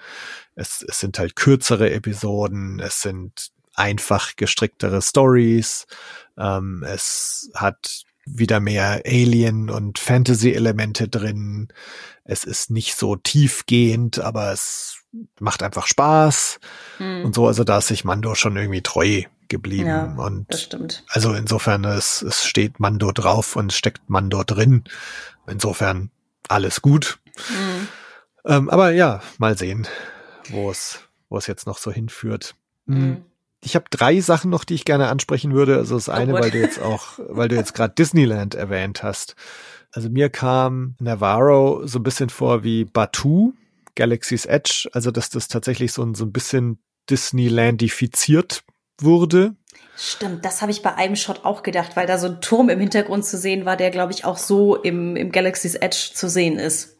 es, 0.55 0.83
es 0.87 0.99
sind 0.99 1.19
halt 1.19 1.35
kürzere 1.35 1.91
Episoden, 1.91 2.79
es 2.79 3.01
sind 3.01 3.51
einfach 3.75 4.35
gestricktere 4.35 5.01
Stories, 5.01 5.85
ähm, 6.37 6.83
es 6.87 7.51
hat 7.53 8.03
wieder 8.25 8.59
mehr 8.59 9.03
Alien- 9.05 9.69
und 9.69 9.99
Fantasy-Elemente 9.99 11.07
drin. 11.07 11.67
Es 12.23 12.43
ist 12.43 12.71
nicht 12.71 12.95
so 12.95 13.15
tiefgehend, 13.15 14.19
aber 14.19 14.51
es 14.51 15.04
macht 15.39 15.63
einfach 15.63 15.87
Spaß 15.87 16.59
hm. 16.97 17.25
und 17.25 17.35
so. 17.35 17.47
Also 17.47 17.63
da 17.63 17.79
ist 17.79 17.87
sich 17.87 18.03
Mando 18.05 18.35
schon 18.35 18.55
irgendwie 18.55 18.81
treu 18.81 19.23
geblieben. 19.47 19.87
Ja, 19.87 20.15
und 20.17 20.51
das 20.51 20.63
stimmt. 20.63 21.03
Also 21.07 21.33
insofern, 21.33 21.83
es, 21.85 22.21
es 22.21 22.45
steht 22.45 22.79
Mando 22.79 23.11
drauf 23.11 23.55
und 23.55 23.73
steckt 23.73 24.09
Mando 24.09 24.43
drin. 24.43 24.83
Insofern 25.47 26.09
alles 26.47 26.81
gut. 26.81 27.19
Hm. 27.47 27.87
Ähm, 28.45 28.69
aber 28.69 28.91
ja, 28.91 29.21
mal 29.37 29.57
sehen, 29.57 29.87
wo 30.49 30.69
es, 30.69 30.99
wo 31.29 31.37
es 31.37 31.47
jetzt 31.47 31.67
noch 31.67 31.77
so 31.77 31.91
hinführt. 31.91 32.55
Hm. 32.87 32.95
hm. 32.95 33.25
Ich 33.61 33.75
habe 33.75 33.85
drei 33.89 34.21
Sachen 34.21 34.51
noch, 34.51 34.63
die 34.63 34.75
ich 34.75 34.85
gerne 34.85 35.07
ansprechen 35.07 35.53
würde. 35.55 35.77
Also 35.77 35.95
das 35.95 36.07
oh 36.07 36.11
eine, 36.11 36.33
oh 36.33 36.39
weil 36.39 36.51
du 36.51 36.59
jetzt 36.59 36.79
auch, 36.79 37.17
weil 37.17 37.47
du 37.47 37.55
jetzt 37.55 37.73
gerade 37.73 37.93
Disneyland 37.97 38.53
erwähnt 38.53 39.01
hast. 39.01 39.35
Also 39.91 40.09
mir 40.09 40.29
kam 40.29 40.95
Navarro 40.99 41.87
so 41.87 41.97
ein 41.97 42.03
bisschen 42.03 42.29
vor 42.29 42.63
wie 42.63 42.85
Batu 42.85 43.53
Galaxy's 43.95 44.45
Edge, 44.45 44.89
also 44.93 45.11
dass 45.11 45.29
das 45.29 45.47
tatsächlich 45.47 45.93
so 45.93 46.03
ein, 46.03 46.15
so 46.15 46.25
ein 46.25 46.31
bisschen 46.31 46.79
Disneylandifiziert 47.09 48.63
wurde. 48.99 49.55
Stimmt, 49.97 50.43
das 50.43 50.61
habe 50.61 50.71
ich 50.71 50.81
bei 50.81 50.95
einem 50.95 51.15
Shot 51.15 51.45
auch 51.45 51.63
gedacht, 51.63 51.95
weil 51.95 52.07
da 52.07 52.17
so 52.17 52.27
ein 52.27 52.41
Turm 52.41 52.69
im 52.69 52.79
Hintergrund 52.79 53.25
zu 53.25 53.37
sehen 53.37 53.65
war, 53.65 53.77
der, 53.77 53.91
glaube 53.91 54.11
ich, 54.11 54.25
auch 54.25 54.37
so 54.37 54.75
im, 54.75 55.15
im 55.15 55.31
Galaxy's 55.31 55.75
Edge 55.75 56.11
zu 56.13 56.29
sehen 56.29 56.59
ist. 56.59 56.97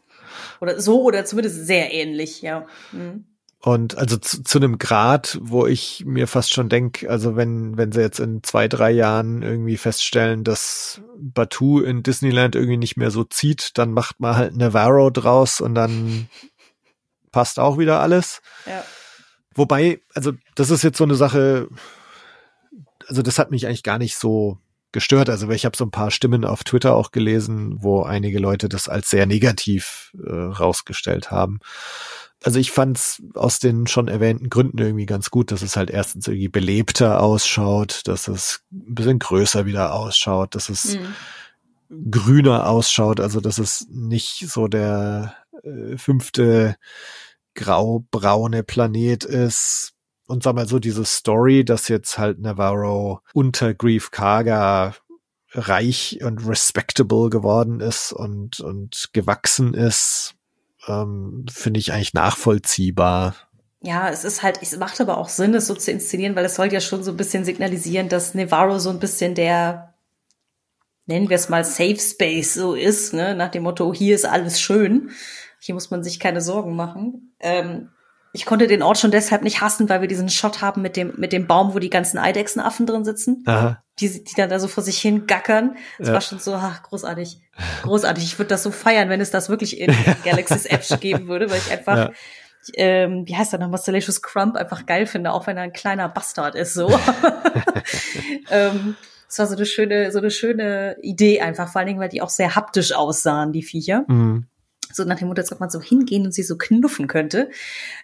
Oder 0.60 0.80
so 0.80 1.02
oder 1.02 1.24
zumindest 1.24 1.66
sehr 1.66 1.92
ähnlich, 1.92 2.40
ja. 2.40 2.66
Mhm. 2.92 3.26
Und 3.60 3.98
also 3.98 4.16
zu, 4.16 4.42
zu 4.44 4.58
einem 4.58 4.78
Grad, 4.78 5.38
wo 5.42 5.66
ich 5.66 6.04
mir 6.06 6.28
fast 6.28 6.54
schon 6.54 6.68
denke, 6.68 7.10
also 7.10 7.36
wenn, 7.36 7.76
wenn 7.76 7.90
sie 7.90 8.00
jetzt 8.00 8.20
in 8.20 8.42
zwei, 8.42 8.68
drei 8.68 8.92
Jahren 8.92 9.42
irgendwie 9.42 9.76
feststellen, 9.76 10.44
dass 10.44 11.00
Batu 11.18 11.80
in 11.80 12.02
Disneyland 12.02 12.54
irgendwie 12.54 12.76
nicht 12.76 12.96
mehr 12.96 13.10
so 13.10 13.24
zieht, 13.24 13.76
dann 13.76 13.92
macht 13.92 14.20
man 14.20 14.36
halt 14.36 14.56
Navarro 14.56 15.10
draus 15.10 15.60
und 15.60 15.74
dann 15.74 16.28
passt 17.36 17.58
auch 17.58 17.76
wieder 17.76 18.00
alles. 18.00 18.40
Ja. 18.64 18.82
Wobei, 19.54 20.00
also 20.14 20.32
das 20.54 20.70
ist 20.70 20.82
jetzt 20.82 20.96
so 20.96 21.04
eine 21.04 21.16
Sache, 21.16 21.68
also 23.08 23.20
das 23.20 23.38
hat 23.38 23.50
mich 23.50 23.66
eigentlich 23.66 23.82
gar 23.82 23.98
nicht 23.98 24.16
so 24.16 24.56
gestört. 24.90 25.28
Also 25.28 25.50
ich 25.50 25.66
habe 25.66 25.76
so 25.76 25.84
ein 25.84 25.90
paar 25.90 26.10
Stimmen 26.10 26.46
auf 26.46 26.64
Twitter 26.64 26.96
auch 26.96 27.10
gelesen, 27.10 27.76
wo 27.82 28.04
einige 28.04 28.38
Leute 28.38 28.70
das 28.70 28.88
als 28.88 29.10
sehr 29.10 29.26
negativ 29.26 30.12
äh, 30.26 30.32
rausgestellt 30.32 31.30
haben. 31.30 31.60
Also 32.42 32.58
ich 32.58 32.70
fand's 32.70 33.22
aus 33.34 33.58
den 33.58 33.86
schon 33.86 34.08
erwähnten 34.08 34.48
Gründen 34.48 34.78
irgendwie 34.78 35.04
ganz 35.04 35.30
gut, 35.30 35.52
dass 35.52 35.60
es 35.60 35.76
halt 35.76 35.90
erstens 35.90 36.26
irgendwie 36.28 36.48
belebter 36.48 37.20
ausschaut, 37.20 38.00
dass 38.06 38.28
es 38.28 38.62
ein 38.72 38.94
bisschen 38.94 39.18
größer 39.18 39.66
wieder 39.66 39.92
ausschaut, 39.92 40.54
dass 40.54 40.70
es 40.70 40.96
mhm. 41.90 42.10
grüner 42.10 42.66
ausschaut, 42.66 43.20
also 43.20 43.42
dass 43.42 43.58
es 43.58 43.86
nicht 43.90 44.48
so 44.48 44.68
der 44.68 45.34
äh, 45.66 45.96
fünfte 45.98 46.76
graubraune 47.56 48.62
Planet 48.62 49.24
ist. 49.24 49.94
Und 50.28 50.42
sag 50.42 50.54
mal 50.54 50.68
so, 50.68 50.78
diese 50.78 51.04
Story, 51.04 51.64
dass 51.64 51.88
jetzt 51.88 52.18
halt 52.18 52.40
Navarro 52.40 53.20
unter 53.32 53.74
Grief 53.74 54.10
Karga 54.10 54.94
reich 55.52 56.18
und 56.22 56.46
respectable 56.46 57.30
geworden 57.30 57.80
ist 57.80 58.12
und, 58.12 58.60
und 58.60 59.10
gewachsen 59.12 59.74
ist, 59.74 60.34
ähm, 60.86 61.46
finde 61.50 61.80
ich 61.80 61.92
eigentlich 61.92 62.14
nachvollziehbar. 62.14 63.34
Ja, 63.82 64.08
es 64.10 64.24
ist 64.24 64.42
halt, 64.42 64.58
es 64.62 64.76
macht 64.76 65.00
aber 65.00 65.18
auch 65.18 65.28
Sinn, 65.28 65.54
es 65.54 65.66
so 65.66 65.74
zu 65.74 65.90
inszenieren, 65.90 66.34
weil 66.34 66.44
es 66.44 66.56
soll 66.56 66.72
ja 66.72 66.80
schon 66.80 67.04
so 67.04 67.12
ein 67.12 67.16
bisschen 67.16 67.44
signalisieren, 67.44 68.08
dass 68.08 68.34
Navarro 68.34 68.78
so 68.78 68.90
ein 68.90 68.98
bisschen 68.98 69.34
der, 69.34 69.94
nennen 71.06 71.28
wir 71.28 71.36
es 71.36 71.48
mal 71.48 71.64
Safe 71.64 71.98
Space 71.98 72.54
so 72.54 72.74
ist, 72.74 73.14
ne, 73.14 73.34
nach 73.34 73.50
dem 73.50 73.62
Motto, 73.62 73.92
hier 73.94 74.14
ist 74.14 74.24
alles 74.24 74.60
schön. 74.60 75.10
Hier 75.66 75.74
muss 75.74 75.90
man 75.90 76.04
sich 76.04 76.20
keine 76.20 76.40
Sorgen 76.40 76.76
machen. 76.76 77.34
Ähm, 77.40 77.88
ich 78.32 78.46
konnte 78.46 78.68
den 78.68 78.82
Ort 78.82 78.98
schon 78.98 79.10
deshalb 79.10 79.42
nicht 79.42 79.60
hassen, 79.60 79.88
weil 79.88 80.00
wir 80.00 80.06
diesen 80.06 80.28
Shot 80.28 80.62
haben 80.62 80.80
mit 80.80 80.96
dem, 80.96 81.14
mit 81.16 81.32
dem 81.32 81.48
Baum, 81.48 81.74
wo 81.74 81.80
die 81.80 81.90
ganzen 81.90 82.18
Eidechsenaffen 82.18 82.86
drin 82.86 83.04
sitzen. 83.04 83.42
Aha. 83.46 83.82
Die, 83.98 84.22
die 84.22 84.34
dann 84.36 84.48
da 84.48 84.60
so 84.60 84.68
vor 84.68 84.84
sich 84.84 85.00
hin 85.00 85.26
gackern. 85.26 85.76
Das 85.98 86.06
ja. 86.06 86.14
war 86.14 86.20
schon 86.20 86.38
so, 86.38 86.54
ach, 86.54 86.84
großartig. 86.84 87.40
Großartig. 87.82 88.22
Ich 88.22 88.38
würde 88.38 88.50
das 88.50 88.62
so 88.62 88.70
feiern, 88.70 89.08
wenn 89.08 89.20
es 89.20 89.32
das 89.32 89.48
wirklich 89.48 89.80
in 89.80 89.92
Galaxy's 90.24 90.66
Edge 90.66 90.98
geben 90.98 91.26
würde, 91.26 91.50
weil 91.50 91.58
ich 91.58 91.72
einfach, 91.72 91.96
ja. 91.96 92.12
ähm, 92.74 93.26
wie 93.26 93.36
heißt 93.36 93.52
er 93.52 93.58
nochmal, 93.58 93.80
Salacious 93.80 94.22
Crump 94.22 94.54
einfach 94.54 94.86
geil 94.86 95.06
finde, 95.06 95.32
auch 95.32 95.48
wenn 95.48 95.56
er 95.56 95.64
ein 95.64 95.72
kleiner 95.72 96.08
Bastard 96.08 96.54
ist, 96.54 96.74
so. 96.74 96.88
ähm, 98.52 98.94
es 99.28 99.36
war 99.40 99.48
so 99.48 99.56
eine 99.56 99.66
schöne, 99.66 100.12
so 100.12 100.18
eine 100.18 100.30
schöne 100.30 100.96
Idee 101.02 101.40
einfach, 101.40 101.72
vor 101.72 101.80
allen 101.80 101.88
Dingen, 101.88 102.00
weil 102.00 102.08
die 102.08 102.22
auch 102.22 102.28
sehr 102.28 102.54
haptisch 102.54 102.92
aussahen, 102.92 103.52
die 103.52 103.64
Viecher. 103.64 104.04
Mhm 104.06 104.46
So 104.96 105.04
nach 105.04 105.18
dem 105.18 105.28
Motto, 105.28 105.40
als 105.40 105.52
ob 105.52 105.60
man 105.60 105.70
so 105.70 105.80
hingehen 105.80 106.24
und 106.24 106.32
sie 106.32 106.42
so 106.42 106.56
knuffen 106.56 107.06
könnte. 107.06 107.50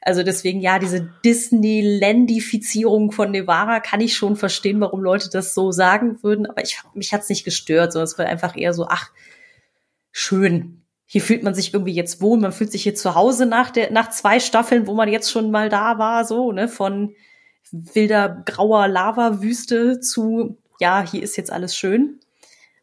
Also 0.01 0.23
deswegen, 0.23 0.60
ja, 0.60 0.78
diese 0.78 1.10
Disneylandifizierung 1.24 3.12
von 3.12 3.31
Nevada 3.31 3.81
kann 3.81 4.01
ich 4.01 4.16
schon 4.16 4.36
verstehen, 4.36 4.81
warum 4.81 5.02
Leute 5.02 5.31
das 5.31 5.55
so 5.55 5.73
sagen 5.73 6.23
würden. 6.23 6.47
Aber 6.47 6.62
ich, 6.62 6.78
mich 6.94 7.12
hat's 7.12 7.28
nicht 7.28 7.44
gestört, 7.44 7.93
sondern 7.93 8.05
es 8.05 8.19
war 8.19 8.27
einfach 8.27 8.56
eher 8.56 8.74
so, 8.74 8.86
ach, 8.89 9.10
schön. 10.12 10.82
Hier 11.06 11.23
fühlt 11.23 11.43
man 11.43 11.55
sich 11.55 11.74
irgendwie 11.74 11.94
jetzt 11.94 12.23
wohl, 12.23 12.39
man 12.39 12.52
fühlt 12.52 12.73
sich 12.73 12.85
hier 12.85 12.94
zu 12.94 13.14
Hause 13.14 13.44
nach 13.47 13.70
der, 13.70 13.90
nach 13.90 14.10
zwei 14.10 14.40
Staffeln, 14.40 14.86
wo 14.86 14.94
man 14.94 15.09
jetzt 15.09 15.31
schon 15.31 15.51
mal 15.51 15.69
da 15.69 15.98
war, 15.98 16.24
so, 16.24 16.52
ne, 16.52 16.69
von 16.69 17.14
wilder 17.70 18.43
grauer 18.47 18.89
Lava-Wüste 18.89 20.01
zu, 20.01 20.59
ja, 20.81 21.05
hier 21.06 21.23
ist 21.23 21.36
jetzt 21.36 21.51
alles 21.51 21.77
schön. 21.77 22.20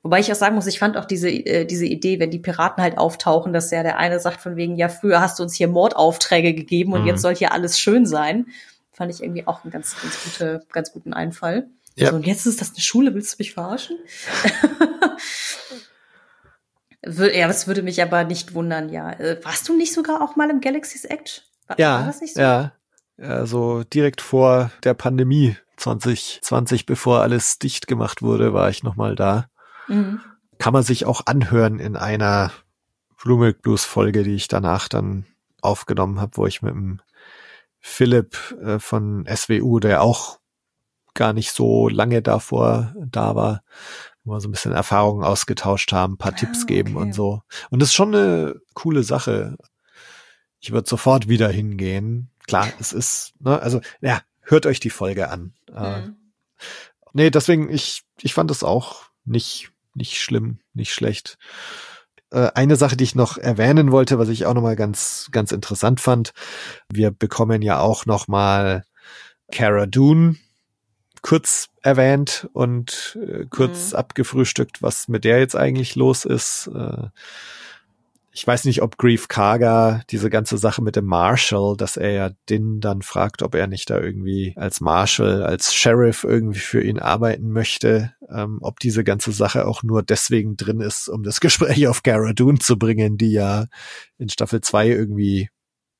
Wobei 0.01 0.19
ich 0.21 0.31
auch 0.31 0.35
sagen 0.35 0.55
muss, 0.55 0.65
ich 0.67 0.79
fand 0.79 0.95
auch 0.97 1.05
diese, 1.05 1.29
äh, 1.29 1.65
diese 1.65 1.85
Idee, 1.85 2.19
wenn 2.19 2.31
die 2.31 2.39
Piraten 2.39 2.81
halt 2.81 2.97
auftauchen, 2.97 3.51
dass 3.51 3.69
ja 3.71 3.83
der 3.83 3.97
eine 3.97 4.19
sagt 4.19 4.39
von 4.41 4.55
wegen, 4.55 4.77
ja, 4.77 4.87
früher 4.89 5.19
hast 5.19 5.39
du 5.39 5.43
uns 5.43 5.55
hier 5.55 5.67
Mordaufträge 5.67 6.53
gegeben 6.53 6.93
und 6.93 7.01
Mhm. 7.01 7.07
jetzt 7.07 7.21
soll 7.21 7.35
hier 7.35 7.51
alles 7.51 7.79
schön 7.79 8.05
sein. 8.05 8.47
Fand 8.93 9.13
ich 9.13 9.21
irgendwie 9.21 9.45
auch 9.45 9.63
einen 9.63 9.71
ganz, 9.71 9.95
ganz, 10.01 10.23
gute, 10.23 10.65
ganz 10.71 10.91
guten 10.93 11.13
Einfall. 11.13 11.67
Ja. 11.95 12.09
So, 12.11 12.15
und 12.15 12.25
jetzt 12.25 12.45
ist 12.45 12.61
das 12.61 12.69
eine 12.71 12.79
Schule, 12.81 13.13
willst 13.13 13.33
du 13.33 13.35
mich 13.39 13.53
verarschen? 13.53 13.97
Ja, 17.05 17.47
das 17.47 17.65
würde 17.65 17.81
mich 17.81 18.01
aber 18.01 18.25
nicht 18.25 18.53
wundern, 18.53 18.89
ja. 18.89 19.11
Äh, 19.13 19.39
Warst 19.43 19.69
du 19.69 19.73
nicht 19.75 19.93
sogar 19.93 20.21
auch 20.21 20.35
mal 20.35 20.49
im 20.49 20.59
Galaxy's 20.59 21.05
Edge? 21.05 21.41
War, 21.67 21.77
war 21.77 21.79
Ja, 21.79 22.03
das 22.05 22.19
nicht 22.21 22.33
so? 22.35 22.41
ja. 22.41 22.73
Ja, 23.17 23.45
so 23.45 23.83
direkt 23.83 24.21
vor 24.21 24.71
der 24.83 24.93
Pandemie 24.93 25.55
2020, 25.77 26.85
bevor 26.85 27.21
alles 27.21 27.57
dicht 27.59 27.87
gemacht 27.87 28.21
wurde, 28.21 28.53
war 28.53 28.69
ich 28.69 28.83
nochmal 28.83 29.15
da. 29.15 29.49
Mhm. 29.89 30.21
Kann 30.57 30.73
man 30.73 30.83
sich 30.83 31.05
auch 31.05 31.25
anhören 31.25 31.79
in 31.79 31.95
einer 31.97 32.51
Blue 33.21 33.39
Milk 33.39 33.61
Blues 33.61 33.83
Folge, 33.85 34.23
die 34.23 34.35
ich 34.35 34.47
danach 34.47 34.87
dann 34.87 35.25
aufgenommen 35.61 36.19
habe, 36.21 36.37
wo 36.37 36.45
ich 36.45 36.61
mit 36.61 36.73
dem 36.73 37.01
Philipp 37.79 38.55
äh, 38.61 38.79
von 38.79 39.25
SWU, 39.33 39.79
der 39.79 40.01
auch 40.01 40.39
gar 41.13 41.33
nicht 41.33 41.51
so 41.51 41.89
lange 41.89 42.21
davor 42.21 42.93
da 42.97 43.35
war, 43.35 43.61
wo 44.23 44.33
wir 44.33 44.39
so 44.41 44.47
ein 44.47 44.51
bisschen 44.51 44.71
Erfahrungen 44.73 45.23
ausgetauscht 45.23 45.91
haben, 45.91 46.13
ein 46.13 46.17
paar 46.17 46.33
Ah, 46.33 46.35
Tipps 46.35 46.65
geben 46.65 46.95
okay. 46.95 47.05
und 47.05 47.13
so. 47.13 47.41
Und 47.69 47.81
das 47.81 47.89
ist 47.89 47.95
schon 47.95 48.13
eine 48.15 48.55
coole 48.73 49.03
Sache. 49.03 49.57
Ich 50.59 50.71
würde 50.71 50.89
sofort 50.89 51.27
wieder 51.27 51.49
hingehen. 51.49 52.29
Klar, 52.47 52.67
es 52.79 52.93
ist, 52.93 53.33
ne, 53.39 53.61
also, 53.61 53.81
ja, 54.01 54.21
hört 54.41 54.65
euch 54.65 54.79
die 54.79 54.89
Folge 54.89 55.29
an. 55.29 55.53
Äh, 55.73 56.01
Mhm. 56.01 56.15
Nee, 57.13 57.31
deswegen, 57.31 57.69
ich, 57.69 58.03
ich 58.21 58.33
fand 58.33 58.51
es 58.51 58.63
auch 58.63 59.03
nicht, 59.25 59.71
nicht 59.99 60.19
schlimm, 60.19 60.59
nicht 60.73 60.93
schlecht. 60.93 61.37
Äh, 62.31 62.49
eine 62.55 62.75
Sache, 62.77 62.97
die 62.97 63.03
ich 63.03 63.15
noch 63.15 63.37
erwähnen 63.37 63.91
wollte, 63.91 64.17
was 64.17 64.29
ich 64.29 64.45
auch 64.45 64.53
nochmal 64.53 64.75
ganz, 64.75 65.27
ganz 65.31 65.51
interessant 65.51 65.99
fand. 65.99 66.31
Wir 66.91 67.11
bekommen 67.11 67.61
ja 67.61 67.79
auch 67.79 68.05
nochmal 68.05 68.83
Cara 69.51 69.85
Dune 69.85 70.35
kurz 71.21 71.67
erwähnt 71.81 72.47
und 72.53 73.17
äh, 73.21 73.45
kurz 73.49 73.91
Mhm. 73.91 73.97
abgefrühstückt, 73.97 74.81
was 74.81 75.09
mit 75.09 75.25
der 75.25 75.39
jetzt 75.39 75.55
eigentlich 75.55 75.95
los 75.95 76.23
ist. 76.23 76.67
Äh, 76.73 77.07
ich 78.39 78.47
weiß 78.47 78.63
nicht, 78.63 78.81
ob 78.81 78.97
Grief 78.97 79.27
Karga 79.27 80.01
diese 80.11 80.29
ganze 80.29 80.57
Sache 80.57 80.81
mit 80.81 80.95
dem 80.95 81.03
Marshall, 81.03 81.75
dass 81.75 81.97
er 81.97 82.11
ja 82.11 82.29
Din 82.49 82.79
dann 82.79 83.01
fragt, 83.01 83.43
ob 83.43 83.53
er 83.53 83.67
nicht 83.67 83.89
da 83.89 83.99
irgendwie 83.99 84.53
als 84.55 84.79
Marshall, 84.79 85.43
als 85.43 85.73
Sheriff 85.73 86.23
irgendwie 86.23 86.59
für 86.59 86.81
ihn 86.81 86.99
arbeiten 86.99 87.51
möchte, 87.51 88.13
ähm, 88.29 88.59
ob 88.61 88.79
diese 88.79 89.03
ganze 89.03 89.33
Sache 89.33 89.67
auch 89.67 89.83
nur 89.83 90.03
deswegen 90.03 90.55
drin 90.55 90.79
ist, 90.79 91.09
um 91.09 91.23
das 91.23 91.39
Gespräch 91.41 91.85
auf 91.89 92.01
Cara 92.01 92.31
Dune 92.31 92.59
zu 92.59 92.79
bringen, 92.79 93.17
die 93.17 93.33
ja 93.33 93.65
in 94.17 94.29
Staffel 94.29 94.61
2 94.61 94.87
irgendwie 94.87 95.49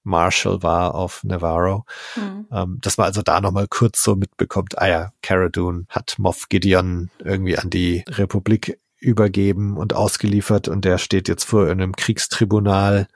Marshall 0.03 0.63
war 0.63 0.95
auf 0.95 1.25
Navarro. 1.25 1.83
Mhm. 2.15 2.47
Ähm, 2.53 2.77
dass 2.79 2.97
man 2.97 3.07
also 3.07 3.21
da 3.21 3.41
nochmal 3.41 3.67
kurz 3.69 4.01
so 4.01 4.15
mitbekommt, 4.15 4.77
ah 4.77 4.87
ja, 4.87 5.11
Cara 5.21 5.49
Dune 5.49 5.87
hat 5.89 6.15
Moff 6.17 6.47
Gideon 6.47 7.09
irgendwie 7.21 7.57
an 7.57 7.69
die 7.69 8.05
Republik 8.07 8.79
übergeben 8.99 9.77
und 9.77 9.93
ausgeliefert 9.93 10.67
und 10.67 10.85
der 10.85 10.97
steht 10.97 11.27
jetzt 11.27 11.43
vor 11.45 11.67
einem 11.67 11.95
Kriegstribunal. 11.95 13.07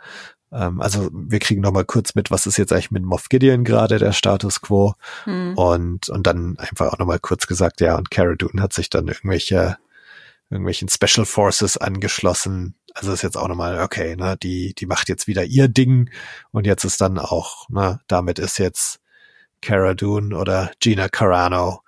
Ähm, 0.51 0.81
also 0.81 1.09
wir 1.13 1.39
kriegen 1.39 1.61
nochmal 1.61 1.85
kurz 1.85 2.15
mit, 2.15 2.31
was 2.31 2.45
ist 2.45 2.57
jetzt 2.57 2.71
eigentlich 2.73 2.91
mit 2.91 3.03
Moff 3.03 3.29
Gideon 3.29 3.63
gerade 3.63 3.99
der 3.99 4.13
Status 4.13 4.61
quo 4.61 4.95
Mhm. 5.25 5.53
und, 5.57 6.09
und 6.09 6.27
dann 6.27 6.57
einfach 6.57 6.93
auch 6.93 6.99
nochmal 6.99 7.19
kurz 7.19 7.47
gesagt, 7.47 7.81
ja, 7.81 7.95
und 7.97 8.11
Cara 8.11 8.35
Dune 8.35 8.61
hat 8.61 8.73
sich 8.73 8.89
dann 8.89 9.07
irgendwelche 9.07 9.77
irgendwelchen 10.49 10.87
Special 10.89 11.25
Forces 11.25 11.77
angeschlossen. 11.77 12.75
Also 12.93 13.11
ist 13.11 13.23
jetzt 13.23 13.37
auch 13.37 13.47
nochmal, 13.47 13.79
okay, 13.81 14.15
ne, 14.15 14.37
die, 14.41 14.75
die 14.75 14.85
macht 14.85 15.09
jetzt 15.09 15.25
wieder 15.27 15.43
ihr 15.43 15.67
Ding 15.67 16.11
und 16.51 16.67
jetzt 16.67 16.83
ist 16.83 17.01
dann 17.01 17.17
auch, 17.17 17.67
ne, 17.69 17.99
damit 18.07 18.37
ist 18.37 18.59
jetzt 18.59 18.99
Cara 19.61 19.95
Dune 19.95 20.37
oder 20.37 20.71
Gina 20.79 21.09
Carano 21.09 21.81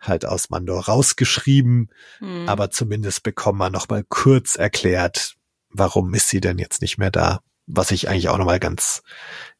halt 0.00 0.24
aus 0.26 0.50
Mando 0.50 0.78
rausgeschrieben, 0.78 1.90
Mhm. 2.20 2.48
aber 2.48 2.70
zumindest 2.70 3.22
bekommen 3.22 3.58
wir 3.58 3.70
nochmal 3.70 4.04
kurz 4.08 4.56
erklärt, 4.56 5.34
warum 5.70 6.14
ist 6.14 6.28
sie 6.28 6.40
denn 6.40 6.58
jetzt 6.58 6.82
nicht 6.82 6.98
mehr 6.98 7.10
da? 7.10 7.40
Was 7.66 7.90
ich 7.90 8.08
eigentlich 8.08 8.28
auch 8.28 8.38
nochmal 8.38 8.60
ganz, 8.60 9.02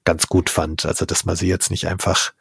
ganz 0.05 0.29
gut 0.29 0.49
fand. 0.49 0.87
Also, 0.87 1.05
dass 1.05 1.25
man 1.25 1.37
sie 1.37 1.49
jetzt 1.49 1.71
nicht 1.71 1.87
einfach 1.87 2.33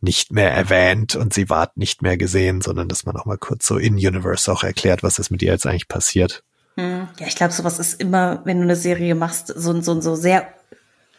nicht 0.00 0.32
mehr 0.32 0.50
erwähnt 0.52 1.14
und 1.14 1.32
sie 1.34 1.48
ward 1.50 1.76
nicht 1.76 2.02
mehr 2.02 2.16
gesehen, 2.16 2.60
sondern 2.60 2.88
dass 2.88 3.04
man 3.04 3.16
auch 3.16 3.26
mal 3.26 3.38
kurz 3.38 3.66
so 3.66 3.76
in 3.76 3.94
Universe 3.94 4.50
auch 4.50 4.64
erklärt, 4.64 5.02
was 5.02 5.18
ist 5.18 5.30
mit 5.30 5.42
ihr 5.42 5.52
jetzt 5.52 5.66
eigentlich 5.66 5.88
passiert. 5.88 6.42
Mhm. 6.76 7.08
Ja, 7.18 7.26
ich 7.26 7.36
glaube, 7.36 7.52
sowas 7.52 7.78
ist 7.78 8.00
immer, 8.00 8.40
wenn 8.44 8.56
du 8.58 8.62
eine 8.64 8.76
Serie 8.76 9.14
machst, 9.14 9.52
so, 9.54 9.80
so, 9.82 10.00
so 10.00 10.14
sehr 10.16 10.54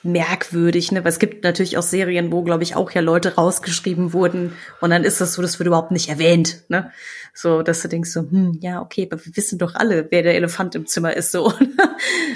merkwürdig, 0.03 0.91
ne? 0.91 1.03
Weil 1.03 1.11
es 1.11 1.19
gibt 1.19 1.43
natürlich 1.43 1.77
auch 1.77 1.83
Serien, 1.83 2.31
wo, 2.31 2.43
glaube 2.43 2.63
ich, 2.63 2.75
auch 2.75 2.91
ja 2.91 3.01
Leute 3.01 3.35
rausgeschrieben 3.35 4.13
wurden 4.13 4.53
und 4.81 4.89
dann 4.89 5.03
ist 5.03 5.21
das 5.21 5.33
so, 5.33 5.41
das 5.41 5.59
wird 5.59 5.67
überhaupt 5.67 5.91
nicht 5.91 6.09
erwähnt, 6.09 6.63
ne? 6.67 6.91
So, 7.33 7.63
dass 7.63 7.81
du 7.81 7.87
denkst 7.87 8.11
so, 8.11 8.21
hm, 8.21 8.59
ja, 8.61 8.81
okay, 8.81 9.07
aber 9.09 9.25
wir 9.25 9.35
wissen 9.35 9.57
doch 9.57 9.73
alle, 9.73 10.07
wer 10.11 10.21
der 10.21 10.35
Elefant 10.35 10.75
im 10.75 10.85
Zimmer 10.85 11.15
ist, 11.15 11.31
so. 11.31 11.53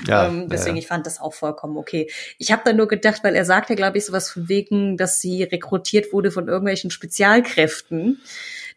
Ja, 0.07 0.27
ähm, 0.27 0.47
deswegen, 0.47 0.77
ja. 0.77 0.81
ich 0.81 0.87
fand 0.87 1.05
das 1.05 1.19
auch 1.19 1.33
vollkommen 1.33 1.75
okay. 1.75 2.09
Ich 2.37 2.51
habe 2.51 2.61
da 2.63 2.71
nur 2.71 2.87
gedacht, 2.87 3.23
weil 3.23 3.35
er 3.35 3.43
sagt 3.43 3.69
ja, 3.69 3.75
glaube 3.75 3.97
ich, 3.97 4.05
sowas 4.05 4.29
von 4.29 4.47
wegen, 4.47 4.95
dass 4.95 5.19
sie 5.19 5.43
rekrutiert 5.43 6.13
wurde 6.13 6.31
von 6.31 6.47
irgendwelchen 6.47 6.91
Spezialkräften. 6.91 8.21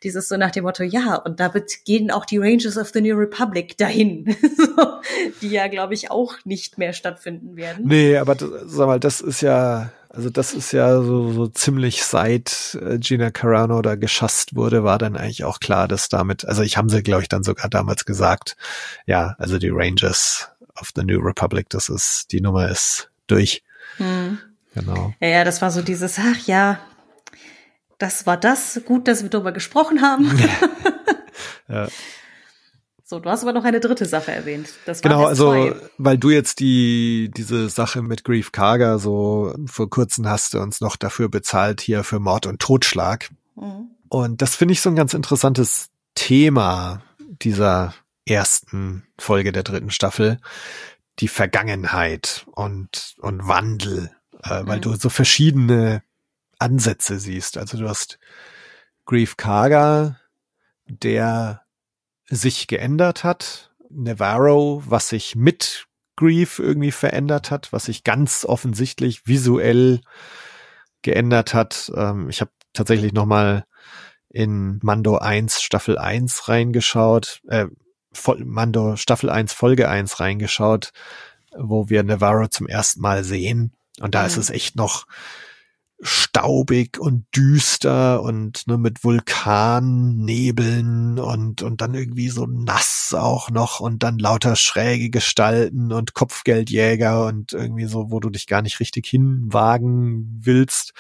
Dieses 0.03 0.29
so 0.29 0.37
nach 0.37 0.51
dem 0.51 0.65
Motto, 0.65 0.83
ja, 0.83 1.17
und 1.17 1.41
damit 1.41 1.85
gehen 1.85 2.11
auch 2.11 2.25
die 2.25 2.39
Rangers 2.39 2.79
of 2.79 2.91
the 2.91 3.01
New 3.01 3.17
Republic 3.17 3.77
dahin, 3.77 4.35
so, 4.57 5.01
die 5.43 5.51
ja, 5.51 5.69
glaube 5.69 5.95
ich, 5.95 6.11
auch 6.11 6.35
nicht 6.45 6.79
mehr 6.79 6.93
stattfinden 6.93 7.57
werden. 7.57 7.87
Nee, 7.87 8.17
aber 8.17 8.35
das, 8.35 8.49
sag 8.67 8.87
mal, 8.87 9.01
das 9.01 9.21
ist 9.21 9.43
ja, 9.43 9.91
also 10.09 10.31
das 10.31 10.55
ist 10.55 10.73
ja 10.73 11.01
so, 11.03 11.33
so 11.33 11.47
ziemlich 11.49 12.03
seit 12.03 12.79
äh, 12.81 12.99
Gina 12.99 13.31
Carano 13.31 13.83
da 13.83 13.95
geschasst 13.95 14.57
wurde, 14.57 14.85
war 14.85 14.99
dann 14.99 15.17
eigentlich 15.17 15.45
auch 15.45 15.61
klar, 15.61 15.87
dass 15.87 16.09
damit, 16.09 16.45
also 16.47 16.63
ich 16.63 16.77
haben 16.77 16.89
sie, 16.89 17.03
glaube 17.03 17.23
ich, 17.23 17.29
dann 17.29 17.45
sogar 17.45 17.69
damals 17.69 18.05
gesagt, 18.05 18.57
ja, 19.07 19.37
also 19.39 19.59
die 19.59 19.71
Rangers 19.71 20.49
of 20.81 20.91
the 20.97 21.05
New 21.05 21.21
Republic, 21.21 21.69
das 21.69 21.89
ist, 21.89 22.33
die 22.33 22.41
Nummer 22.41 22.69
ist 22.69 23.11
durch. 23.27 23.63
Hm. 23.99 24.39
Genau. 24.75 25.15
Ja, 25.21 25.29
ja, 25.29 25.45
das 25.45 25.63
war 25.63 25.71
so 25.71 25.83
dieses, 25.83 26.19
ach 26.19 26.47
ja, 26.47 26.79
das 28.01 28.27
war 28.27 28.37
das. 28.37 28.81
Gut, 28.85 29.07
dass 29.07 29.23
wir 29.23 29.31
darüber 29.31 29.53
gesprochen 29.53 30.03
haben. 30.03 30.31
Ja. 31.69 31.87
So, 33.05 33.19
du 33.21 33.31
hast 33.31 33.43
aber 33.43 33.53
noch 33.53 33.65
eine 33.65 33.81
dritte 33.81 34.05
Sache 34.05 34.33
erwähnt. 34.33 34.69
Das 34.87 35.03
Genau, 35.03 35.25
also 35.25 35.51
zwei. 35.53 35.75
weil 35.99 36.19
du 36.19 36.31
jetzt 36.31 36.59
die 36.61 37.31
diese 37.35 37.69
Sache 37.69 38.03
mit 38.03 38.25
Grief 38.25 38.51
Karga 38.53 38.99
so 38.99 39.55
vor 39.67 39.89
kurzem 39.89 40.29
hast 40.29 40.55
du 40.55 40.61
uns 40.61 40.81
noch 40.81 40.97
dafür 40.97 41.29
bezahlt 41.29 41.81
hier 41.81 42.03
für 42.05 42.19
Mord 42.19 42.47
und 42.47 42.61
Totschlag. 42.61 43.31
Mhm. 43.57 43.91
Und 44.09 44.43
das 44.43 44.57
finde 44.57 44.73
ich 44.73 44.81
so 44.81 44.91
ein 44.91 44.97
ganz 44.97 45.15
interessantes 45.15 45.91
Thema 46.17 47.03
dieser 47.43 47.95
ersten 48.27 49.05
Folge 49.19 49.53
der 49.53 49.63
dritten 49.63 49.91
Staffel. 49.91 50.39
Die 51.21 51.29
Vergangenheit 51.29 52.47
und, 52.53 53.15
und 53.21 53.47
Wandel, 53.47 54.11
äh, 54.43 54.63
weil 54.65 54.79
Mhm. 54.79 54.83
du 54.83 54.95
so 54.97 55.09
verschiedene 55.09 56.03
Ansätze 56.61 57.19
siehst. 57.19 57.59
Also 57.59 57.79
du 57.79 57.89
hast 57.89 58.19
Grief 59.07 59.37
Karga, 59.37 60.19
der 60.87 61.63
sich 62.29 62.67
geändert 62.67 63.25
hat. 63.25 63.73
Navarro, 63.91 64.83
was 64.87 65.09
sich 65.09 65.35
mit 65.35 65.87
Grief 66.17 66.59
irgendwie 66.59 66.93
verändert 66.93 67.51
hat, 67.51 67.73
was 67.73 67.87
sich 67.87 68.05
ganz 68.05 68.45
offensichtlich 68.45 69.27
visuell 69.27 70.01
geändert 71.03 71.55
hat. 71.55 71.91
Ähm, 71.97 72.29
ich 72.29 72.41
habe 72.41 72.51
tatsächlich 72.73 73.13
noch 73.13 73.27
mal 73.27 73.65
in 74.29 74.79
Mando 74.83 75.17
1 75.19 75.61
Staffel 75.61 75.99
1 75.99 76.49
reingeschaut, 76.49 77.41
äh, 77.49 77.67
Mando 78.39 78.97
Staffel 78.97 79.31
1 79.31 79.53
Folge 79.53 79.89
1 79.89 80.21
reingeschaut, 80.21 80.91
wo 81.57 81.89
wir 81.89 82.03
Navarro 82.03 82.47
zum 82.49 82.69
ersten 82.69 83.01
Mal 83.01 83.25
sehen. 83.25 83.73
Und 84.01 84.15
da 84.15 84.21
Mhm. 84.21 84.27
ist 84.27 84.37
es 84.37 84.51
echt 84.51 84.77
noch 84.77 85.07
staubig 86.03 86.99
und 86.99 87.27
düster 87.37 88.23
und 88.23 88.67
ne, 88.67 88.79
mit 88.79 89.05
Vulkannebeln 89.05 91.19
und, 91.19 91.63
und 91.63 91.81
dann 91.81 91.95
irgendwie 91.95 92.31
so 92.31 92.47
nass 92.47 93.15
auch 93.17 93.51
noch 93.51 93.81
und 93.81 94.03
dann 94.03 94.19
lauter 94.19 94.57
schräge 94.57 95.11
Gestalten 95.11 95.93
und 95.93 96.15
Kopfgeldjäger 96.15 97.27
und 97.27 97.53
irgendwie 97.53 97.85
so, 97.85 98.11
wo 98.11 98.21
du 98.21 98.31
dich 98.31 98.47
gar 98.47 98.63
nicht 98.63 98.81
richtig 98.81 99.07
hinwagen 99.07 100.41
willst. 100.43 100.93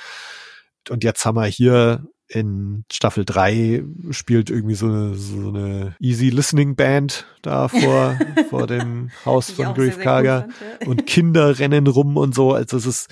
Und 0.91 1.05
jetzt 1.05 1.25
haben 1.25 1.37
wir 1.37 1.47
hier 1.47 2.05
in 2.33 2.85
Staffel 2.93 3.25
3 3.25 3.83
spielt 4.11 4.51
irgendwie 4.51 4.77
so 4.77 4.87
eine, 4.87 5.15
so 5.15 5.49
eine 5.49 5.97
Easy 5.99 6.31
Listening 6.31 6.77
Band 6.77 7.27
da 7.43 7.69
vor, 7.69 8.17
vor 8.51 8.67
dem 8.67 9.11
Haus 9.25 9.51
von 9.51 9.75
Grief 9.75 9.99
cool 9.99 10.25
ja. 10.25 10.47
und 10.87 11.07
Kinder 11.07 11.59
rennen 11.59 11.89
rum 11.89 12.17
und 12.17 12.35
so. 12.35 12.53
Also 12.53 12.77
es 12.77 12.87
ist 12.87 13.09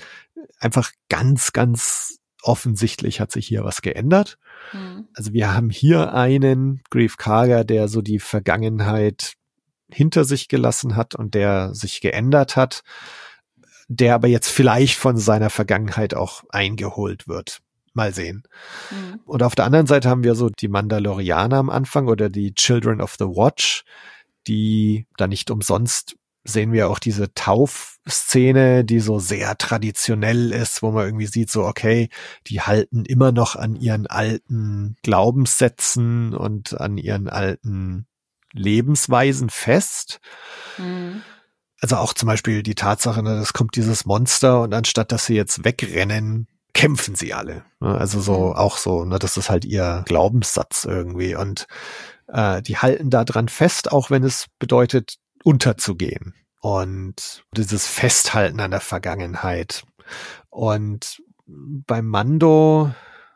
einfach 0.59 0.91
ganz, 1.09 1.51
ganz 1.51 2.19
offensichtlich 2.41 3.19
hat 3.19 3.31
sich 3.31 3.47
hier 3.47 3.65
was 3.65 3.81
geändert. 3.81 4.37
Mhm. 4.71 5.09
Also 5.13 5.33
wir 5.33 5.53
haben 5.53 5.69
hier 5.69 6.13
einen 6.13 6.81
Grief 6.89 7.17
Karger, 7.17 7.65
der 7.65 7.89
so 7.89 8.01
die 8.01 8.19
Vergangenheit 8.19 9.33
hinter 9.91 10.23
sich 10.23 10.47
gelassen 10.47 10.95
hat 10.95 11.15
und 11.15 11.33
der 11.33 11.73
sich 11.73 11.99
geändert 11.99 12.55
hat, 12.55 12.83
der 13.89 14.15
aber 14.15 14.27
jetzt 14.27 14.49
vielleicht 14.49 14.97
von 14.97 15.17
seiner 15.17 15.49
Vergangenheit 15.49 16.13
auch 16.13 16.43
eingeholt 16.49 17.27
wird. 17.27 17.59
Mal 17.95 18.13
sehen. 18.13 18.43
Mhm. 18.91 19.19
Und 19.25 19.43
auf 19.43 19.55
der 19.55 19.65
anderen 19.65 19.87
Seite 19.87 20.09
haben 20.09 20.23
wir 20.23 20.35
so 20.35 20.49
die 20.49 20.67
Mandalorianer 20.67 21.57
am 21.57 21.69
Anfang 21.69 22.07
oder 22.07 22.29
die 22.29 22.53
Children 22.53 23.01
of 23.01 23.15
the 23.19 23.25
Watch, 23.25 23.83
die 24.47 25.07
da 25.17 25.27
nicht 25.27 25.51
umsonst 25.51 26.15
sehen 26.43 26.71
wir 26.71 26.89
auch 26.89 26.99
diese 26.99 27.33
Taufszene, 27.33 28.83
die 28.85 28.99
so 28.99 29.19
sehr 29.19 29.57
traditionell 29.57 30.51
ist, 30.51 30.81
wo 30.81 30.91
man 30.91 31.05
irgendwie 31.05 31.27
sieht, 31.27 31.49
so, 31.49 31.65
okay, 31.65 32.09
die 32.47 32.61
halten 32.61 33.05
immer 33.05 33.31
noch 33.31 33.55
an 33.55 33.75
ihren 33.75 34.07
alten 34.07 34.95
Glaubenssätzen 35.03 36.33
und 36.33 36.79
an 36.79 36.97
ihren 36.97 37.29
alten 37.29 38.07
Lebensweisen 38.53 39.49
fest. 39.49 40.19
Mhm. 40.77 41.21
Also 41.81 41.97
auch 41.97 42.13
zum 42.13 42.27
Beispiel 42.27 42.63
die 42.63 42.75
Tatsache, 42.75 43.23
ne, 43.23 43.37
es 43.37 43.53
kommt 43.53 43.75
dieses 43.75 44.05
Monster 44.05 44.61
und 44.61 44.73
anstatt 44.73 45.11
dass 45.11 45.25
sie 45.25 45.35
jetzt 45.35 45.63
wegrennen, 45.63 46.47
kämpfen 46.73 47.15
sie 47.15 47.33
alle. 47.33 47.63
Ne? 47.79 47.97
Also 47.97 48.19
so 48.19 48.47
mhm. 48.47 48.53
auch 48.53 48.77
so, 48.77 49.05
ne, 49.05 49.19
das 49.19 49.37
ist 49.37 49.49
halt 49.49 49.65
ihr 49.65 50.03
Glaubenssatz 50.05 50.85
irgendwie. 50.85 51.35
Und 51.35 51.67
äh, 52.27 52.61
die 52.61 52.77
halten 52.77 53.09
da 53.09 53.23
dran 53.23 53.47
fest, 53.47 53.91
auch 53.91 54.09
wenn 54.09 54.23
es 54.23 54.47
bedeutet, 54.59 55.15
unterzugehen. 55.43 56.33
Und 56.61 57.43
dieses 57.55 57.87
Festhalten 57.87 58.59
an 58.59 58.71
der 58.71 58.81
Vergangenheit. 58.81 59.83
Und 60.49 61.21
beim 61.47 62.05
Mando 62.05 62.91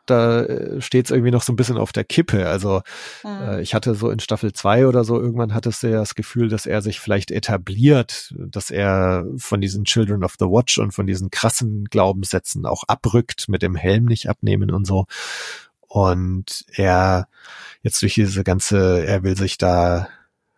da 0.06 0.42
äh, 0.42 0.80
steht 0.80 1.06
es 1.06 1.10
irgendwie 1.10 1.30
noch 1.30 1.42
so 1.42 1.52
ein 1.52 1.56
bisschen 1.56 1.76
auf 1.76 1.92
der 1.92 2.04
Kippe. 2.04 2.48
Also 2.48 2.82
mhm. 3.22 3.30
äh, 3.30 3.60
ich 3.62 3.74
hatte 3.74 3.94
so 3.94 4.10
in 4.10 4.20
Staffel 4.20 4.52
zwei 4.52 4.86
oder 4.86 5.04
so, 5.04 5.20
irgendwann 5.20 5.54
hattest 5.54 5.82
du 5.82 5.88
ja 5.88 5.98
das 5.98 6.14
Gefühl, 6.14 6.48
dass 6.48 6.66
er 6.66 6.82
sich 6.82 7.00
vielleicht 7.00 7.30
etabliert, 7.30 8.34
dass 8.36 8.70
er 8.70 9.26
von 9.36 9.60
diesen 9.60 9.84
Children 9.84 10.24
of 10.24 10.34
the 10.38 10.46
Watch 10.46 10.78
und 10.78 10.92
von 10.92 11.06
diesen 11.06 11.30
krassen 11.30 11.84
Glaubenssätzen 11.84 12.66
auch 12.66 12.84
abrückt, 12.86 13.48
mit 13.48 13.62
dem 13.62 13.76
Helm 13.76 14.04
nicht 14.04 14.28
abnehmen 14.28 14.70
und 14.70 14.86
so. 14.86 15.06
Und 15.80 16.64
er 16.72 17.28
jetzt 17.82 18.02
durch 18.02 18.14
diese 18.14 18.42
ganze, 18.42 19.06
er 19.06 19.22
will 19.22 19.36
sich 19.36 19.58
da 19.58 20.08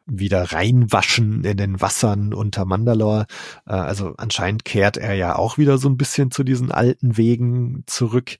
wieder 0.07 0.53
reinwaschen 0.53 1.45
in 1.45 1.57
den 1.57 1.81
Wassern 1.81 2.33
unter 2.33 2.65
Mandalore. 2.65 3.27
Äh, 3.66 3.73
also 3.73 4.15
anscheinend 4.16 4.65
kehrt 4.65 4.97
er 4.97 5.15
ja 5.15 5.37
auch 5.37 5.59
wieder 5.59 5.78
so 5.78 5.89
ein 5.89 5.97
bisschen 5.97 6.31
zu 6.31 6.45
diesen 6.45 6.70
alten 6.70 7.16
Wegen 7.16 7.83
zurück. 7.87 8.37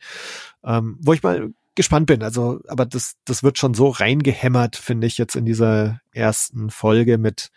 Ähm, 0.65 0.97
wo 1.01 1.13
ich 1.13 1.23
mal 1.23 1.51
gespannt 1.77 2.07
bin. 2.07 2.23
Also, 2.23 2.61
aber 2.67 2.87
das, 2.87 3.15
das 3.25 3.43
wird 3.43 3.59
schon 3.59 3.75
so 3.75 3.89
reingehämmert, 3.89 4.77
finde 4.77 5.07
ich, 5.07 5.19
jetzt 5.19 5.37
in 5.37 5.45
dieser 5.45 6.01
ersten 6.13 6.71
Folge 6.71 7.19
mit, 7.19 7.51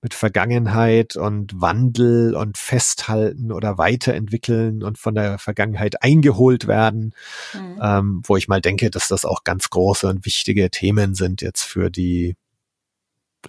mit 0.00 0.14
Vergangenheit 0.14 1.16
und 1.16 1.60
Wandel 1.60 2.34
und 2.36 2.56
Festhalten 2.56 3.50
oder 3.50 3.76
Weiterentwickeln 3.76 4.82
und 4.82 4.98
von 4.98 5.14
der 5.14 5.38
Vergangenheit 5.38 6.02
eingeholt 6.02 6.68
werden, 6.68 7.12
mhm. 7.52 7.80
ähm, 7.82 8.22
wo 8.24 8.36
ich 8.36 8.46
mal 8.46 8.60
denke, 8.60 8.88
dass 8.90 9.08
das 9.08 9.24
auch 9.24 9.42
ganz 9.42 9.68
große 9.68 10.06
und 10.06 10.24
wichtige 10.24 10.70
Themen 10.70 11.14
sind 11.14 11.42
jetzt 11.42 11.64
für 11.64 11.90
die 11.90 12.36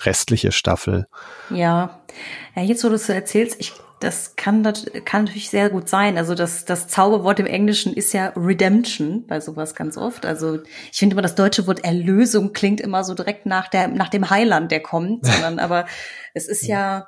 restliche 0.05 0.51
Staffel. 0.51 1.07
Ja, 1.49 2.01
ja 2.55 2.61
jetzt 2.61 2.83
wo 2.83 2.89
du 2.89 2.95
es 2.95 3.07
so 3.07 3.13
erzählst, 3.13 3.57
ich 3.59 3.73
das 3.99 4.35
kann, 4.35 4.63
kann 5.05 5.25
natürlich 5.25 5.49
sehr 5.49 5.69
gut 5.69 5.89
sein. 5.89 6.17
Also 6.17 6.35
das, 6.35 6.65
das 6.65 6.87
Zauberwort 6.87 7.39
im 7.39 7.47
Englischen 7.47 7.93
ist 7.93 8.13
ja 8.13 8.31
Redemption 8.35 9.25
bei 9.25 9.39
sowas 9.39 9.73
ganz 9.73 9.97
oft. 9.97 10.25
Also 10.25 10.59
ich 10.91 10.99
finde 10.99 11.15
immer, 11.15 11.23
das 11.23 11.35
deutsche 11.35 11.65
Wort 11.65 11.83
Erlösung 11.83 12.53
klingt 12.53 12.79
immer 12.79 13.03
so 13.03 13.15
direkt 13.15 13.47
nach 13.47 13.67
der, 13.67 13.87
nach 13.87 14.09
dem 14.09 14.29
Heiland, 14.29 14.71
der 14.71 14.81
kommt, 14.81 15.25
sondern 15.25 15.57
aber 15.59 15.87
es 16.35 16.47
ist 16.47 16.67
ja, 16.67 17.07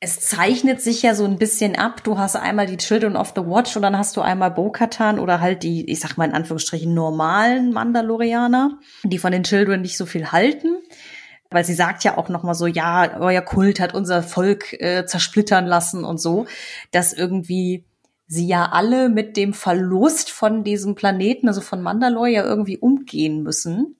es 0.00 0.20
zeichnet 0.20 0.80
sich 0.80 1.02
ja 1.02 1.14
so 1.14 1.26
ein 1.26 1.36
bisschen 1.36 1.76
ab. 1.76 2.02
Du 2.02 2.18
hast 2.18 2.34
einmal 2.34 2.66
die 2.66 2.78
Children 2.78 3.14
of 3.14 3.34
the 3.36 3.42
Watch 3.42 3.76
und 3.76 3.82
dann 3.82 3.98
hast 3.98 4.16
du 4.16 4.22
einmal 4.22 4.50
Bo-Katan 4.50 5.18
oder 5.18 5.40
halt 5.40 5.62
die, 5.62 5.88
ich 5.90 6.00
sag 6.00 6.16
mal 6.16 6.24
in 6.24 6.34
Anführungsstrichen 6.34 6.92
normalen 6.94 7.72
Mandalorianer, 7.72 8.78
die 9.04 9.18
von 9.18 9.32
den 9.32 9.44
Children 9.44 9.82
nicht 9.82 9.98
so 9.98 10.06
viel 10.06 10.32
halten 10.32 10.78
weil 11.54 11.64
sie 11.64 11.74
sagt 11.74 12.04
ja 12.04 12.16
auch 12.18 12.28
noch 12.28 12.42
mal 12.42 12.54
so, 12.54 12.66
ja, 12.66 13.18
euer 13.20 13.42
Kult 13.42 13.80
hat 13.80 13.94
unser 13.94 14.22
Volk 14.22 14.72
äh, 14.74 15.04
zersplittern 15.06 15.66
lassen 15.66 16.04
und 16.04 16.20
so, 16.20 16.46
dass 16.90 17.12
irgendwie 17.12 17.84
sie 18.26 18.46
ja 18.46 18.70
alle 18.72 19.08
mit 19.08 19.36
dem 19.36 19.52
Verlust 19.52 20.30
von 20.30 20.64
diesem 20.64 20.94
Planeten, 20.94 21.48
also 21.48 21.60
von 21.60 21.82
Mandalore, 21.82 22.30
ja 22.30 22.44
irgendwie 22.44 22.78
umgehen 22.78 23.42
müssen. 23.42 23.96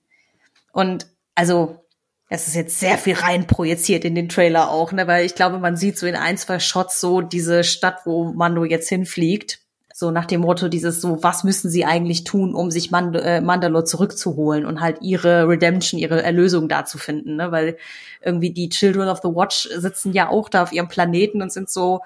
Und 0.72 1.06
also 1.34 1.82
es 2.28 2.48
ist 2.48 2.54
jetzt 2.54 2.80
sehr 2.80 2.96
viel 2.96 3.14
rein 3.14 3.46
projiziert 3.46 4.06
in 4.06 4.14
den 4.14 4.30
Trailer 4.30 4.70
auch, 4.70 4.92
ne, 4.92 5.06
weil 5.06 5.26
ich 5.26 5.34
glaube, 5.34 5.58
man 5.58 5.76
sieht 5.76 5.98
so 5.98 6.06
in 6.06 6.16
ein, 6.16 6.38
zwei 6.38 6.58
Shots 6.58 6.98
so 6.98 7.20
diese 7.20 7.62
Stadt, 7.62 8.06
wo 8.06 8.32
Mando 8.32 8.64
jetzt 8.64 8.88
hinfliegt. 8.88 9.61
So 10.02 10.10
nach 10.10 10.26
dem 10.26 10.40
Motto 10.40 10.66
dieses 10.66 11.00
so, 11.00 11.22
was 11.22 11.44
müssen 11.44 11.70
sie 11.70 11.84
eigentlich 11.84 12.24
tun, 12.24 12.56
um 12.56 12.72
sich 12.72 12.90
Mand 12.90 13.14
äh, 13.14 13.40
Mandalore 13.40 13.84
zurückzuholen 13.84 14.66
und 14.66 14.80
halt 14.80 14.98
ihre 15.00 15.46
Redemption, 15.46 16.00
ihre 16.00 16.24
Erlösung 16.24 16.68
da 16.68 16.84
zu 16.84 16.98
finden, 16.98 17.36
ne? 17.36 17.52
Weil 17.52 17.76
irgendwie 18.20 18.50
die 18.50 18.68
Children 18.68 19.08
of 19.08 19.20
the 19.22 19.28
Watch 19.28 19.68
sitzen 19.72 20.12
ja 20.12 20.28
auch 20.28 20.48
da 20.48 20.64
auf 20.64 20.72
ihrem 20.72 20.88
Planeten 20.88 21.40
und 21.40 21.52
sind 21.52 21.70
so, 21.70 22.00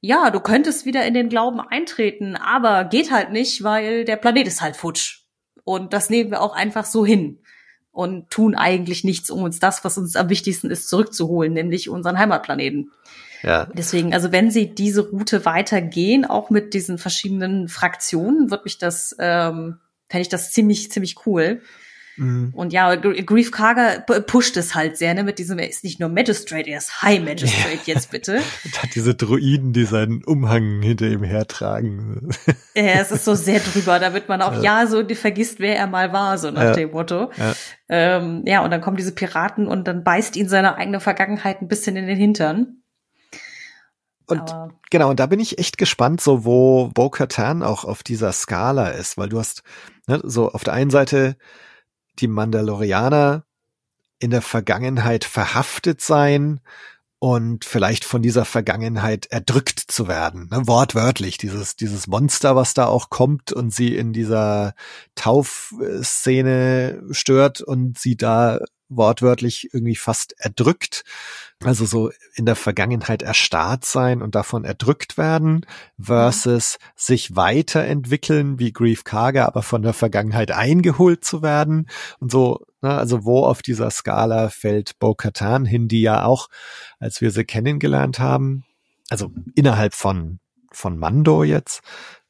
ja, 0.00 0.30
du 0.30 0.40
könntest 0.40 0.84
wieder 0.84 1.06
in 1.06 1.14
den 1.14 1.28
Glauben 1.28 1.60
eintreten, 1.60 2.34
aber 2.34 2.82
geht 2.86 3.12
halt 3.12 3.30
nicht, 3.30 3.62
weil 3.62 4.04
der 4.04 4.16
Planet 4.16 4.48
ist 4.48 4.60
halt 4.60 4.74
futsch. 4.74 5.20
Und 5.62 5.92
das 5.92 6.10
nehmen 6.10 6.32
wir 6.32 6.42
auch 6.42 6.56
einfach 6.56 6.86
so 6.86 7.06
hin 7.06 7.38
und 7.92 8.30
tun 8.30 8.56
eigentlich 8.56 9.04
nichts, 9.04 9.30
um 9.30 9.44
uns 9.44 9.60
das, 9.60 9.84
was 9.84 9.96
uns 9.96 10.16
am 10.16 10.28
wichtigsten 10.28 10.72
ist, 10.72 10.88
zurückzuholen, 10.88 11.52
nämlich 11.52 11.88
unseren 11.88 12.18
Heimatplaneten. 12.18 12.90
Ja. 13.42 13.68
Deswegen, 13.72 14.14
also 14.14 14.32
wenn 14.32 14.50
sie 14.50 14.74
diese 14.74 15.10
Route 15.10 15.44
weitergehen, 15.44 16.24
auch 16.24 16.50
mit 16.50 16.74
diesen 16.74 16.98
verschiedenen 16.98 17.68
Fraktionen, 17.68 18.50
wird 18.50 18.64
mich 18.64 18.78
das, 18.78 19.16
ähm, 19.18 19.78
fände 20.08 20.22
ich 20.22 20.28
das 20.28 20.52
ziemlich, 20.52 20.90
ziemlich 20.90 21.26
cool. 21.26 21.60
Mhm. 22.16 22.52
Und 22.54 22.72
ja, 22.72 22.94
Grief 22.94 23.50
Karger 23.50 24.00
pusht 24.00 24.56
es 24.56 24.74
halt 24.74 24.96
sehr, 24.96 25.14
ne, 25.14 25.24
mit 25.24 25.38
diesem, 25.38 25.58
er 25.58 25.68
ist 25.68 25.82
nicht 25.82 25.98
nur 25.98 26.08
Magistrate, 26.08 26.68
er 26.68 26.78
ist 26.78 27.02
High 27.02 27.20
Magistrate 27.20 27.74
ja. 27.86 27.94
jetzt 27.94 28.10
bitte. 28.10 28.40
Und 28.64 28.82
hat 28.82 28.94
diese 28.94 29.14
Druiden, 29.14 29.72
die 29.72 29.84
seinen 29.84 30.22
Umhang 30.24 30.82
hinter 30.82 31.06
ihm 31.06 31.24
hertragen. 31.24 32.30
Ja, 32.74 33.02
es 33.02 33.10
ist 33.10 33.26
so 33.26 33.34
sehr 33.34 33.60
drüber, 33.60 33.98
da 33.98 34.14
wird 34.14 34.30
man 34.30 34.40
auch, 34.40 34.54
ja, 34.54 34.80
ja 34.80 34.86
so, 34.86 35.02
die 35.02 35.14
vergisst, 35.14 35.60
wer 35.60 35.76
er 35.76 35.86
mal 35.86 36.14
war, 36.14 36.38
so 36.38 36.50
nach 36.50 36.62
ja. 36.62 36.72
dem 36.72 36.92
Motto. 36.92 37.30
Ja. 37.36 37.54
Ähm, 37.90 38.44
ja, 38.46 38.64
und 38.64 38.70
dann 38.70 38.80
kommen 38.80 38.96
diese 38.96 39.12
Piraten 39.12 39.66
und 39.66 39.86
dann 39.86 40.04
beißt 40.04 40.36
ihn 40.36 40.48
seine 40.48 40.76
eigene 40.76 40.98
Vergangenheit 40.98 41.60
ein 41.60 41.68
bisschen 41.68 41.96
in 41.96 42.06
den 42.06 42.16
Hintern. 42.16 42.81
Und 44.26 44.40
Aber 44.40 44.72
genau, 44.90 45.10
und 45.10 45.20
da 45.20 45.26
bin 45.26 45.40
ich 45.40 45.58
echt 45.58 45.78
gespannt, 45.78 46.20
so 46.20 46.44
wo 46.44 46.88
Bo 46.88 47.10
Katan 47.10 47.62
auch 47.62 47.84
auf 47.84 48.02
dieser 48.02 48.32
Skala 48.32 48.88
ist, 48.88 49.16
weil 49.18 49.28
du 49.28 49.38
hast 49.38 49.62
ne, 50.06 50.20
so 50.24 50.50
auf 50.50 50.64
der 50.64 50.74
einen 50.74 50.90
Seite 50.90 51.36
die 52.18 52.28
Mandalorianer 52.28 53.44
in 54.18 54.30
der 54.30 54.42
Vergangenheit 54.42 55.24
verhaftet 55.24 56.00
sein 56.00 56.60
und 57.18 57.64
vielleicht 57.64 58.04
von 58.04 58.20
dieser 58.20 58.44
Vergangenheit 58.44 59.26
erdrückt 59.26 59.78
zu 59.78 60.08
werden, 60.08 60.48
ne, 60.50 60.66
wortwörtlich. 60.66 61.38
Dieses 61.38 61.76
dieses 61.76 62.06
Monster, 62.06 62.56
was 62.56 62.74
da 62.74 62.86
auch 62.86 63.10
kommt 63.10 63.52
und 63.52 63.72
sie 63.72 63.96
in 63.96 64.12
dieser 64.12 64.74
Taufszene 65.14 67.02
stört 67.10 67.60
und 67.60 67.98
sie 67.98 68.16
da 68.16 68.58
wortwörtlich 68.96 69.70
irgendwie 69.72 69.96
fast 69.96 70.34
erdrückt. 70.38 71.04
Also 71.64 71.84
so 71.84 72.10
in 72.34 72.44
der 72.46 72.56
Vergangenheit 72.56 73.22
erstarrt 73.22 73.84
sein 73.84 74.20
und 74.20 74.34
davon 74.34 74.64
erdrückt 74.64 75.16
werden 75.16 75.64
versus 76.00 76.78
mhm. 76.80 76.86
sich 76.96 77.36
weiterentwickeln 77.36 78.58
wie 78.58 78.72
Grief 78.72 79.04
Karga, 79.04 79.46
aber 79.46 79.62
von 79.62 79.82
der 79.82 79.92
Vergangenheit 79.92 80.50
eingeholt 80.50 81.24
zu 81.24 81.42
werden 81.42 81.88
und 82.18 82.32
so, 82.32 82.64
ne, 82.80 82.90
also 82.90 83.24
wo 83.24 83.44
auf 83.44 83.62
dieser 83.62 83.90
Skala 83.90 84.48
fällt 84.48 84.98
Bo-Katan 84.98 85.64
hin, 85.64 85.86
die 85.88 86.02
ja 86.02 86.24
auch, 86.24 86.48
als 86.98 87.20
wir 87.20 87.30
sie 87.30 87.44
kennengelernt 87.44 88.18
haben, 88.18 88.64
also 89.08 89.30
innerhalb 89.54 89.94
von, 89.94 90.40
von 90.72 90.98
Mando 90.98 91.44
jetzt, 91.44 91.82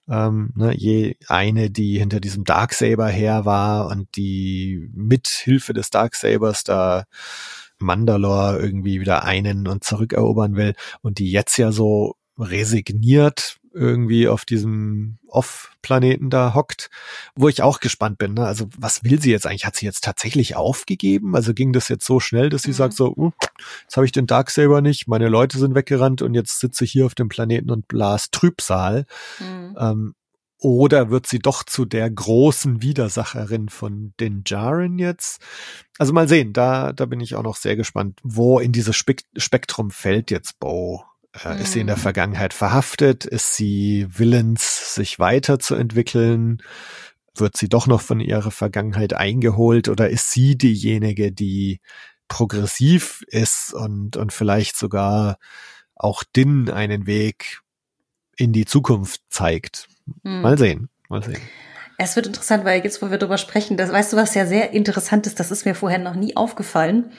Ähm, 0.08 0.52
ne, 0.56 0.74
je 0.76 1.16
eine, 1.28 1.70
die 1.70 1.98
hinter 1.98 2.20
diesem 2.20 2.44
Darksaber 2.44 3.08
her 3.08 3.44
war 3.44 3.86
und 3.88 4.08
die 4.16 4.90
mit 4.94 5.28
Hilfe 5.28 5.72
des 5.72 5.90
Darksabers 5.90 6.64
da 6.64 7.04
Mandalore 7.78 8.58
irgendwie 8.58 9.00
wieder 9.00 9.24
einen 9.24 9.66
und 9.68 9.84
zurückerobern 9.84 10.56
will 10.56 10.74
und 11.02 11.18
die 11.18 11.30
jetzt 11.30 11.56
ja 11.56 11.72
so 11.72 12.16
resigniert 12.38 13.58
irgendwie 13.74 14.28
auf 14.28 14.44
diesem 14.44 15.18
Off-Planeten 15.28 16.30
da 16.30 16.54
hockt, 16.54 16.90
wo 17.34 17.48
ich 17.48 17.62
auch 17.62 17.80
gespannt 17.80 18.18
bin. 18.18 18.34
Ne? 18.34 18.44
Also 18.44 18.68
was 18.76 19.04
will 19.04 19.20
sie 19.20 19.30
jetzt 19.30 19.46
eigentlich? 19.46 19.66
Hat 19.66 19.76
sie 19.76 19.86
jetzt 19.86 20.04
tatsächlich 20.04 20.56
aufgegeben? 20.56 21.34
Also 21.34 21.54
ging 21.54 21.72
das 21.72 21.88
jetzt 21.88 22.06
so 22.06 22.20
schnell, 22.20 22.50
dass 22.50 22.62
sie 22.62 22.70
mhm. 22.70 22.74
sagt 22.74 22.94
so, 22.94 23.14
uh, 23.16 23.30
jetzt 23.82 23.96
habe 23.96 24.06
ich 24.06 24.12
den 24.12 24.26
Darksaber 24.26 24.80
nicht, 24.80 25.08
meine 25.08 25.28
Leute 25.28 25.58
sind 25.58 25.74
weggerannt 25.74 26.22
und 26.22 26.34
jetzt 26.34 26.60
sitze 26.60 26.84
ich 26.84 26.92
hier 26.92 27.06
auf 27.06 27.14
dem 27.14 27.28
Planeten 27.28 27.70
und 27.70 27.88
blas 27.88 28.30
Trübsal. 28.30 29.06
Mhm. 29.40 29.76
Ähm, 29.78 30.14
oder 30.62 31.10
wird 31.10 31.26
sie 31.26 31.40
doch 31.40 31.64
zu 31.64 31.84
der 31.84 32.08
großen 32.08 32.82
Widersacherin 32.82 33.68
von 33.68 34.14
den 34.20 34.44
Jaren 34.46 34.96
jetzt? 35.00 35.42
Also 35.98 36.12
mal 36.12 36.28
sehen, 36.28 36.52
da, 36.52 36.92
da 36.92 37.06
bin 37.06 37.18
ich 37.18 37.34
auch 37.34 37.42
noch 37.42 37.56
sehr 37.56 37.74
gespannt, 37.74 38.20
wo 38.22 38.60
in 38.60 38.70
dieses 38.70 38.94
Spek 38.94 39.24
Spektrum 39.36 39.90
fällt 39.90 40.30
jetzt 40.30 40.60
Bo. 40.60 41.04
Äh, 41.32 41.54
mhm. 41.54 41.60
Ist 41.60 41.72
sie 41.72 41.80
in 41.80 41.86
der 41.86 41.96
mhm. 41.96 42.02
Vergangenheit 42.02 42.54
verhaftet? 42.54 43.24
Ist 43.24 43.54
sie 43.54 44.06
willens, 44.08 44.94
sich 44.94 45.18
weiterzuentwickeln? 45.18 46.62
Wird 47.34 47.56
sie 47.56 47.68
doch 47.68 47.86
noch 47.86 48.02
von 48.02 48.20
ihrer 48.20 48.50
Vergangenheit 48.50 49.14
eingeholt? 49.14 49.88
Oder 49.88 50.10
ist 50.10 50.30
sie 50.30 50.56
diejenige, 50.56 51.32
die 51.32 51.80
progressiv 52.28 53.22
ist 53.28 53.72
und, 53.74 54.16
und 54.16 54.32
vielleicht 54.32 54.76
sogar 54.76 55.38
auch 55.94 56.24
Din 56.24 56.70
einen 56.70 57.06
Weg 57.06 57.60
in 58.36 58.52
die 58.52 58.64
Zukunft 58.64 59.22
zeigt? 59.30 59.88
Hm. 60.24 60.42
Mal 60.42 60.58
sehen, 60.58 60.88
mal 61.08 61.22
sehen. 61.22 61.40
Es 61.98 62.16
wird 62.16 62.26
interessant, 62.26 62.64
weil 62.64 62.82
jetzt, 62.82 63.00
wo 63.00 63.10
wir 63.10 63.18
darüber 63.18 63.38
sprechen, 63.38 63.76
das 63.76 63.92
weißt 63.92 64.12
du, 64.12 64.16
was 64.16 64.34
ja 64.34 64.44
sehr 64.46 64.72
interessant 64.72 65.26
ist, 65.26 65.38
das 65.38 65.50
ist 65.50 65.64
mir 65.64 65.74
vorher 65.74 65.98
noch 65.98 66.14
nie 66.14 66.36
aufgefallen, 66.36 67.12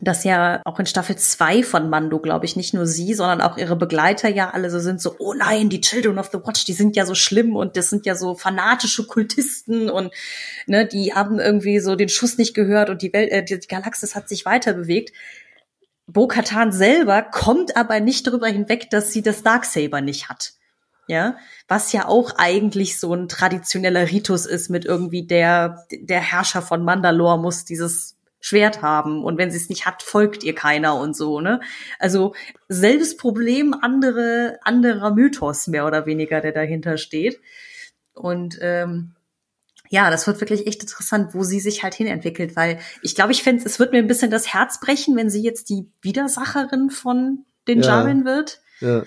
dass 0.00 0.24
ja 0.24 0.62
auch 0.64 0.78
in 0.78 0.86
Staffel 0.86 1.16
2 1.16 1.62
von 1.62 1.90
Mando, 1.90 2.18
glaube 2.18 2.46
ich, 2.46 2.56
nicht 2.56 2.72
nur 2.72 2.86
sie, 2.86 3.12
sondern 3.12 3.40
auch 3.42 3.58
ihre 3.58 3.76
Begleiter 3.76 4.28
ja 4.28 4.50
alle 4.50 4.70
so 4.70 4.78
sind 4.78 5.00
so, 5.00 5.14
oh 5.18 5.34
nein, 5.34 5.68
die 5.68 5.80
Children 5.80 6.18
of 6.18 6.30
the 6.32 6.38
Watch, 6.38 6.64
die 6.64 6.72
sind 6.72 6.96
ja 6.96 7.04
so 7.04 7.14
schlimm 7.14 7.54
und 7.54 7.76
das 7.76 7.90
sind 7.90 8.06
ja 8.06 8.14
so 8.14 8.34
fanatische 8.34 9.06
Kultisten 9.06 9.90
und 9.90 10.12
ne, 10.66 10.86
die 10.86 11.12
haben 11.14 11.38
irgendwie 11.38 11.80
so 11.80 11.96
den 11.96 12.08
Schuss 12.08 12.38
nicht 12.38 12.54
gehört 12.54 12.88
und 12.88 13.02
die 13.02 13.12
Welt, 13.12 13.30
äh, 13.30 13.44
die 13.44 13.58
Galaxis 13.68 14.14
hat 14.14 14.28
sich 14.28 14.46
weiter 14.46 14.72
bewegt. 14.72 15.12
Bo-Katan 16.06 16.72
selber 16.72 17.22
kommt 17.22 17.76
aber 17.76 18.00
nicht 18.00 18.26
darüber 18.26 18.48
hinweg, 18.48 18.90
dass 18.90 19.12
sie 19.12 19.22
das 19.22 19.42
Darksaber 19.42 20.00
nicht 20.00 20.28
hat 20.28 20.54
ja, 21.10 21.36
was 21.66 21.92
ja 21.92 22.06
auch 22.06 22.34
eigentlich 22.36 23.00
so 23.00 23.12
ein 23.12 23.28
traditioneller 23.28 24.08
Ritus 24.10 24.46
ist 24.46 24.70
mit 24.70 24.84
irgendwie 24.84 25.26
der, 25.26 25.84
der 25.90 26.20
Herrscher 26.20 26.62
von 26.62 26.84
Mandalore 26.84 27.36
muss 27.36 27.64
dieses 27.64 28.16
Schwert 28.40 28.80
haben 28.82 29.22
und 29.22 29.36
wenn 29.38 29.50
sie 29.50 29.58
es 29.58 29.68
nicht 29.68 29.86
hat, 29.86 30.02
folgt 30.02 30.42
ihr 30.42 30.54
keiner 30.54 30.96
und 30.96 31.14
so, 31.14 31.40
ne? 31.40 31.60
Also 31.98 32.34
selbes 32.68 33.16
Problem, 33.16 33.74
andere, 33.80 34.58
anderer 34.62 35.14
Mythos 35.14 35.66
mehr 35.66 35.86
oder 35.86 36.06
weniger, 36.06 36.40
der 36.40 36.52
dahinter 36.52 36.96
steht. 36.96 37.40
Und 38.14 38.58
ähm, 38.62 39.14
ja, 39.90 40.08
das 40.08 40.26
wird 40.26 40.40
wirklich 40.40 40.66
echt 40.66 40.82
interessant, 40.82 41.34
wo 41.34 41.42
sie 41.42 41.60
sich 41.60 41.82
halt 41.82 41.94
hinentwickelt, 41.94 42.56
weil 42.56 42.78
ich 43.02 43.14
glaube, 43.14 43.32
ich 43.32 43.42
fände, 43.42 43.64
es 43.64 43.78
wird 43.78 43.92
mir 43.92 43.98
ein 43.98 44.06
bisschen 44.06 44.30
das 44.30 44.54
Herz 44.54 44.80
brechen, 44.80 45.16
wenn 45.16 45.28
sie 45.28 45.42
jetzt 45.42 45.68
die 45.68 45.90
Widersacherin 46.00 46.90
von 46.90 47.44
den 47.66 47.80
ja. 47.80 47.88
Jaren 47.88 48.24
wird. 48.24 48.60
Ja. 48.80 49.02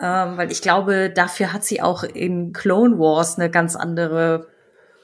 Ähm, 0.00 0.36
weil 0.36 0.50
ich 0.50 0.62
glaube, 0.62 1.10
dafür 1.10 1.52
hat 1.52 1.64
sie 1.64 1.80
auch 1.80 2.02
in 2.02 2.52
Clone 2.52 2.98
Wars 2.98 3.38
eine 3.38 3.50
ganz 3.50 3.76
andere 3.76 4.48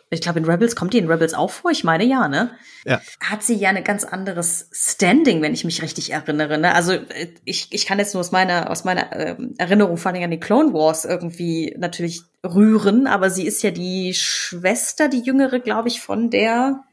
ich 0.08 0.20
glaube, 0.20 0.38
in 0.38 0.44
Rebels 0.44 0.76
kommt 0.76 0.92
die 0.92 0.98
in 0.98 1.10
Rebels 1.10 1.34
auch 1.34 1.50
vor. 1.50 1.72
Ich 1.72 1.82
meine 1.82 2.04
ja, 2.04 2.28
ne? 2.28 2.52
Ja. 2.84 3.00
Hat 3.20 3.42
sie 3.42 3.54
ja 3.54 3.70
ein 3.70 3.82
ganz 3.82 4.04
anderes 4.04 4.68
Standing, 4.72 5.42
wenn 5.42 5.52
ich 5.52 5.64
mich 5.64 5.82
richtig 5.82 6.12
erinnere. 6.12 6.58
Ne? 6.58 6.74
Also 6.74 6.92
äh, 6.92 7.28
ich, 7.44 7.68
ich 7.72 7.86
kann 7.86 7.98
jetzt 7.98 8.14
nur 8.14 8.20
aus 8.20 8.30
meiner 8.30 8.70
aus 8.70 8.84
meiner 8.84 9.12
äh, 9.12 9.36
Erinnerung 9.58 9.96
vor 9.96 10.12
allem 10.12 10.22
an 10.22 10.30
die 10.30 10.38
Clone 10.38 10.72
Wars 10.72 11.04
irgendwie 11.04 11.74
natürlich 11.76 12.22
rühren, 12.44 13.08
aber 13.08 13.30
sie 13.30 13.46
ist 13.46 13.62
ja 13.64 13.72
die 13.72 14.14
Schwester, 14.14 15.08
die 15.08 15.22
jüngere, 15.22 15.58
glaube 15.58 15.88
ich, 15.88 16.00
von 16.00 16.30
der 16.30 16.84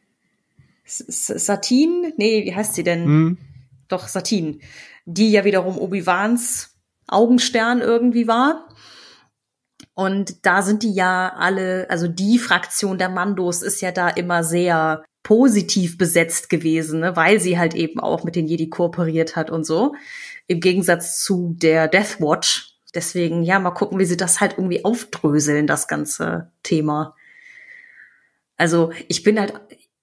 Satine. 0.85 2.14
Nee, 2.18 2.45
wie 2.45 2.56
heißt 2.56 2.73
sie 2.73 2.84
denn? 2.84 3.06
Hm. 3.06 3.38
Doch 3.90 4.07
Satine, 4.07 4.57
die 5.06 5.31
ja 5.31 5.45
wiederum 5.45 5.77
Obi 5.77 6.07
Wans 6.07 6.72
Augenstern 7.07 7.81
irgendwie 7.81 8.27
war. 8.27 8.68
Und 9.95 10.45
da 10.45 10.61
sind 10.61 10.84
die 10.84 10.94
ja 10.94 11.34
alle, 11.36 11.88
also 11.90 12.07
die 12.07 12.40
Fraktion 12.40 12.98
der 12.98 13.10
Mandos 13.10 13.61
ist 13.61 13.82
ja 13.82 13.91
da 13.91 14.10
immer 14.10 14.44
sehr 14.44 15.03
positiv 15.22 15.98
besetzt 15.98 16.49
gewesen, 16.49 16.99
ne? 16.99 17.15
weil 17.15 17.40
sie 17.40 17.57
halt 17.57 17.76
eben 17.76 17.99
auch 17.99 18.24
mit 18.24 18.36
den 18.36 18.48
Jedi 18.48 18.70
kooperiert 18.70 19.36
hat 19.36 19.49
und 19.49 19.65
so. 19.65 19.95
Im 20.48 20.60
Gegensatz 20.60 21.24
zu 21.24 21.56
der 21.57 21.88
Death 21.88 22.20
Watch. 22.20 22.78
Deswegen, 22.94 23.44
ja, 23.44 23.60
mal 23.60 23.72
gucken, 23.72 23.99
wie 23.99 24.06
sie 24.06 24.18
das 24.18 24.41
halt 24.41 24.53
irgendwie 24.57 24.84
aufdröseln, 24.84 25.65
das 25.65 25.88
ganze 25.88 26.52
Thema. 26.61 27.15
Also 28.57 28.91
ich 29.07 29.24
bin 29.24 29.40
halt, 29.40 29.53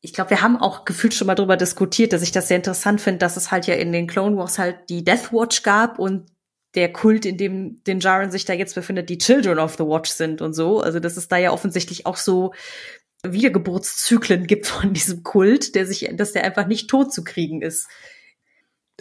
ich 0.01 0.13
glaube, 0.13 0.31
wir 0.31 0.43
haben 0.43 0.57
auch 0.57 0.85
gefühlt 0.85 1.15
schon 1.15 1.27
mal 1.27 1.35
drüber 1.35 1.57
diskutiert, 1.57 2.13
dass 2.13 2.23
ich 2.23 2.33
das 2.33 2.49
sehr 2.49 2.57
interessant 2.57 3.01
finde, 3.01 3.19
dass 3.19 3.37
es 3.37 3.51
halt 3.51 3.67
ja 3.67 3.75
in 3.75 3.93
den 3.93 4.07
Clone 4.07 4.37
Wars 4.37 4.59
halt 4.59 4.89
die 4.89 5.05
Death 5.05 5.33
Watch 5.33 5.63
gab 5.63 5.99
und 5.99 6.27
der 6.75 6.93
Kult, 6.93 7.27
in 7.27 7.37
dem 7.37 7.83
den 7.85 8.01
Jaren 8.01 8.31
sich 8.31 8.45
da 8.45 8.53
jetzt 8.53 8.75
befindet, 8.75 9.09
die 9.09 9.19
Children 9.19 9.59
of 9.59 9.77
the 9.77 9.85
Watch 9.85 10.11
sind 10.11 10.41
und 10.41 10.55
so. 10.55 10.81
Also 10.81 11.01
dass 11.01 11.17
es 11.17 11.29
da 11.29 11.37
ja 11.37 11.53
offensichtlich 11.53 12.07
auch 12.07 12.17
so 12.17 12.53
Wiedergeburtszyklen 13.23 14.47
gibt 14.47 14.67
von 14.67 14.93
diesem 14.95 15.23
Kult, 15.23 15.75
der 15.75 15.87
sich, 15.87 16.09
dass 16.15 16.33
der 16.33 16.45
einfach 16.45 16.67
nicht 16.67 16.89
tot 16.89 17.13
zu 17.13 17.25
kriegen 17.25 17.63
ist. 17.63 17.89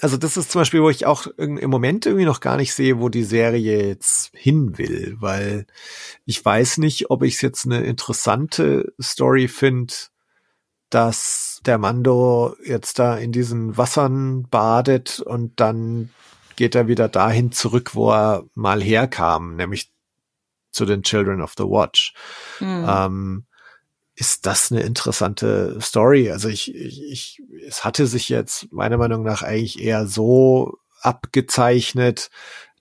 Also 0.01 0.15
das 0.15 0.37
ist 0.37 0.51
zum 0.51 0.61
Beispiel, 0.61 0.81
wo 0.81 0.89
ich 0.89 1.05
auch 1.05 1.27
im 1.37 1.69
Moment 1.69 2.05
irgendwie 2.05 2.25
noch 2.25 2.39
gar 2.39 2.55
nicht 2.55 2.73
sehe, 2.73 2.99
wo 2.99 3.09
die 3.09 3.25
Serie 3.25 3.85
jetzt 3.87 4.31
hin 4.33 4.77
will, 4.77 5.17
weil 5.19 5.65
ich 6.25 6.43
weiß 6.43 6.77
nicht, 6.77 7.09
ob 7.09 7.21
ich 7.23 7.35
es 7.35 7.41
jetzt 7.41 7.65
eine 7.65 7.83
interessante 7.83 8.93
Story 9.01 9.49
finde, 9.49 9.93
dass 10.89 11.59
der 11.65 11.77
Mando 11.77 12.55
jetzt 12.63 12.97
da 12.97 13.17
in 13.17 13.33
diesen 13.33 13.77
Wassern 13.77 14.43
badet 14.49 15.19
und 15.19 15.59
dann 15.59 16.11
geht 16.59 16.75
er 16.75 16.89
wieder 16.89 17.07
dahin 17.07 17.53
zurück, 17.53 17.95
wo 17.95 18.11
er 18.11 18.43
mal 18.53 18.83
herkam, 18.83 19.55
nämlich 19.55 19.93
zu 20.71 20.83
den 20.83 21.03
Children 21.03 21.41
of 21.41 21.53
the 21.57 21.63
Watch. 21.63 22.13
Mhm. 22.59 22.85
Ähm, 22.85 23.45
ist 24.13 24.45
das 24.45 24.69
eine 24.69 24.81
interessante 24.81 25.79
Story? 25.79 26.29
Also 26.29 26.49
ich, 26.49 26.75
ich, 26.75 27.01
ich, 27.09 27.41
es 27.65 27.85
hatte 27.85 28.07
sich 28.07 28.27
jetzt 28.27 28.73
meiner 28.73 28.97
Meinung 28.97 29.23
nach 29.23 29.41
eigentlich 29.41 29.81
eher 29.81 30.05
so 30.05 30.77
abgezeichnet, 30.99 32.29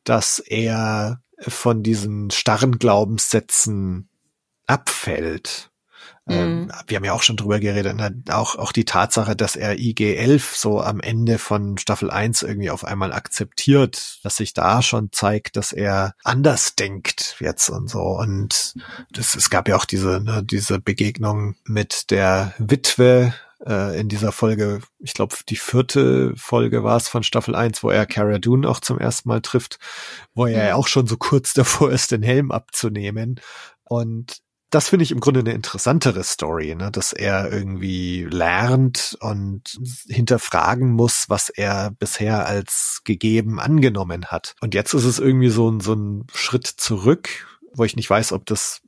dass 0.02 0.40
er 0.40 1.22
von 1.38 1.84
diesen 1.84 2.32
starren 2.32 2.80
Glaubenssätzen 2.80 4.08
abfällt. 4.66 5.67
Ähm, 6.28 6.60
mhm. 6.60 6.72
wir 6.86 6.96
haben 6.96 7.04
ja 7.04 7.12
auch 7.12 7.22
schon 7.22 7.36
drüber 7.36 7.58
geredet, 7.58 7.96
ne? 7.96 8.22
auch, 8.30 8.56
auch 8.56 8.72
die 8.72 8.84
Tatsache, 8.84 9.34
dass 9.34 9.56
er 9.56 9.78
IG-11 9.78 10.58
so 10.58 10.80
am 10.80 11.00
Ende 11.00 11.38
von 11.38 11.78
Staffel 11.78 12.10
1 12.10 12.42
irgendwie 12.42 12.70
auf 12.70 12.84
einmal 12.84 13.12
akzeptiert, 13.12 14.18
dass 14.22 14.36
sich 14.36 14.52
da 14.52 14.82
schon 14.82 15.10
zeigt, 15.12 15.56
dass 15.56 15.72
er 15.72 16.14
anders 16.24 16.74
denkt 16.74 17.36
jetzt 17.40 17.70
und 17.70 17.88
so. 17.88 18.02
Und 18.02 18.74
das, 19.12 19.34
es 19.34 19.48
gab 19.50 19.68
ja 19.68 19.76
auch 19.76 19.86
diese, 19.86 20.20
ne, 20.20 20.42
diese 20.44 20.78
Begegnung 20.78 21.56
mit 21.64 22.10
der 22.10 22.52
Witwe 22.58 23.32
äh, 23.66 23.98
in 23.98 24.08
dieser 24.08 24.32
Folge, 24.32 24.80
ich 24.98 25.14
glaube, 25.14 25.36
die 25.48 25.56
vierte 25.56 26.32
Folge 26.36 26.84
war 26.84 26.96
es 26.96 27.08
von 27.08 27.22
Staffel 27.22 27.54
1, 27.54 27.82
wo 27.82 27.90
er 27.90 28.06
Cara 28.06 28.38
Dune 28.38 28.68
auch 28.68 28.80
zum 28.80 28.98
ersten 28.98 29.28
Mal 29.28 29.40
trifft, 29.40 29.78
wo 30.34 30.46
er 30.46 30.68
ja 30.68 30.74
auch 30.74 30.88
schon 30.88 31.06
so 31.06 31.16
kurz 31.16 31.54
davor 31.54 31.90
ist, 31.90 32.12
den 32.12 32.22
Helm 32.22 32.50
abzunehmen. 32.50 33.40
Und 33.84 34.42
das 34.70 34.90
finde 34.90 35.04
ich 35.04 35.12
im 35.12 35.20
Grunde 35.20 35.40
eine 35.40 35.52
interessantere 35.52 36.22
Story, 36.22 36.74
ne? 36.74 36.90
dass 36.90 37.12
er 37.12 37.50
irgendwie 37.50 38.26
lernt 38.30 39.16
und 39.20 39.78
hinterfragen 40.06 40.90
muss, 40.90 41.24
was 41.28 41.48
er 41.48 41.90
bisher 41.90 42.46
als 42.46 43.00
gegeben 43.04 43.60
angenommen 43.60 44.26
hat. 44.26 44.54
Und 44.60 44.74
jetzt 44.74 44.92
ist 44.92 45.04
es 45.04 45.18
irgendwie 45.18 45.48
so 45.48 45.70
ein, 45.70 45.80
so 45.80 45.94
ein 45.94 46.26
Schritt 46.34 46.66
zurück, 46.66 47.46
wo 47.72 47.84
ich 47.84 47.96
nicht 47.96 48.10
weiß, 48.10 48.32
ob 48.32 48.44
das 48.46 48.82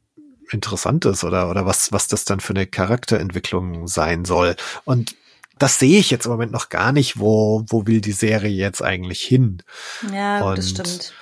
interessant 0.50 1.04
ist 1.06 1.24
oder, 1.24 1.48
oder 1.48 1.64
was, 1.64 1.92
was 1.92 2.08
das 2.08 2.24
dann 2.24 2.40
für 2.40 2.52
eine 2.54 2.66
Charakterentwicklung 2.66 3.86
sein 3.86 4.24
soll. 4.24 4.56
Und 4.84 5.16
das 5.58 5.78
sehe 5.78 5.98
ich 5.98 6.10
jetzt 6.10 6.26
im 6.26 6.32
Moment 6.32 6.52
noch 6.52 6.68
gar 6.68 6.92
nicht, 6.92 7.18
wo, 7.18 7.64
wo 7.68 7.86
will 7.86 8.00
die 8.00 8.12
Serie 8.12 8.50
jetzt 8.50 8.82
eigentlich 8.82 9.22
hin. 9.22 9.62
Ja, 10.12 10.42
und 10.42 10.58
das 10.58 10.70
stimmt 10.70 11.14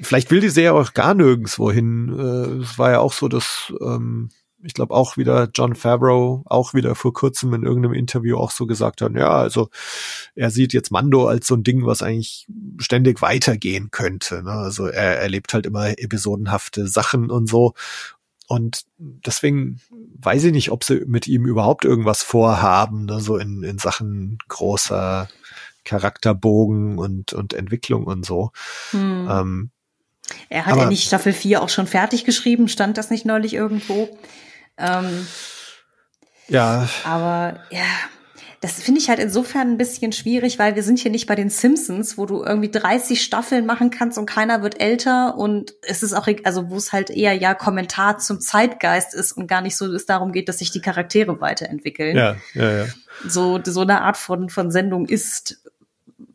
Vielleicht 0.00 0.30
will 0.30 0.40
die 0.40 0.48
Serie 0.48 0.74
auch 0.74 0.94
gar 0.94 1.14
nirgendwo 1.14 1.70
hin. 1.70 2.14
Äh, 2.18 2.62
es 2.62 2.78
war 2.78 2.90
ja 2.90 3.00
auch 3.00 3.12
so, 3.12 3.28
dass 3.28 3.72
ähm, 3.80 4.30
ich 4.64 4.72
glaube 4.74 4.94
auch 4.94 5.16
wieder 5.16 5.48
John 5.54 5.74
Favreau, 5.74 6.42
auch 6.46 6.72
wieder 6.72 6.94
vor 6.94 7.12
kurzem 7.12 7.52
in 7.52 7.64
irgendeinem 7.64 7.94
Interview 7.94 8.38
auch 8.38 8.50
so 8.50 8.66
gesagt 8.66 9.02
hat, 9.02 9.12
ja, 9.14 9.30
also 9.30 9.68
er 10.34 10.50
sieht 10.50 10.72
jetzt 10.72 10.90
Mando 10.90 11.28
als 11.28 11.46
so 11.46 11.54
ein 11.54 11.62
Ding, 11.62 11.84
was 11.84 12.02
eigentlich 12.02 12.46
ständig 12.78 13.20
weitergehen 13.20 13.90
könnte. 13.90 14.42
Ne? 14.42 14.52
Also 14.52 14.86
er 14.86 15.20
erlebt 15.20 15.52
halt 15.52 15.66
immer 15.66 15.90
episodenhafte 15.98 16.88
Sachen 16.88 17.30
und 17.30 17.48
so. 17.48 17.74
Und 18.46 18.84
deswegen 18.98 19.80
weiß 20.18 20.44
ich 20.44 20.52
nicht, 20.52 20.70
ob 20.70 20.84
sie 20.84 21.02
mit 21.06 21.28
ihm 21.28 21.46
überhaupt 21.46 21.84
irgendwas 21.84 22.22
vorhaben, 22.22 23.04
ne? 23.04 23.20
so 23.20 23.36
in, 23.36 23.62
in 23.62 23.78
Sachen 23.78 24.38
großer 24.48 25.28
Charakterbogen 25.84 26.98
und, 26.98 27.34
und 27.34 27.52
Entwicklung 27.52 28.04
und 28.04 28.24
so. 28.24 28.50
Hm. 28.90 29.28
Ähm, 29.30 29.70
er 30.48 30.66
hat 30.66 30.72
aber, 30.72 30.82
ja 30.82 30.88
nicht 30.88 31.06
Staffel 31.06 31.32
4 31.32 31.62
auch 31.62 31.68
schon 31.68 31.86
fertig 31.86 32.24
geschrieben, 32.24 32.68
stand 32.68 32.98
das 32.98 33.10
nicht 33.10 33.24
neulich 33.24 33.54
irgendwo? 33.54 34.08
Ähm, 34.78 35.26
ja. 36.48 36.88
Aber 37.04 37.60
ja, 37.70 37.84
das 38.64 38.82
finde 38.82 38.98
ich 38.98 39.10
halt 39.10 39.18
insofern 39.18 39.72
ein 39.72 39.76
bisschen 39.76 40.12
schwierig, 40.12 40.58
weil 40.58 40.74
wir 40.74 40.82
sind 40.82 40.98
hier 40.98 41.10
nicht 41.10 41.26
bei 41.26 41.34
den 41.34 41.50
Simpsons, 41.50 42.16
wo 42.16 42.24
du 42.24 42.42
irgendwie 42.42 42.70
30 42.70 43.22
Staffeln 43.22 43.66
machen 43.66 43.90
kannst 43.90 44.16
und 44.16 44.24
keiner 44.24 44.62
wird 44.62 44.80
älter 44.80 45.36
und 45.36 45.74
es 45.82 46.02
ist 46.02 46.14
auch, 46.14 46.26
also 46.44 46.70
wo 46.70 46.76
es 46.76 46.90
halt 46.90 47.10
eher 47.10 47.34
ja 47.34 47.52
Kommentar 47.52 48.16
zum 48.18 48.40
Zeitgeist 48.40 49.12
ist 49.12 49.32
und 49.32 49.48
gar 49.48 49.60
nicht 49.60 49.76
so 49.76 49.92
es 49.92 50.06
darum 50.06 50.32
geht, 50.32 50.48
dass 50.48 50.60
sich 50.60 50.70
die 50.70 50.80
Charaktere 50.80 51.42
weiterentwickeln. 51.42 52.16
Ja, 52.16 52.36
ja, 52.54 52.78
ja. 52.78 52.86
So, 53.28 53.60
so 53.62 53.82
eine 53.82 54.00
Art 54.00 54.16
von, 54.16 54.48
von 54.48 54.70
Sendung 54.70 55.06
ist 55.06 55.60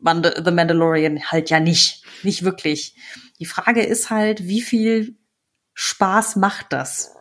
The 0.02 0.50
Mandalorian 0.50 1.22
halt 1.30 1.50
ja 1.50 1.60
nicht. 1.60 2.04
Nicht 2.22 2.44
wirklich. 2.44 2.94
Die 3.38 3.46
Frage 3.46 3.82
ist 3.82 4.10
halt, 4.10 4.46
wie 4.46 4.62
viel 4.62 5.16
Spaß 5.74 6.36
macht 6.36 6.72
das? 6.72 7.14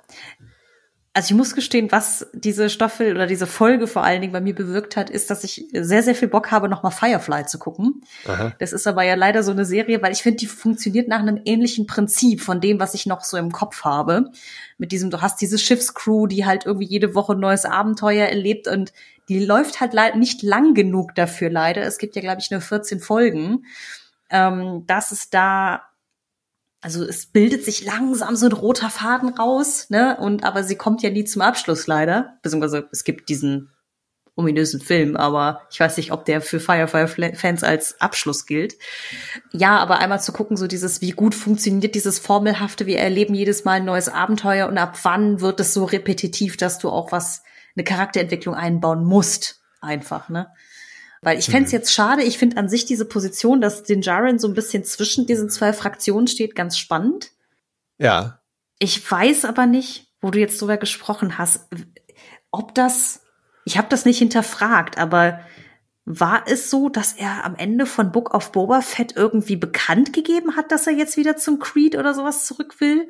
Also 1.14 1.34
ich 1.34 1.38
muss 1.38 1.56
gestehen, 1.56 1.92
was 1.92 2.28
diese 2.34 2.70
Staffel 2.70 3.16
oder 3.16 3.26
diese 3.26 3.48
Folge 3.48 3.88
vor 3.88 4.04
allen 4.04 4.22
Dingen 4.22 4.32
bei 4.32 4.42
mir 4.42 4.54
bewirkt 4.54 4.96
hat, 4.96 5.10
ist, 5.10 5.30
dass 5.30 5.44
ich 5.44 5.66
sehr, 5.74 6.04
sehr 6.04 6.14
viel 6.14 6.28
Bock 6.28 6.52
habe, 6.52 6.70
nochmal 6.70 6.92
Firefly 6.92 7.46
zu 7.46 7.58
gucken. 7.58 8.04
Aha. 8.28 8.54
Das 8.60 8.74
ist 8.74 8.86
aber 8.86 9.04
ja 9.04 9.16
leider 9.16 9.42
so 9.42 9.52
eine 9.52 9.66
Serie, 9.66 10.02
weil 10.02 10.12
ich 10.12 10.22
finde, 10.22 10.38
die 10.38 10.46
funktioniert 10.46 11.08
nach 11.08 11.20
einem 11.20 11.42
ähnlichen 11.46 11.88
Prinzip 11.88 12.42
von 12.42 12.62
dem, 12.62 12.80
was 12.80 12.94
ich 12.94 13.06
noch 13.08 13.24
so 13.24 13.38
im 13.38 13.52
Kopf 13.52 13.84
habe. 13.84 14.32
Mit 14.78 14.92
diesem, 14.92 15.10
du 15.10 15.20
hast 15.22 15.42
diese 15.42 15.58
Schiffscrew, 15.58 16.28
die 16.28 16.46
halt 16.46 16.66
irgendwie 16.66 16.88
jede 16.88 17.16
Woche 17.16 17.34
ein 17.34 17.40
neues 17.40 17.66
Abenteuer 17.66 18.28
erlebt 18.28 18.68
und 18.68 18.94
die 19.30 19.46
läuft 19.46 19.80
halt 19.80 19.94
nicht 20.16 20.44
lang 20.44 20.74
genug 20.74 21.16
dafür 21.16 21.50
leider. 21.50 21.84
Es 21.84 21.98
gibt 21.98 22.16
ja, 22.16 22.22
glaube 22.22 22.42
ich, 22.42 22.52
nur 22.52 22.62
14 22.62 23.00
Folgen. 23.00 23.66
Ähm, 24.32 24.84
dass 24.86 25.12
es 25.12 25.30
da 25.30 25.84
also 26.82 27.04
es 27.04 27.26
bildet 27.26 27.66
sich 27.66 27.84
langsam 27.84 28.36
so 28.36 28.46
ein 28.46 28.54
roter 28.54 28.90
Faden 28.90 29.30
raus, 29.30 29.88
ne? 29.90 30.18
Und 30.18 30.44
aber 30.46 30.64
sie 30.64 30.78
kommt 30.78 31.02
ja 31.02 31.10
nie 31.10 31.26
zum 31.26 31.42
Abschluss 31.42 31.88
leider. 31.88 32.38
Beziehungsweise 32.42 32.88
es 32.92 33.04
gibt 33.04 33.28
diesen 33.28 33.74
ominösen 34.40 34.80
Film, 34.80 35.18
aber 35.18 35.62
ich 35.70 35.80
weiß 35.80 35.98
nicht, 35.98 36.14
ob 36.14 36.24
der 36.24 36.40
für 36.40 36.62
Firefly-Fans 36.62 37.64
als 37.64 38.00
Abschluss 38.00 38.46
gilt. 38.46 38.76
Ja, 39.52 39.78
aber 39.80 40.00
einmal 40.00 40.22
zu 40.22 40.32
gucken, 40.32 40.56
so 40.56 40.66
dieses, 40.66 41.02
wie 41.02 41.12
gut 41.12 41.36
funktioniert 41.36 41.94
dieses 41.94 42.20
Formelhafte, 42.20 42.86
wir 42.86 43.00
erleben 43.00 43.36
jedes 43.36 43.66
Mal 43.66 43.74
ein 43.74 43.86
neues 43.86 44.08
Abenteuer 44.08 44.70
und 44.70 44.78
ab 44.78 44.98
wann 45.04 45.42
wird 45.42 45.60
es 45.60 45.74
so 45.74 45.84
repetitiv, 45.84 46.56
dass 46.56 46.80
du 46.80 46.90
auch 46.90 47.12
was, 47.12 47.44
eine 47.80 47.86
Charakterentwicklung 47.86 48.56
einbauen 48.56 49.04
musst. 49.04 49.62
Einfach, 49.82 50.30
ne? 50.30 50.52
Weil 51.22 51.40
ich 51.40 51.46
fände 51.46 51.66
es 51.66 51.72
mhm. 51.72 51.78
jetzt 51.80 51.94
schade, 51.94 52.24
ich 52.24 52.38
finde 52.38 52.58
an 52.58 52.70
sich 52.70 52.86
diese 52.86 53.06
Position, 53.06 53.62
dass 53.62 53.84
den 53.84 54.02
Jaren 54.02 54.40
so 54.40 54.48
ein 54.48 54.54
bisschen 54.54 54.84
zwischen 54.84 55.26
diesen 55.26 55.50
zwei 55.50 55.74
Fraktionen 55.74 56.28
steht, 56.28 56.56
ganz 56.56 56.78
spannend. 56.78 57.32
Ja. 57.98 58.40
Ich 58.78 59.10
weiß 59.10 59.46
aber 59.46 59.66
nicht, 59.66 60.08
wo 60.22 60.32
du 60.32 60.40
jetzt 60.40 60.62
drüber 60.62 60.78
gesprochen 60.78 61.38
hast, 61.38 61.68
ob 62.52 62.74
das, 62.74 63.22
ich 63.66 63.78
habe 63.78 63.90
das 63.90 64.06
nicht 64.06 64.20
hinterfragt, 64.20 64.98
aber 64.98 65.42
war 66.06 66.44
es 66.48 66.70
so, 66.70 66.90
dass 66.90 67.14
er 67.14 67.44
am 67.44 67.56
Ende 67.56 67.86
von 67.86 68.12
Book 68.12 68.34
of 68.34 68.52
Boba 68.52 68.82
Fett 68.82 69.16
irgendwie 69.16 69.58
bekannt 69.58 70.14
gegeben 70.14 70.56
hat, 70.56 70.72
dass 70.72 70.88
er 70.88 70.94
jetzt 70.94 71.18
wieder 71.18 71.36
zum 71.38 71.60
Creed 71.60 71.96
oder 71.96 72.14
sowas 72.14 72.46
zurück 72.46 72.80
will? 72.80 73.10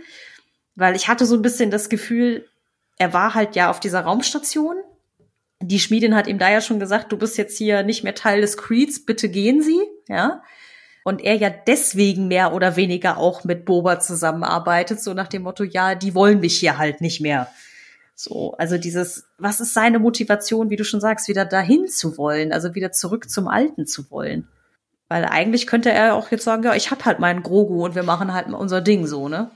Weil 0.75 0.95
ich 0.95 1.07
hatte 1.07 1.25
so 1.25 1.35
ein 1.35 1.41
bisschen 1.41 1.71
das 1.71 1.89
Gefühl, 1.89 2.49
er 2.99 3.13
war 3.13 3.33
halt 3.33 3.55
ja 3.55 3.71
auf 3.71 3.79
dieser 3.79 4.01
Raumstation 4.01 4.75
die 5.61 5.79
Schmiedin 5.79 6.15
hat 6.15 6.27
ihm 6.27 6.39
da 6.39 6.49
ja 6.49 6.61
schon 6.61 6.79
gesagt, 6.79 7.11
du 7.11 7.17
bist 7.17 7.37
jetzt 7.37 7.57
hier 7.57 7.83
nicht 7.83 8.03
mehr 8.03 8.15
Teil 8.15 8.41
des 8.41 8.57
Creeds, 8.57 9.05
bitte 9.05 9.29
gehen 9.29 9.61
Sie, 9.61 9.81
ja. 10.07 10.41
Und 11.03 11.21
er 11.21 11.35
ja 11.35 11.49
deswegen 11.49 12.27
mehr 12.27 12.53
oder 12.53 12.75
weniger 12.75 13.17
auch 13.17 13.43
mit 13.43 13.65
Boba 13.65 13.99
zusammenarbeitet, 13.99 15.01
so 15.01 15.13
nach 15.13 15.27
dem 15.27 15.43
Motto, 15.43 15.63
ja, 15.63 15.95
die 15.95 16.13
wollen 16.13 16.39
mich 16.39 16.59
hier 16.59 16.77
halt 16.77 17.01
nicht 17.01 17.19
mehr. 17.19 17.47
So, 18.15 18.53
also 18.57 18.77
dieses, 18.77 19.25
was 19.37 19.59
ist 19.59 19.73
seine 19.73 19.97
Motivation, 19.97 20.69
wie 20.69 20.75
du 20.75 20.83
schon 20.83 20.99
sagst, 20.99 21.27
wieder 21.29 21.45
dahin 21.45 21.87
zu 21.87 22.17
wollen, 22.17 22.51
also 22.51 22.75
wieder 22.75 22.91
zurück 22.91 23.29
zum 23.29 23.47
Alten 23.47 23.85
zu 23.85 24.11
wollen? 24.11 24.47
Weil 25.07 25.25
eigentlich 25.25 25.67
könnte 25.67 25.89
er 25.89 26.15
auch 26.15 26.29
jetzt 26.29 26.43
sagen, 26.43 26.63
ja, 26.63 26.75
ich 26.75 26.91
hab 26.91 27.05
halt 27.05 27.19
meinen 27.19 27.43
Grogu 27.43 27.83
und 27.83 27.95
wir 27.95 28.03
machen 28.03 28.33
halt 28.33 28.47
unser 28.47 28.81
Ding 28.81 29.07
so, 29.07 29.29
ne? 29.29 29.49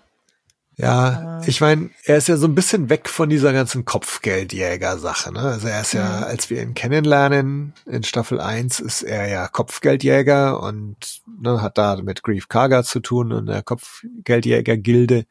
Ja, 0.76 1.42
ich 1.46 1.62
meine, 1.62 1.92
er 2.04 2.18
ist 2.18 2.28
ja 2.28 2.38
so 2.38 2.48
ein 2.48 2.56
bisschen 2.56 2.90
weg 2.90 3.08
von 3.08 3.30
dieser 3.30 3.54
ganzen 3.54 3.86
Kopfgeldjäger-Sache. 3.86 5.32
Ne? 5.32 5.40
Also 5.40 5.68
er 5.68 5.82
ist 5.82 5.94
ja, 5.94 6.18
mhm. 6.18 6.24
als 6.24 6.50
wir 6.50 6.64
ihn 6.64 6.74
kennenlernen, 6.74 7.74
in 7.86 8.04
Staffel 8.04 8.42
1 8.42 8.80
ist 8.80 9.04
er 9.04 9.28
ja 9.28 9.48
Kopfgeldjäger 9.48 10.60
und 10.60 11.22
ne, 11.40 11.62
hat 11.62 11.78
da 11.78 11.98
mit 11.98 12.24
Grief 12.24 12.48
Karga 12.48 12.84
zu 12.84 13.02
tun 13.02 13.32
und 13.32 13.46
der 13.46 13.62
Kopfgeldjäger-Gilde. 13.62 15.26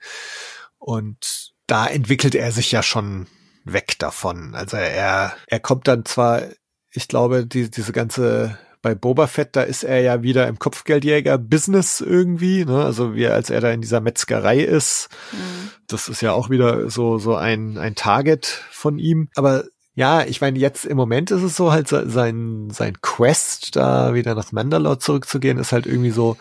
Und 0.79 1.53
da 1.67 1.87
entwickelt 1.87 2.35
er 2.35 2.53
sich 2.53 2.71
ja 2.71 2.83
schon 2.83 3.27
weg 3.65 3.99
davon. 3.99 4.55
Also 4.55 4.77
er, 4.77 5.35
er 5.47 5.61
kommt 5.61 5.89
dann 5.89 6.05
zwar, 6.05 6.43
ich 6.91 7.09
glaube, 7.09 7.47
die, 7.47 7.71
diese 7.71 7.93
ganze 7.93 8.59
bei 8.83 8.95
Boba 8.97 9.29
Fett, 9.29 9.55
da 9.55 9.63
ist 9.63 9.85
er 9.85 10.01
ja 10.01 10.23
wieder 10.23 10.49
im 10.49 10.59
Kopfgeldjäger-Business 10.59 12.01
irgendwie, 12.01 12.65
ne? 12.65 12.85
Also 12.85 13.15
wie 13.15 13.29
als 13.29 13.49
er 13.49 13.61
da 13.61 13.71
in 13.71 13.81
dieser 13.81 14.01
Metzgerei 14.01 14.61
ist. 14.61 15.09
Mhm. 15.33 15.71
Das 15.87 16.09
ist 16.09 16.21
ja 16.21 16.33
auch 16.33 16.51
wieder 16.51 16.91
so, 16.91 17.19
so 17.19 17.37
ein, 17.37 17.79
ein 17.79 17.95
Target 17.95 18.47
von 18.71 18.99
ihm. 18.99 19.29
Aber 19.37 19.65
ja, 19.95 20.25
ich 20.25 20.41
meine, 20.41 20.59
jetzt 20.59 20.85
im 20.85 20.97
Moment 20.97 21.31
ist 21.31 21.43
es 21.43 21.57
so 21.57 21.71
halt 21.71 21.89
sein, 21.89 22.71
sein 22.71 23.01
Quest, 23.03 23.77
da 23.77 24.15
wieder 24.15 24.35
nach 24.35 24.51
Mandalore 24.51 24.99
zurückzugehen, 24.99 25.59
ist 25.59 25.73
halt 25.73 25.87
irgendwie 25.87 26.11
so 26.11 26.37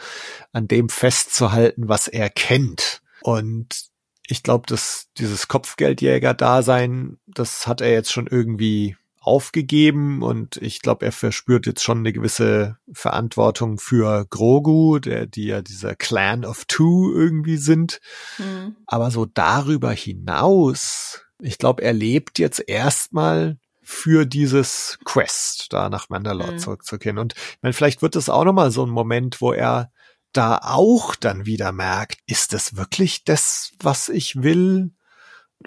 an 0.52 0.68
dem 0.68 0.90
festzuhalten, 0.90 1.90
was 1.90 2.08
er 2.08 2.30
kennt. 2.30 3.02
Und 3.22 3.68
ich 4.26 4.42
glaube, 4.42 4.66
dass 4.68 5.10
dieses 5.18 5.48
Kopfgeldjäger-Dasein, 5.48 7.18
das 7.28 7.68
hat 7.68 7.82
er 7.82 7.92
jetzt 7.92 8.12
schon 8.12 8.28
irgendwie 8.28 8.96
aufgegeben 9.22 10.24
und 10.24 10.58
ich 10.58 10.82
glaube, 10.82 11.06
er 11.06 11.12
verspürt 11.12 11.68
jetzt 11.68 11.84
schon 11.84 12.00
eine 12.00 12.12
gewisse 12.12 12.78
Verantwortung 12.92 13.78
für 13.78 14.26
Grogu, 14.26 14.98
der, 14.98 15.28
die 15.28 15.46
ja 15.46 15.62
dieser 15.62 15.96
Clan 15.96 16.44
of 16.44 16.66
Two 16.66 17.14
irgendwie 17.14 17.58
sind. 17.58 18.02
Mhm. 18.40 18.76
Aber 18.88 19.12
so 19.12 19.28
darüber 19.28 19.92
hinaus, 19.92 21.22
ich 21.40 21.60
glaube, 21.60 21.84
er 21.84 21.94
lebt 21.94 22.40
jetzt 22.40 22.68
erstmal 22.68 23.60
für 23.84 24.26
dieses 24.26 24.98
Quest, 25.06 25.72
da 25.72 25.90
nach 25.90 26.10
Mandalore 26.10 26.54
mhm. 26.54 26.60
zurückzukehren. 26.60 27.20
Und 27.20 27.34
ich 27.36 27.60
meine, 27.62 27.74
vielleicht 27.74 28.02
wird 28.02 28.16
es 28.16 28.28
auch 28.28 28.44
nochmal 28.44 28.72
so 28.72 28.84
ein 28.84 28.90
Moment, 28.90 29.40
wo 29.40 29.54
er 29.54 29.92
da 30.34 30.60
auch 30.64 31.14
dann 31.14 31.46
wieder 31.46 31.72
merkt, 31.72 32.20
ist 32.26 32.54
das 32.54 32.76
wirklich 32.76 33.24
das, 33.24 33.74
was 33.80 34.10
ich 34.10 34.42
will? 34.42 34.94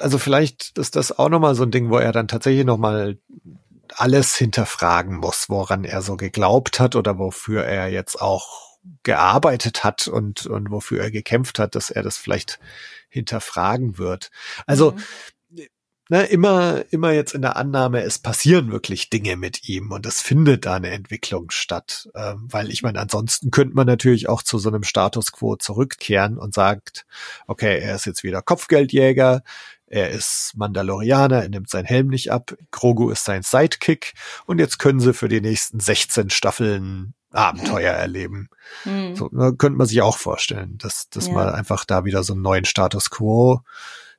Also 0.01 0.19
vielleicht 0.19 0.77
ist 0.79 0.97
das 0.97 1.19
auch 1.19 1.29
nochmal 1.29 1.55
so 1.55 1.63
ein 1.63 1.71
Ding, 1.71 1.91
wo 1.91 1.99
er 1.99 2.13
dann 2.13 2.29
tatsächlich 2.29 2.65
nochmal 2.65 3.19
alles 3.97 4.35
hinterfragen 4.35 5.17
muss, 5.17 5.49
woran 5.49 5.85
er 5.85 6.03
so 6.03 6.17
geglaubt 6.17 6.81
hat 6.81 6.97
oder 6.97 7.19
wofür 7.19 7.65
er 7.65 7.89
jetzt 7.89 8.21
auch 8.21 8.75
gearbeitet 9.03 9.85
hat 9.85 10.09
und, 10.09 10.47
und 10.47 10.71
wofür 10.71 11.01
er 11.01 11.11
gekämpft 11.11 11.59
hat, 11.59 11.75
dass 11.75 11.91
er 11.91 12.03
das 12.03 12.17
vielleicht 12.17 12.59
hinterfragen 13.09 13.99
wird. 13.99 14.31
Also, 14.67 14.93
mhm. 14.93 15.63
ne, 16.11 16.25
immer, 16.25 16.85
immer 16.91 17.13
jetzt 17.13 17.35
in 17.35 17.43
der 17.43 17.57
Annahme, 17.57 18.03
es 18.03 18.19
passieren 18.19 18.71
wirklich 18.71 19.09
Dinge 19.09 19.37
mit 19.37 19.69
ihm 19.69 19.91
und 19.91 20.05
es 20.05 20.21
findet 20.21 20.67
da 20.67 20.75
eine 20.75 20.91
Entwicklung 20.91 21.51
statt. 21.51 22.11
Ähm, 22.15 22.47
weil 22.51 22.71
ich 22.71 22.83
meine, 22.83 23.01
ansonsten 23.01 23.51
könnte 23.51 23.75
man 23.75 23.87
natürlich 23.87 24.29
auch 24.29 24.43
zu 24.43 24.59
so 24.59 24.69
einem 24.69 24.83
Status 24.83 25.33
quo 25.33 25.57
zurückkehren 25.57 26.37
und 26.37 26.53
sagt, 26.53 27.07
okay, 27.47 27.79
er 27.79 27.95
ist 27.95 28.05
jetzt 28.05 28.23
wieder 28.23 28.43
Kopfgeldjäger, 28.43 29.43
er 29.95 30.11
ist 30.11 30.55
Mandalorianer, 30.57 31.43
er 31.43 31.49
nimmt 31.49 31.71
seinen 31.71 31.85
Helm 31.85 32.09
nicht 32.09 32.33
ab. 32.33 32.53
Grogu 32.73 33.11
ist 33.11 33.25
sein 33.25 33.45
Sidekick. 33.45 34.15
Und 34.45 34.59
jetzt 34.59 34.81
können 34.81 34.99
sie 34.99 35.15
für 35.15 35.29
die 35.29 35.41
nächsten 35.41 35.79
16 35.79 36.31
Staffeln 36.31 37.15
Abenteuer 37.31 37.93
erleben. 37.93 38.49
Mhm. 38.85 39.15
So 39.15 39.29
könnte 39.29 39.79
man 39.79 39.87
sich 39.87 40.03
auch 40.03 40.19
vorstellen, 40.19 40.79
dass, 40.79 41.09
dass 41.11 41.29
ja. 41.29 41.35
man 41.35 41.49
einfach 41.51 41.85
da 41.85 42.05
wieder 42.05 42.25
so 42.25 42.33
einen 42.33 42.43
neuen 42.43 42.65
Status 42.65 43.09
quo 43.09 43.61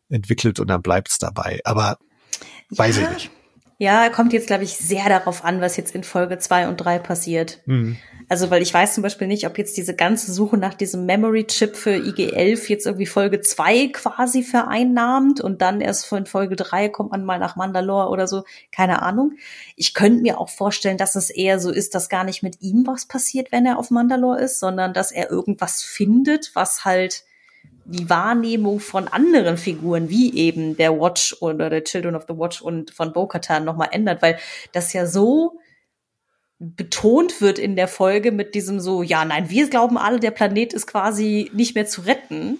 entwickelt 0.07 0.61
und 0.61 0.67
dann 0.67 0.81
bleibt's 0.81 1.17
dabei. 1.17 1.59
Aber 1.65 1.97
weiß 2.69 2.95
ja. 2.95 3.03
ich 3.03 3.09
nicht. 3.09 3.31
Ja, 3.77 4.09
kommt 4.09 4.31
jetzt, 4.31 4.47
glaube 4.47 4.63
ich, 4.63 4.77
sehr 4.77 5.09
darauf 5.09 5.43
an, 5.43 5.59
was 5.59 5.75
jetzt 5.75 5.93
in 5.95 6.03
Folge 6.03 6.37
zwei 6.37 6.67
und 6.67 6.77
drei 6.77 6.97
passiert. 6.97 7.61
Mhm. 7.65 7.97
Also, 8.29 8.49
weil 8.49 8.61
ich 8.61 8.73
weiß 8.73 8.95
zum 8.95 9.03
Beispiel 9.03 9.27
nicht, 9.27 9.45
ob 9.45 9.57
jetzt 9.57 9.77
diese 9.77 9.95
ganze 9.95 10.31
Suche 10.31 10.57
nach 10.57 10.73
diesem 10.73 11.05
Memory-Chip 11.05 11.75
für 11.75 11.95
IG-11 11.95 12.69
jetzt 12.69 12.85
irgendwie 12.85 13.05
Folge 13.05 13.41
zwei 13.41 13.87
quasi 13.87 14.43
vereinnahmt 14.43 15.41
und 15.41 15.61
dann 15.61 15.81
erst 15.81 16.05
von 16.07 16.25
Folge 16.25 16.55
drei 16.55 16.89
kommt 16.89 17.11
man 17.11 17.25
mal 17.25 17.37
nach 17.37 17.55
Mandalore 17.55 18.09
oder 18.09 18.27
so. 18.27 18.43
Keine 18.71 19.01
Ahnung. 19.01 19.33
Ich 19.75 19.93
könnte 19.93 20.21
mir 20.21 20.39
auch 20.39 20.49
vorstellen, 20.49 20.97
dass 20.97 21.15
es 21.15 21.29
eher 21.29 21.59
so 21.59 21.69
ist, 21.69 21.93
dass 21.93 22.09
gar 22.09 22.23
nicht 22.23 22.41
mit 22.41 22.61
ihm 22.61 22.87
was 22.87 23.05
passiert, 23.05 23.51
wenn 23.51 23.65
er 23.65 23.77
auf 23.77 23.91
Mandalore 23.91 24.41
ist, 24.41 24.59
sondern 24.59 24.93
dass 24.93 25.11
er 25.11 25.29
irgendwas 25.29 25.83
findet, 25.83 26.51
was 26.55 26.85
halt 26.85 27.25
die 27.85 28.09
Wahrnehmung 28.09 28.79
von 28.79 29.07
anderen 29.07 29.57
Figuren, 29.57 30.09
wie 30.09 30.35
eben 30.35 30.75
der 30.75 30.99
Watch 30.99 31.37
oder 31.41 31.69
der 31.69 31.83
Children 31.83 32.15
of 32.15 32.25
the 32.27 32.35
Watch 32.35 32.61
und 32.61 32.91
von 32.91 33.13
Bo-Katan 33.13 33.63
nochmal 33.63 33.89
ändert, 33.91 34.21
weil 34.21 34.37
das 34.73 34.91
ja 34.93 35.05
so 35.05 35.59
betont 36.59 37.41
wird 37.41 37.59
in 37.59 37.75
der 37.75 37.87
Folge 37.87 38.31
mit 38.31 38.55
diesem 38.55 38.79
so, 38.79 39.03
ja, 39.03 39.23
nein, 39.25 39.49
wir 39.49 39.69
glauben 39.69 39.97
alle, 39.97 40.19
der 40.19 40.31
Planet 40.31 40.73
ist 40.73 40.87
quasi 40.87 41.51
nicht 41.53 41.75
mehr 41.75 41.85
zu 41.85 42.01
retten. 42.01 42.59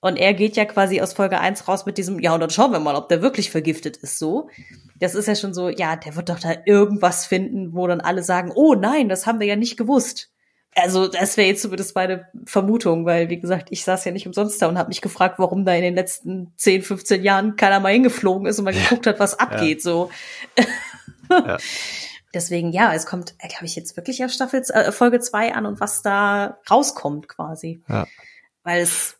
Und 0.00 0.16
er 0.16 0.34
geht 0.34 0.56
ja 0.56 0.64
quasi 0.64 1.00
aus 1.00 1.12
Folge 1.12 1.38
1 1.38 1.68
raus 1.68 1.86
mit 1.86 1.96
diesem, 1.96 2.18
ja, 2.18 2.34
und 2.34 2.40
dann 2.40 2.50
schauen 2.50 2.72
wir 2.72 2.80
mal, 2.80 2.96
ob 2.96 3.08
der 3.08 3.22
wirklich 3.22 3.50
vergiftet 3.50 3.96
ist, 3.96 4.18
so. 4.18 4.50
Das 4.98 5.14
ist 5.14 5.28
ja 5.28 5.36
schon 5.36 5.54
so, 5.54 5.68
ja, 5.68 5.96
der 5.96 6.16
wird 6.16 6.28
doch 6.28 6.40
da 6.40 6.54
irgendwas 6.66 7.24
finden, 7.24 7.72
wo 7.72 7.86
dann 7.86 8.00
alle 8.00 8.22
sagen, 8.22 8.50
oh 8.54 8.74
nein, 8.74 9.08
das 9.08 9.26
haben 9.26 9.38
wir 9.38 9.46
ja 9.46 9.56
nicht 9.56 9.76
gewusst. 9.76 10.31
Also 10.74 11.06
das 11.06 11.36
wäre 11.36 11.48
jetzt 11.48 11.62
zumindest 11.62 11.94
meine 11.94 12.28
Vermutung, 12.46 13.04
weil 13.04 13.28
wie 13.28 13.38
gesagt, 13.38 13.68
ich 13.70 13.84
saß 13.84 14.04
ja 14.06 14.12
nicht 14.12 14.26
umsonst 14.26 14.60
da 14.62 14.68
und 14.68 14.78
habe 14.78 14.88
mich 14.88 15.02
gefragt, 15.02 15.38
warum 15.38 15.66
da 15.66 15.74
in 15.74 15.82
den 15.82 15.94
letzten 15.94 16.52
10, 16.56 16.82
15 16.82 17.22
Jahren 17.22 17.56
keiner 17.56 17.78
mal 17.78 17.92
hingeflogen 17.92 18.46
ist 18.46 18.58
und 18.58 18.64
mal 18.64 18.72
geguckt 18.72 19.06
hat, 19.06 19.20
was 19.20 19.38
abgeht. 19.38 19.78
Ja. 19.78 19.90
So. 19.90 20.10
Ja. 21.30 21.58
Deswegen, 22.34 22.72
ja, 22.72 22.94
es 22.94 23.04
kommt, 23.04 23.34
äh, 23.38 23.48
glaube 23.48 23.66
ich, 23.66 23.76
jetzt 23.76 23.96
wirklich 23.96 24.24
auf 24.24 24.30
Staffel 24.30 24.62
äh, 24.70 24.90
Folge 24.92 25.20
zwei 25.20 25.54
an 25.54 25.66
und 25.66 25.80
was 25.80 26.00
da 26.00 26.58
rauskommt 26.70 27.28
quasi. 27.28 27.82
Ja. 27.88 28.06
Weil 28.62 28.80
es, 28.80 29.16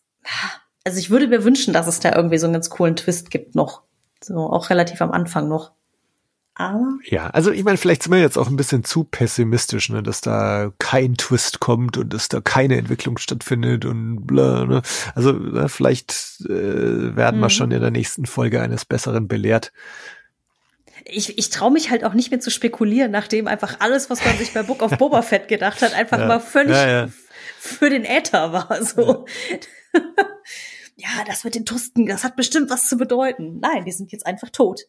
also 0.83 0.97
ich 0.97 1.11
würde 1.11 1.27
mir 1.27 1.43
wünschen, 1.43 1.73
dass 1.73 1.85
es 1.85 1.99
da 1.99 2.15
irgendwie 2.15 2.39
so 2.39 2.47
einen 2.47 2.53
ganz 2.53 2.71
coolen 2.71 2.95
Twist 2.95 3.29
gibt 3.29 3.53
noch. 3.53 3.83
So, 4.23 4.37
auch 4.37 4.69
relativ 4.69 5.01
am 5.01 5.11
Anfang 5.11 5.47
noch. 5.47 5.71
Aber. 6.55 6.99
Ja, 7.03 7.27
also 7.31 7.51
ich 7.51 7.63
meine, 7.63 7.77
vielleicht 7.77 8.03
sind 8.03 8.11
wir 8.11 8.19
jetzt 8.19 8.37
auch 8.37 8.47
ein 8.47 8.55
bisschen 8.55 8.83
zu 8.83 9.03
pessimistisch, 9.03 9.89
ne, 9.89 10.03
dass 10.03 10.21
da 10.21 10.71
kein 10.77 11.15
Twist 11.15 11.59
kommt 11.59 11.97
und 11.97 12.13
dass 12.13 12.29
da 12.29 12.41
keine 12.41 12.77
Entwicklung 12.77 13.17
stattfindet 13.17 13.85
und 13.85 14.27
bla, 14.27 14.65
ne. 14.65 14.81
Also 15.15 15.31
ne, 15.31 15.67
vielleicht 15.67 16.41
äh, 16.45 17.15
werden 17.15 17.37
mhm. 17.37 17.43
wir 17.43 17.49
schon 17.49 17.71
in 17.71 17.81
der 17.81 17.89
nächsten 17.91 18.27
Folge 18.27 18.61
eines 18.61 18.85
Besseren 18.85 19.27
belehrt. 19.27 19.71
Ich, 21.05 21.37
ich 21.37 21.49
traue 21.49 21.71
mich 21.71 21.89
halt 21.89 22.03
auch 22.03 22.13
nicht 22.13 22.29
mehr 22.29 22.39
zu 22.39 22.51
spekulieren, 22.51 23.11
nachdem 23.11 23.47
einfach 23.47 23.79
alles, 23.79 24.09
was 24.11 24.23
man 24.23 24.37
sich 24.37 24.53
bei 24.53 24.61
Book 24.61 24.83
of 24.83 24.91
Boba 24.99 25.23
Fett 25.23 25.47
gedacht 25.47 25.81
hat, 25.81 25.93
einfach 25.93 26.19
ja. 26.19 26.27
mal 26.27 26.39
völlig 26.39 26.75
ja, 26.75 26.87
ja. 26.87 27.09
für 27.59 27.89
den 27.89 28.05
Äther 28.05 28.53
war. 28.53 28.83
So. 28.83 29.25
Ja. 30.95 31.09
das 31.27 31.43
mit 31.43 31.55
den 31.55 31.65
Tusten, 31.65 32.05
das 32.05 32.23
hat 32.23 32.35
bestimmt 32.35 32.69
was 32.69 32.87
zu 32.87 32.95
bedeuten. 32.95 33.59
Nein, 33.59 33.85
die 33.85 33.91
sind 33.91 34.11
jetzt 34.11 34.25
einfach 34.25 34.49
tot. 34.49 34.81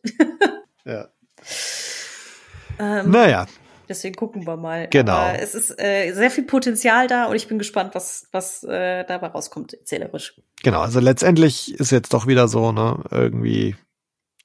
ja. 0.84 1.08
Ähm, 2.78 3.10
naja. 3.10 3.46
Deswegen 3.88 4.14
gucken 4.14 4.46
wir 4.46 4.56
mal. 4.56 4.88
Genau. 4.88 5.12
Aber 5.12 5.38
es 5.38 5.54
ist 5.54 5.78
äh, 5.78 6.12
sehr 6.12 6.30
viel 6.30 6.44
Potenzial 6.44 7.06
da 7.06 7.26
und 7.26 7.36
ich 7.36 7.48
bin 7.48 7.58
gespannt, 7.58 7.94
was, 7.94 8.28
was 8.32 8.64
äh, 8.64 9.04
dabei 9.04 9.28
rauskommt, 9.28 9.74
erzählerisch. 9.74 10.40
Genau, 10.62 10.80
also 10.80 11.00
letztendlich 11.00 11.74
ist 11.74 11.92
jetzt 11.92 12.14
doch 12.14 12.26
wieder 12.26 12.48
so, 12.48 12.72
ne, 12.72 13.02
irgendwie, 13.10 13.76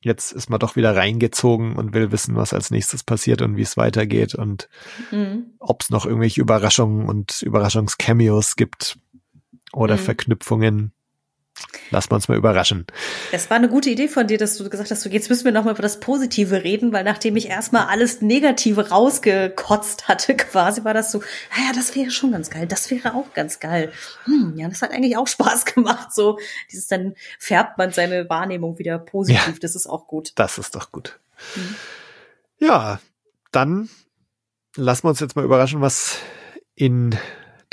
jetzt 0.01 0.34
ist 0.34 0.49
man 0.49 0.60
doch 0.60 0.76
wieder 0.76 0.95
reingezogen 0.95 1.77
und 1.77 1.93
will 1.93 2.11
wissen, 2.11 2.35
was 2.35 2.53
als 2.53 2.72
nächstes 2.72 3.03
passiert 3.03 3.41
und 3.41 3.56
wie 3.56 3.61
es 3.61 3.77
weitergeht 3.77 4.35
und 4.35 4.68
mhm. 5.11 5.53
ob 5.60 5.81
es 5.81 5.89
noch 5.89 6.06
irgendwelche 6.06 6.41
Überraschungen 6.41 7.07
und 7.07 7.41
Überraschungscameos 7.41 8.56
gibt 8.57 8.99
oder 9.72 9.95
mhm. 9.95 9.99
Verknüpfungen. 9.99 10.91
Wir 11.91 12.11
uns 12.11 12.27
mal 12.27 12.38
überraschen. 12.38 12.86
Das 13.31 13.49
war 13.49 13.57
eine 13.57 13.68
gute 13.68 13.90
Idee 13.90 14.07
von 14.07 14.27
dir, 14.27 14.38
dass 14.38 14.57
du 14.57 14.69
gesagt 14.69 14.91
hast, 14.91 15.06
jetzt 15.06 15.30
müssen 15.30 15.45
wir 15.45 15.52
noch 15.52 15.64
mal 15.64 15.72
über 15.72 15.81
das 15.81 15.99
Positive 15.99 16.64
reden, 16.64 16.94
weil 16.94 17.03
nachdem 17.03 17.36
ich 17.36 17.48
erstmal 17.48 17.88
alles 17.88 18.22
Negative 18.22 18.90
rausgekotzt 18.90 20.07
hatte, 20.07 20.36
quasi 20.38 20.84
war 20.84 20.94
das 20.94 21.11
so, 21.11 21.19
naja, 21.56 21.69
ah 21.69 21.73
das 21.76 21.95
wäre 21.95 22.11
schon 22.11 22.31
ganz 22.31 22.49
geil, 22.49 22.68
das 22.68 22.91
wäre 22.91 23.15
auch 23.15 23.34
ganz 23.34 23.60
geil. 23.60 23.91
Hm, 24.26 24.53
ja, 24.56 24.68
das 24.68 24.81
hat 24.81 24.91
eigentlich 24.91 25.18
auch 25.18 25.27
Spaß 25.30 25.65
gemacht. 25.65 26.14
So, 26.14 26.40
dieses 26.72 26.88
dann 26.88 27.15
färbt 27.40 27.77
man 27.77 27.91
seine 27.91 28.30
Wahrnehmung 28.30 28.77
wieder 28.77 28.99
positiv, 28.99 29.48
ja, 29.48 29.60
das 29.60 29.76
ist 29.76 29.88
auch 29.88 30.07
gut. 30.07 30.34
Das 30.36 30.57
ist 30.57 30.76
doch 30.76 30.91
gut. 30.91 31.19
Mhm. 31.56 31.76
Ja, 32.60 32.99
dann 33.52 33.90
lassen 34.76 35.06
wir 35.06 35.10
uns 35.10 35.19
jetzt 35.19 35.36
mal 35.36 35.45
überraschen, 35.45 35.81
was 35.81 36.18
in 36.76 37.18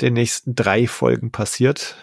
den 0.01 0.13
nächsten 0.13 0.55
drei 0.55 0.87
Folgen 0.87 1.31
passiert 1.31 1.95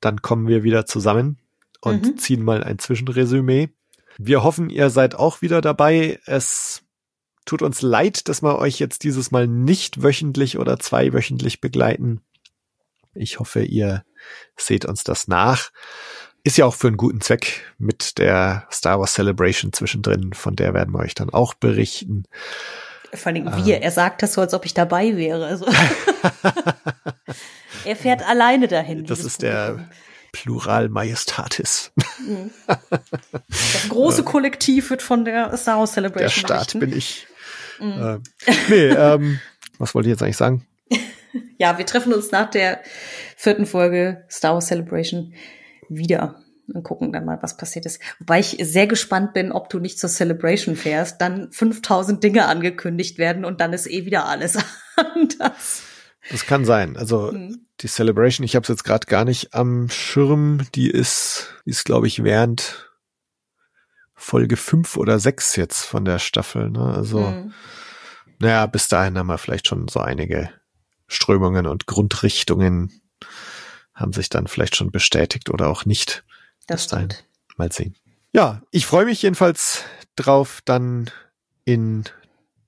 dann 0.00 0.22
kommen 0.22 0.48
wir 0.48 0.62
wieder 0.62 0.86
zusammen 0.86 1.38
und 1.80 2.04
mhm. 2.04 2.18
ziehen 2.18 2.44
mal 2.44 2.62
ein 2.62 2.78
Zwischenresümee. 2.78 3.70
Wir 4.18 4.42
hoffen, 4.42 4.70
ihr 4.70 4.90
seid 4.90 5.14
auch 5.14 5.42
wieder 5.42 5.60
dabei. 5.60 6.20
Es 6.24 6.82
tut 7.44 7.62
uns 7.62 7.82
leid, 7.82 8.28
dass 8.28 8.42
wir 8.42 8.58
euch 8.58 8.78
jetzt 8.78 9.04
dieses 9.04 9.30
Mal 9.30 9.46
nicht 9.46 10.02
wöchentlich 10.02 10.58
oder 10.58 10.78
zweiwöchentlich 10.78 11.60
begleiten. 11.60 12.20
Ich 13.14 13.38
hoffe, 13.38 13.62
ihr 13.62 14.04
seht 14.56 14.84
uns 14.84 15.04
das 15.04 15.28
nach. 15.28 15.70
Ist 16.44 16.58
ja 16.58 16.66
auch 16.66 16.74
für 16.74 16.88
einen 16.88 16.96
guten 16.96 17.20
Zweck 17.20 17.74
mit 17.78 18.18
der 18.18 18.68
Star 18.70 19.00
Wars 19.00 19.14
Celebration 19.14 19.72
zwischendrin. 19.72 20.32
Von 20.32 20.56
der 20.56 20.74
werden 20.74 20.92
wir 20.94 21.00
euch 21.00 21.14
dann 21.14 21.30
auch 21.30 21.54
berichten. 21.54 22.24
Vor 23.12 23.32
allem 23.32 23.64
wir. 23.64 23.76
Ähm. 23.76 23.82
Er 23.82 23.90
sagt 23.90 24.22
das 24.22 24.34
so, 24.34 24.40
als 24.40 24.54
ob 24.54 24.64
ich 24.64 24.74
dabei 24.74 25.16
wäre. 25.16 25.46
Also. 25.46 25.66
er 27.84 27.96
fährt 27.96 28.26
alleine 28.26 28.68
dahin. 28.68 29.04
Das 29.06 29.20
ist 29.20 29.42
der 29.42 29.88
Plural 30.32 30.88
Majestatis. 30.88 31.92
Mhm. 32.26 32.50
Das 33.48 33.88
große 33.88 34.22
Kollektiv 34.22 34.90
wird 34.90 35.02
von 35.02 35.24
der 35.24 35.56
Star 35.56 35.78
Wars 35.78 35.92
Celebration. 35.92 36.28
Der 36.28 36.30
Staat 36.30 36.72
berichten. 36.74 36.80
bin 36.80 36.98
ich. 36.98 37.26
Mhm. 37.78 38.22
Äh, 38.46 38.54
nee, 38.68 38.88
ähm, 38.88 39.40
was 39.78 39.94
wollte 39.94 40.08
ich 40.08 40.12
jetzt 40.12 40.22
eigentlich 40.22 40.36
sagen? 40.36 40.66
ja, 41.58 41.78
wir 41.78 41.86
treffen 41.86 42.12
uns 42.12 42.30
nach 42.30 42.50
der 42.50 42.80
vierten 43.36 43.66
Folge 43.66 44.24
Star 44.30 44.54
Wars 44.54 44.66
Celebration 44.66 45.34
wieder 45.88 46.42
und 46.72 46.82
gucken 46.82 47.12
dann 47.12 47.24
mal, 47.24 47.38
was 47.42 47.56
passiert 47.56 47.86
ist. 47.86 48.00
Wobei 48.18 48.40
ich 48.40 48.56
sehr 48.60 48.86
gespannt 48.86 49.34
bin, 49.34 49.52
ob 49.52 49.68
du 49.68 49.78
nicht 49.78 49.98
zur 49.98 50.10
Celebration 50.10 50.76
fährst, 50.76 51.20
dann 51.20 51.50
5000 51.52 52.22
Dinge 52.22 52.46
angekündigt 52.46 53.18
werden 53.18 53.44
und 53.44 53.60
dann 53.60 53.72
ist 53.72 53.88
eh 53.88 54.04
wieder 54.04 54.26
alles 54.26 54.58
anders. 54.96 55.82
Das 56.30 56.46
kann 56.46 56.64
sein. 56.64 56.96
Also 56.96 57.32
mhm. 57.32 57.66
die 57.80 57.88
Celebration, 57.88 58.44
ich 58.44 58.56
habe 58.56 58.62
es 58.64 58.68
jetzt 58.68 58.84
gerade 58.84 59.06
gar 59.06 59.24
nicht 59.24 59.54
am 59.54 59.88
Schirm, 59.88 60.66
die 60.74 60.90
ist, 60.90 61.54
die 61.64 61.70
ist 61.70 61.84
glaube 61.84 62.06
ich 62.06 62.24
während 62.24 62.90
Folge 64.14 64.56
fünf 64.56 64.96
oder 64.96 65.18
sechs 65.18 65.56
jetzt 65.56 65.84
von 65.84 66.04
der 66.04 66.18
Staffel. 66.18 66.70
Ne? 66.70 66.94
Also 66.94 67.20
mhm. 67.20 67.52
naja, 68.38 68.66
bis 68.66 68.88
dahin 68.88 69.16
haben 69.18 69.28
wir 69.28 69.38
vielleicht 69.38 69.68
schon 69.68 69.88
so 69.88 70.00
einige 70.00 70.50
Strömungen 71.06 71.66
und 71.66 71.86
Grundrichtungen 71.86 73.02
haben 73.94 74.12
sich 74.12 74.28
dann 74.28 74.46
vielleicht 74.46 74.76
schon 74.76 74.90
bestätigt 74.90 75.50
oder 75.50 75.68
auch 75.68 75.84
nicht. 75.84 76.24
Das 76.66 76.84
stimmt. 76.84 77.24
Mal 77.56 77.72
sehen. 77.72 77.96
Ja, 78.32 78.62
ich 78.70 78.86
freue 78.86 79.06
mich 79.06 79.22
jedenfalls 79.22 79.84
drauf, 80.16 80.60
dann 80.64 81.10
in 81.64 82.04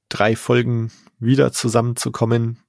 drei 0.08 0.36
Folgen 0.36 0.90
wieder 1.18 1.52
zusammenzukommen, 1.52 2.62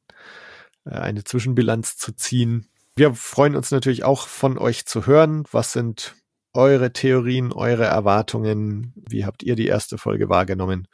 äh, 0.85 0.91
eine 0.91 1.23
Zwischenbilanz 1.23 1.97
zu 1.97 2.11
ziehen. 2.13 2.67
Wir 2.95 3.13
freuen 3.13 3.55
uns 3.55 3.71
natürlich 3.71 4.03
auch 4.03 4.27
von 4.27 4.57
euch 4.57 4.85
zu 4.85 5.05
hören. 5.05 5.45
Was 5.51 5.71
sind 5.71 6.15
eure 6.53 6.91
Theorien, 6.91 7.53
eure 7.53 7.85
Erwartungen? 7.85 8.93
Wie 8.95 9.25
habt 9.25 9.43
ihr 9.43 9.55
die 9.55 9.67
erste 9.67 9.97
Folge 9.97 10.29
wahrgenommen? 10.29 10.87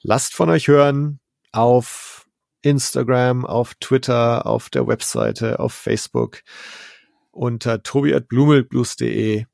Lasst 0.00 0.34
von 0.34 0.48
euch 0.50 0.68
hören 0.68 1.20
auf 1.52 2.26
Instagram, 2.62 3.44
auf 3.44 3.74
Twitter, 3.74 4.46
auf 4.46 4.70
der 4.70 4.86
Webseite, 4.86 5.60
auf 5.60 5.74
Facebook 5.74 6.42
unter 7.30 7.82
tobi.blumelblues.de 7.82 9.46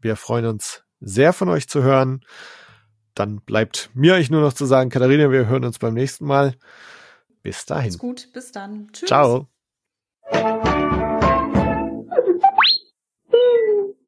wir 0.00 0.16
freuen 0.16 0.46
uns 0.46 0.84
sehr 1.00 1.32
von 1.32 1.48
euch 1.48 1.68
zu 1.68 1.82
hören. 1.82 2.20
Dann 3.14 3.40
bleibt 3.40 3.90
mir 3.94 4.14
euch 4.14 4.30
nur 4.30 4.42
noch 4.42 4.52
zu 4.52 4.66
sagen, 4.66 4.90
Katharina, 4.90 5.30
wir 5.30 5.46
hören 5.46 5.64
uns 5.64 5.78
beim 5.78 5.94
nächsten 5.94 6.26
Mal. 6.26 6.54
Bis 7.42 7.64
dahin. 7.64 7.88
Ist 7.88 7.98
gut, 7.98 8.28
bis 8.32 8.52
dann. 8.52 8.88
Tschüss. 8.92 9.08
Ciao. 9.08 9.48